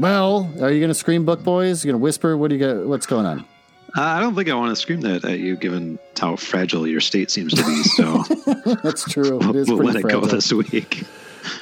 Well, 0.00 0.50
are 0.60 0.72
you 0.72 0.80
going 0.80 0.88
to 0.88 0.94
scream, 0.94 1.24
book 1.24 1.44
boys? 1.44 1.84
You 1.84 1.92
going 1.92 2.00
to 2.00 2.02
whisper? 2.02 2.36
What 2.36 2.50
do 2.50 2.56
you 2.56 2.66
got? 2.66 2.86
What's 2.88 3.06
going 3.06 3.24
on? 3.24 3.46
I 3.94 4.20
don't 4.20 4.34
think 4.34 4.48
I 4.48 4.54
want 4.54 4.70
to 4.70 4.76
scream 4.76 5.00
that 5.02 5.24
at 5.24 5.38
you, 5.38 5.56
given 5.56 5.98
how 6.18 6.36
fragile 6.36 6.86
your 6.86 7.00
state 7.00 7.30
seems 7.30 7.54
to 7.54 7.64
be. 7.64 7.82
So 7.82 8.22
That's 8.82 9.04
true. 9.04 9.38
It 9.40 9.56
is 9.56 9.68
we'll 9.68 9.78
let 9.78 9.96
it 9.96 10.02
go 10.02 10.20
this 10.20 10.52
week. 10.52 11.04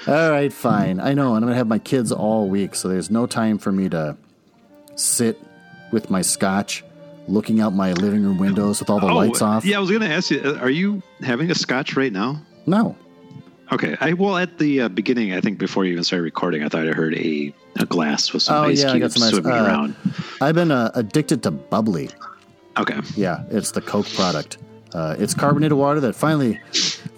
All 0.06 0.30
right, 0.30 0.52
fine. 0.52 0.98
I 1.00 1.14
know, 1.14 1.34
and 1.36 1.44
I'm 1.44 1.48
gonna 1.48 1.56
have 1.56 1.68
my 1.68 1.78
kids 1.78 2.10
all 2.10 2.48
week, 2.48 2.74
so 2.74 2.88
there's 2.88 3.10
no 3.10 3.26
time 3.26 3.58
for 3.58 3.70
me 3.70 3.88
to 3.90 4.16
sit 4.96 5.40
with 5.92 6.10
my 6.10 6.22
scotch, 6.22 6.84
looking 7.28 7.60
out 7.60 7.72
my 7.72 7.92
living 7.92 8.24
room 8.24 8.38
windows 8.38 8.80
with 8.80 8.90
all 8.90 9.00
the 9.00 9.06
lights 9.06 9.40
off. 9.42 9.64
Oh, 9.64 9.68
Yeah, 9.68 9.76
I 9.78 9.80
was 9.80 9.90
going 9.90 10.02
to 10.02 10.10
ask 10.10 10.30
you, 10.30 10.40
uh, 10.40 10.58
are 10.58 10.70
you 10.70 11.02
having 11.20 11.50
a 11.50 11.54
scotch 11.54 11.96
right 11.96 12.12
now? 12.12 12.42
No. 12.66 12.96
Okay. 13.72 13.96
I 14.00 14.14
well 14.14 14.36
at 14.38 14.58
the 14.58 14.82
uh, 14.82 14.88
beginning, 14.88 15.32
I 15.34 15.40
think 15.40 15.58
before 15.58 15.84
you 15.84 15.92
even 15.92 16.04
started 16.04 16.22
recording, 16.22 16.62
I 16.62 16.68
thought 16.68 16.88
I 16.88 16.92
heard 16.92 17.14
a, 17.14 17.52
a 17.78 17.86
glass 17.86 18.32
with 18.32 18.42
some 18.42 18.56
Oh, 18.64 18.68
ice 18.68 18.82
yeah, 18.82 18.92
cubes 18.92 19.14
some 19.14 19.22
ice- 19.24 19.30
swimming 19.30 19.52
uh, 19.52 19.64
around. 19.64 19.96
I've 20.40 20.54
been 20.54 20.70
uh, 20.70 20.90
addicted 20.94 21.42
to 21.44 21.50
bubly. 21.50 22.08
Okay. 22.78 22.98
Yeah, 23.16 23.44
it's 23.50 23.72
the 23.72 23.80
Coke 23.82 24.08
product. 24.14 24.58
Uh, 24.94 25.16
it's 25.18 25.34
carbonated 25.34 25.76
water 25.76 26.00
that 26.00 26.14
finally, 26.14 26.58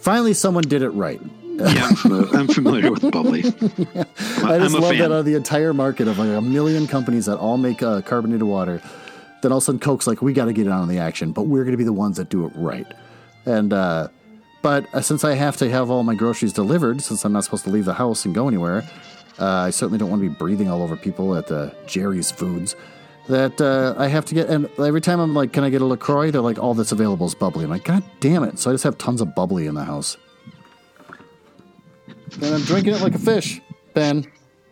finally, 0.00 0.34
someone 0.34 0.64
did 0.64 0.82
it 0.82 0.88
right. 0.90 1.20
Yeah, 1.56 1.86
I'm, 1.88 1.94
fam- 1.94 2.36
I'm 2.36 2.48
familiar 2.48 2.90
with 2.90 3.02
bubly. 3.12 3.44
I'm, 3.94 4.46
I 4.46 4.58
just 4.58 4.74
love 4.74 4.90
fan. 4.90 4.98
that 4.98 5.04
out 5.04 5.12
of 5.12 5.24
the 5.26 5.34
entire 5.34 5.72
market 5.74 6.08
of 6.08 6.18
like 6.18 6.30
a 6.30 6.40
million 6.40 6.86
companies 6.86 7.26
that 7.26 7.36
all 7.38 7.58
make 7.58 7.82
uh, 7.82 8.00
carbonated 8.00 8.42
water. 8.42 8.80
Then 9.42 9.52
all 9.52 9.58
of 9.58 9.62
a 9.62 9.64
sudden, 9.66 9.78
Coke's 9.78 10.06
like, 10.06 10.20
we 10.22 10.32
got 10.32 10.46
to 10.46 10.52
get 10.52 10.66
in 10.66 10.72
on 10.72 10.88
the 10.88 10.98
action, 10.98 11.32
but 11.32 11.42
we're 11.42 11.62
going 11.64 11.72
to 11.72 11.78
be 11.78 11.84
the 11.84 11.92
ones 11.92 12.16
that 12.16 12.28
do 12.30 12.44
it 12.46 12.52
right. 12.56 12.86
And 13.46 13.72
uh, 13.72 14.08
but 14.62 14.86
uh, 14.94 15.00
since 15.00 15.24
I 15.24 15.34
have 15.34 15.56
to 15.58 15.70
have 15.70 15.90
all 15.90 16.02
my 16.02 16.14
groceries 16.14 16.52
delivered, 16.52 17.02
since 17.02 17.24
I'm 17.24 17.32
not 17.32 17.44
supposed 17.44 17.64
to 17.64 17.70
leave 17.70 17.84
the 17.84 17.94
house 17.94 18.24
and 18.24 18.34
go 18.34 18.46
anywhere, 18.48 18.84
uh, 19.38 19.44
I 19.46 19.70
certainly 19.70 19.98
don't 19.98 20.10
want 20.10 20.22
to 20.22 20.28
be 20.28 20.34
breathing 20.34 20.68
all 20.70 20.82
over 20.82 20.96
people 20.96 21.34
at 21.36 21.46
the 21.46 21.74
Jerry's 21.86 22.30
Foods. 22.30 22.76
that 23.28 23.60
uh, 23.60 23.94
I 23.96 24.08
have 24.08 24.24
to 24.26 24.34
get. 24.34 24.48
And 24.48 24.68
every 24.78 25.00
time 25.00 25.20
I'm 25.20 25.34
like, 25.34 25.52
"Can 25.52 25.62
I 25.64 25.70
get 25.70 25.80
a 25.82 25.84
Lacroix?" 25.86 26.30
They're 26.30 26.40
like, 26.40 26.58
"All 26.58 26.74
that's 26.74 26.92
available 26.92 27.26
is 27.26 27.34
bubly." 27.34 27.64
I'm 27.64 27.70
like, 27.70 27.84
"God 27.84 28.02
damn 28.20 28.42
it!" 28.42 28.58
So 28.58 28.70
I 28.70 28.74
just 28.74 28.84
have 28.84 28.98
tons 28.98 29.20
of 29.20 29.34
bubly 29.34 29.66
in 29.66 29.74
the 29.74 29.84
house, 29.84 30.16
and 32.42 32.54
I'm 32.54 32.62
drinking 32.62 32.94
it 32.94 33.00
like 33.00 33.14
a 33.14 33.18
fish. 33.18 33.60
Ben, 33.94 34.24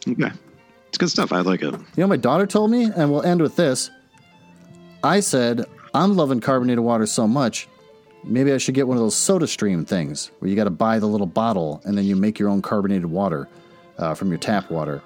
Okay. 0.09 0.31
It's 0.89 0.97
good 0.99 1.11
stuff. 1.11 1.33
I 1.33 1.41
like 1.41 1.61
it. 1.63 1.73
you 1.75 1.81
know, 1.99 2.07
my 2.07 2.17
daughter 2.17 2.47
told 2.47 2.71
me, 2.71 2.85
and 2.85 3.11
we'll 3.11 3.23
end 3.23 3.43
with 3.43 3.57
this. 3.57 3.91
I 5.05 5.21
said, 5.21 5.65
I'm 5.93 6.17
loving 6.17 6.41
carbonated 6.41 6.81
water 6.83 7.05
so 7.07 7.27
much, 7.29 7.69
maybe 8.25 8.53
I 8.53 8.59
should 8.59 8.75
get 8.75 8.87
one 8.89 8.97
of 8.97 9.03
those 9.03 9.15
soda 9.17 9.47
stream 9.47 9.85
things 9.85 10.31
where 10.39 10.49
you 10.51 10.57
got 10.57 10.65
to 10.65 10.71
buy 10.71 10.99
the 10.99 11.07
little 11.07 11.27
bottle 11.27 11.81
and 11.85 11.97
then 11.97 12.05
you 12.05 12.17
make 12.17 12.39
your 12.39 12.49
own 12.49 12.63
carbonated 12.63 13.07
water 13.07 13.49
uh, 13.99 14.15
from 14.15 14.29
your 14.29 14.39
tap 14.39 14.71
water. 14.71 15.03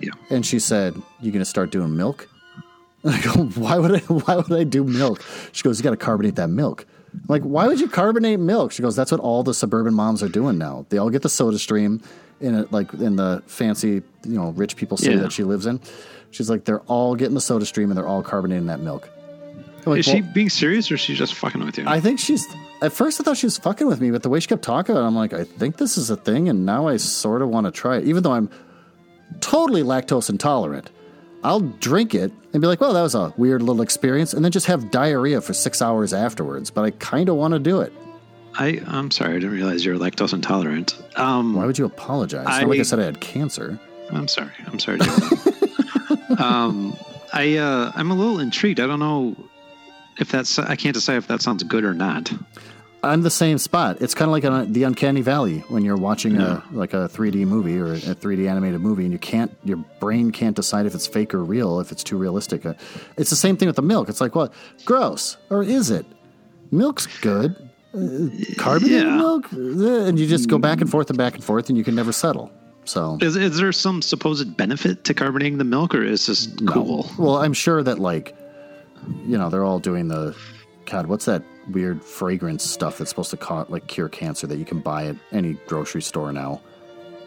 Yeah. 0.00 0.10
And 0.30 0.44
she 0.44 0.58
said, 0.58 0.94
"You're 1.20 1.32
gonna 1.32 1.44
start 1.44 1.70
doing 1.70 1.96
milk?" 1.96 2.28
And 3.02 3.14
I 3.14 3.20
go, 3.22 3.44
"Why 3.44 3.78
would 3.78 3.92
I? 3.92 3.98
Why 4.00 4.36
would 4.36 4.52
I 4.52 4.64
do 4.64 4.84
milk?" 4.84 5.22
She 5.52 5.62
goes, 5.62 5.78
"You 5.78 5.84
got 5.84 5.90
to 5.90 5.96
carbonate 5.96 6.34
that 6.36 6.48
milk." 6.50 6.86
I'm 7.14 7.22
like, 7.28 7.42
why 7.44 7.66
would 7.66 7.80
you 7.80 7.88
carbonate 7.88 8.38
milk? 8.40 8.72
She 8.72 8.82
goes, 8.82 8.94
"That's 8.94 9.10
what 9.10 9.20
all 9.20 9.42
the 9.42 9.54
suburban 9.54 9.94
moms 9.94 10.22
are 10.22 10.28
doing 10.28 10.58
now. 10.58 10.84
They 10.90 10.98
all 10.98 11.08
get 11.08 11.22
the 11.22 11.30
Soda 11.30 11.58
Stream 11.58 12.02
in 12.42 12.54
it, 12.54 12.72
like 12.72 12.92
in 12.92 13.16
the 13.16 13.42
fancy, 13.46 13.88
you 14.24 14.34
know, 14.38 14.50
rich 14.50 14.76
people 14.76 14.98
city 14.98 15.14
Yeah. 15.16 15.22
that 15.22 15.32
she 15.32 15.42
lives 15.44 15.64
in." 15.64 15.80
She's 16.30 16.50
like, 16.50 16.66
"They're 16.66 16.80
all 16.80 17.14
getting 17.14 17.34
the 17.34 17.40
Soda 17.40 17.64
Stream 17.64 17.90
and 17.90 17.96
they're 17.96 18.06
all 18.06 18.22
carbonating 18.22 18.66
that 18.66 18.80
milk." 18.80 19.08
I'm 19.86 19.92
like, 19.92 20.00
Is 20.00 20.06
she 20.06 20.20
being 20.20 20.48
serious 20.50 20.90
or 20.90 20.94
is 20.94 21.00
she 21.00 21.14
just 21.14 21.34
fucking 21.34 21.64
with 21.64 21.78
you? 21.78 21.84
I 21.86 22.00
think 22.00 22.18
she's. 22.18 22.46
At 22.82 22.92
first, 22.92 23.20
I 23.20 23.24
thought 23.24 23.36
she 23.38 23.46
was 23.46 23.56
fucking 23.56 23.86
with 23.86 24.00
me, 24.00 24.10
but 24.10 24.22
the 24.22 24.28
way 24.28 24.38
she 24.40 24.48
kept 24.48 24.62
talking 24.62 24.94
about 24.94 25.04
it, 25.04 25.06
I'm 25.06 25.14
like, 25.16 25.32
I 25.32 25.44
think 25.44 25.76
this 25.78 25.96
is 25.96 26.10
a 26.10 26.16
thing, 26.16 26.48
and 26.50 26.66
now 26.66 26.88
I 26.88 26.96
sort 26.98 27.40
of 27.40 27.48
want 27.48 27.64
to 27.66 27.70
try 27.70 27.96
it, 27.98 28.04
even 28.04 28.22
though 28.22 28.32
I'm 28.32 28.50
totally 29.40 29.82
lactose 29.82 30.28
intolerant. 30.28 30.90
I'll 31.44 31.60
drink 31.60 32.14
it 32.14 32.32
and 32.52 32.60
be 32.60 32.66
like, 32.66 32.80
well, 32.80 32.92
that 32.92 33.02
was 33.02 33.14
a 33.14 33.32
weird 33.36 33.62
little 33.62 33.80
experience, 33.82 34.34
and 34.34 34.44
then 34.44 34.52
just 34.52 34.66
have 34.66 34.90
diarrhea 34.90 35.40
for 35.40 35.54
six 35.54 35.80
hours 35.80 36.12
afterwards. 36.12 36.70
But 36.70 36.84
I 36.84 36.90
kind 36.90 37.28
of 37.28 37.36
want 37.36 37.54
to 37.54 37.60
do 37.60 37.80
it. 37.80 37.92
I, 38.58 38.82
I'm 38.86 39.10
sorry. 39.10 39.30
I 39.30 39.34
didn't 39.34 39.52
realize 39.52 39.84
you're 39.84 39.96
lactose 39.96 40.32
intolerant. 40.32 40.96
Um, 41.16 41.54
Why 41.54 41.66
would 41.66 41.78
you 41.78 41.84
apologize? 41.84 42.46
Not 42.46 42.66
like 42.68 42.78
I 42.78 42.80
I- 42.80 42.84
said 42.84 42.98
I 43.00 43.04
had 43.04 43.20
cancer. 43.20 43.78
I'm 44.10 44.28
sorry. 44.28 44.50
I'm 44.66 44.78
sorry. 44.78 44.98
To 44.98 45.04
hear 45.04 45.20
that. 45.20 46.40
um, 46.40 46.96
I, 47.32 47.56
uh, 47.56 47.92
I'm 47.94 48.10
a 48.10 48.14
little 48.14 48.38
intrigued. 48.40 48.80
I 48.80 48.86
don't 48.86 49.00
know 49.00 49.34
if 50.18 50.30
that's. 50.30 50.58
I 50.58 50.76
can't 50.76 50.94
decide 50.94 51.16
if 51.16 51.26
that 51.28 51.42
sounds 51.42 51.62
good 51.62 51.84
or 51.84 51.94
not. 51.94 52.32
I'm 53.02 53.22
the 53.22 53.30
same 53.30 53.58
spot. 53.58 53.98
It's 54.00 54.14
kind 54.14 54.28
of 54.28 54.32
like 54.32 54.42
an, 54.44 54.72
the 54.72 54.82
uncanny 54.82 55.20
valley 55.20 55.58
when 55.68 55.84
you're 55.84 55.96
watching 55.96 56.36
a 56.40 56.64
like 56.72 56.92
a 56.92 57.08
3D 57.08 57.46
movie 57.46 57.78
or 57.78 57.92
a 57.92 57.98
3D 57.98 58.48
animated 58.50 58.80
movie, 58.80 59.04
and 59.04 59.12
you 59.12 59.18
can't, 59.18 59.54
your 59.62 59.76
brain 60.00 60.32
can't 60.32 60.56
decide 60.56 60.86
if 60.86 60.94
it's 60.94 61.06
fake 61.06 61.32
or 61.32 61.44
real, 61.44 61.78
if 61.78 61.92
it's 61.92 62.02
too 62.02 62.16
realistic. 62.16 62.66
Uh, 62.66 62.74
It's 63.16 63.30
the 63.30 63.36
same 63.36 63.56
thing 63.56 63.66
with 63.68 63.76
the 63.76 63.82
milk. 63.82 64.08
It's 64.08 64.20
like, 64.20 64.34
what, 64.34 64.52
gross, 64.84 65.36
or 65.50 65.62
is 65.62 65.90
it? 65.90 66.04
Milk's 66.72 67.06
good. 67.20 67.54
Uh, 67.94 68.28
carbonated 68.56 69.02
Yeah. 69.06 69.16
milk, 69.16 69.52
Uh, 69.52 70.06
and 70.08 70.18
you 70.18 70.26
just 70.26 70.48
go 70.48 70.58
back 70.58 70.80
and 70.80 70.90
forth 70.90 71.08
and 71.08 71.16
back 71.18 71.34
and 71.34 71.44
forth, 71.44 71.68
and 71.68 71.78
you 71.78 71.84
can 71.84 71.94
never 71.94 72.10
settle. 72.12 72.50
So 72.86 73.18
Is, 73.20 73.36
is 73.36 73.56
there 73.58 73.70
some 73.72 74.02
supposed 74.02 74.56
benefit 74.56 75.04
to 75.04 75.14
carbonating 75.14 75.58
the 75.58 75.64
milk, 75.64 75.94
or 75.94 76.02
is 76.02 76.26
this 76.26 76.48
cool? 76.66 77.08
Well, 77.18 77.36
I'm 77.36 77.52
sure 77.52 77.84
that 77.84 78.00
like, 78.00 78.34
you 79.24 79.38
know, 79.38 79.50
they're 79.50 79.64
all 79.64 79.78
doing 79.78 80.08
the, 80.08 80.36
God, 80.86 81.06
what's 81.06 81.24
that 81.26 81.42
weird 81.70 82.02
fragrance 82.02 82.64
stuff 82.64 82.98
that's 82.98 83.10
supposed 83.10 83.30
to 83.30 83.36
ca- 83.36 83.66
like 83.68 83.86
cure 83.86 84.08
cancer 84.08 84.46
that 84.46 84.56
you 84.56 84.64
can 84.64 84.80
buy 84.80 85.06
at 85.06 85.16
any 85.32 85.54
grocery 85.66 86.02
store 86.02 86.32
now? 86.32 86.60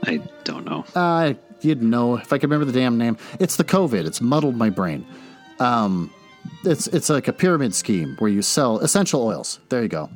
I 0.03 0.17
don't 0.43 0.65
know. 0.65 0.85
Uh, 0.95 1.33
you'd 1.61 1.83
know 1.83 2.15
if 2.15 2.31
I 2.31 2.37
could 2.37 2.49
remember 2.49 2.71
the 2.71 2.79
damn 2.79 2.97
name. 2.97 3.17
It's 3.39 3.57
the 3.57 3.65
COVID. 3.65 4.05
It's 4.05 4.21
muddled 4.21 4.55
my 4.55 4.69
brain. 4.69 5.05
Um, 5.59 6.11
it's 6.63 6.87
it's 6.87 7.09
like 7.09 7.27
a 7.27 7.33
pyramid 7.33 7.75
scheme 7.75 8.15
where 8.19 8.31
you 8.31 8.41
sell 8.41 8.79
essential 8.79 9.23
oils. 9.23 9.59
There 9.69 9.81
you 9.81 9.89
go. 9.89 10.09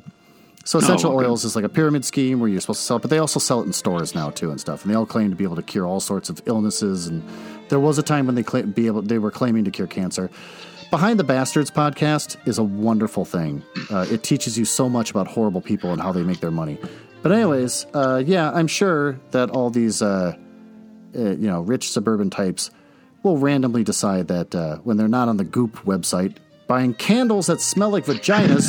So 0.64 0.78
essential 0.78 1.12
okay. 1.12 1.26
oils 1.26 1.44
is 1.44 1.54
like 1.54 1.64
a 1.64 1.68
pyramid 1.68 2.06
scheme 2.06 2.40
where 2.40 2.48
you're 2.48 2.60
supposed 2.62 2.80
to 2.80 2.86
sell, 2.86 2.96
it, 2.96 3.00
but 3.00 3.10
they 3.10 3.18
also 3.18 3.38
sell 3.38 3.60
it 3.60 3.66
in 3.66 3.74
stores 3.74 4.14
now 4.14 4.30
too 4.30 4.50
and 4.50 4.58
stuff. 4.58 4.82
And 4.82 4.90
they 4.90 4.96
all 4.96 5.04
claim 5.04 5.28
to 5.28 5.36
be 5.36 5.44
able 5.44 5.56
to 5.56 5.62
cure 5.62 5.86
all 5.86 6.00
sorts 6.00 6.30
of 6.30 6.40
illnesses. 6.46 7.06
And 7.06 7.22
there 7.68 7.78
was 7.78 7.98
a 7.98 8.02
time 8.02 8.24
when 8.24 8.34
they 8.34 8.42
claim, 8.42 8.70
be 8.70 8.86
able 8.86 9.02
they 9.02 9.18
were 9.18 9.30
claiming 9.30 9.64
to 9.64 9.70
cure 9.70 9.86
cancer. 9.86 10.30
Behind 10.94 11.18
the 11.18 11.24
Bastards 11.24 11.72
podcast 11.72 12.36
is 12.46 12.56
a 12.56 12.62
wonderful 12.62 13.24
thing. 13.24 13.64
Uh, 13.90 14.06
it 14.12 14.22
teaches 14.22 14.56
you 14.56 14.64
so 14.64 14.88
much 14.88 15.10
about 15.10 15.26
horrible 15.26 15.60
people 15.60 15.90
and 15.90 16.00
how 16.00 16.12
they 16.12 16.22
make 16.22 16.38
their 16.38 16.52
money. 16.52 16.78
But 17.20 17.32
anyways, 17.32 17.84
uh, 17.94 18.22
yeah, 18.24 18.52
I'm 18.52 18.68
sure 18.68 19.18
that 19.32 19.50
all 19.50 19.70
these 19.70 20.02
uh, 20.02 20.36
uh, 21.16 21.18
you 21.18 21.48
know 21.48 21.62
rich 21.62 21.90
suburban 21.90 22.30
types 22.30 22.70
will 23.24 23.38
randomly 23.38 23.82
decide 23.82 24.28
that 24.28 24.54
uh, 24.54 24.76
when 24.84 24.96
they're 24.96 25.08
not 25.08 25.26
on 25.26 25.36
the 25.36 25.42
Goop 25.42 25.78
website 25.78 26.36
buying 26.68 26.94
candles 26.94 27.48
that 27.48 27.60
smell 27.60 27.90
like 27.90 28.04
vaginas, 28.04 28.68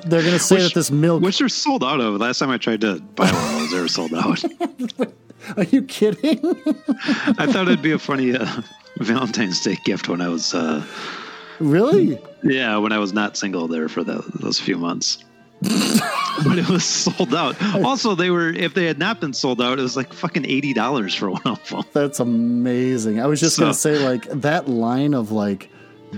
they're 0.06 0.22
going 0.22 0.32
to 0.32 0.38
say 0.38 0.62
that 0.62 0.72
this 0.72 0.90
milk. 0.90 1.22
Which 1.22 1.38
they're 1.38 1.50
sold 1.50 1.84
out 1.84 2.00
of. 2.00 2.18
Last 2.18 2.38
time 2.38 2.48
I 2.48 2.56
tried 2.56 2.80
to 2.80 2.98
buy 2.98 3.30
one 3.30 3.44
of 3.44 3.60
those, 3.60 3.70
they 3.72 3.80
were 3.82 3.88
sold 3.88 4.14
out. 4.14 4.42
Are 5.58 5.64
you 5.64 5.82
kidding? 5.82 6.38
I 7.38 7.46
thought 7.46 7.68
it'd 7.68 7.82
be 7.82 7.92
a 7.92 7.98
funny 7.98 8.34
uh, 8.34 8.62
Valentine's 9.00 9.60
Day 9.60 9.76
gift 9.84 10.08
when 10.08 10.20
I 10.20 10.28
was, 10.28 10.54
uh, 10.54 10.84
really? 11.58 12.18
yeah, 12.42 12.76
when 12.76 12.92
I 12.92 12.98
was 12.98 13.12
not 13.12 13.36
single 13.36 13.66
there 13.68 13.88
for 13.88 14.04
the, 14.04 14.22
those 14.40 14.60
few 14.60 14.76
months. 14.76 15.24
but 15.62 16.58
it 16.58 16.68
was 16.70 16.84
sold 16.84 17.34
out. 17.34 17.54
Also, 17.84 18.14
they 18.14 18.30
were 18.30 18.48
if 18.48 18.72
they 18.72 18.86
had 18.86 18.98
not 18.98 19.20
been 19.20 19.34
sold 19.34 19.60
out, 19.60 19.78
it 19.78 19.82
was 19.82 19.94
like 19.94 20.10
fucking 20.10 20.46
eighty 20.46 20.72
dollars 20.72 21.14
for 21.14 21.30
one 21.30 21.42
of 21.44 21.68
them. 21.68 21.84
That's 21.92 22.18
amazing. 22.18 23.20
I 23.20 23.26
was 23.26 23.40
just 23.40 23.58
going 23.58 23.70
to 23.70 23.78
say, 23.78 23.98
like, 23.98 24.24
that 24.30 24.70
line 24.70 25.12
of 25.12 25.32
like 25.32 25.68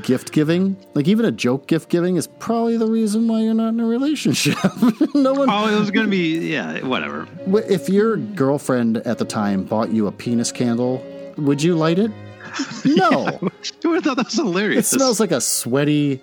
gift 0.03 0.31
giving, 0.31 0.77
like, 0.95 1.09
even 1.09 1.25
a 1.25 1.33
joke 1.33 1.67
gift 1.67 1.89
giving 1.89 2.17
is 2.17 2.29
probably 2.39 2.77
the 2.77 2.87
reason 2.87 3.27
why 3.27 3.41
you're 3.41 3.53
not 3.53 3.71
in 3.71 3.81
a 3.81 3.87
relationship. 3.87 4.57
no 5.15 5.35
one. 5.35 5.51
Oh, 5.51 5.75
it 5.75 5.79
was 5.79 5.91
gonna 5.91 6.07
be 6.07 6.39
yeah, 6.53 6.87
whatever. 6.87 7.27
If 7.69 7.89
your 7.89 8.19
girlfriend 8.19 8.99
at 8.99 9.19
the 9.19 9.25
time 9.25 9.65
bought 9.65 9.91
you 9.91 10.07
a 10.07 10.13
penis 10.13 10.53
candle, 10.53 11.05
would 11.37 11.61
you 11.61 11.75
light 11.75 11.99
it? 11.99 12.13
No. 12.85 13.27
I 13.85 13.89
would 13.89 13.95
have 13.97 14.05
thought 14.05 14.17
that 14.17 14.27
was 14.27 14.39
It 14.39 14.43
hilarious. 14.43 14.89
smells 14.91 15.21
like 15.21 15.31
a 15.33 15.41
sweaty, 15.41 16.21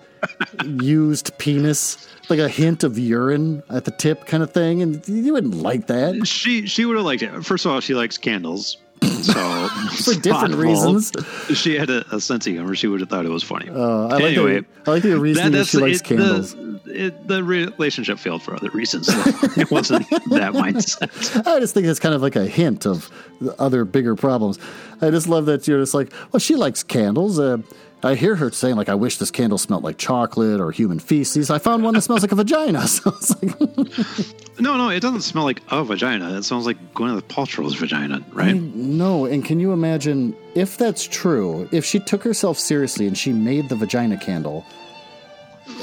used 0.64 1.36
penis, 1.38 2.08
like 2.28 2.38
a 2.38 2.48
hint 2.48 2.84
of 2.84 2.98
urine 2.98 3.62
at 3.70 3.84
the 3.84 3.90
tip 3.90 4.26
kind 4.26 4.42
of 4.42 4.50
thing, 4.52 4.82
and 4.82 5.06
you 5.08 5.32
wouldn't 5.32 5.54
like 5.54 5.86
that 5.88 6.26
She 6.26 6.66
she 6.66 6.84
would 6.84 6.96
have 6.96 7.04
liked 7.06 7.22
it. 7.22 7.44
First 7.44 7.64
of 7.66 7.72
all, 7.72 7.80
she 7.80 7.94
likes 7.94 8.18
candles, 8.18 8.76
so 9.02 9.68
for 10.04 10.14
different 10.20 10.54
reasons. 10.54 11.12
She 11.54 11.76
had 11.76 11.90
a, 11.90 12.04
a 12.14 12.20
sense 12.20 12.46
of 12.46 12.52
humor. 12.52 12.74
She 12.74 12.86
would 12.86 13.00
have 13.00 13.08
thought 13.08 13.24
it 13.26 13.30
was 13.30 13.42
funny. 13.42 13.68
Uh, 13.68 14.06
I 14.08 14.14
like 14.14 14.22
anyway, 14.24 14.60
the, 14.60 14.66
I 14.86 14.90
like 14.90 15.02
the 15.02 15.18
reason 15.18 15.52
that, 15.52 15.66
she 15.66 15.78
likes 15.78 16.00
it- 16.00 16.04
candles. 16.04 16.54
The, 16.54 16.70
it, 16.86 17.28
the 17.28 17.44
relationship 17.44 18.18
failed 18.18 18.42
for 18.42 18.54
other 18.54 18.70
reasons. 18.70 19.08
it 19.56 19.70
wasn't 19.70 20.08
that 20.10 20.52
mindset. 20.54 21.46
I 21.46 21.60
just 21.60 21.72
think 21.72 21.86
it's 21.86 22.00
kind 22.00 22.14
of 22.14 22.22
like 22.22 22.36
a 22.36 22.46
hint 22.46 22.84
of 22.86 23.10
the 23.40 23.54
other 23.60 23.84
bigger 23.84 24.16
problems. 24.16 24.58
I 25.00 25.10
just 25.10 25.28
love 25.28 25.46
that 25.46 25.68
you're 25.68 25.78
just 25.80 25.94
like, 25.94 26.12
well, 26.32 26.40
she 26.40 26.56
likes 26.56 26.82
candles. 26.82 27.38
Uh, 27.38 27.58
I 28.02 28.14
hear 28.14 28.34
her 28.36 28.50
saying 28.50 28.76
like, 28.76 28.88
I 28.88 28.94
wish 28.94 29.18
this 29.18 29.30
candle 29.30 29.58
smelled 29.58 29.84
like 29.84 29.98
chocolate 29.98 30.60
or 30.60 30.70
human 30.70 30.98
feces. 30.98 31.50
I 31.50 31.58
found 31.58 31.82
one 31.82 31.94
that 31.94 32.00
smells 32.02 32.22
like 32.22 32.32
a 32.32 32.36
vagina. 32.36 32.86
So 32.88 33.10
it's 33.10 33.30
like, 33.42 33.60
No, 34.60 34.76
no, 34.76 34.88
it 34.88 35.00
doesn't 35.00 35.22
smell 35.22 35.44
like 35.44 35.62
a 35.70 35.84
vagina. 35.84 36.36
It 36.36 36.42
smells 36.44 36.66
like 36.66 36.78
Gwyneth 36.94 37.22
Paltrow's 37.22 37.74
vagina, 37.74 38.22
right? 38.32 38.54
no. 38.54 39.26
And 39.26 39.44
can 39.44 39.60
you 39.60 39.72
imagine 39.72 40.34
if 40.54 40.76
that's 40.78 41.06
true? 41.06 41.68
If 41.72 41.84
she 41.84 41.98
took 42.00 42.22
herself 42.22 42.58
seriously 42.58 43.06
and 43.06 43.16
she 43.16 43.32
made 43.32 43.68
the 43.68 43.76
vagina 43.76 44.16
candle 44.16 44.64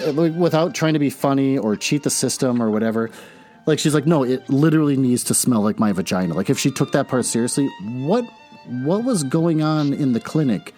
eh, 0.02 0.12
like, 0.12 0.34
without 0.34 0.74
trying 0.76 0.94
to 0.94 1.00
be 1.00 1.10
funny 1.10 1.58
or 1.58 1.76
cheat 1.76 2.04
the 2.04 2.10
system 2.10 2.62
or 2.62 2.70
whatever. 2.72 3.10
Like 3.68 3.80
she's 3.80 3.94
like, 3.94 4.06
no, 4.08 4.24
it 4.24 4.50
literally 4.50 4.96
needs 4.98 5.24
to 5.26 5.34
smell 5.34 5.62
like 5.62 5.78
my 5.78 5.92
vagina. 5.92 6.34
Like 6.34 6.50
if 6.50 6.58
she 6.58 6.72
took 6.72 6.94
that 6.94 7.08
part 7.08 7.26
seriously, 7.26 7.68
what 7.84 8.26
what 8.70 9.04
was 9.04 9.24
going 9.24 9.62
on 9.62 9.94
in 9.94 10.14
the 10.14 10.20
clinic 10.20 10.74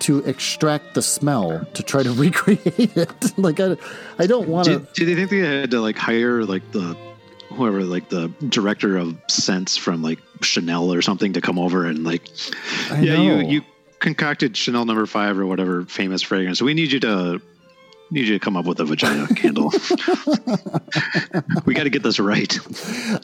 to 0.00 0.18
extract 0.20 0.94
the 0.94 1.02
smell 1.02 1.64
to 1.74 1.82
try 1.82 2.02
to 2.02 2.12
recreate 2.14 2.96
it? 2.96 3.38
like 3.38 3.60
I, 3.60 3.76
I 4.18 4.26
don't 4.26 4.48
want 4.48 4.66
Do, 4.66 4.80
to. 4.80 4.86
do 4.94 5.04
they 5.06 5.14
think 5.14 5.30
they 5.30 5.38
had 5.38 5.70
to 5.70 5.80
like 5.80 5.96
hire 5.96 6.44
like 6.44 6.70
the 6.72 6.96
whoever 7.50 7.82
like 7.84 8.08
the 8.08 8.28
director 8.48 8.96
of 8.96 9.16
scents 9.28 9.76
from 9.76 10.02
like 10.02 10.18
Chanel 10.42 10.92
or 10.92 11.02
something 11.02 11.32
to 11.34 11.40
come 11.40 11.58
over 11.58 11.86
and 11.86 12.02
like 12.04 12.28
I 12.90 13.00
yeah 13.00 13.14
know. 13.16 13.22
you 13.40 13.46
you 13.48 13.62
concocted 14.00 14.56
Chanel 14.56 14.84
number 14.84 15.06
five 15.06 15.38
or 15.38 15.46
whatever 15.46 15.84
famous 15.84 16.20
fragrance. 16.22 16.60
We 16.60 16.74
need 16.74 16.90
you 16.92 17.00
to 17.00 17.40
need 18.10 18.26
you 18.26 18.34
to 18.34 18.38
come 18.38 18.56
up 18.56 18.66
with 18.66 18.80
a 18.80 18.84
vagina 18.84 19.26
candle. 19.34 19.72
we 21.64 21.74
got 21.74 21.84
to 21.84 21.90
get 21.90 22.02
this 22.02 22.18
right. 22.18 22.52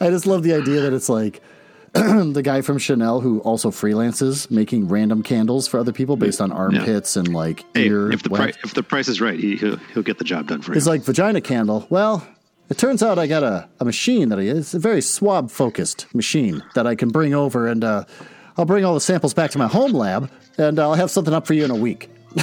I 0.01 0.09
just 0.11 0.27
love 0.27 0.43
the 0.43 0.55
idea 0.55 0.81
that 0.81 0.93
it's 0.93 1.09
like 1.09 1.43
the 1.93 2.43
guy 2.45 2.61
from 2.61 2.79
Chanel 2.79 3.21
who 3.21 3.41
also 3.41 3.71
freelances 3.71 4.51
making 4.51 4.89
random 4.89 5.23
candles 5.23 5.67
for 5.67 5.81
other 5.81 5.93
people 5.93 6.17
based 6.17 6.41
on 6.41 6.53
armpits 6.53 7.17
and 7.17 7.29
like 7.35 7.65
Hey, 7.75 7.87
ear. 7.87 8.13
if 8.13 8.23
the 8.23 8.31
price 8.31 8.57
if 8.63 8.75
the 8.75 8.83
price 8.83 9.09
is 9.09 9.21
right, 9.21 9.39
he 9.39 9.57
he'll, 9.57 9.77
he'll 9.95 10.03
get 10.03 10.19
the 10.19 10.25
job 10.25 10.47
done 10.47 10.63
for 10.63 10.73
you. 10.73 10.77
It's 10.77 10.87
like 10.87 11.03
vagina 11.03 11.41
candle. 11.41 11.87
Well, 11.91 12.27
it 12.69 12.79
turns 12.79 13.03
out 13.03 13.19
I 13.19 13.27
got 13.27 13.43
a, 13.43 13.69
a 13.81 13.85
machine 13.85 14.29
that 14.29 14.39
I 14.39 14.43
it's 14.43 14.73
a 14.75 14.79
very 14.79 15.01
swab 15.03 15.51
focused 15.51 16.07
machine 16.15 16.63
that 16.75 16.87
I 16.87 16.95
can 16.95 17.09
bring 17.09 17.35
over 17.35 17.67
and 17.67 17.83
uh, 17.83 18.05
I'll 18.57 18.65
bring 18.67 18.85
all 18.85 18.95
the 18.95 19.01
samples 19.01 19.35
back 19.35 19.51
to 19.51 19.59
my 19.59 19.67
home 19.67 19.93
lab 19.93 20.31
and 20.59 20.79
I'll 20.79 20.95
have 20.95 21.11
something 21.11 21.35
up 21.35 21.47
for 21.47 21.55
you 21.55 21.65
in 21.65 21.71
a 21.73 21.77
week. 21.77 22.09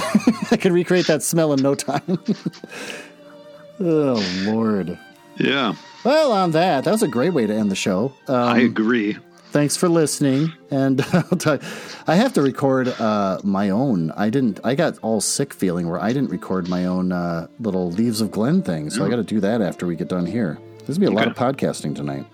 I 0.50 0.58
can 0.58 0.74
recreate 0.74 1.06
that 1.06 1.22
smell 1.22 1.54
in 1.54 1.62
no 1.62 1.74
time. 1.74 2.18
oh 3.80 4.44
Lord. 4.46 4.98
Yeah, 5.38 5.74
Well, 6.04 6.32
on 6.32 6.50
that, 6.50 6.82
that 6.84 6.90
was 6.90 7.04
a 7.04 7.08
great 7.08 7.32
way 7.32 7.46
to 7.46 7.54
end 7.54 7.70
the 7.70 7.76
show. 7.76 8.12
Um, 8.26 8.34
I 8.34 8.58
agree. 8.58 9.16
Thanks 9.50 9.76
for 9.76 9.88
listening, 9.88 10.52
and 10.70 11.00
I'll 11.12 11.38
tell 11.38 11.56
you, 11.56 11.62
I 12.06 12.16
have 12.16 12.32
to 12.34 12.42
record 12.42 12.88
uh, 12.88 13.40
my 13.44 13.70
own. 13.70 14.10
I 14.12 14.30
didn't. 14.30 14.60
I 14.64 14.74
got 14.74 14.98
all 15.02 15.20
sick 15.20 15.52
feeling 15.52 15.88
where 15.88 16.00
I 16.00 16.12
didn't 16.12 16.30
record 16.30 16.68
my 16.68 16.86
own 16.86 17.12
uh, 17.12 17.48
little 17.60 17.90
Leaves 17.90 18.20
of 18.20 18.30
Glen 18.30 18.62
thing, 18.62 18.90
so 18.90 19.04
I 19.04 19.08
got 19.08 19.16
to 19.16 19.24
do 19.24 19.40
that 19.40 19.60
after 19.60 19.86
we 19.86 19.96
get 19.96 20.08
done 20.08 20.26
here. 20.26 20.58
There's 20.86 20.98
gonna 20.98 21.10
be 21.10 21.16
a 21.16 21.18
lot 21.18 21.28
of 21.28 21.34
podcasting 21.34 21.94
tonight. 21.94 22.26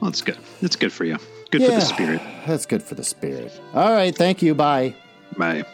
Well, 0.00 0.08
it's 0.10 0.22
good. 0.22 0.38
It's 0.60 0.76
good 0.76 0.92
for 0.92 1.04
you. 1.04 1.18
Good 1.50 1.62
for 1.62 1.70
the 1.70 1.80
spirit. 1.80 2.22
That's 2.46 2.66
good 2.66 2.82
for 2.82 2.94
the 2.94 3.04
spirit. 3.04 3.52
All 3.74 3.92
right, 3.92 4.14
thank 4.14 4.42
you. 4.42 4.54
Bye. 4.54 4.94
Bye. 5.36 5.64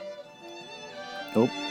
Oh. 1.36 1.69